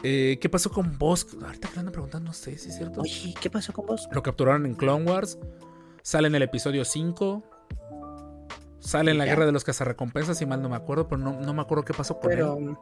Eh, 0.02 0.38
¿Qué 0.40 0.48
pasó 0.48 0.70
con 0.70 0.98
Bosk? 0.98 1.42
Ahorita 1.42 1.68
que 1.68 1.74
le 1.74 1.80
andan 1.80 1.92
preguntando, 1.92 2.28
no 2.28 2.32
sé 2.34 2.58
si 2.58 2.68
es 2.68 2.76
cierto. 2.76 3.00
Oye, 3.00 3.34
¿qué 3.40 3.48
pasó 3.50 3.72
con 3.72 3.86
Bosk? 3.86 4.12
Lo 4.14 4.22
capturaron 4.22 4.66
en 4.66 4.74
Clone 4.74 5.04
Wars. 5.10 5.38
Sale 6.02 6.28
en 6.28 6.34
el 6.34 6.42
episodio 6.42 6.84
5. 6.84 7.42
Sale 8.78 9.10
en 9.10 9.18
la 9.18 9.24
Ya. 9.24 9.32
guerra 9.32 9.46
de 9.46 9.52
los 9.52 9.64
cazarrecompensas, 9.64 10.38
si 10.38 10.46
mal 10.46 10.62
no 10.62 10.68
me 10.68 10.76
acuerdo, 10.76 11.08
pero 11.08 11.18
no, 11.20 11.40
no 11.40 11.54
me 11.54 11.62
acuerdo 11.62 11.84
qué 11.84 11.92
pasó 11.94 12.20
con 12.20 12.30
Pero. 12.30 12.58
él. 12.58 12.76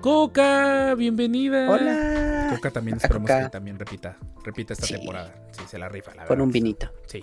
Coca, 0.00 0.94
bienvenida. 0.96 1.70
¡Hola! 1.70 2.48
Coca 2.54 2.70
también 2.70 2.96
esperamos 2.98 3.28
Coca. 3.30 3.44
que 3.44 3.48
también 3.50 3.78
repita, 3.78 4.18
repita 4.42 4.74
esta 4.74 4.86
Sí. 4.86 4.94
temporada. 4.94 5.34
Sí, 5.52 5.62
se 5.66 5.78
la 5.78 5.88
rifa, 5.88 6.10
la 6.14 6.24
Con 6.24 6.30
verdad. 6.30 6.44
un 6.44 6.52
vinito. 6.52 6.90
Sí. 7.06 7.22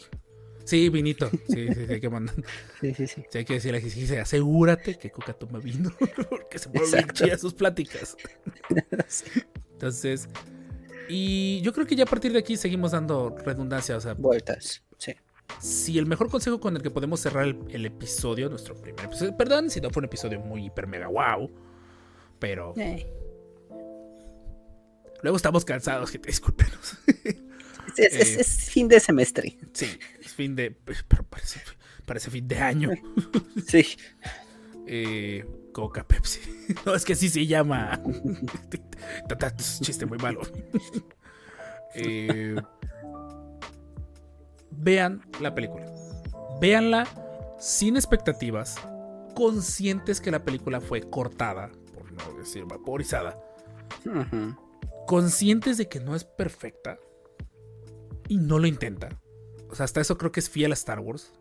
Sí, 0.72 0.88
vinito. 0.90 1.30
Sí, 1.30 1.68
sí, 1.68 1.74
sí, 1.74 1.86
hay 1.94 2.00
que 2.00 2.10
mandar. 2.10 2.34
Sí, 2.82 2.94
sí, 2.94 3.06
sí. 3.08 3.24
Sí, 3.30 3.38
hay 3.40 3.46
que 3.46 3.54
decirle 3.56 3.82
que 3.82 3.90
sí, 3.90 4.08
sí, 4.08 4.16
asegúrate 4.16 4.98
que 4.98 5.12
Coca 5.12 5.34
toma 5.34 5.60
vino. 5.60 5.92
Porque 6.30 6.58
se 6.60 6.70
mueven 6.70 7.08
bien 7.22 7.38
sus 7.38 7.54
pláticas. 7.54 8.16
Entonces. 9.74 10.28
Y 11.10 11.60
yo 11.62 11.74
creo 11.74 11.86
que 11.86 11.96
ya 11.96 12.04
a 12.04 12.08
partir 12.08 12.32
de 12.32 12.40
aquí 12.40 12.56
seguimos 12.56 12.92
dando 12.92 13.36
redundancia. 13.46 13.98
O 13.98 14.00
sea, 14.02 14.14
Vueltas. 14.14 14.82
Sí. 14.98 15.14
si 15.60 15.98
el 16.00 16.06
mejor 16.06 16.30
consejo 16.30 16.60
con 16.62 16.76
el 16.78 16.82
que 16.82 16.90
podemos 16.90 17.20
cerrar 17.20 17.46
el, 17.46 17.58
el 17.70 17.86
episodio, 17.86 18.50
nuestro 18.50 18.74
primer 18.76 19.04
episodio, 19.06 19.36
perdón 19.36 19.70
si 19.70 19.82
no 19.82 19.90
fue 19.90 20.00
un 20.02 20.06
episodio 20.06 20.40
muy 20.40 20.66
hiper 20.68 20.88
mega 20.88 21.08
wow, 21.08 21.52
pero 22.40 22.74
Eh, 22.78 23.06
luego 25.22 25.36
estamos 25.36 25.66
cansados, 25.66 26.10
que 26.12 26.20
te 26.20 26.28
discúlpenos. 26.30 26.98
Es, 27.98 28.14
es- 28.14 28.38
Eh. 28.38 28.42
es 28.42 28.70
fin 28.70 28.88
de 28.88 29.00
semestre. 29.02 29.58
sí, 29.74 29.88
fin 30.42 30.56
de, 30.56 30.72
parece, 31.30 31.62
parece 32.06 32.32
fin 32.32 32.48
de 32.48 32.58
año. 32.58 32.90
Sí. 33.68 33.86
Eh, 34.88 35.46
Coca 35.72 36.04
Pepsi. 36.04 36.40
No, 36.86 36.96
es 36.96 37.06
que 37.06 37.14
así 37.14 37.30
se 37.30 37.46
llama. 37.46 38.02
Chiste 39.82 40.06
muy 40.06 40.18
malo. 40.18 40.42
Eh, 41.94 42.56
vean 44.72 45.22
la 45.42 45.54
película. 45.54 45.86
Véanla 46.62 47.06
sin 47.60 47.98
expectativas, 47.98 48.78
conscientes 49.36 50.22
que 50.22 50.32
la 50.32 50.44
película 50.44 50.80
fue 50.80 51.02
cortada, 51.02 51.70
por 51.94 52.12
no 52.12 52.40
decir 52.40 52.64
vaporizada, 52.66 53.38
conscientes 55.08 55.78
de 55.78 55.90
que 55.90 56.00
no 56.00 56.16
es 56.16 56.24
perfecta 56.24 56.98
y 58.30 58.38
no 58.38 58.60
lo 58.60 58.68
intenta. 58.68 59.21
O 59.72 59.76
sea, 59.76 59.86
hasta 59.86 60.02
eso 60.02 60.18
creo 60.18 60.32
que 60.32 60.40
es 60.42 60.50
fiel 60.50 60.72
a 60.72 60.74
Star 60.76 61.00
Wars. 61.00 61.32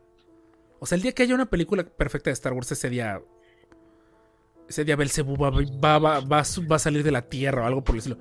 O 0.79 0.87
sea, 0.87 0.97
el 0.97 1.03
día 1.03 1.13
que 1.13 1.23
haya 1.25 1.35
una 1.35 1.51
película 1.51 1.85
perfecta 1.85 2.31
de 2.31 2.35
Star 2.35 2.53
Wars, 2.55 2.71
ese 2.73 2.89
día. 2.89 3.21
Ese 4.69 4.85
día 4.85 4.95
Belzebú 4.95 5.37
va, 5.37 5.51
va, 5.51 5.99
va, 5.99 6.21
va 6.21 6.39
a 6.39 6.45
su- 6.45 6.65
va 6.67 6.77
a 6.77 6.79
salir 6.79 7.03
de 7.03 7.11
la 7.11 7.23
tierra 7.23 7.65
o 7.65 7.67
algo 7.67 7.83
por 7.83 7.97
el 7.97 7.99
estilo. 7.99 8.19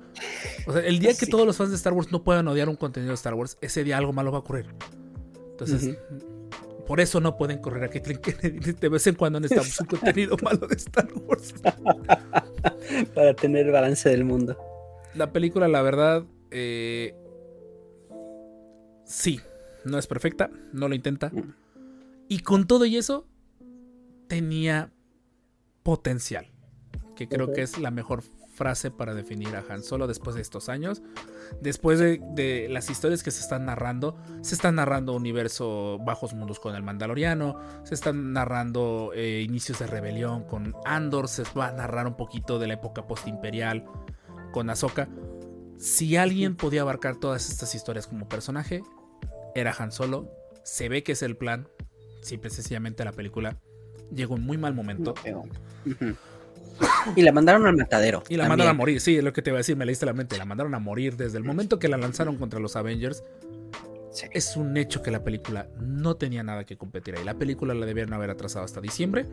O 0.66 0.72
sea, 0.72 0.82
el 0.84 0.98
día 0.98 1.10
que 1.10 1.26
Sí. 1.26 1.30
todos 1.30 1.46
los 1.46 1.56
fans 1.56 1.70
de 1.70 1.76
Star 1.76 1.92
Wars 1.92 2.10
no 2.10 2.24
puedan 2.24 2.48
odiar 2.48 2.68
un 2.68 2.74
contenido 2.74 3.10
de 3.10 3.14
Star 3.14 3.34
Wars, 3.34 3.56
ese 3.60 3.84
día 3.84 3.96
algo 3.96 4.12
malo 4.12 4.32
va 4.32 4.38
a 4.38 4.40
ocurrir. 4.40 4.66
Entonces, 5.52 5.96
por 6.88 6.98
eso 6.98 7.20
no 7.20 7.36
pueden 7.36 7.58
correr 7.58 7.84
a 7.84 7.88
Kathleen 7.88 8.18
Kennedy. 8.20 8.72
De 8.72 8.88
vez 8.88 9.06
en 9.06 9.14
cuando 9.14 9.38
necesitamos 9.38 9.80
un 9.80 9.86
contenido 9.86 10.36
malo 10.42 10.66
de 10.66 10.74
Star 10.74 11.08
Wars. 11.24 11.54
Para 13.14 13.32
tener 13.34 13.70
balance 13.70 14.08
del 14.08 14.24
mundo. 14.24 14.58
La 15.14 15.32
película, 15.32 15.68
la 15.68 15.82
verdad, 15.82 16.24
eh, 16.50 17.14
sí, 19.04 19.40
no 19.84 19.98
es 19.98 20.06
perfecta, 20.06 20.50
no 20.72 20.88
lo 20.88 20.94
intenta. 20.94 21.30
Mm. 21.30 21.54
Y 22.28 22.40
con 22.40 22.66
todo 22.66 22.84
y 22.84 22.96
eso, 22.96 23.26
tenía 24.28 24.92
potencial. 25.82 26.50
Que 27.16 27.28
creo 27.28 27.52
que 27.52 27.62
es 27.62 27.78
la 27.78 27.90
mejor 27.90 28.22
frase 28.60 28.90
para 28.90 29.14
definir 29.14 29.56
a 29.56 29.64
Han 29.68 29.82
Solo 29.82 30.06
después 30.06 30.36
de 30.36 30.42
estos 30.42 30.68
años. 30.68 31.02
Después 31.62 31.98
de, 31.98 32.20
de 32.34 32.68
las 32.68 32.90
historias 32.90 33.22
que 33.22 33.30
se 33.30 33.40
están 33.40 33.64
narrando, 33.64 34.16
se 34.42 34.54
están 34.54 34.74
narrando 34.74 35.14
universo 35.14 35.98
Bajos 36.04 36.34
Mundos 36.34 36.60
con 36.60 36.76
el 36.76 36.82
Mandaloriano, 36.82 37.58
se 37.84 37.94
están 37.94 38.32
narrando 38.32 39.12
eh, 39.14 39.40
inicios 39.40 39.78
de 39.78 39.86
rebelión 39.86 40.44
con 40.44 40.76
Andor, 40.84 41.28
se 41.28 41.42
va 41.58 41.68
a 41.68 41.72
narrar 41.72 42.06
un 42.06 42.16
poquito 42.16 42.58
de 42.58 42.66
la 42.68 42.74
época 42.74 43.06
postimperial 43.06 43.86
con 44.52 44.68
Ahsoka. 44.70 45.08
Si 45.78 46.16
alguien 46.16 46.54
podía 46.54 46.82
abarcar 46.82 47.16
todas 47.16 47.48
estas 47.48 47.74
historias 47.74 48.06
como 48.06 48.28
personaje, 48.28 48.82
era 49.54 49.74
Han 49.78 49.92
Solo. 49.92 50.30
Se 50.62 50.88
ve 50.88 51.02
que 51.02 51.12
es 51.12 51.22
el 51.22 51.36
plan. 51.36 51.68
Simple 52.22 52.48
y 52.48 52.54
sencillamente 52.54 53.04
la 53.04 53.12
película 53.12 53.56
llegó 54.14 54.36
en 54.36 54.42
muy 54.42 54.58
mal 54.58 54.74
momento. 54.74 55.14
No. 55.30 55.44
Y 57.16 57.22
la 57.22 57.32
mandaron 57.32 57.66
al 57.66 57.76
matadero. 57.76 58.22
Y 58.28 58.36
la 58.36 58.44
también. 58.44 58.48
mandaron 58.48 58.70
a 58.70 58.74
morir, 58.74 59.00
sí, 59.00 59.16
es 59.16 59.24
lo 59.24 59.32
que 59.32 59.42
te 59.42 59.50
iba 59.50 59.56
a 59.56 59.58
decir, 59.58 59.76
me 59.76 59.84
leíste 59.86 60.06
la 60.06 60.12
mente. 60.12 60.36
La 60.38 60.44
mandaron 60.44 60.74
a 60.74 60.78
morir 60.78 61.16
desde 61.16 61.38
el 61.38 61.44
momento 61.44 61.78
que 61.78 61.88
la 61.88 61.96
lanzaron 61.96 62.36
contra 62.36 62.58
los 62.60 62.76
Avengers. 62.76 63.22
Sí. 64.12 64.26
Es 64.32 64.56
un 64.56 64.76
hecho 64.76 65.02
que 65.02 65.10
la 65.10 65.22
película 65.22 65.68
no 65.80 66.16
tenía 66.16 66.42
nada 66.42 66.64
que 66.64 66.76
competir 66.76 67.16
ahí. 67.16 67.24
La 67.24 67.34
película 67.34 67.74
la 67.74 67.86
debieron 67.86 68.12
haber 68.12 68.30
atrasado 68.30 68.64
hasta 68.64 68.80
diciembre 68.80 69.26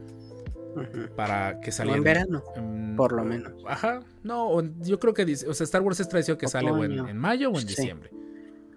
para 1.15 1.59
que 1.61 1.69
O 1.71 1.73
saliera. 1.73 1.97
en 1.97 2.03
verano, 2.03 2.43
por 2.95 3.11
lo 3.13 3.23
menos. 3.25 3.53
Ajá, 3.67 4.01
no, 4.23 4.61
yo 4.81 4.99
creo 4.99 5.13
que, 5.15 5.25
dice- 5.25 5.47
o 5.49 5.53
sea, 5.55 5.63
Star 5.63 5.81
Wars 5.81 5.99
es 5.99 6.07
tradición 6.07 6.37
que 6.37 6.47
sale 6.47 6.69
o 6.69 6.83
en, 6.83 7.17
mayo 7.17 7.49
o 7.49 7.55
en 7.55 7.61
Sí. 7.61 7.67
diciembre. 7.75 8.11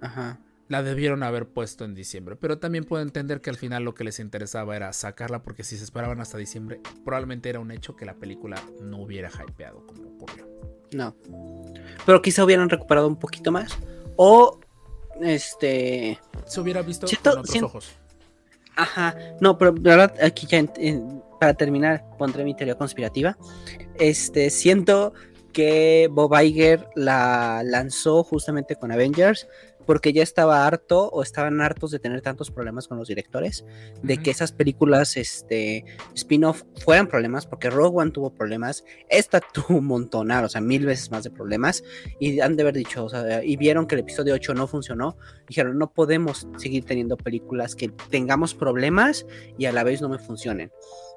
Ajá. 0.00 0.38
La 0.70 0.84
debieron 0.84 1.24
haber 1.24 1.48
puesto 1.48 1.84
en 1.84 1.94
diciembre, 1.96 2.36
pero 2.36 2.58
también 2.58 2.84
puedo 2.84 3.02
entender 3.02 3.40
que 3.40 3.50
al 3.50 3.56
final 3.56 3.82
lo 3.82 3.92
que 3.92 4.04
les 4.04 4.20
interesaba 4.20 4.76
era 4.76 4.92
sacarla 4.92 5.42
porque 5.42 5.64
si 5.64 5.76
se 5.76 5.82
esperaban 5.82 6.20
hasta 6.20 6.38
diciembre, 6.38 6.80
probablemente 7.04 7.48
era 7.48 7.58
un 7.58 7.72
hecho 7.72 7.96
que 7.96 8.04
la 8.06 8.14
película 8.14 8.56
no 8.80 8.98
hubiera 9.02 9.28
hypeado 9.30 9.84
como 9.84 10.10
ocurrió. 10.10 10.48
No. 10.92 11.16
Pero 12.06 12.22
quizá 12.22 12.44
hubieran 12.44 12.68
recuperado 12.70 13.08
un 13.08 13.16
poquito 13.16 13.50
más. 13.50 13.76
O, 14.14 14.60
este. 15.20 16.20
Se 16.46 16.60
hubiera 16.60 16.82
visto 16.82 17.08
con 17.22 17.38
otros 17.40 17.62
ojos. 17.62 17.90
Ajá. 18.76 19.16
No, 19.40 19.58
pero 19.58 19.74
la 19.82 19.96
verdad, 19.96 20.14
aquí 20.22 20.46
ya, 20.46 20.58
en- 20.58 20.70
en- 20.76 21.22
para 21.40 21.54
terminar, 21.54 22.04
pondré 22.16 22.44
mi 22.44 22.54
teoría 22.54 22.76
conspirativa. 22.76 23.36
Este, 23.96 24.50
siento 24.50 25.14
que 25.52 26.08
Bob 26.12 26.32
Iger 26.40 26.86
la 26.94 27.62
lanzó 27.64 28.22
justamente 28.22 28.76
con 28.76 28.92
Avengers 28.92 29.48
porque 29.90 30.12
ya 30.12 30.22
estaba 30.22 30.68
harto 30.68 31.08
o 31.08 31.20
estaban 31.20 31.60
hartos 31.60 31.90
de 31.90 31.98
tener 31.98 32.20
tantos 32.20 32.52
problemas 32.52 32.86
con 32.86 32.96
los 32.96 33.08
directores, 33.08 33.64
de 34.04 34.18
que 34.18 34.30
esas 34.30 34.52
películas 34.52 35.16
este 35.16 35.84
spin-off 36.14 36.62
fueran 36.76 37.08
problemas, 37.08 37.44
porque 37.44 37.70
Rogue 37.70 37.98
One 37.98 38.12
tuvo 38.12 38.32
problemas, 38.32 38.84
esta 39.08 39.40
tuvo 39.52 39.78
un 39.78 39.86
montonar, 39.86 40.44
o 40.44 40.48
sea, 40.48 40.60
mil 40.60 40.86
veces 40.86 41.10
más 41.10 41.24
de 41.24 41.32
problemas, 41.32 41.82
y 42.20 42.38
han 42.38 42.54
de 42.54 42.62
haber 42.62 42.74
dicho, 42.76 43.04
o 43.04 43.08
sea, 43.08 43.42
y 43.42 43.56
vieron 43.56 43.88
que 43.88 43.96
el 43.96 44.02
episodio 44.02 44.32
8 44.34 44.54
no 44.54 44.68
funcionó, 44.68 45.18
dijeron, 45.48 45.76
no 45.76 45.92
podemos 45.92 46.46
seguir 46.56 46.84
teniendo 46.84 47.16
películas 47.16 47.74
que 47.74 47.88
tengamos 48.10 48.54
problemas 48.54 49.26
y 49.58 49.64
a 49.64 49.72
la 49.72 49.82
vez 49.82 50.00
no 50.00 50.08
me 50.08 50.20
funcionen. 50.20 50.70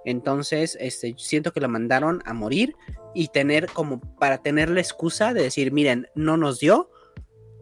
Entonces, 0.04 0.80
este, 0.82 1.14
siento 1.20 1.54
que 1.54 1.62
la 1.62 1.68
mandaron 1.68 2.24
a 2.26 2.34
morir 2.34 2.76
y 3.14 3.28
tener 3.28 3.68
como 3.68 4.00
para 4.18 4.40
tener 4.40 4.72
la 4.72 4.82
excusa 4.82 5.32
de 5.36 5.44
decir, 5.44 5.72
miren, 5.72 6.08
no 6.16 6.38
nos 6.38 6.60
dio, 6.60 6.90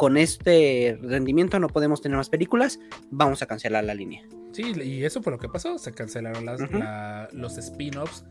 con 0.02 0.18
este 0.18 0.98
rendimiento 1.04 1.60
no 1.60 1.68
podemos 1.68 2.02
tener 2.02 2.18
más 2.18 2.28
películas, 2.28 2.80
vamos 3.12 3.44
a 3.44 3.46
cancelar 3.46 3.84
la 3.84 3.94
línea. 3.94 4.24
Sí, 4.52 4.64
y 4.84 5.04
eso 5.06 5.22
fue 5.22 5.32
lo 5.32 5.38
que 5.38 5.48
pasó. 5.48 5.78
Se 5.78 5.92
cancelaron 5.92 6.44
las- 6.44 6.60
Ujú. 6.60 6.80
la- 6.80 7.30
los 7.34 7.56
spin-offs. 7.60 8.26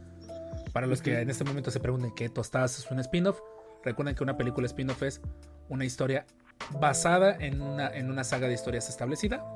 Para 0.73 0.89
los 0.89 1.01
que 1.01 1.21
en 1.21 1.31
este 1.31 1.45
momento 1.45 1.71
se 1.71 1.79
pregunten 1.79 2.11
qué 2.17 2.29
tostadas 2.29 2.77
es 2.81 2.91
un 2.91 2.99
spin-off, 2.99 3.39
recuerden 3.85 4.17
que 4.17 4.25
una 4.25 4.37
película 4.37 4.67
spin-off 4.67 5.01
es 5.05 5.21
una 5.69 5.85
historia 5.85 6.27
basada 6.81 7.37
en 7.39 7.63
una, 7.63 7.87
en 7.95 8.11
una 8.11 8.25
saga 8.25 8.49
de 8.49 8.55
historias 8.55 8.89
establecida, 8.89 9.47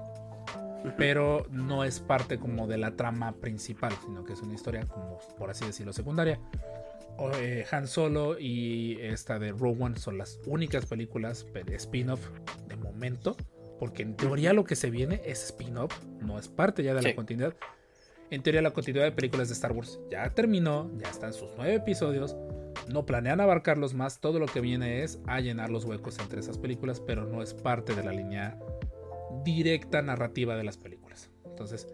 pero 0.97 1.49
no 1.51 1.83
es 1.83 1.99
parte 1.99 2.39
como 2.39 2.69
de 2.69 2.79
la 2.79 2.93
trama 2.95 3.33
principal, 3.33 3.93
sino 4.07 4.23
que 4.23 4.35
es 4.35 4.41
una 4.41 4.55
historia 4.55 4.87
como, 4.87 5.19
por 5.37 5.51
así 5.51 5.65
decirlo, 5.67 5.93
secundaria. 5.93 6.39
Eh, 7.41 7.65
Han 7.71 7.87
Solo 7.87 8.39
y 8.39 8.99
esta 9.01 9.39
de 9.39 9.53
Rogue 9.53 9.83
One 9.83 9.97
son 9.97 10.19
las 10.19 10.41
únicas 10.47 10.87
películas 10.87 11.47
spin-off 11.69 12.29
de 12.67 12.77
momento, 12.77 13.37
porque 13.79 14.03
en 14.03 14.17
teoría 14.17 14.53
lo 14.53 14.65
que 14.65 14.77
se 14.77 14.91
viene 14.91 15.21
es 15.25 15.45
spin-off, 15.45 15.93
no 16.21 16.39
es 16.39 16.49
parte 16.49 16.83
ya 16.83 16.95
de 16.95 17.03
la 17.03 17.15
continuidad. 17.15 17.55
En 18.31 18.43
teoría 18.43 18.63
la 18.63 18.73
continuidad 18.73 19.07
de 19.07 19.13
películas 19.13 19.49
de 19.49 19.55
Star 19.55 19.73
Wars 19.73 20.01
ya 20.11 20.29
terminó, 20.31 20.91
ya 20.99 21.09
están 21.09 21.33
sus 21.33 21.51
nueve 21.57 21.75
episodios, 21.75 22.37
no 22.93 23.07
planean 23.07 23.41
abarcarlos 23.41 23.95
más, 23.95 24.21
todo 24.21 24.39
lo 24.39 24.47
que 24.47 24.61
viene 24.61 25.03
es 25.03 25.21
a 25.27 25.41
llenar 25.41 25.71
los 25.71 25.85
huecos 25.85 26.19
entre 26.19 26.41
esas 26.41 26.59
películas, 26.59 27.01
pero 27.01 27.27
no 27.27 27.43
es 27.43 27.55
parte 27.55 27.95
de 27.95 28.03
la 28.03 28.13
línea 28.13 28.59
directa 29.45 30.03
narrativa 30.03 30.57
de 30.57 30.65
las 30.65 30.79
películas. 30.79 31.31
Entonces, 31.45 31.87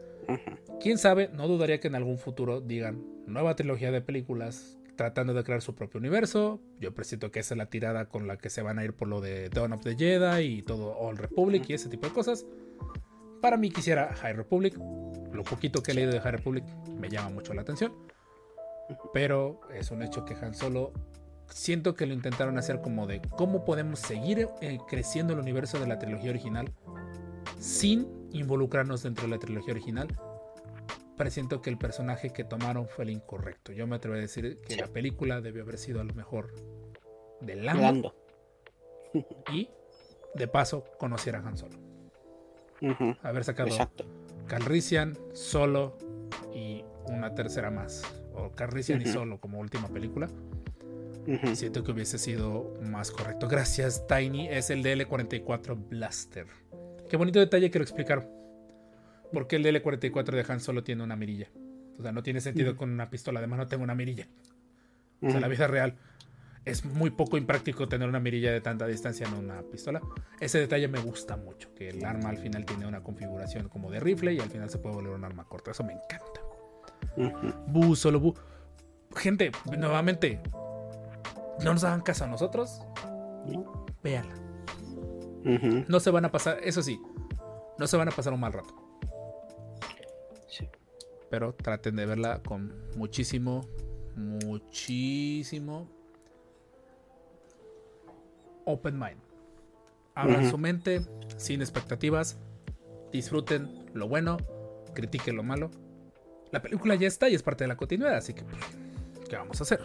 quién 0.81 0.97
sabe, 0.97 1.29
no 1.29 1.47
dudaría 1.47 1.81
que 1.81 1.89
en 1.89 1.95
algún 1.95 2.19
futuro 2.19 2.61
digan 2.61 3.05
nueva 3.27 3.55
trilogía 3.55 3.91
de 3.91 4.01
películas 4.01 4.79
tratando 5.01 5.33
de 5.33 5.43
crear 5.45 5.63
su 5.63 5.75
propio 5.75 5.99
universo. 5.99 6.61
Yo 6.79 6.93
presiento 6.93 7.31
que 7.31 7.41
esa 7.41 7.55
es 7.55 7.59
la 7.59 7.71
tirada 7.71 8.11
con 8.11 8.27
la 8.27 8.37
que 8.37 8.51
se 8.51 8.61
van 8.61 8.79
a 8.79 8.85
ir 8.85 8.93
por 8.93 9.09
lo 9.09 9.23
de 9.23 9.49
Dawn 9.49 9.73
of 9.73 9.81
the 9.81 9.97
Jedi 9.97 10.59
y 10.59 10.63
todo 10.63 10.95
All 10.99 11.17
Republic 11.17 11.65
y 11.71 11.73
ese 11.73 11.89
tipo 11.89 12.07
de 12.07 12.13
cosas. 12.13 12.45
Para 13.41 13.57
mí 13.57 13.71
quisiera 13.71 14.13
High 14.13 14.35
Republic. 14.35 14.77
Lo 15.33 15.43
poquito 15.43 15.83
que 15.83 15.93
he 15.93 15.95
leído 15.95 16.13
de 16.13 16.21
High 16.21 16.33
Republic 16.33 16.65
me 16.99 17.09
llama 17.09 17.31
mucho 17.31 17.55
la 17.55 17.63
atención. 17.63 17.95
Pero 19.15 19.63
es 19.73 19.91
un 19.91 20.03
hecho 20.03 20.27
que 20.27 20.35
Han 20.35 20.55
Solo 20.55 20.93
siento 21.49 21.95
que 21.95 22.05
lo 22.05 22.13
intentaron 22.13 22.59
hacer 22.59 22.83
como 22.83 23.07
de 23.07 23.23
cómo 23.23 23.65
podemos 23.65 24.01
seguir 24.01 24.49
eh, 24.61 24.79
creciendo 24.87 25.33
el 25.33 25.39
universo 25.39 25.81
de 25.81 25.87
la 25.87 25.99
trilogía 25.99 26.29
original 26.29 26.71
sin 27.59 28.07
involucrarnos 28.33 29.03
dentro 29.03 29.25
de 29.25 29.31
la 29.31 29.39
trilogía 29.39 29.73
original. 29.73 30.09
Pero 31.21 31.31
siento 31.31 31.61
que 31.61 31.69
el 31.69 31.77
personaje 31.77 32.31
que 32.31 32.45
tomaron 32.45 32.89
fue 32.89 33.05
el 33.05 33.11
incorrecto. 33.11 33.73
Yo 33.73 33.87
me 33.87 33.97
atrevo 33.97 34.17
a 34.17 34.19
decir 34.19 34.57
que 34.67 34.77
la 34.77 34.87
película 34.87 35.43
debió 35.43 35.65
haber 35.65 35.77
sido 35.77 36.01
a 36.01 36.05
lo 36.05 36.15
mejor 36.15 36.55
de 37.43 37.57
Lando. 37.57 38.15
y 39.53 39.69
de 40.35 40.49
paso 40.49 40.83
conociera 40.99 41.41
a 41.41 41.47
Han 41.47 41.59
Solo. 41.59 41.77
Haber 43.23 43.45
sacado 43.45 43.69
Calrissian, 44.47 45.15
Solo 45.35 45.99
y 46.55 46.87
una 47.05 47.35
tercera 47.35 47.71
más. 47.71 48.03
O 48.33 48.53
Calrissian 48.53 49.03
y 49.03 49.05
Solo 49.05 49.39
como 49.43 49.61
última 49.61 49.89
película. 49.89 50.27
Siento 51.53 51.85
que 51.85 51.93
hubiese 51.93 52.17
sido 52.17 52.79
más 52.81 53.11
correcto. 53.11 53.47
Gracias, 53.47 54.07
Tiny. 54.07 54.49
Es 54.49 54.71
el 54.71 54.83
DL44 54.83 55.87
Blaster. 55.87 56.47
Qué 57.11 57.19
bonito 57.19 57.41
detalle 57.41 57.71
que 57.71 57.79
lo 57.79 57.83
explicaron. 57.83 58.40
¿Por 59.33 59.47
qué 59.47 59.57
el 59.57 59.65
DL44 59.65 60.31
de 60.31 60.53
Han 60.53 60.61
Solo 60.61 60.83
tiene 60.83 61.03
una 61.03 61.17
mirilla? 61.17 61.49
O 61.99 62.03
sea, 62.03 62.13
no 62.13 62.23
tiene 62.23 62.41
sentido 62.41 62.77
con 62.77 62.91
una 62.91 63.11
pistola 63.11 63.41
de 63.41 63.47
mano 63.47 63.67
tengo 63.67 63.85
una 63.85 63.95
mirilla. 63.95 64.27
O 65.23 65.31
sea, 65.31 65.41
la 65.41 65.49
vida 65.49 65.67
real 65.67 65.97
es 66.65 66.85
muy 66.85 67.11
poco 67.11 67.37
impráctico 67.37 67.89
tener 67.89 68.09
una 68.09 68.21
mirilla 68.21 68.53
de 68.53 68.61
tanta 68.61 68.87
distancia 68.87 69.27
en 69.27 69.35
una 69.35 69.63
pistola. 69.63 70.01
Ese 70.41 70.59
detalle 70.59 70.89
me 70.89 70.99
gusta 70.99 71.37
mucho, 71.37 71.75
que 71.75 71.89
el 71.89 72.05
arma 72.05 72.31
al 72.31 72.39
final 72.39 72.65
tiene 72.65 72.87
una 72.87 73.03
configuración 73.03 73.69
como 73.69 73.91
de 73.91 74.01
rifle 74.01 74.33
y 74.35 74.41
al 74.41 74.51
final 74.51 74.71
se 74.71 74.79
puede 74.79 74.95
volver 74.95 75.13
un 75.13 75.25
arma 75.25 75.45
corta. 75.45 75.71
Eso 75.71 75.85
me 75.85 75.93
encanta. 75.93 76.41
Bu, 77.67 77.97
solo 77.97 78.21
bu. 78.21 78.35
Gente, 79.17 79.51
nuevamente, 79.77 80.41
no 81.65 81.73
nos 81.73 81.85
hagan 81.85 82.03
caso 82.03 82.25
a 82.25 82.29
nosotros. 82.29 82.83
Véanla. 84.03 84.35
No 85.89 86.01
se 86.01 86.11
van 86.11 86.27
a 86.27 86.31
pasar, 86.31 86.59
eso 86.63 86.83
sí, 86.83 87.01
no 87.79 87.87
se 87.87 87.97
van 87.97 88.09
a 88.09 88.11
pasar 88.11 88.33
un 88.33 88.41
mal 88.41 88.53
rato. 88.53 88.80
Pero 91.31 91.55
traten 91.55 91.97
de 91.97 92.07
verla 92.07 92.43
con 92.43 92.75
muchísimo, 92.97 93.67
muchísimo 94.17 95.89
open 98.65 98.99
mind. 98.99 99.21
Abran 100.15 100.51
su 100.51 100.59
mente 100.59 101.03
sin 101.37 101.61
expectativas. 101.61 102.39
Disfruten 103.13 103.87
lo 103.95 104.09
bueno, 104.09 104.37
critiquen 104.95 105.37
lo 105.37 105.43
malo. 105.43 105.71
La 106.53 106.63
película 106.63 106.95
ya 106.95 107.07
está 107.07 107.29
y 107.29 107.35
es 107.35 107.43
parte 107.43 107.65
de 107.65 107.69
la 107.69 107.77
continuidad, 107.77 108.17
así 108.17 108.35
que, 108.35 108.43
pues, 108.43 108.61
¿qué 109.29 109.37
vamos 109.37 109.61
a 109.61 109.63
hacer? 109.63 109.81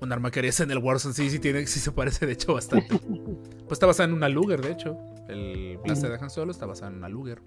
Un 0.00 0.12
arma 0.12 0.30
que 0.30 0.40
harías 0.40 0.60
en 0.60 0.70
el 0.70 0.78
Warzone, 0.78 1.14
sí, 1.14 1.30
sí, 1.30 1.38
tiene, 1.38 1.66
sí 1.66 1.80
se 1.80 1.92
parece, 1.92 2.26
de 2.26 2.32
hecho, 2.32 2.54
bastante. 2.54 2.98
pues 2.98 3.72
está 3.72 3.86
basada 3.86 4.08
en 4.08 4.14
una 4.14 4.28
Luger, 4.28 4.60
de 4.60 4.72
hecho. 4.72 4.98
El 5.28 5.78
Blaster 5.82 6.10
de 6.10 6.18
Han 6.18 6.30
Solo 6.30 6.50
está 6.50 6.66
basado 6.66 6.90
en 6.90 6.98
una 6.98 7.08
Luger. 7.08 7.40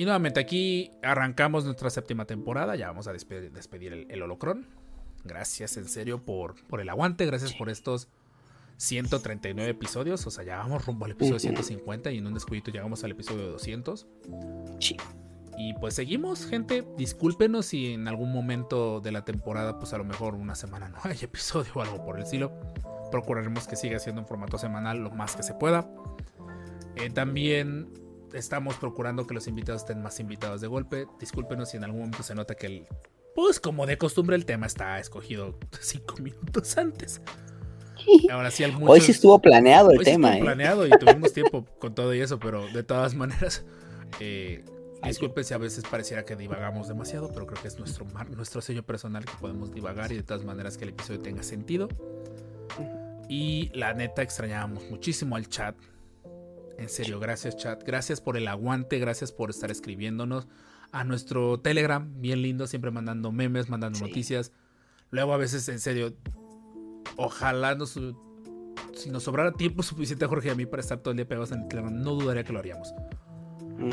Y 0.00 0.04
nuevamente 0.04 0.40
aquí 0.40 0.92
arrancamos 1.02 1.66
nuestra 1.66 1.90
séptima 1.90 2.24
temporada. 2.24 2.74
Ya 2.74 2.86
vamos 2.86 3.06
a 3.06 3.12
despedir, 3.12 3.92
el, 3.92 4.06
el 4.10 4.22
holocron. 4.22 4.66
Gracias 5.24 5.76
en 5.76 5.86
serio 5.86 6.24
por, 6.24 6.54
por 6.68 6.80
el 6.80 6.88
aguante, 6.88 7.26
gracias 7.26 7.52
por 7.52 7.68
estos 7.68 8.08
139 8.78 9.70
episodios, 9.70 10.26
o 10.26 10.30
sea, 10.30 10.42
ya 10.42 10.56
vamos 10.56 10.86
rumbo 10.86 11.04
al 11.04 11.10
episodio 11.10 11.38
150 11.38 12.12
y 12.12 12.16
en 12.16 12.26
un 12.26 12.32
descuidito 12.32 12.70
llegamos 12.70 13.04
al 13.04 13.10
episodio 13.10 13.50
200. 13.52 14.06
Y 15.58 15.74
pues 15.74 15.96
seguimos, 15.96 16.46
gente. 16.46 16.82
Discúlpenos 16.96 17.66
si 17.66 17.92
en 17.92 18.08
algún 18.08 18.32
momento 18.32 19.02
de 19.02 19.12
la 19.12 19.26
temporada, 19.26 19.78
pues 19.78 19.92
a 19.92 19.98
lo 19.98 20.04
mejor 20.04 20.34
una 20.34 20.54
semana 20.54 20.88
no 20.88 20.96
hay 21.02 21.18
episodio 21.20 21.72
o 21.74 21.82
algo 21.82 22.02
por 22.06 22.16
el 22.16 22.22
estilo. 22.22 22.58
Procuraremos 23.10 23.68
que 23.68 23.76
siga 23.76 23.98
siendo 23.98 24.22
en 24.22 24.26
formato 24.26 24.56
semanal 24.56 25.04
lo 25.04 25.10
más 25.10 25.36
que 25.36 25.42
se 25.42 25.52
pueda. 25.52 25.86
Eh, 26.96 27.10
también 27.10 28.00
estamos 28.34 28.76
procurando 28.76 29.26
que 29.26 29.34
los 29.34 29.46
invitados 29.46 29.82
estén 29.82 30.02
más 30.02 30.20
invitados 30.20 30.60
de 30.60 30.66
golpe. 30.66 31.06
Discúlpenos 31.18 31.70
si 31.70 31.76
en 31.76 31.84
algún 31.84 32.00
momento 32.00 32.22
se 32.22 32.34
nota 32.34 32.54
que 32.54 32.66
el 32.66 32.86
pues 33.34 33.60
como 33.60 33.86
de 33.86 33.96
costumbre 33.96 34.36
el 34.36 34.44
tema 34.44 34.66
está 34.66 34.98
escogido 34.98 35.58
cinco 35.80 36.16
minutos 36.18 36.76
antes. 36.76 37.20
Ahora 38.30 38.50
sí, 38.50 38.64
Hoy 38.80 39.00
sí 39.00 39.12
estuvo 39.12 39.38
planeado 39.40 39.90
el 39.90 40.00
tema. 40.00 40.30
Estuvo 40.30 40.42
¿eh? 40.42 40.46
planeado 40.46 40.86
y 40.86 40.90
tuvimos 40.90 41.32
tiempo 41.32 41.64
con 41.78 41.94
todo 41.94 42.14
y 42.14 42.20
eso, 42.20 42.38
pero 42.38 42.66
de 42.68 42.82
todas 42.82 43.14
maneras, 43.14 43.64
eh, 44.20 44.64
disculpen 45.04 45.44
si 45.44 45.54
a 45.54 45.58
veces 45.58 45.84
pareciera 45.88 46.24
que 46.24 46.36
divagamos 46.36 46.88
demasiado, 46.88 47.30
pero 47.32 47.46
creo 47.46 47.60
que 47.60 47.68
es 47.68 47.78
nuestro, 47.78 48.06
nuestro 48.34 48.60
sello 48.60 48.82
personal 48.82 49.24
que 49.24 49.32
podemos 49.40 49.72
divagar 49.72 50.12
y 50.12 50.16
de 50.16 50.22
todas 50.22 50.44
maneras 50.44 50.78
que 50.78 50.84
el 50.84 50.90
episodio 50.90 51.20
tenga 51.20 51.42
sentido. 51.42 51.88
Y 53.28 53.70
la 53.74 53.94
neta 53.94 54.22
extrañábamos 54.22 54.90
muchísimo 54.90 55.36
al 55.36 55.48
chat. 55.48 55.76
En 56.80 56.88
serio, 56.88 57.20
gracias 57.20 57.58
chat. 57.58 57.84
Gracias 57.84 58.22
por 58.22 58.38
el 58.38 58.48
aguante, 58.48 58.98
gracias 58.98 59.32
por 59.32 59.50
estar 59.50 59.70
escribiéndonos 59.70 60.48
a 60.92 61.04
nuestro 61.04 61.60
Telegram, 61.60 62.10
bien 62.22 62.40
lindo, 62.40 62.66
siempre 62.66 62.90
mandando 62.90 63.30
memes, 63.30 63.68
mandando 63.68 63.98
noticias. 64.00 64.50
Luego 65.10 65.34
a 65.34 65.36
veces, 65.36 65.68
en 65.68 65.78
serio, 65.78 66.14
ojalá 67.16 67.74
nos, 67.74 68.00
si 68.94 69.10
nos 69.10 69.22
sobrara 69.22 69.52
tiempo 69.52 69.82
suficiente 69.82 70.24
a 70.24 70.28
Jorge 70.28 70.48
y 70.48 70.50
a 70.52 70.54
mí 70.54 70.64
para 70.64 70.80
estar 70.80 70.98
todo 71.00 71.10
el 71.10 71.18
día 71.18 71.28
pegados 71.28 71.52
en 71.52 71.62
el 71.62 71.68
Telegram, 71.68 71.94
no 71.94 72.14
dudaría 72.14 72.44
que 72.44 72.52
lo 72.54 72.60
haríamos. 72.60 72.94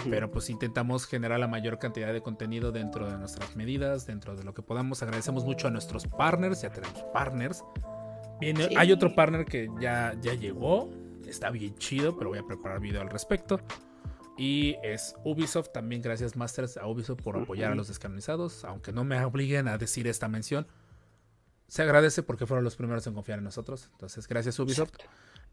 Pero 0.10 0.32
pues 0.32 0.50
intentamos 0.50 1.06
generar 1.06 1.42
la 1.42 1.48
mayor 1.48 1.80
cantidad 1.80 2.14
de 2.14 2.22
contenido 2.22 2.72
dentro 2.72 3.10
de 3.10 3.18
nuestras 3.18 3.58
medidas, 3.58 4.08
dentro 4.08 4.38
de 4.38 4.46
lo 4.46 4.54
que 4.54 4.62
podamos. 4.62 5.04
Agradecemos 5.04 5.44
mucho 5.44 5.68
a 5.68 5.72
nuestros 5.72 6.08
partners, 6.08 6.62
ya 6.62 6.72
tenemos 6.72 7.04
partners. 7.14 7.66
Viene, 8.40 8.70
Hay 8.78 8.94
otro 8.94 9.14
partner 9.14 9.46
que 9.46 9.70
ya, 9.80 10.14
ya 10.22 10.34
llegó, 10.34 10.90
está 11.28 11.50
bien 11.50 11.76
chido, 11.78 12.18
pero 12.18 12.30
voy 12.30 12.40
a 12.40 12.44
preparar 12.44 12.80
video 12.80 13.02
al 13.02 13.10
respecto. 13.10 13.60
Y 14.38 14.76
es 14.84 15.16
Ubisoft, 15.24 15.70
también 15.74 16.02
gracias 16.02 16.36
Masters 16.36 16.78
a 16.78 16.86
Ubisoft 16.86 17.22
por 17.24 17.38
apoyar 17.38 17.72
a 17.72 17.76
los 17.76 17.88
descanonizados, 17.88 18.64
aunque 18.66 18.92
no 18.92 19.04
me 19.04 19.24
obliguen 19.26 19.68
a 19.68 19.78
decir 19.78 20.08
esta 20.08 20.28
mención. 20.28 20.68
Se 21.68 21.82
agradece 21.82 22.24
porque 22.24 22.46
fueron 22.46 22.64
los 22.64 22.76
primeros 22.76 23.06
en 23.08 23.14
confiar 23.16 23.40
en 23.40 23.46
nosotros. 23.46 23.90
Entonces, 23.94 24.28
gracias 24.28 24.60
Ubisoft. 24.60 24.94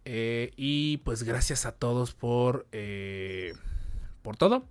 Eh, 0.05 0.53
y 0.57 0.99
pues 0.99 1.23
gracias 1.23 1.65
a 1.65 1.73
todos 1.73 2.13
por, 2.13 2.67
eh, 2.73 3.55
por 4.23 4.37
todo. 4.37 4.69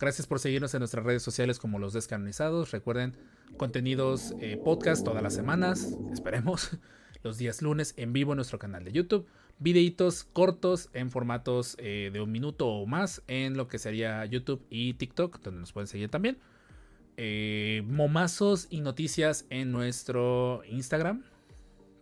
Gracias 0.00 0.26
por 0.26 0.40
seguirnos 0.40 0.72
en 0.74 0.80
nuestras 0.80 1.04
redes 1.04 1.22
sociales 1.22 1.58
como 1.58 1.78
los 1.78 1.92
descanonizados. 1.92 2.70
Recuerden, 2.70 3.16
contenidos 3.58 4.34
eh, 4.40 4.56
podcast 4.56 5.04
todas 5.04 5.22
las 5.22 5.34
semanas, 5.34 5.94
esperemos, 6.10 6.70
los 7.22 7.36
días 7.36 7.60
lunes 7.60 7.92
en 7.98 8.14
vivo 8.14 8.32
en 8.32 8.36
nuestro 8.36 8.58
canal 8.58 8.82
de 8.82 8.92
YouTube 8.92 9.28
videitos 9.58 10.24
cortos 10.24 10.88
en 10.92 11.10
formatos 11.10 11.76
eh, 11.78 12.10
de 12.12 12.20
un 12.20 12.32
minuto 12.32 12.68
o 12.68 12.86
más 12.86 13.22
en 13.28 13.56
lo 13.56 13.68
que 13.68 13.78
sería 13.78 14.24
YouTube 14.24 14.64
y 14.70 14.94
TikTok, 14.94 15.40
donde 15.40 15.60
nos 15.60 15.72
pueden 15.72 15.86
seguir 15.86 16.08
también. 16.08 16.38
Eh, 17.16 17.82
momazos 17.86 18.66
y 18.70 18.80
noticias 18.80 19.46
en 19.50 19.70
nuestro 19.70 20.62
Instagram, 20.68 21.24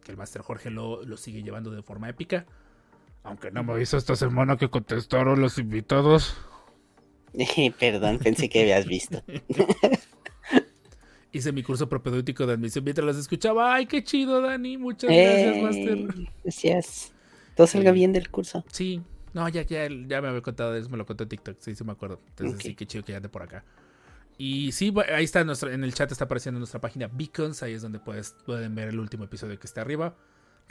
que 0.05 0.13
el 0.13 0.17
Master 0.17 0.43
Jorge 0.43 0.71
lo, 0.71 1.05
sigue 1.17 1.43
llevando 1.43 1.71
de 1.71 1.83
forma 1.83 2.09
épica. 2.09 2.47
Aunque 3.23 3.51
no 3.51 3.63
me 3.63 3.73
avisó 3.73 3.99
esta 3.99 4.17
semana 4.17 4.57
que 4.57 4.71
contestaron 4.71 5.41
los 5.41 5.59
invitados. 5.59 6.37
Perdón, 7.79 8.19
pensé 8.19 8.49
que 8.49 8.63
habías 8.63 8.87
visto. 8.87 9.23
Hice 11.33 11.53
mi 11.53 11.63
curso 11.63 11.89
propedéutico 11.89 12.47
de 12.47 12.55
admisión 12.55 12.83
mientras 12.83 13.07
las 13.07 13.17
escuchaba. 13.17 13.75
¡Ay, 13.75 13.87
qué 13.87 14.03
chido, 14.03 14.41
Dani! 14.41 14.79
Muchas 14.79 15.11
gracias, 15.11 15.63
Master. 15.63 16.29
Gracias. 16.43 17.13
Todo 17.61 17.67
salga 17.67 17.93
bien 17.93 18.15
del 18.15 18.31
curso. 18.31 18.65
Sí, 18.73 19.03
no, 19.35 19.47
ya, 19.51 19.61
ya, 19.61 19.87
ya 19.87 20.23
me 20.23 20.29
había 20.29 20.41
contado 20.41 20.75
eso, 20.75 20.89
me 20.89 20.97
lo 20.97 21.05
contó 21.05 21.25
en 21.25 21.29
TikTok, 21.29 21.59
sí, 21.61 21.75
sí 21.75 21.85
me 21.85 21.93
acuerdo. 21.93 22.19
Entonces 22.31 22.59
sí, 22.63 22.75
qué 22.75 22.87
chido 22.87 23.05
que 23.05 23.13
ya 23.13 23.19
ande 23.19 23.29
por 23.29 23.43
acá. 23.43 23.65
Y 24.39 24.73
sí, 24.73 24.95
ahí 25.15 25.25
está, 25.25 25.45
nuestro, 25.45 25.71
en 25.71 25.85
el 25.85 25.93
chat 25.93 26.11
está 26.11 26.25
apareciendo 26.25 26.59
nuestra 26.59 26.81
página 26.81 27.07
Beacons, 27.13 27.63
ahí 27.63 27.75
es 27.75 27.83
donde 27.83 27.99
puedes, 27.99 28.35
pueden 28.47 28.75
ver 28.75 28.89
el 28.89 28.99
último 28.99 29.25
episodio 29.25 29.61
que 29.61 29.67
está 29.67 29.83
arriba. 29.83 30.17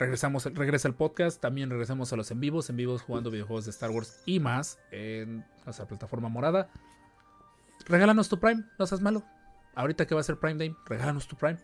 Regresamos, 0.00 0.46
regresa 0.46 0.88
el 0.88 0.94
podcast, 0.94 1.40
también 1.40 1.70
regresamos 1.70 2.12
a 2.12 2.16
los 2.16 2.28
en 2.32 2.40
vivos, 2.40 2.68
en 2.70 2.76
vivos 2.76 3.02
jugando 3.02 3.30
videojuegos 3.30 3.66
de 3.66 3.70
Star 3.70 3.90
Wars 3.90 4.20
y 4.26 4.40
más 4.40 4.80
en 4.90 5.44
nuestra 5.64 5.86
plataforma 5.86 6.28
morada. 6.28 6.70
Regálanos 7.86 8.28
tu 8.28 8.40
Prime, 8.40 8.64
no 8.80 8.86
seas 8.88 9.00
malo. 9.00 9.22
Ahorita 9.76 10.08
que 10.08 10.16
va 10.16 10.22
a 10.22 10.24
ser 10.24 10.38
Prime 10.40 10.58
Day, 10.58 10.74
regálanos 10.86 11.28
tu 11.28 11.36
Prime. 11.36 11.60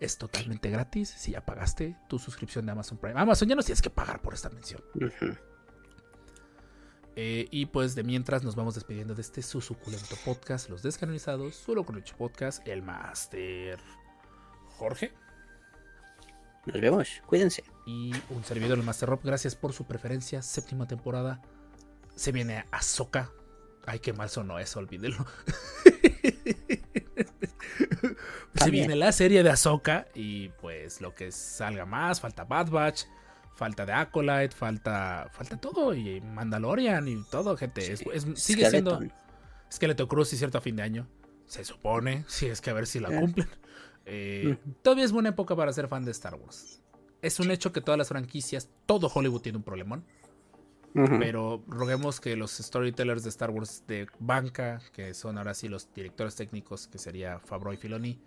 Es 0.00 0.18
totalmente 0.18 0.70
gratis 0.70 1.08
si 1.08 1.32
ya 1.32 1.44
pagaste 1.44 1.96
tu 2.08 2.18
suscripción 2.18 2.66
de 2.66 2.72
Amazon 2.72 2.98
Prime. 2.98 3.18
Amazon 3.18 3.48
ya 3.48 3.54
no 3.54 3.62
tienes 3.62 3.80
que 3.80 3.90
pagar 3.90 4.20
por 4.20 4.34
esta 4.34 4.50
mención. 4.50 4.82
Eh, 7.18 7.48
y 7.50 7.64
pues 7.64 7.94
de 7.94 8.04
mientras 8.04 8.44
nos 8.44 8.56
vamos 8.56 8.74
despidiendo 8.74 9.14
de 9.14 9.22
este 9.22 9.40
su 9.40 9.62
suculento 9.62 10.16
podcast, 10.22 10.68
Los 10.68 10.82
Descanonizados, 10.82 11.54
solo 11.54 11.84
con 11.84 11.96
el 11.96 12.04
podcast, 12.04 12.66
el 12.68 12.82
Master 12.82 13.80
Jorge. 14.76 15.14
Nos 16.66 16.80
vemos, 16.80 17.22
cuídense. 17.26 17.64
Y 17.86 18.12
un 18.28 18.44
servidor, 18.44 18.76
el 18.76 18.84
Master 18.84 19.08
Rob, 19.08 19.20
gracias 19.22 19.54
por 19.54 19.72
su 19.72 19.86
preferencia. 19.86 20.42
Séptima 20.42 20.86
temporada. 20.86 21.40
Se 22.16 22.32
viene 22.32 22.66
Ahsoka. 22.70 23.30
Ay, 23.86 24.00
qué 24.00 24.12
mal 24.12 24.28
sonó 24.28 24.58
eso, 24.58 24.78
olvídelo. 24.78 25.24
se 28.56 28.70
viene 28.70 28.96
la 28.96 29.12
serie 29.12 29.42
de 29.42 29.50
Ahsoka 29.50 30.06
y 30.14 30.48
pues 30.60 31.00
lo 31.00 31.14
que 31.14 31.32
salga 31.32 31.84
más, 31.86 32.20
falta 32.20 32.44
Bad 32.44 32.70
Batch, 32.70 33.02
falta 33.54 33.86
de 33.86 33.92
Acolyte, 33.92 34.54
falta 34.54 35.28
falta 35.32 35.56
todo 35.56 35.94
y 35.94 36.20
Mandalorian 36.20 37.08
y 37.08 37.22
todo, 37.30 37.56
gente. 37.56 37.92
Es, 37.92 38.04
sigue 38.34 38.68
siendo 38.70 39.00
Skeleton 39.72 40.06
Cruz 40.06 40.32
y 40.32 40.36
cierto 40.36 40.58
a 40.58 40.60
fin 40.60 40.76
de 40.76 40.82
año. 40.82 41.08
Se 41.46 41.64
supone, 41.64 42.24
si 42.28 42.46
es 42.46 42.60
que 42.60 42.70
a 42.70 42.74
ver 42.74 42.86
si 42.86 43.00
la 43.00 43.08
eh. 43.08 43.20
cumplen. 43.20 43.48
Eh, 44.04 44.56
todavía 44.82 45.04
es 45.04 45.12
buena 45.12 45.30
época 45.30 45.56
para 45.56 45.72
ser 45.72 45.88
fan 45.88 46.04
de 46.04 46.12
Star 46.12 46.34
Wars. 46.36 46.80
Es 47.22 47.40
un 47.40 47.50
hecho 47.50 47.72
que 47.72 47.80
todas 47.80 47.98
las 47.98 48.08
franquicias, 48.08 48.68
todo 48.86 49.10
Hollywood 49.12 49.40
tiene 49.40 49.58
un 49.58 49.64
problemón. 49.64 50.04
Pero 51.18 51.62
roguemos 51.66 52.20
que 52.20 52.36
los 52.36 52.52
storytellers 52.52 53.22
de 53.22 53.28
Star 53.28 53.50
Wars 53.50 53.84
de 53.86 54.06
banca, 54.18 54.80
que 54.94 55.12
son 55.12 55.36
ahora 55.36 55.52
sí 55.52 55.68
los 55.68 55.92
directores 55.92 56.36
técnicos, 56.36 56.86
que 56.86 56.96
sería 56.96 57.38
Fabro 57.38 57.74
y 57.74 57.76
Filoni, 57.76 58.18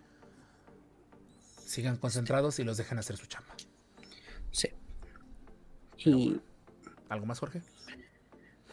sigan 1.70 1.96
concentrados 1.96 2.58
y 2.58 2.64
los 2.64 2.76
dejen 2.76 2.98
hacer 2.98 3.16
su 3.16 3.26
chamba. 3.26 3.54
Sí. 4.50 4.68
y... 5.98 6.40
¿Algo 7.08 7.26
más, 7.26 7.38
Jorge? 7.38 7.62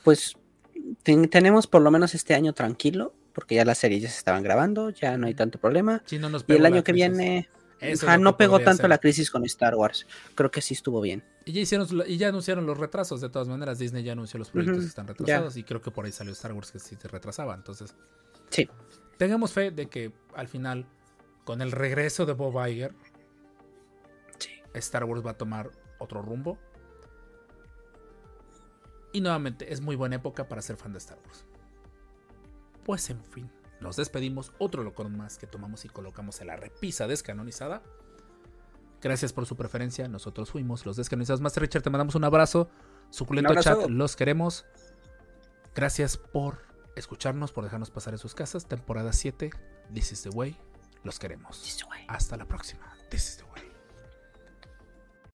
Pues 0.03 0.35
tenemos 1.03 1.67
por 1.67 1.81
lo 1.81 1.91
menos 1.91 2.15
este 2.15 2.33
año 2.33 2.53
tranquilo, 2.53 3.13
porque 3.33 3.55
ya 3.55 3.65
las 3.65 3.77
series 3.77 4.01
ya 4.03 4.09
se 4.09 4.17
estaban 4.17 4.41
grabando, 4.41 4.89
ya 4.89 5.17
no 5.17 5.27
hay 5.27 5.33
tanto 5.35 5.59
problema. 5.59 6.01
y 6.09 6.53
el 6.53 6.65
año 6.65 6.83
que 6.83 6.93
viene 6.93 7.49
no 8.19 8.37
pegó 8.37 8.59
tanto 8.59 8.87
la 8.87 8.97
crisis 8.97 9.29
con 9.29 9.45
Star 9.45 9.75
Wars. 9.75 10.07
Creo 10.33 10.49
que 10.49 10.61
sí 10.61 10.73
estuvo 10.73 10.99
bien. 11.01 11.23
Y 11.45 11.51
ya, 11.51 11.61
hicieron, 11.61 11.87
y 12.07 12.17
ya 12.17 12.29
anunciaron 12.29 12.65
los 12.65 12.77
retrasos, 12.77 13.21
de 13.21 13.29
todas 13.29 13.47
maneras. 13.47 13.77
Disney 13.79 14.03
ya 14.03 14.13
anunció 14.13 14.39
los 14.39 14.49
proyectos 14.49 14.81
que 14.81 14.89
están 14.89 15.07
retrasados. 15.07 15.55
Y 15.57 15.63
creo 15.63 15.81
que 15.81 15.91
por 15.91 16.05
ahí 16.05 16.11
salió 16.11 16.33
Star 16.33 16.53
Wars 16.53 16.71
que 16.71 16.79
sí 16.79 16.95
se 16.99 17.07
retrasaba. 17.07 17.53
Entonces, 17.53 17.95
sí. 18.49 18.67
Tengamos 19.17 19.51
fe 19.53 19.71
de 19.71 19.87
que 19.87 20.11
al 20.35 20.47
final, 20.47 20.85
con 21.47 21.61
el 21.61 21.71
regreso 21.71 22.25
de 22.25 22.33
Bob 22.33 22.61
Iger, 22.67 22.93
Star 24.73 25.05
Wars 25.05 25.25
va 25.25 25.31
a 25.31 25.37
tomar 25.37 25.71
otro 25.97 26.21
rumbo. 26.21 26.57
Y 29.13 29.21
nuevamente, 29.21 29.71
es 29.71 29.79
muy 29.79 29.95
buena 29.95 30.17
época 30.17 30.49
para 30.49 30.61
ser 30.61 30.75
fan 30.75 30.91
de 30.91 30.97
Star 30.97 31.17
Wars. 31.25 31.45
Pues 32.83 33.09
en 33.09 33.23
fin. 33.23 33.49
Nos 33.79 33.95
despedimos, 33.95 34.51
otro 34.57 34.83
locón 34.83 35.15
más 35.15 35.37
que 35.37 35.47
tomamos 35.47 35.85
y 35.85 35.87
colocamos 35.87 36.41
en 36.41 36.47
la 36.47 36.57
repisa 36.57 37.07
descanonizada. 37.07 37.81
Gracias 39.01 39.31
por 39.31 39.45
su 39.45 39.55
preferencia, 39.55 40.09
nosotros 40.09 40.51
fuimos 40.51 40.85
los 40.85 40.97
descanonizados. 40.97 41.39
Master 41.39 41.63
Richard, 41.63 41.81
te 41.81 41.89
mandamos 41.89 42.15
un 42.15 42.25
abrazo. 42.25 42.69
Suculento 43.09 43.55
chat, 43.61 43.87
los 43.87 44.17
queremos. 44.17 44.65
Gracias 45.73 46.17
por 46.17 46.57
escucharnos, 46.97 47.53
por 47.53 47.63
dejarnos 47.63 47.89
pasar 47.89 48.13
en 48.15 48.19
sus 48.19 48.35
casas. 48.35 48.65
Temporada 48.65 49.13
7, 49.13 49.49
This 49.93 50.11
is 50.11 50.23
the 50.23 50.29
way. 50.31 50.57
Los 51.03 51.19
queremos. 51.19 51.83
Hasta 52.07 52.37
la 52.37 52.45
próxima. 52.45 52.95
This 53.09 53.29
is 53.29 53.37
the 53.37 53.43
way. 53.45 53.66